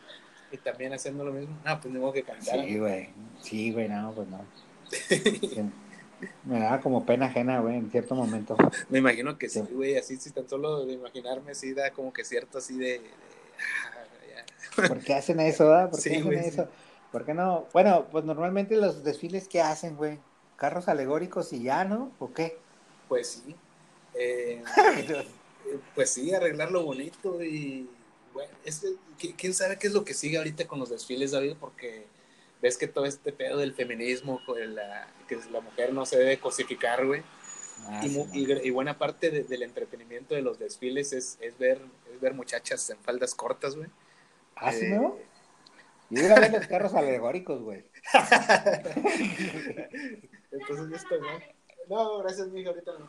Y 0.50 0.56
también 0.58 0.92
haciendo 0.92 1.24
lo 1.24 1.32
mismo. 1.32 1.56
No, 1.64 1.80
pues 1.80 1.92
tengo 1.94 2.12
que 2.12 2.22
cantar. 2.22 2.60
Sí, 2.64 2.78
güey. 2.78 3.08
Sí, 3.40 3.72
güey, 3.72 3.88
no, 3.88 4.12
pues 4.14 4.28
no. 4.28 4.44
Me 6.44 6.60
daba 6.60 6.80
como 6.80 7.04
pena 7.04 7.26
ajena, 7.26 7.60
güey, 7.60 7.76
en 7.76 7.90
cierto 7.90 8.14
momento. 8.14 8.56
Me 8.88 8.98
imagino 8.98 9.36
que 9.38 9.48
sí, 9.48 9.60
Sí. 9.66 9.74
güey. 9.74 9.96
Así, 9.96 10.16
si 10.16 10.30
tan 10.30 10.48
solo 10.48 10.84
de 10.86 10.92
imaginarme, 10.92 11.54
sí 11.54 11.74
da 11.74 11.90
como 11.90 12.12
que 12.12 12.24
cierto 12.24 12.58
así 12.58 12.76
de. 12.78 13.00
de- 13.00 13.10
ah. 14.36 14.86
¿Por 14.88 15.00
qué 15.00 15.14
hacen 15.14 15.40
eso, 15.40 15.66
da? 15.68 15.90
¿Por 15.90 16.00
qué 16.02 16.10
Sí, 16.10 16.16
hacen 16.16 16.42
sí. 16.42 16.48
eso? 16.48 16.68
¿Por 17.10 17.24
qué 17.24 17.34
no? 17.34 17.66
Bueno, 17.72 18.06
pues 18.10 18.24
normalmente 18.24 18.76
los 18.76 19.02
desfiles 19.04 19.48
que 19.48 19.60
hacen, 19.60 19.96
güey, 19.96 20.18
carros 20.62 20.86
alegóricos 20.86 21.52
y 21.52 21.64
ya, 21.64 21.84
¿no? 21.84 22.12
¿O 22.20 22.32
qué? 22.32 22.56
Pues 23.08 23.42
sí. 23.44 23.56
Eh, 24.14 24.62
eh, 25.08 25.26
pues 25.96 26.10
sí, 26.10 26.32
arreglarlo 26.32 26.84
bonito 26.84 27.42
y. 27.42 27.90
Bueno, 28.32 28.52
es 28.64 28.86
quién 29.36 29.52
sabe 29.54 29.76
qué 29.76 29.88
es 29.88 29.92
lo 29.92 30.04
que 30.04 30.14
sigue 30.14 30.38
ahorita 30.38 30.68
con 30.68 30.78
los 30.78 30.88
desfiles, 30.88 31.32
David, 31.32 31.56
porque 31.60 32.06
ves 32.62 32.78
que 32.78 32.86
todo 32.86 33.04
este 33.06 33.32
pedo 33.32 33.58
del 33.58 33.74
feminismo, 33.74 34.40
la, 34.46 35.08
que 35.28 35.36
la 35.50 35.60
mujer 35.60 35.92
no 35.92 36.06
se 36.06 36.16
debe 36.18 36.38
cosificar, 36.38 37.04
güey. 37.04 37.22
Ah, 37.88 38.00
y, 38.04 38.08
sí, 38.08 38.16
mu- 38.16 38.26
no. 38.26 38.34
y 38.34 38.46
gr- 38.46 38.60
y 38.64 38.70
buena 38.70 38.96
parte 38.98 39.30
de- 39.30 39.42
del 39.42 39.64
entretenimiento 39.64 40.36
de 40.36 40.42
los 40.42 40.60
desfiles 40.60 41.12
es, 41.12 41.38
es 41.40 41.58
ver 41.58 41.80
es 42.14 42.20
ver 42.20 42.34
muchachas 42.34 42.88
en 42.90 42.98
faldas 42.98 43.34
cortas, 43.34 43.74
güey. 43.74 43.88
¿Ah, 44.54 44.70
sí, 44.72 44.84
Eh, 44.84 44.90
no? 44.90 45.16
Yo 46.08 46.24
iba 46.24 46.36
a 46.36 46.40
ver 46.40 46.52
los 46.52 46.66
carros 46.68 46.94
alegóricos, 46.94 47.60
güey. 47.62 47.84
Entonces 50.52 50.90
yo 50.90 50.96
estoy, 50.96 51.20
¿no? 51.20 51.28
No, 51.88 52.18
gracias, 52.18 52.48
mija, 52.48 52.70
ahorita 52.70 52.92
no. 52.98 53.08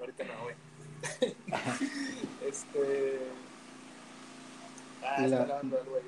Ahorita 0.00 0.24
no, 0.24 0.42
güey. 0.42 0.54
este. 2.48 3.18
Ah, 5.02 5.24
está 5.24 5.46
lavando 5.46 5.78
el 5.78 5.84
güey. 5.88 6.02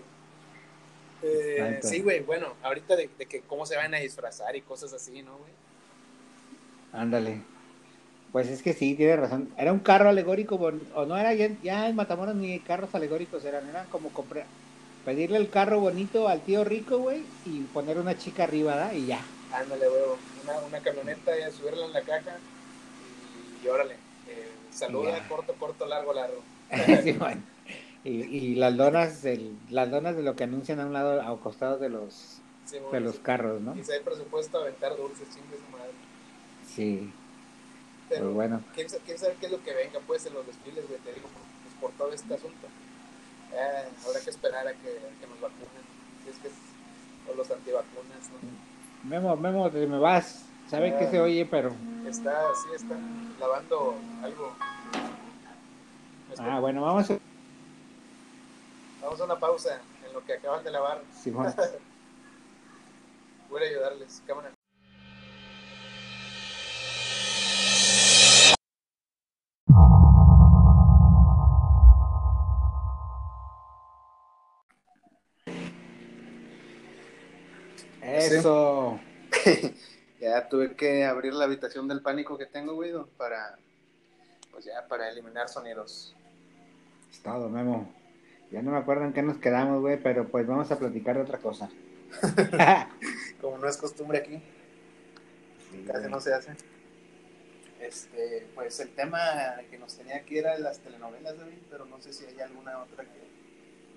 Eh, 1.22 1.80
sí, 1.82 2.00
güey, 2.00 2.20
bueno, 2.20 2.54
ahorita 2.62 2.96
de, 2.96 3.08
de 3.18 3.26
que 3.26 3.40
cómo 3.40 3.64
se 3.64 3.76
van 3.76 3.94
a 3.94 3.98
disfrazar 3.98 4.54
y 4.56 4.60
cosas 4.60 4.92
así, 4.92 5.22
¿no, 5.22 5.38
güey? 5.38 5.52
Ándale. 6.92 7.42
Pues 8.30 8.48
es 8.48 8.62
que 8.62 8.72
sí, 8.72 8.94
tiene 8.94 9.16
razón. 9.16 9.48
Era 9.56 9.72
un 9.72 9.78
carro 9.78 10.08
alegórico, 10.08 10.56
o 10.56 11.06
no 11.06 11.16
era 11.16 11.32
ya, 11.34 11.48
ya 11.62 11.88
en 11.88 11.96
Matamoros 11.96 12.34
ni 12.34 12.58
carros 12.58 12.94
alegóricos 12.94 13.44
eran, 13.44 13.68
eran 13.68 13.86
como 13.86 14.10
comprar, 14.10 14.44
pedirle 15.04 15.38
el 15.38 15.50
carro 15.50 15.80
bonito 15.80 16.28
al 16.28 16.40
tío 16.40 16.64
rico, 16.64 16.98
güey, 16.98 17.22
y 17.46 17.60
poner 17.72 17.96
una 17.96 18.18
chica 18.18 18.42
arriba, 18.44 18.76
¿da? 18.76 18.92
Y 18.92 19.06
ya. 19.06 19.20
Ándale, 19.54 19.88
güey, 19.88 20.02
una, 20.42 20.58
una 20.58 20.80
camioneta, 20.80 21.32
subirla 21.52 21.86
en 21.86 21.92
la 21.92 22.02
caja 22.02 22.36
y, 23.62 23.64
y 23.64 23.68
órale. 23.68 23.94
Eh, 24.28 24.48
saluda, 24.72 25.26
corto, 25.28 25.54
corto, 25.54 25.86
largo, 25.86 26.12
largo. 26.12 26.42
Sí, 27.02 27.12
bueno. 27.12 27.42
y, 28.04 28.10
y 28.22 28.54
las 28.56 28.76
donas, 28.76 29.22
del, 29.22 29.56
las 29.70 29.90
donas 29.90 30.16
de 30.16 30.22
lo 30.22 30.34
que 30.34 30.44
anuncian 30.44 30.80
a 30.80 30.86
un 30.86 30.92
lado, 30.92 31.20
a 31.22 31.40
costados 31.40 31.80
de 31.80 31.88
los, 31.88 32.40
Sí, 32.66 32.78
de 32.90 33.00
los 33.00 33.16
sí. 33.16 33.20
carros, 33.22 33.60
¿no? 33.60 33.76
Y 33.76 33.84
si 33.84 33.92
hay 33.92 34.00
presupuesto, 34.00 34.58
aventar 34.58 34.96
dulces, 34.96 35.28
chingue 35.28 35.56
su 35.56 35.70
madre. 35.70 35.92
Sí, 36.74 37.12
Pero, 38.08 38.22
pues 38.24 38.34
bueno. 38.34 38.64
¿quién, 38.74 38.88
sa- 38.90 38.98
quién 39.04 39.18
sabe 39.18 39.36
qué 39.38 39.46
es 39.46 39.52
lo 39.52 39.62
que 39.62 39.72
venga, 39.74 40.00
pues, 40.06 40.26
en 40.26 40.34
los 40.34 40.46
desfiles, 40.46 40.88
güey? 40.88 40.98
Te 41.00 41.12
digo, 41.12 41.28
pues, 41.28 41.74
por 41.80 41.92
todo 41.92 42.12
este 42.12 42.34
asunto. 42.34 42.66
Eh, 43.52 43.84
habrá 44.04 44.20
que 44.20 44.30
esperar 44.30 44.66
a 44.66 44.72
que, 44.72 44.88
a 44.88 45.20
que 45.20 45.26
nos 45.28 45.40
vacunen. 45.40 45.84
Es 46.28 46.36
que 46.38 46.48
o 47.30 47.34
los 47.36 47.50
antivacunas, 47.50 48.28
¿no? 48.32 48.38
Memo, 49.04 49.36
Memo, 49.36 49.70
te 49.70 49.86
me 49.86 49.98
vas. 49.98 50.46
Sabe 50.68 50.96
que 50.98 51.08
se 51.08 51.20
oye, 51.20 51.44
pero. 51.44 51.72
Está, 52.08 52.42
sí, 52.54 52.74
está 52.74 52.96
lavando 53.38 53.94
algo. 54.22 54.52
Ah, 56.38 56.58
bueno, 56.60 56.82
vamos 56.82 57.10
a. 57.10 57.18
Vamos 59.02 59.20
a 59.20 59.24
una 59.24 59.38
pausa 59.38 59.80
en 60.06 60.12
lo 60.14 60.24
que 60.24 60.32
acaban 60.32 60.64
de 60.64 60.70
lavar. 60.70 61.02
Simón. 61.12 61.54
Voy 63.50 63.62
a 63.62 63.66
ayudarles. 63.66 64.22
Cámara. 64.26 64.50
ya 80.20 80.48
tuve 80.48 80.74
que 80.74 81.04
abrir 81.04 81.34
la 81.34 81.44
habitación 81.44 81.88
del 81.88 82.02
pánico 82.02 82.38
que 82.38 82.46
tengo, 82.46 82.74
güey, 82.74 82.92
para, 83.16 83.58
pues 84.50 84.64
ya, 84.64 84.86
para 84.88 85.08
eliminar 85.08 85.48
sonidos. 85.48 86.14
Es 87.10 87.20
todo, 87.20 87.48
Memo. 87.48 87.92
Ya 88.50 88.62
no 88.62 88.70
me 88.70 88.78
acuerdo 88.78 89.04
en 89.04 89.12
qué 89.12 89.22
nos 89.22 89.38
quedamos, 89.38 89.80
güey, 89.80 90.00
pero 90.02 90.28
pues 90.28 90.46
vamos 90.46 90.70
a 90.70 90.78
platicar 90.78 91.16
de 91.16 91.22
otra 91.22 91.38
cosa. 91.38 91.70
Como 93.40 93.58
no 93.58 93.68
es 93.68 93.76
costumbre 93.76 94.18
aquí, 94.18 94.42
casi 95.86 96.08
no 96.08 96.20
se 96.20 96.34
hace. 96.34 96.52
Este, 97.80 98.46
pues 98.54 98.80
el 98.80 98.94
tema 98.94 99.18
que 99.70 99.78
nos 99.78 99.96
tenía 99.96 100.16
aquí 100.16 100.38
era 100.38 100.58
las 100.58 100.78
telenovelas, 100.78 101.36
David, 101.36 101.58
pero 101.70 101.84
no 101.84 102.00
sé 102.00 102.12
si 102.12 102.24
hay 102.24 102.40
alguna 102.40 102.82
otra 102.82 103.04
que 103.04 103.24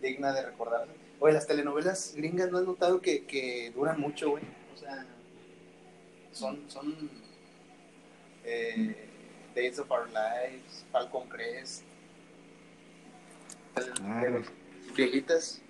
digna 0.02 0.34
de 0.34 0.45
recordarse. 0.45 0.91
Oye, 1.19 1.34
las 1.34 1.48
telenovelas 1.48 2.14
gringas, 2.15 2.52
¿no 2.52 2.57
has 2.57 2.65
notado 2.65 3.02
que, 3.02 3.26
que 3.26 3.72
duran 3.73 3.99
mucho, 3.99 4.31
güey? 4.31 4.44
O 4.73 4.77
sea, 4.77 5.06
son, 6.38 6.70
son 6.70 7.10
eh, 8.46 8.96
Days 9.56 9.80
of 9.80 9.90
Our 9.92 10.08
Lives, 10.10 10.86
Falcon 10.92 11.28
Crest, 11.30 11.84
Ah, 14.04 14.22
de- 14.22 14.44
viejitas. 14.96 15.62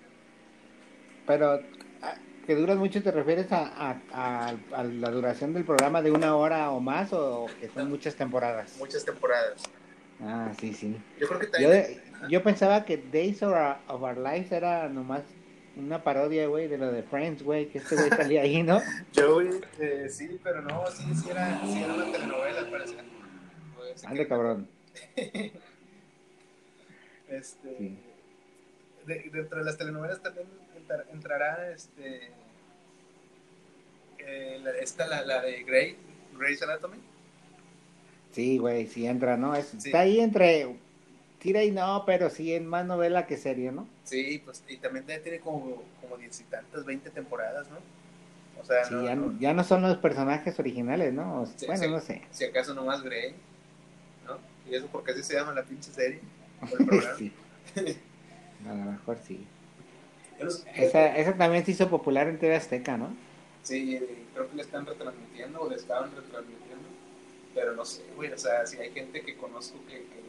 Pero 1.26 1.60
ah, 2.02 2.16
que 2.46 2.56
duras 2.56 2.78
mucho, 2.78 3.02
¿te 3.04 3.12
refieres 3.12 3.52
a, 3.52 3.66
a- 4.12 4.54
a- 4.72 4.84
la 4.84 5.12
duración 5.12 5.54
del 5.54 5.66
programa 5.66 6.02
de 6.02 6.12
una 6.12 6.36
hora 6.36 6.72
o 6.72 6.80
más 6.80 7.12
o 7.12 7.48
que 7.60 7.68
son 7.70 7.90
muchas 7.90 8.16
temporadas? 8.16 8.76
Muchas 8.78 9.04
temporadas. 9.04 9.62
Ah, 10.22 10.52
sí, 10.60 10.74
sí. 10.74 10.96
Yo 11.20 11.28
creo 11.28 11.40
que 11.40 11.46
Yo, 11.48 11.52
también... 11.52 12.02
yo 12.30 12.44
pensaba 12.44 12.86
que 12.86 12.96
Days 12.98 13.44
of 13.44 13.52
Our, 13.54 13.78
of 13.88 14.02
Our 14.02 14.18
Lives 14.18 14.52
era 14.54 14.88
nomás 14.88 15.24
una 15.78 16.04
parodia, 16.04 16.48
güey, 16.48 16.68
de 16.68 16.78
lo 16.78 16.92
de 16.92 17.04
Friends, 17.04 17.44
güey, 17.44 17.68
que 17.70 17.78
este 17.80 17.96
güey 17.96 18.10
salía 18.10 18.42
ahí, 18.42 18.64
¿no? 18.64 18.82
Joey, 19.16 19.50
eh, 19.80 20.08
sí, 20.10 20.40
pero 20.44 20.62
no, 20.62 20.86
sí, 20.88 21.04
sí 21.16 21.30
era, 21.30 21.62
sí 21.66 21.82
era 21.84 21.94
una 21.94 22.12
telenovela, 22.12 22.60
al 22.60 22.70
parecer. 22.70 23.04
Pues, 23.76 24.04
Ande, 24.06 24.28
cabrón. 24.28 24.68
Este, 27.30 27.78
Sí. 27.78 27.98
de- 29.06 29.30
dentro 29.34 29.60
de 29.60 29.66
las 29.66 29.78
telenovelas 29.78 30.22
también 30.22 30.48
entra- 30.78 31.06
entrará 31.12 31.72
este, 31.72 32.30
eh, 34.20 34.60
la, 34.64 34.72
esta, 34.78 35.08
la, 35.08 35.24
la 35.24 35.42
de 35.42 35.64
Grey, 35.64 35.98
Grey's 36.38 36.62
Anatomy. 36.64 36.98
Sí, 38.32 38.58
güey, 38.60 38.88
sí 38.88 39.06
entra, 39.06 39.36
¿no? 39.36 39.56
Es- 39.56 39.68
Sí. 39.78 39.90
Está 39.90 40.00
ahí 40.02 40.20
entre 40.22 40.78
tira 41.40 41.64
y 41.64 41.72
no, 41.72 42.04
pero 42.06 42.30
sí 42.30 42.54
es 42.54 42.62
más 42.62 42.86
novela 42.86 43.26
que 43.28 43.38
serie, 43.38 43.72
¿no? 43.72 43.88
Sí, 44.04 44.42
pues, 44.44 44.64
y 44.68 44.78
también 44.78 45.06
tiene 45.06 45.40
como, 45.40 45.84
como 46.02 46.18
diez 46.18 46.40
y 46.42 46.44
tantas, 46.46 46.86
veinte 46.86 47.10
temporadas, 47.10 47.68
¿no? 47.70 47.78
O 48.62 48.66
sea, 48.66 48.84
Sí, 48.86 48.94
no, 48.96 49.06
ya, 49.06 49.16
no- 49.16 49.40
ya 49.40 49.54
no 49.54 49.64
son 49.64 49.82
los 49.84 49.98
personajes 49.98 50.60
originales, 50.60 51.14
¿no? 51.14 51.42
O- 51.42 51.46
Sí, 51.46 51.66
bueno, 51.68 51.88
no 51.90 52.00
sé. 52.00 52.22
si 52.32 52.46
acaso 52.46 52.74
nomás 52.74 53.02
Grey, 53.04 53.36
¿no? 54.26 54.38
Y 54.70 54.76
eso 54.76 54.88
porque 54.92 55.12
así 55.12 55.24
se 55.24 55.36
llama 55.36 55.54
la 55.54 55.64
pinche 55.64 55.92
serie, 55.92 56.20
o 56.62 56.78
el 56.78 56.86
programa. 56.86 57.18
sí. 57.18 57.32
A 58.68 58.74
lo 58.74 58.92
mejor 58.92 59.18
sí. 59.26 59.46
Esa, 60.76 61.16
esa 61.18 61.34
también 61.36 61.66
se 61.66 61.72
hizo 61.72 61.90
popular 61.90 62.28
en 62.28 62.38
TV 62.38 62.56
Azteca, 62.56 62.98
¿no? 62.98 63.10
Sí, 63.64 64.00
creo 64.34 64.50
que 64.50 64.56
le 64.56 64.62
están 64.62 64.86
retransmitiendo 64.86 65.62
o 65.62 65.70
le 65.70 65.76
estaban 65.76 66.10
retransmitiendo, 66.16 66.88
pero 67.54 67.74
no 67.76 67.84
sé, 67.86 68.04
güey, 68.16 68.32
o 68.32 68.38
sea, 68.38 68.66
si 68.66 68.78
hay 68.78 68.92
gente 68.92 69.22
que 69.22 69.36
conozco 69.36 69.78
que, 69.88 69.96
que, 69.98 70.27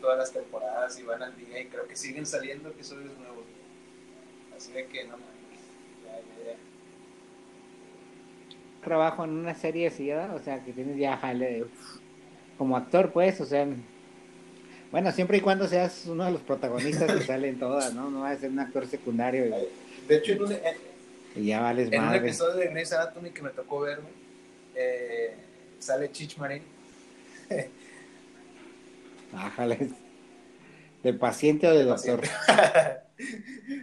todas 0.00 0.18
las 0.18 0.32
temporadas 0.32 0.98
y 0.98 1.02
van 1.02 1.22
al 1.22 1.36
día 1.36 1.60
y 1.60 1.66
creo 1.66 1.86
que 1.86 1.96
siguen 1.96 2.26
saliendo 2.26 2.68
episodios 2.68 3.16
nuevos. 3.18 3.44
Así 4.56 4.72
de 4.72 4.86
que 4.86 5.04
no 5.04 5.12
mames, 5.12 5.60
ya, 6.04 6.12
ya, 6.16 6.52
ya. 6.52 6.56
Trabajo 8.84 9.24
en 9.24 9.30
una 9.30 9.54
serie 9.54 9.88
así. 9.88 10.10
O 10.10 10.38
sea, 10.40 10.64
que 10.64 10.72
tienes 10.72 10.96
ya 10.96 11.16
jale 11.16 11.62
uf, 11.62 12.00
como 12.56 12.76
actor, 12.76 13.12
pues, 13.12 13.40
o 13.40 13.46
sea, 13.46 13.66
bueno, 14.90 15.12
siempre 15.12 15.38
y 15.38 15.40
cuando 15.40 15.68
seas 15.68 16.06
uno 16.06 16.24
de 16.24 16.32
los 16.32 16.40
protagonistas 16.40 17.12
que 17.12 17.22
salen 17.26 17.58
todas, 17.58 17.94
¿no? 17.94 18.10
No 18.10 18.22
vas 18.22 18.38
a 18.38 18.40
ser 18.40 18.50
un 18.50 18.58
actor 18.58 18.86
secundario 18.86 19.46
y, 19.46 19.52
De 20.08 20.16
hecho, 20.16 20.32
en 20.32 20.42
un, 20.42 20.52
en, 20.52 20.60
y 21.36 21.46
ya 21.46 21.60
vales 21.60 21.92
en 21.92 22.02
un 22.02 22.14
episodio 22.14 22.56
de 22.56 22.68
Grey's 22.68 22.92
Anatomy 22.92 23.30
que 23.30 23.42
me 23.42 23.50
tocó 23.50 23.80
ver, 23.80 24.00
güey, 24.00 24.14
eh, 24.74 25.34
sale 25.78 26.10
Chich 26.10 26.36
Marín. 26.38 26.62
Ájale. 29.34 29.90
¿De 31.02 31.14
paciente 31.14 31.68
o 31.68 31.74
de 31.74 31.84
doctor? 31.84 32.20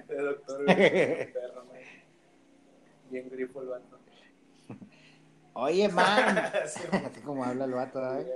de 0.08 0.16
doctor, 0.18 0.66
perro. 0.66 1.66
Bien 3.10 3.30
grifo 3.30 3.62
el 3.62 3.68
vato. 3.68 4.00
Oye, 5.54 5.88
man. 5.88 6.52
Sí, 6.68 6.82
Así 6.92 7.22
como 7.22 7.44
habla 7.46 7.66
el 7.66 7.72
vato, 7.72 8.00
¿eh? 8.20 8.28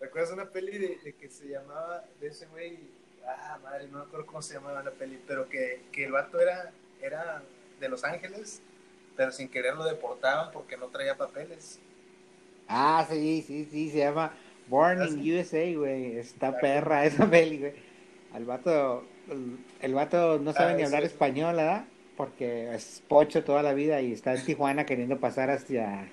¿Recuerdas 0.00 0.32
una 0.32 0.46
peli 0.50 0.78
de, 0.78 0.98
de 1.04 1.14
que 1.14 1.28
se 1.28 1.46
llamaba, 1.48 2.04
de 2.20 2.28
ese 2.28 2.46
güey? 2.46 2.78
Ah, 3.26 3.58
madre, 3.62 3.86
no 3.88 3.98
me 3.98 4.04
acuerdo 4.04 4.26
cómo 4.26 4.42
se 4.42 4.54
llamaba 4.54 4.82
la 4.82 4.90
peli, 4.90 5.22
pero 5.26 5.48
que, 5.48 5.82
que 5.92 6.06
el 6.06 6.12
vato 6.12 6.40
era, 6.40 6.72
era 7.02 7.42
de 7.78 7.88
Los 7.88 8.02
Ángeles, 8.02 8.62
pero 9.16 9.30
sin 9.30 9.48
querer 9.48 9.74
lo 9.74 9.84
deportaban 9.84 10.50
porque 10.52 10.76
no 10.76 10.86
traía 10.88 11.16
papeles. 11.16 11.78
Ah, 12.66 13.06
sí, 13.08 13.44
sí, 13.46 13.68
sí, 13.70 13.90
se 13.90 13.98
llama 13.98 14.32
Born 14.70 15.02
¿Ah, 15.02 15.08
in? 15.08 15.20
USA, 15.38 15.74
güey. 15.76 16.16
Está 16.16 16.58
perra 16.58 17.04
esa 17.04 17.28
peli, 17.28 17.58
güey. 17.58 17.72
Al 18.32 18.44
vato, 18.46 19.04
el, 19.82 19.92
vato 19.94 20.38
no 20.38 20.52
sabe 20.52 20.72
Ah, 20.72 20.76
ni 20.76 20.82
hablar 20.84 21.02
sí. 21.02 21.08
español, 21.08 21.56
¿verdad? 21.56 21.84
Porque 22.16 22.72
es 22.74 23.02
pocho 23.08 23.42
toda 23.44 23.62
la 23.62 23.74
vida 23.74 24.00
y 24.00 24.12
está 24.12 24.34
en 24.34 24.44
Tijuana 24.44 24.86
queriendo 24.86 25.18
pasar 25.18 25.50
hacia 25.50 26.06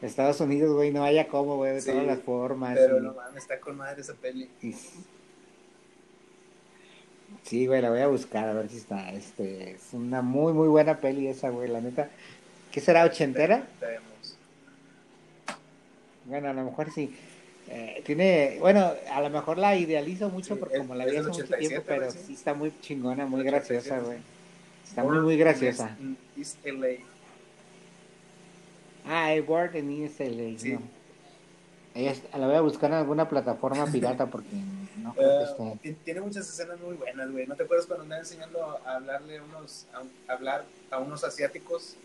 Estados 0.00 0.40
Unidos, 0.40 0.74
güey. 0.74 0.90
No 0.92 1.04
haya 1.04 1.28
cómo, 1.28 1.56
güey, 1.56 1.74
de 1.74 1.80
Sí, 1.82 1.90
todas 1.90 2.06
las 2.06 2.20
formas. 2.20 2.74
Pero 2.78 2.98
y- 2.98 3.02
no 3.02 3.12
mames, 3.12 3.42
está 3.42 3.60
con 3.60 3.76
madre 3.76 4.00
esa 4.00 4.14
peli. 4.14 4.48
y- 4.62 4.74
Sí, 7.42 7.66
güey, 7.66 7.82
la 7.82 7.90
voy 7.90 8.00
a 8.00 8.06
buscar 8.06 8.48
a 8.48 8.52
ver 8.54 8.68
si 8.68 8.76
está. 8.78 9.10
Este, 9.12 9.72
es 9.72 9.88
una 9.92 10.22
muy, 10.22 10.52
muy 10.52 10.68
buena 10.68 10.98
peli 10.98 11.26
esa, 11.28 11.48
güey, 11.50 11.68
la 11.68 11.80
neta. 11.80 12.08
¿Qué 12.70 12.80
será, 12.80 13.04
ochentera? 13.04 13.66
Bueno, 16.24 16.48
a 16.48 16.52
lo 16.52 16.64
mejor 16.64 16.90
sí. 16.92 17.14
Eh, 17.68 18.02
tiene, 18.04 18.56
bueno, 18.60 18.92
a 19.10 19.20
lo 19.22 19.30
mejor 19.30 19.56
la 19.58 19.76
idealizo 19.76 20.28
mucho 20.28 20.54
Sí, 20.54 20.60
porque 20.60 20.78
como 20.78 20.94
la 20.94 21.04
vi 21.06 21.12
hace 21.16 21.28
mucho 21.28 21.42
87, 21.44 21.68
tiempo, 21.68 21.84
pero 21.86 22.10
sí. 22.10 22.18
sí 22.26 22.34
está 22.34 22.54
muy 22.54 22.72
chingona, 22.80 23.24
muy 23.24 23.42
graciosa, 23.44 23.96
87, 23.98 24.06
güey. 24.06 24.18
Está 24.88 25.04
muy, 25.04 25.18
muy 25.20 25.36
graciosa. 25.36 25.96
East 26.36 26.58
LA. 26.66 26.88
Ah, 29.06 29.32
el 29.32 29.42
Word 29.42 29.76
en 29.76 29.90
ESL. 30.04 30.58
Sí. 30.58 30.72
No. 30.72 30.82
Ella 31.94 32.14
la 32.38 32.46
voy 32.46 32.56
a 32.56 32.60
buscar 32.62 32.90
en 32.90 32.96
alguna 32.96 33.28
plataforma 33.28 33.86
pirata 33.86 34.26
porque 34.26 34.48
no 34.98 35.12
creo 35.14 35.28
que 35.28 35.44
Eh, 35.44 35.72
esté. 35.72 35.78
ti- 35.90 35.96
tiene 36.04 36.20
muchas 36.22 36.48
escenas 36.48 36.80
muy 36.80 36.94
buenas, 36.96 37.30
güey. 37.30 37.46
¿No 37.46 37.54
te 37.54 37.64
acuerdas 37.64 37.86
cuando 37.86 38.04
andaba 38.04 38.20
enseñando 38.20 38.80
a 38.84 38.96
hablarle 38.96 39.38
a 39.38 39.42
unos, 39.42 39.86
a, 39.92 40.32
hablar 40.32 40.64
a 40.90 40.98
unos 40.98 41.22
asiáticos 41.24 41.96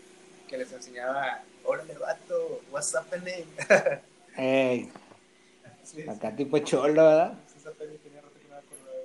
que 0.48 0.58
les 0.58 0.70
enseñaba, 0.72 1.42
órale, 1.64 1.94
vato, 1.94 2.60
what's 2.70 2.94
happening? 2.94 3.44
Ey, 4.36 4.90
Sí, 5.88 6.06
acá 6.06 6.36
tipo 6.36 6.58
cholo, 6.58 7.02
¿verdad? 7.02 7.38
esa 7.56 7.70
peli 7.70 7.96
tenía 7.96 8.20
rato 8.20 8.34
que 8.38 8.46
me 8.46 8.56
acordaba. 8.56 8.98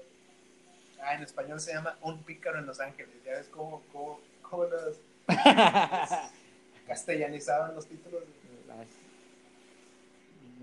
Ah, 1.02 1.16
en 1.16 1.24
español 1.24 1.62
se 1.62 1.74
llama 1.74 1.98
Un 2.02 2.22
pícaro 2.24 2.60
en 2.60 2.66
Los 2.66 2.82
Ángeles. 2.82 3.16
Ya 3.26 3.32
ves 3.32 3.48
cómo, 3.48 3.82
cómo, 3.94 4.20
cómo 4.42 4.66
los 4.66 4.98
castellanizaban 6.88 7.74
los 7.74 7.88
títulos. 7.88 8.24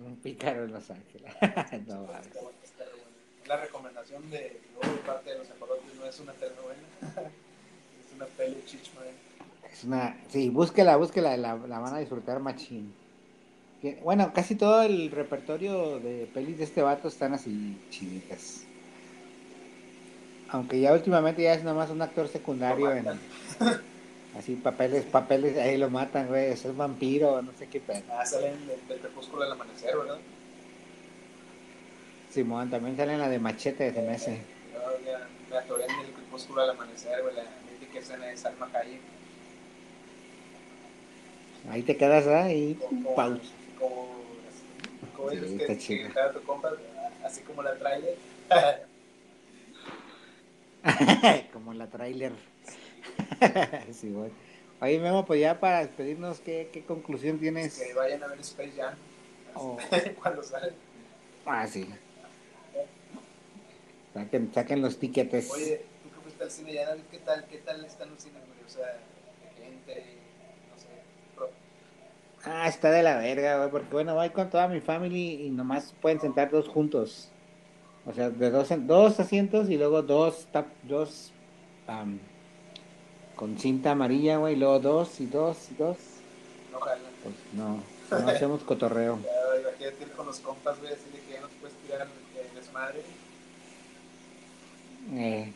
Un 0.05 0.17
pícaro 0.17 0.65
en 0.65 0.73
Los 0.73 0.91
Ángeles. 0.91 1.33
no, 1.89 2.03
bueno. 2.03 2.21
La 3.47 3.57
recomendación 3.57 4.29
de 4.29 4.61
luego 4.75 4.95
de 4.95 5.03
parte 5.03 5.31
de 5.31 5.39
los 5.39 5.49
embolotes 5.49 5.95
no 5.99 6.05
es 6.05 6.21
una 6.21 6.35
telenovela, 6.35 6.81
es 7.01 8.15
una 8.15 8.27
peli 8.27 8.63
chichman. 8.67 9.05
Es 9.73 9.85
una, 9.85 10.21
sí, 10.29 10.51
búsquela, 10.51 10.97
búsquela, 10.97 11.35
la, 11.39 11.57
la 11.57 11.79
van 11.79 11.95
a 11.95 11.99
disfrutar 11.99 12.41
machín. 12.41 13.00
Bueno, 14.03 14.33
casi 14.35 14.57
todo 14.57 14.83
el 14.83 15.11
repertorio 15.11 15.99
de 16.01 16.29
pelis 16.35 16.59
de 16.59 16.65
este 16.65 16.83
vato 16.83 17.09
están 17.09 17.33
así 17.33 17.79
chiditas. 17.91 18.65
Aunque 20.49 20.81
ya 20.81 20.93
últimamente 20.93 21.43
ya 21.43 21.55
es 21.55 21.65
nomás 21.65 21.91
un 21.91 22.03
actor 22.03 22.29
secundario 22.29 22.93
en, 22.93 23.07
Así 24.39 24.55
papeles, 24.55 25.05
papeles, 25.07 25.57
ahí 25.59 25.77
lo 25.77 25.91
matan, 25.91 26.29
güey, 26.29 26.53
es 26.53 26.77
vampiro, 26.77 27.43
no 27.43 27.53
sé 27.59 27.67
qué 27.67 27.81
pedo. 27.81 28.03
Ah, 28.13 28.25
salen 28.25 28.67
del, 28.67 28.87
del 28.87 29.01
crepúsculo 29.01 29.43
al 29.43 29.53
amanecer, 29.53 29.97
¿verdad? 29.97 30.19
Simón, 32.31 32.71
también 32.71 32.97
sale 32.97 33.15
en 33.15 33.19
la 33.19 33.29
de 33.29 33.39
machete, 33.41 33.93
se 33.93 34.03
me 34.03 34.13
hace. 34.13 34.41
Me 35.51 35.57
atoré 35.57 35.85
en 35.85 35.91
el 35.91 36.13
crepúsculo 36.13 36.63
al 36.63 36.71
amanecer, 36.71 37.23
güey, 37.23 37.35
la 37.35 37.43
mítica 37.73 37.99
escena 37.99 38.27
de 38.27 38.37
Salma 38.37 38.69
Hayek. 38.73 39.01
Ahí 41.71 41.83
te 41.83 41.97
quedas 41.97 42.27
ahí, 42.29 42.79
pausa. 43.17 43.43
Como, 43.81 44.07
como 45.17 45.31
Sí, 45.31 45.59
que, 45.59 45.79
que 45.79 46.09
cada 46.13 46.33
tu 46.33 46.43
compa, 46.43 46.73
así 47.25 47.41
como 47.43 47.63
la 47.63 47.77
trailer. 47.77 48.17
Como 51.53 51.75
la 51.75 51.87
trailer. 51.89 52.33
sí, 53.93 54.11
güey. 54.11 54.31
Oye, 54.81 54.99
Memo, 54.99 55.27
pues 55.27 55.41
ya 55.41 55.61
para 55.61 55.81
despedirnos, 55.81 56.41
¿qué, 56.41 56.71
qué 56.73 56.85
conclusión 56.85 57.39
tienes? 57.39 57.79
que 57.79 57.93
vayan 57.93 58.23
a 58.23 58.29
ver 58.29 58.41
Space 58.41 58.73
Jam 58.77 58.95
Oh. 59.55 59.77
cuando 60.23 60.43
salen. 60.43 60.75
Ah, 61.45 61.67
sí. 61.67 61.89
Saquen, 64.15 64.53
saquen 64.55 64.81
los 64.83 64.99
tiquetes. 64.99 65.51
Oye, 65.51 65.85
tú 66.03 66.11
que 66.11 66.21
fuiste 66.23 66.45
al 66.45 66.51
cine 66.51 66.75
ya, 66.75 66.97
¿qué 67.11 67.19
tal, 67.19 67.45
qué 67.47 67.59
tal 67.59 67.85
están 67.85 68.11
los 68.11 68.23
cines, 68.23 68.43
güey? 68.47 68.65
O 68.65 68.69
sea, 68.69 68.87
de 68.87 69.65
gente, 69.65 70.19
Ah, 72.45 72.69
está 72.69 72.91
de 72.91 73.03
la 73.03 73.17
verga, 73.19 73.59
güey, 73.59 73.71
porque 73.71 73.89
bueno, 73.93 74.15
voy 74.15 74.31
con 74.31 74.49
toda 74.49 74.67
mi 74.69 74.81
family 74.81 75.47
y 75.47 75.51
nomás 75.51 75.95
pueden 76.01 76.21
sentar 76.21 76.51
dos 76.51 76.69
juntos. 76.69 77.29
O 78.07 78.13
sea, 78.15 78.31
de 78.31 78.51
dos, 78.51 78.71
en- 78.71 78.87
dos 78.87 79.21
asientos 79.21 79.69
y 79.69 79.77
luego 79.77 80.01
dos, 80.03 80.47
tap- 80.53 80.73
dos 80.85 81.33
am, 81.87 82.19
con 83.37 83.59
cinta 83.59 83.91
amarilla, 83.91 84.39
güey, 84.39 84.55
y 84.55 84.57
luego 84.57 84.79
dos 84.81 85.21
y 85.21 85.27
dos 85.27 85.71
y 85.71 85.75
dos. 85.75 85.99
no 86.73 86.81
jalan. 86.81 87.03
Pues 87.23 87.35
no, 87.53 87.83
no 88.25 88.29
hacemos 88.31 88.63
cotorreo. 88.63 89.19
Ya, 89.53 89.61
imagínate 89.61 90.03
ir 90.05 90.11
con 90.13 90.27
los 90.27 90.41
compas, 90.41 90.79
güey, 90.81 90.93
así 90.93 91.05
de 91.13 91.21
que 91.21 91.33
ya 91.35 91.41
no 91.43 91.47
te 91.49 91.55
puedes 91.61 91.77
tirar 91.77 92.07
el 92.07 92.55
desmadre. 92.55 93.03
Eh, 95.13 95.53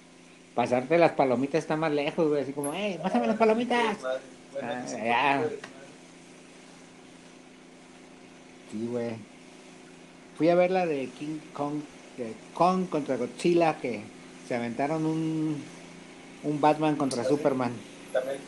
pasarte 0.55 0.99
las 0.99 1.13
palomitas 1.13 1.61
está 1.61 1.77
más 1.77 1.93
lejos, 1.93 2.29
güey, 2.29 2.43
así 2.43 2.53
como, 2.53 2.75
¡eh, 2.75 2.99
pásame 3.03 3.27
las 3.27 3.37
palomitas! 3.37 3.99
Bueno, 4.53 4.69
Ah, 4.73 4.85
ya. 4.87 5.39
desmadre. 5.43 5.59
Sí, 8.75 8.89
güey. 8.89 9.15
Fui 10.37 10.49
a 10.49 10.57
ver 10.57 10.73
la 10.73 10.85
de 10.85 11.07
King 11.11 11.39
Kong, 11.53 11.81
de 12.17 12.35
Kong 12.55 12.89
contra 12.89 13.17
Godzilla, 13.17 13.79
que 13.81 14.03
se 14.49 14.57
aventaron 14.57 15.07
un, 15.07 15.63
un 16.43 16.61
Batman 16.61 16.97
contra. 16.97 17.23
Superman. 17.23 17.73
También, 18.13 18.39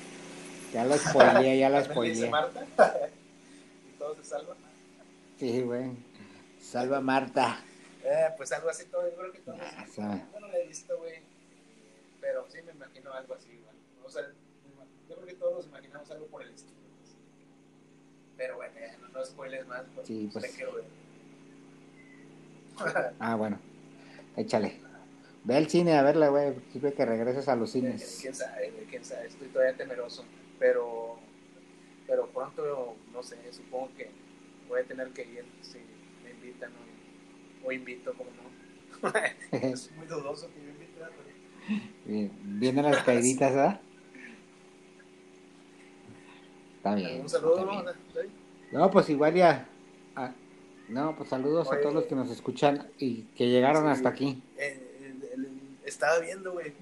Ya 0.72 0.84
la 0.84 0.98
spoileé, 0.98 1.58
ya 1.60 1.70
la 1.70 1.84
spoileé. 1.84 2.28
Marta. 2.28 2.66
y 3.88 3.98
todo 4.00 4.16
se 4.16 4.24
salva. 4.24 4.56
Sí, 5.38 5.60
güey. 5.62 5.92
Salva 6.60 7.00
Marta. 7.00 7.60
Eh, 8.02 8.26
pues 8.36 8.50
algo 8.50 8.68
así 8.68 8.86
todo, 8.86 9.08
yo 9.08 9.16
creo 9.16 9.32
que 9.32 9.38
todos. 9.38 9.60
Ah. 9.60 9.86
Yo 10.32 10.40
no 10.40 10.48
lo 10.48 10.54
he 10.56 10.66
visto, 10.66 10.98
güey. 10.98 11.20
Pero 12.20 12.44
sí 12.48 12.58
me 12.66 12.72
imagino 12.72 13.12
algo 13.12 13.34
así. 13.34 13.60
O 14.04 14.10
sea, 14.10 14.22
yo 15.08 15.14
creo 15.14 15.26
que 15.26 15.34
todos 15.34 15.54
nos 15.58 15.66
imaginamos 15.66 16.10
algo 16.10 16.26
por 16.26 16.42
el 16.42 16.52
estilo. 16.52 16.74
pues. 16.98 17.14
Pero 18.36 18.56
bueno, 18.56 18.74
ya, 18.80 18.96
no, 18.98 19.05
no 19.16 19.24
spoilers 19.24 19.66
más. 19.66 19.82
porque 19.94 20.06
Sí, 20.06 20.30
pues. 20.32 20.58
Ah, 23.18 23.36
bueno. 23.36 23.58
Échale. 24.36 24.80
Ve 25.44 25.56
al 25.56 25.68
cine 25.68 25.96
a 25.96 26.02
verla, 26.02 26.28
güey. 26.28 26.54
Sirve 26.72 26.92
que 26.92 27.06
regreses 27.06 27.48
a 27.48 27.56
los 27.56 27.70
cines. 27.70 28.18
quién 28.20 28.34
sabe, 28.34 28.72
quién 28.90 29.04
sabe. 29.04 29.28
Estoy 29.28 29.48
todavía 29.48 29.76
temeroso. 29.76 30.24
Pero, 30.58 31.18
pero 32.06 32.28
pronto, 32.28 32.96
no 33.12 33.22
sé, 33.22 33.36
supongo 33.52 33.90
que 33.96 34.10
voy 34.68 34.80
a 34.80 34.84
tener 34.84 35.10
que 35.10 35.22
ir 35.22 35.44
si 35.62 35.78
me 36.24 36.30
invitan 36.30 36.72
o, 36.72 37.68
o 37.68 37.72
invito, 37.72 38.12
como 38.14 38.30
no. 38.30 38.46
es 39.52 39.90
muy 39.92 40.06
dudoso 40.06 40.48
que 40.52 40.62
yo 40.62 40.68
invite 40.70 41.02
a 41.02 41.10
Bien, 42.04 42.32
Vienen 42.58 42.84
las 42.84 43.02
caíditas, 43.02 43.54
¿verdad? 43.54 43.80
Está 46.76 46.94
bien. 46.94 47.20
Un 47.22 47.28
saludo. 47.28 47.84
¿No? 48.76 48.90
Pues 48.90 49.08
igual 49.08 49.34
ya. 49.34 49.66
ah, 50.16 50.32
no, 50.88 51.16
pues 51.16 51.28
saludos 51.30 51.72
a 51.72 51.80
todos 51.80 51.94
los 51.94 52.04
que 52.06 52.14
nos 52.14 52.30
escuchan 52.30 52.88
y 52.98 53.22
que 53.36 53.48
llegaron 53.48 53.84
Sí. 53.84 53.88
hasta 53.90 54.08
aquí. 54.10 54.42
Eh, 54.56 55.30
el- 55.34 55.48
estaba 55.84 56.18
viendo, 56.20 56.52
güey, 56.52 56.72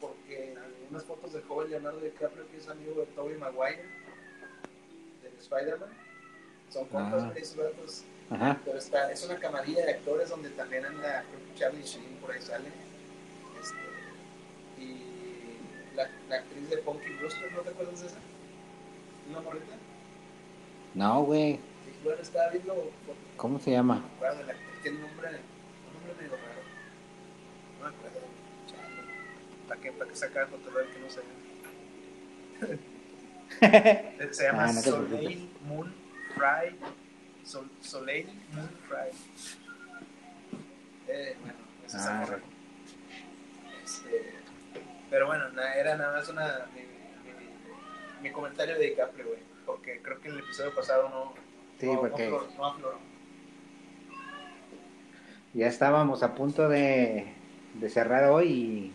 porque 0.00 0.54
unas 0.90 1.04
fotos 1.04 1.32
de 1.32 1.40
joven 1.42 1.70
Leonardo 1.70 2.00
DiCaprio, 2.00 2.46
que 2.50 2.58
es 2.58 2.68
amigo 2.68 3.00
de 3.00 3.06
Tobey 3.06 3.36
Maguire, 3.38 3.82
del 5.22 5.32
Spider-Man. 5.40 5.88
Son 6.70 6.84
compas, 6.88 7.22
Ah. 7.24 7.32
vatos. 7.56 8.04
Ajá. 8.30 8.60
Pero 8.64 8.78
está, 8.78 9.10
es 9.12 9.24
una 9.26 9.38
camarilla 9.38 9.84
de 9.84 9.90
actores 9.92 10.28
donde 10.30 10.48
también 10.50 10.84
anda, 10.86 11.24
creo 11.28 11.40
que 11.52 11.58
Charlie 11.58 11.82
Sheen 11.82 12.16
por 12.20 12.30
ahí 12.30 12.40
sale. 12.40 12.68
Este, 13.60 14.82
y 14.82 15.94
la, 15.96 16.08
la 16.28 16.36
actriz 16.36 16.70
de 16.70 16.78
Punky 16.78 17.10
Brewster, 17.18 17.52
¿no 17.52 17.60
te 17.60 17.70
acuerdas 17.70 18.00
de 18.00 18.06
esa? 18.06 18.18
¿Una 19.30 19.40
morrita? 19.40 19.74
No, 20.94 21.22
güey. 21.24 21.58
Bueno, 22.04 22.20
estaba 22.20 22.48
viendo, 22.50 22.74
no 22.74 22.82
¿Cómo 23.36 23.58
se 23.58 23.70
llama? 23.70 23.96
me 23.96 24.06
acuerdo 24.16 24.38
de 24.38 24.44
la 24.44 24.52
actriz, 24.52 24.82
tiene 24.82 24.96
un 24.98 25.02
nombre, 25.04 25.28
un 25.28 25.94
nombre 25.94 26.14
medio 26.22 26.36
raro. 26.36 26.62
No 27.78 27.88
me 27.88 27.96
acuerdo. 27.96 28.20
¿Para 29.68 29.80
qué, 29.80 29.92
para 29.92 30.10
qué 30.10 30.16
sacar 30.16 30.48
cotorreo 30.48 30.90
que 30.92 30.98
no 31.00 31.10
sé? 31.10 31.20
Se 34.32 34.44
llama 34.44 34.64
Ah, 34.64 34.72
no 34.72 34.80
Soleil 34.80 35.50
Moon 35.66 35.94
Fry. 36.34 36.76
Sol, 37.44 37.70
Soleil 37.80 38.26
Moon 38.52 38.68
Fry. 38.88 39.10
Eh, 41.08 41.36
bueno, 41.40 41.58
es 41.86 41.94
esa 41.94 42.22
Ah. 42.22 42.38
Este, 43.84 44.34
pero 45.10 45.26
bueno, 45.26 45.48
na- 45.50 45.74
era 45.74 45.96
nada 45.96 46.18
más 46.18 46.28
una, 46.28 46.66
mi, 46.74 46.80
mi- 46.80 48.22
mi 48.22 48.30
comentario 48.30 48.76
de 48.78 48.86
DiCaprio, 48.90 49.26
güey. 49.26 49.40
Porque 49.72 50.02
creo 50.02 50.20
que 50.20 50.28
en 50.28 50.34
el 50.34 50.40
episodio 50.40 50.74
pasado 50.74 51.08
no, 51.08 51.32
Sí, 51.80 51.86
no, 51.86 52.00
porque- 52.00 52.28
no, 52.28 52.36
afloró- 52.36 52.56
no 52.58 52.66
afloró. 52.66 52.98
Ya 55.54 55.66
estábamos 55.66 56.22
a 56.22 56.34
punto 56.34 56.68
de, 56.68 57.32
de 57.74 57.88
cerrar 57.88 58.28
hoy 58.30 58.92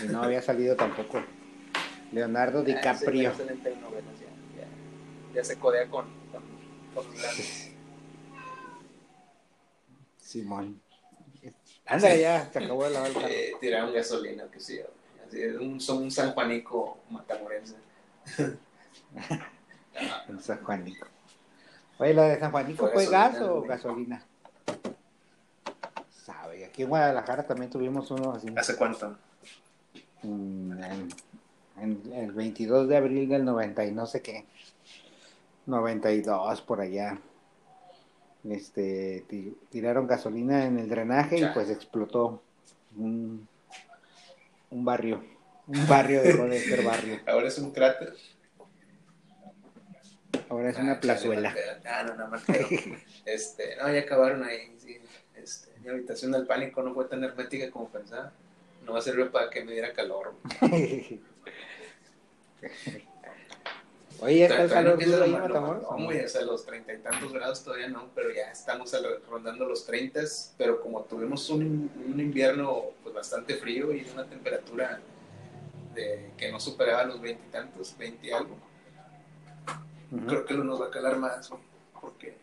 y, 0.00 0.04
y 0.04 0.08
no 0.08 0.22
había 0.22 0.40
salido 0.40 0.76
tampoco. 0.76 1.22
Leonardo 2.12 2.60
Ah, 2.60 2.62
ese 2.62 2.74
DiCaprio. 2.74 3.32
ya 5.34 5.44
se 5.44 5.58
codea 5.58 5.86
con, 5.90 6.06
con. 6.94 7.04
Simón. 10.16 10.80
Ándale, 11.84 12.20
ya, 12.20 12.50
se 12.50 12.58
acabó 12.64 12.84
de 12.84 12.90
lavar 12.90 13.08
el 13.08 13.14
carro. 13.14 13.28
Eh, 13.28 13.52
tiraron 13.60 13.92
gasolina, 13.92 14.50
que 14.50 14.58
sí. 14.60 14.80
Así, 15.26 15.42
un, 15.44 15.78
son 15.80 15.98
un 16.04 16.10
sanjuanico 16.10 16.98
matamorense. 17.10 17.76
En 20.28 20.40
San 20.40 20.62
Juanico. 20.62 21.06
Oye, 21.98 22.14
¿la 22.14 22.22
de 22.24 22.38
San 22.38 22.50
Juanico 22.50 22.88
Fue 22.88 23.06
gas 23.06 23.40
o 23.40 23.62
gasolina? 23.62 24.22
Sabe, 26.10 26.64
aquí 26.66 26.82
en 26.82 26.88
Guadalajara 26.90 27.46
también 27.46 27.70
tuvimos 27.70 28.10
uno 28.10 28.32
así. 28.32 28.48
¿Hace 28.56 28.76
cuánto? 28.76 29.16
Mm, 30.22 30.72
En, 30.82 31.08
en 31.80 32.12
el 32.12 32.32
22 32.32 32.88
de 32.88 32.96
abril 32.96 33.28
del 33.28 33.44
90 33.44 33.84
y 33.84 33.92
no 33.92 34.06
sé 34.06 34.20
qué. 34.22 34.44
92 35.66 36.60
por 36.62 36.80
allá. 36.80 37.18
Este, 38.48 39.24
ti- 39.28 39.56
tiraron 39.70 40.06
gasolina 40.06 40.64
en 40.66 40.78
el 40.78 40.88
drenaje 40.88 41.38
y 41.38 41.40
pues 41.54 41.70
explotó 41.70 42.42
un, 42.96 43.46
un 44.70 44.84
barrio. 44.84 45.24
Un 45.66 45.86
barrio 45.86 46.22
dejó 46.22 46.44
de 46.44 46.60
ser 46.60 46.82
barrio. 46.82 47.20
Ahora 47.26 47.48
es 47.48 47.58
un 47.58 47.70
cráter. 47.72 48.14
Ahora 50.48 50.70
es 50.70 50.78
Ah, 50.78 50.82
una 50.82 51.00
plazuela. 51.00 51.54
Ah, 51.84 52.04
no, 52.04 52.14
no. 52.28 52.36
Este, 53.26 53.76
no, 53.76 53.92
ya 53.92 54.00
acabaron 54.00 54.42
ahí. 54.44 54.74
Sí. 54.78 54.98
Este, 55.36 55.70
mi 55.80 55.88
habitación 55.88 56.32
del 56.32 56.46
pánico 56.46 56.82
no 56.82 56.94
fue 56.94 57.04
tan 57.06 57.22
hermética 57.24 57.70
como 57.70 57.88
pensaba. 57.88 58.32
No 58.84 58.92
va 58.94 58.98
a 59.00 59.02
servir 59.02 59.30
para 59.30 59.50
que 59.50 59.64
me 59.64 59.72
diera 59.72 59.92
calor. 59.92 60.34
Oye, 64.20 64.44
¿está 64.46 64.62
el 64.62 64.68
Todavía 64.68 65.38
no 65.38 65.44
o 66.24 66.28
sea, 66.28 66.40
los 66.42 66.66
treinta 66.66 66.92
y 66.92 66.98
tantos 66.98 67.32
grados 67.32 67.62
todavía 67.62 67.86
no, 67.88 68.08
pero 68.16 68.32
ya 68.34 68.50
estamos 68.50 68.92
al- 68.94 69.22
rondando 69.30 69.64
los 69.64 69.86
treintas, 69.86 70.54
pero 70.58 70.80
como 70.80 71.02
tuvimos 71.02 71.48
un, 71.50 71.88
un 72.04 72.18
invierno 72.20 72.86
pues 73.04 73.14
bastante 73.14 73.54
frío 73.54 73.92
y 73.92 74.04
una 74.12 74.24
temperatura 74.26 74.98
de, 75.94 76.32
que 76.36 76.50
no 76.50 76.58
superaba 76.58 77.04
los 77.04 77.20
veintitantos, 77.20 77.96
veinte 77.96 78.26
y 78.26 78.30
creo 80.26 80.44
que 80.44 80.54
nos 80.54 80.80
va 80.80 80.86
a 80.86 80.90
calar 80.90 81.16
más, 81.18 81.48
güey, 81.50 81.62
porque 82.00 82.36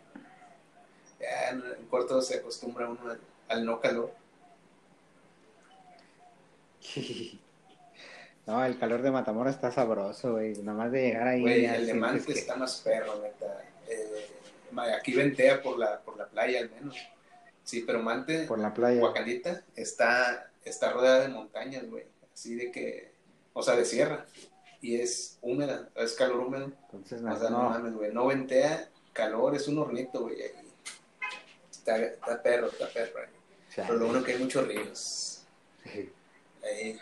ya 1.20 1.50
en 1.50 1.64
el 1.66 1.86
cuarto 1.90 2.22
se 2.22 2.38
acostumbra 2.38 2.88
uno 2.90 3.10
al, 3.12 3.20
al 3.50 3.66
no 3.66 3.80
calor. 3.80 4.12
No, 8.48 8.64
el 8.64 8.78
calor 8.78 9.02
de 9.02 9.10
Matamoros 9.10 9.56
está 9.56 9.72
sabroso, 9.72 10.34
güey. 10.34 10.54
Nada 10.62 10.78
más 10.78 10.92
de 10.92 11.02
llegar 11.02 11.28
ahí. 11.28 11.42
Güey, 11.42 11.66
el 11.66 11.88
de 11.88 11.94
Mante 11.96 12.26
que- 12.32 12.40
está 12.40 12.56
más 12.56 12.80
perro, 12.82 13.20
neta. 13.20 13.64
Eh, 13.88 14.28
aquí 14.96 15.16
ventea 15.16 15.64
por 15.64 15.80
la, 15.80 16.00
por 16.02 16.16
la 16.16 16.28
playa 16.28 16.60
al 16.60 16.70
menos. 16.70 16.96
Sí, 17.64 17.84
pero 17.88 18.04
Mante, 18.04 18.46
Por 18.46 18.60
la 18.60 18.72
playa. 18.72 19.00
Guacalita, 19.00 19.64
está, 19.76 20.52
está 20.64 20.92
rodeada 20.92 21.22
de 21.22 21.30
montañas, 21.30 21.90
güey. 21.90 22.04
Así 22.32 22.54
de 22.54 22.72
que, 22.72 23.12
o 23.54 23.64
sea, 23.64 23.76
de 23.76 23.84
sierra. 23.86 24.28
Y 24.86 25.02
es 25.02 25.40
húmeda, 25.41 25.90
es 25.95 26.14
calor 26.14 26.41
húmedo. 26.41 26.66
Entonces, 26.66 27.20
O 27.20 27.26
no, 27.26 27.40
sea, 27.40 27.49
no, 27.49 27.70
mames, 27.72 27.94
güey. 27.94 28.14
No 28.14 28.28
ventea, 28.28 28.88
calor, 29.14 29.56
es 29.56 29.68
un 29.68 29.80
hornito, 29.80 30.22
güey. 30.22 30.36
Está, 31.72 31.98
está 31.98 32.44
perro, 32.44 32.68
está 32.68 32.88
perro. 32.90 33.20
ahí. 33.22 33.30
chale. 33.74 33.88
Pero 33.88 33.99
lo 33.99 34.06
bueno 34.06 34.24
que 34.24 34.34
hay 34.34 34.38
muchos 34.38 34.68
ríos. 34.68 35.44
Sí. 35.91 36.12
Ahí. 36.64 36.99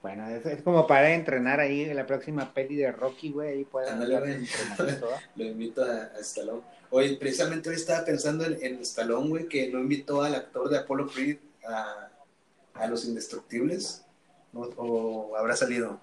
Bueno, 0.00 0.28
es, 0.28 0.46
es 0.46 0.62
como 0.62 0.86
para 0.86 1.12
entrenar 1.12 1.58
ahí 1.58 1.82
en 1.82 1.96
la 1.96 2.06
próxima 2.06 2.54
peli 2.54 2.76
de 2.76 2.92
Rocky, 2.92 3.32
güey. 3.32 3.48
Ahí 3.48 3.64
pueden 3.64 3.92
andar 3.94 4.20
güey. 4.22 4.46
Lo 5.34 5.44
invito 5.44 5.84
a, 5.84 6.04
a 6.04 6.20
Stallone. 6.20 6.62
Oye, 6.90 7.16
precisamente 7.16 7.68
hoy 7.68 7.74
estaba 7.74 8.04
pensando 8.04 8.44
en, 8.44 8.64
en 8.64 8.80
Stallone, 8.82 9.28
güey, 9.28 9.48
que 9.48 9.68
no 9.72 9.80
invitó 9.80 10.22
al 10.22 10.36
actor 10.36 10.68
de 10.68 10.78
Apollo 10.78 11.08
Creed 11.08 11.38
a, 11.68 12.12
a 12.74 12.86
Los 12.86 13.04
Indestructibles. 13.06 14.04
¿O, 14.54 14.60
o 14.76 15.36
habrá 15.36 15.56
salido? 15.56 15.98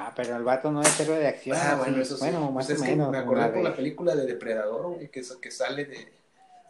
Ah, 0.00 0.12
pero 0.14 0.36
el 0.36 0.44
vato 0.44 0.70
no 0.70 0.80
es 0.80 1.00
héroe 1.00 1.18
de 1.18 1.26
acción. 1.26 1.56
ah, 1.60 1.70
¿sí? 1.72 1.76
bueno, 1.78 2.00
eso 2.02 2.14
sí. 2.16 2.20
Bueno, 2.20 2.40
Pues 2.52 2.54
más 2.54 2.70
es 2.70 2.80
o 2.80 2.84
que 2.84 2.90
menos. 2.90 3.10
me 3.10 3.18
acordé 3.18 3.50
de- 3.50 3.62
la 3.64 3.74
película 3.74 4.14
de 4.14 4.26
Depredador, 4.26 4.94
güey, 4.94 5.08
que, 5.10 5.22
que 5.40 5.50
sale 5.50 5.84
de 5.86 6.12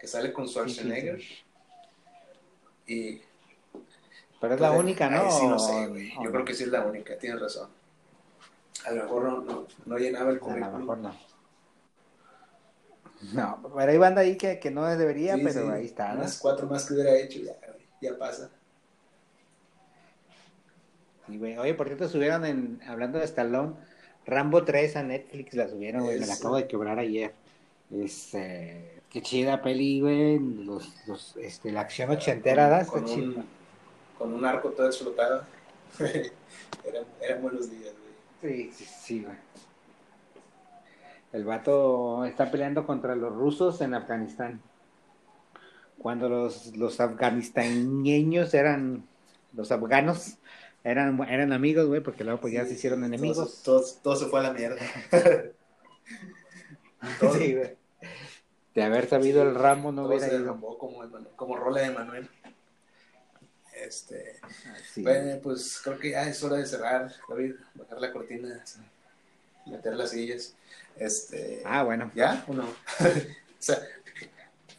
que 0.01 0.07
sale 0.07 0.33
con 0.33 0.49
Schwarzenegger. 0.49 1.21
Y 2.87 3.21
Pero 4.41 4.55
es 4.55 4.61
la 4.61 4.69
pues, 4.69 4.81
única, 4.81 5.11
¿no? 5.11 5.21
ahí 5.21 5.31
sí 5.31 5.47
no 5.47 5.57
¿O- 5.57 5.59
sé, 5.59 5.87
güey. 5.89 6.13
o 6.17 6.23
Yo 6.25 6.31
creo 6.33 6.45
que 6.45 6.55
sí 6.55 6.63
es 6.65 6.71
la 6.71 6.87
única, 6.87 7.19
tienes 7.19 7.39
razón. 7.41 7.69
A 8.87 8.91
lo 8.93 9.03
mejor 9.03 9.23
no, 9.25 9.41
no, 9.43 9.67
no 9.85 9.99
llenaba 9.99 10.31
el 10.31 10.37
A 10.37 10.39
lo 10.39 10.41
currículum. 10.41 10.79
mejor 10.81 10.99
no. 10.99 11.17
No, 13.33 13.61
pero 13.77 13.91
hay 13.91 13.99
banda 13.99 14.21
ahí 14.23 14.37
que, 14.39 14.61
que 14.61 14.71
no 14.71 14.87
debería, 14.87 15.35
Sí, 15.35 15.43
pero 15.45 15.67
sí. 15.67 15.73
ahí 15.73 15.87
está, 15.87 16.13
¿no? 16.15 16.21
Unas 16.21 16.39
cuatro 16.39 16.67
más 16.69 16.87
que 16.87 16.95
hubiera 16.95 17.15
hecho, 17.17 17.41
ya, 17.41 17.53
ya 18.01 18.17
pasa. 18.17 18.49
Sí, 21.29 21.39
güey. 21.39 21.59
Oye, 21.59 21.75
por 21.75 21.87
cierto, 21.87 22.09
subieron 22.09 22.45
en, 22.45 22.81
hablando 22.87 23.19
de 23.19 23.25
Stallone, 23.27 23.75
Rambo 24.27 24.65
3 24.65 24.97
a 24.97 25.03
Netflix, 25.03 25.55
la 25.55 25.69
subieron, 25.69 26.05
güey, 26.05 26.19
me 26.19 26.27
la 26.27 26.35
acabo 26.35 26.57
de 26.57 26.67
quebrar 26.67 26.99
ayer. 26.99 27.33
Este, 27.91 29.03
qué 29.11 29.23
chida 29.23 29.63
peli, 29.63 30.01
güey, 30.01 30.39
los, 30.39 30.95
los, 31.07 31.37
este, 31.37 31.73
la 31.73 31.83
acción 31.83 32.11
ochentera, 32.11 32.69
¿da? 32.69 32.87
con, 32.87 33.05
con 33.05 33.13
un, 33.13 33.45
con 34.19 34.35
un 34.35 34.45
arco 34.45 34.71
todo 34.71 34.87
explotado. 34.87 35.45
eran, 35.99 37.05
eran 37.21 37.43
buenos 37.43 37.71
días, 37.71 37.95
güey. 38.41 38.71
Sí, 38.71 38.73
sí, 38.73 38.85
sí, 38.85 39.23
güey. 39.23 39.37
El 41.33 41.45
vato 41.45 42.25
está 42.25 42.51
peleando 42.51 42.87
contra 42.87 43.15
los 43.15 43.35
rusos 43.35 43.81
en 43.83 43.95
Afganistán. 43.95 44.63
Cuando 45.99 46.29
los, 46.29 46.77
los 46.77 47.01
afganistaneños 47.01 48.55
eran, 48.55 49.07
los 49.53 49.71
afganos, 49.73 50.39
eran, 50.91 51.21
eran 51.29 51.53
amigos, 51.53 51.87
güey, 51.87 52.01
porque 52.01 52.25
luego 52.25 52.41
pues 52.41 52.53
ya 52.53 52.65
se 52.67 52.75
hicieron 52.75 53.05
enemigos. 53.05 53.63
Todo, 53.63 53.85
todo 54.03 54.17
se 54.17 54.27
fue 54.27 54.41
a 54.41 54.45
la 54.45 54.53
mierda. 54.53 54.81
Todo, 57.21 57.35
Sí, 57.35 57.55
güey. 57.55 57.77
De 58.75 58.83
haber 58.83 59.09
sabido 59.09 59.43
el 59.43 59.55
ramo 59.55 59.93
no 59.93 60.03
todo 60.03 60.11
hubiera 60.15 60.29
se 60.29 60.35
ido. 60.37 60.61
como, 60.79 60.79
como 61.37 61.57
rola 61.57 61.81
de 61.81 61.91
Manuel. 61.91 62.29
Este, 63.75 64.37
bueno, 64.97 65.39
pues 65.43 65.81
creo 65.83 65.99
que 65.99 66.11
ya 66.11 66.29
es 66.29 66.43
hora 66.43 66.57
de 66.57 66.67
cerrar, 66.67 67.13
David, 67.29 67.55
bajar 67.75 68.01
la 68.01 68.13
cortina, 68.13 68.65
meter 69.67 69.95
las 69.95 70.11
sillas. 70.11 70.55
Este, 70.97 71.63
Ah, 71.65 71.85
bueno. 71.85 72.11
¿Ya 72.15 72.45
o 72.49 72.55
no? 72.55 72.69
Saludos. 73.59 73.89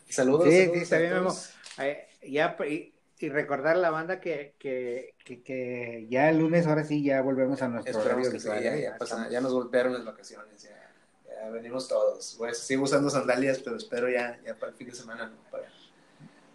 Sí, 0.09 0.13
saludos 0.13 0.47
sí, 0.49 0.79
está 0.81 0.97
bien, 0.97 1.13
todos. 1.13 1.53
Eh, 1.77 2.07
ya, 2.23 2.57
y, 2.67 2.91
y 3.21 3.29
recordar 3.29 3.75
a 3.75 3.79
la 3.79 3.89
banda 3.89 4.19
que, 4.21 4.53
que, 4.57 5.13
que, 5.25 5.41
que 5.41 6.07
ya 6.09 6.29
el 6.29 6.39
lunes, 6.39 6.65
ahora 6.67 6.83
sí, 6.85 7.03
ya 7.03 7.21
volvemos 7.21 7.61
a 7.61 7.67
nuestro 7.67 7.99
horario 7.99 8.31
sí, 8.31 8.39
ya, 8.47 8.75
¿eh? 8.75 8.81
ya, 8.83 8.97
pasa- 8.97 9.15
estamos- 9.15 9.31
ya 9.31 9.41
nos 9.41 9.53
golpearon 9.53 9.93
las 9.93 10.05
vacaciones, 10.05 10.61
ya, 10.63 10.93
ya 11.27 11.49
venimos 11.49 11.87
todos. 11.87 12.35
Pues 12.37 12.57
sigo 12.59 12.83
usando 12.83 13.09
sandalias, 13.09 13.59
pero 13.59 13.75
espero 13.75 14.09
ya, 14.09 14.39
ya 14.45 14.55
para 14.55 14.71
el 14.71 14.77
fin 14.77 14.87
de 14.89 14.95
semana, 14.95 15.27
¿no? 15.27 15.35
Para, 15.51 15.65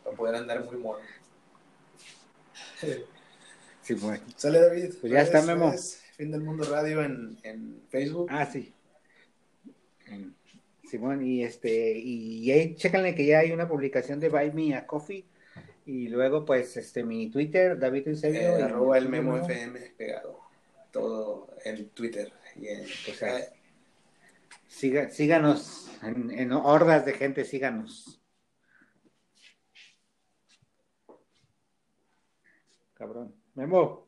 para 0.03 0.17
poder 0.17 0.37
andar 0.37 0.65
muy 0.65 0.77
mono. 0.77 1.05
Sí, 3.83 3.95
bueno. 3.95 4.25
Sale 4.37 4.61
David. 4.61 4.95
Pues 5.01 5.13
ya 5.13 5.21
está, 5.21 5.41
Redes, 5.43 5.47
Memo. 5.47 5.73
Fin 6.17 6.31
del 6.31 6.41
Mundo 6.43 6.65
Radio 6.71 7.03
en, 7.03 7.39
en 7.43 7.83
Facebook. 7.91 8.29
Ah, 8.31 8.47
sí. 8.47 8.73
Simón, 10.89 11.25
y 11.27 11.43
este, 11.43 11.99
y 11.99 12.51
ahí 12.53 12.75
chécanle 12.77 13.15
que 13.15 13.27
ya 13.27 13.41
hay 13.41 13.53
una 13.53 13.67
publicación 13.69 14.21
de 14.21 14.29
Buy 14.29 14.53
Me 14.53 14.75
a 14.77 14.87
Coffee. 14.87 15.25
Y 15.87 16.09
luego, 16.09 16.45
pues, 16.45 16.77
este, 16.77 17.05
mi 17.05 17.31
Twitter, 17.31 17.79
David 17.79 18.09
Eusebio. 18.09 18.41
eh, 18.41 18.63
arroba 18.63 18.97
el 18.99 19.09
Memo. 19.09 19.37
FM 19.37 19.79
pegado. 19.97 20.41
Todo 20.91 21.49
en 21.65 21.89
Twitter. 21.91 22.33
Y 22.57 22.69
en, 22.69 22.87
Siga, 24.67 25.11
síganos, 25.11 25.91
en, 26.03 26.31
en 26.31 26.53
hordas 26.53 27.05
de 27.05 27.13
gente, 27.13 27.45
síganos. 27.45 28.21
Cabrón. 32.95 33.35
Memo. 33.55 34.04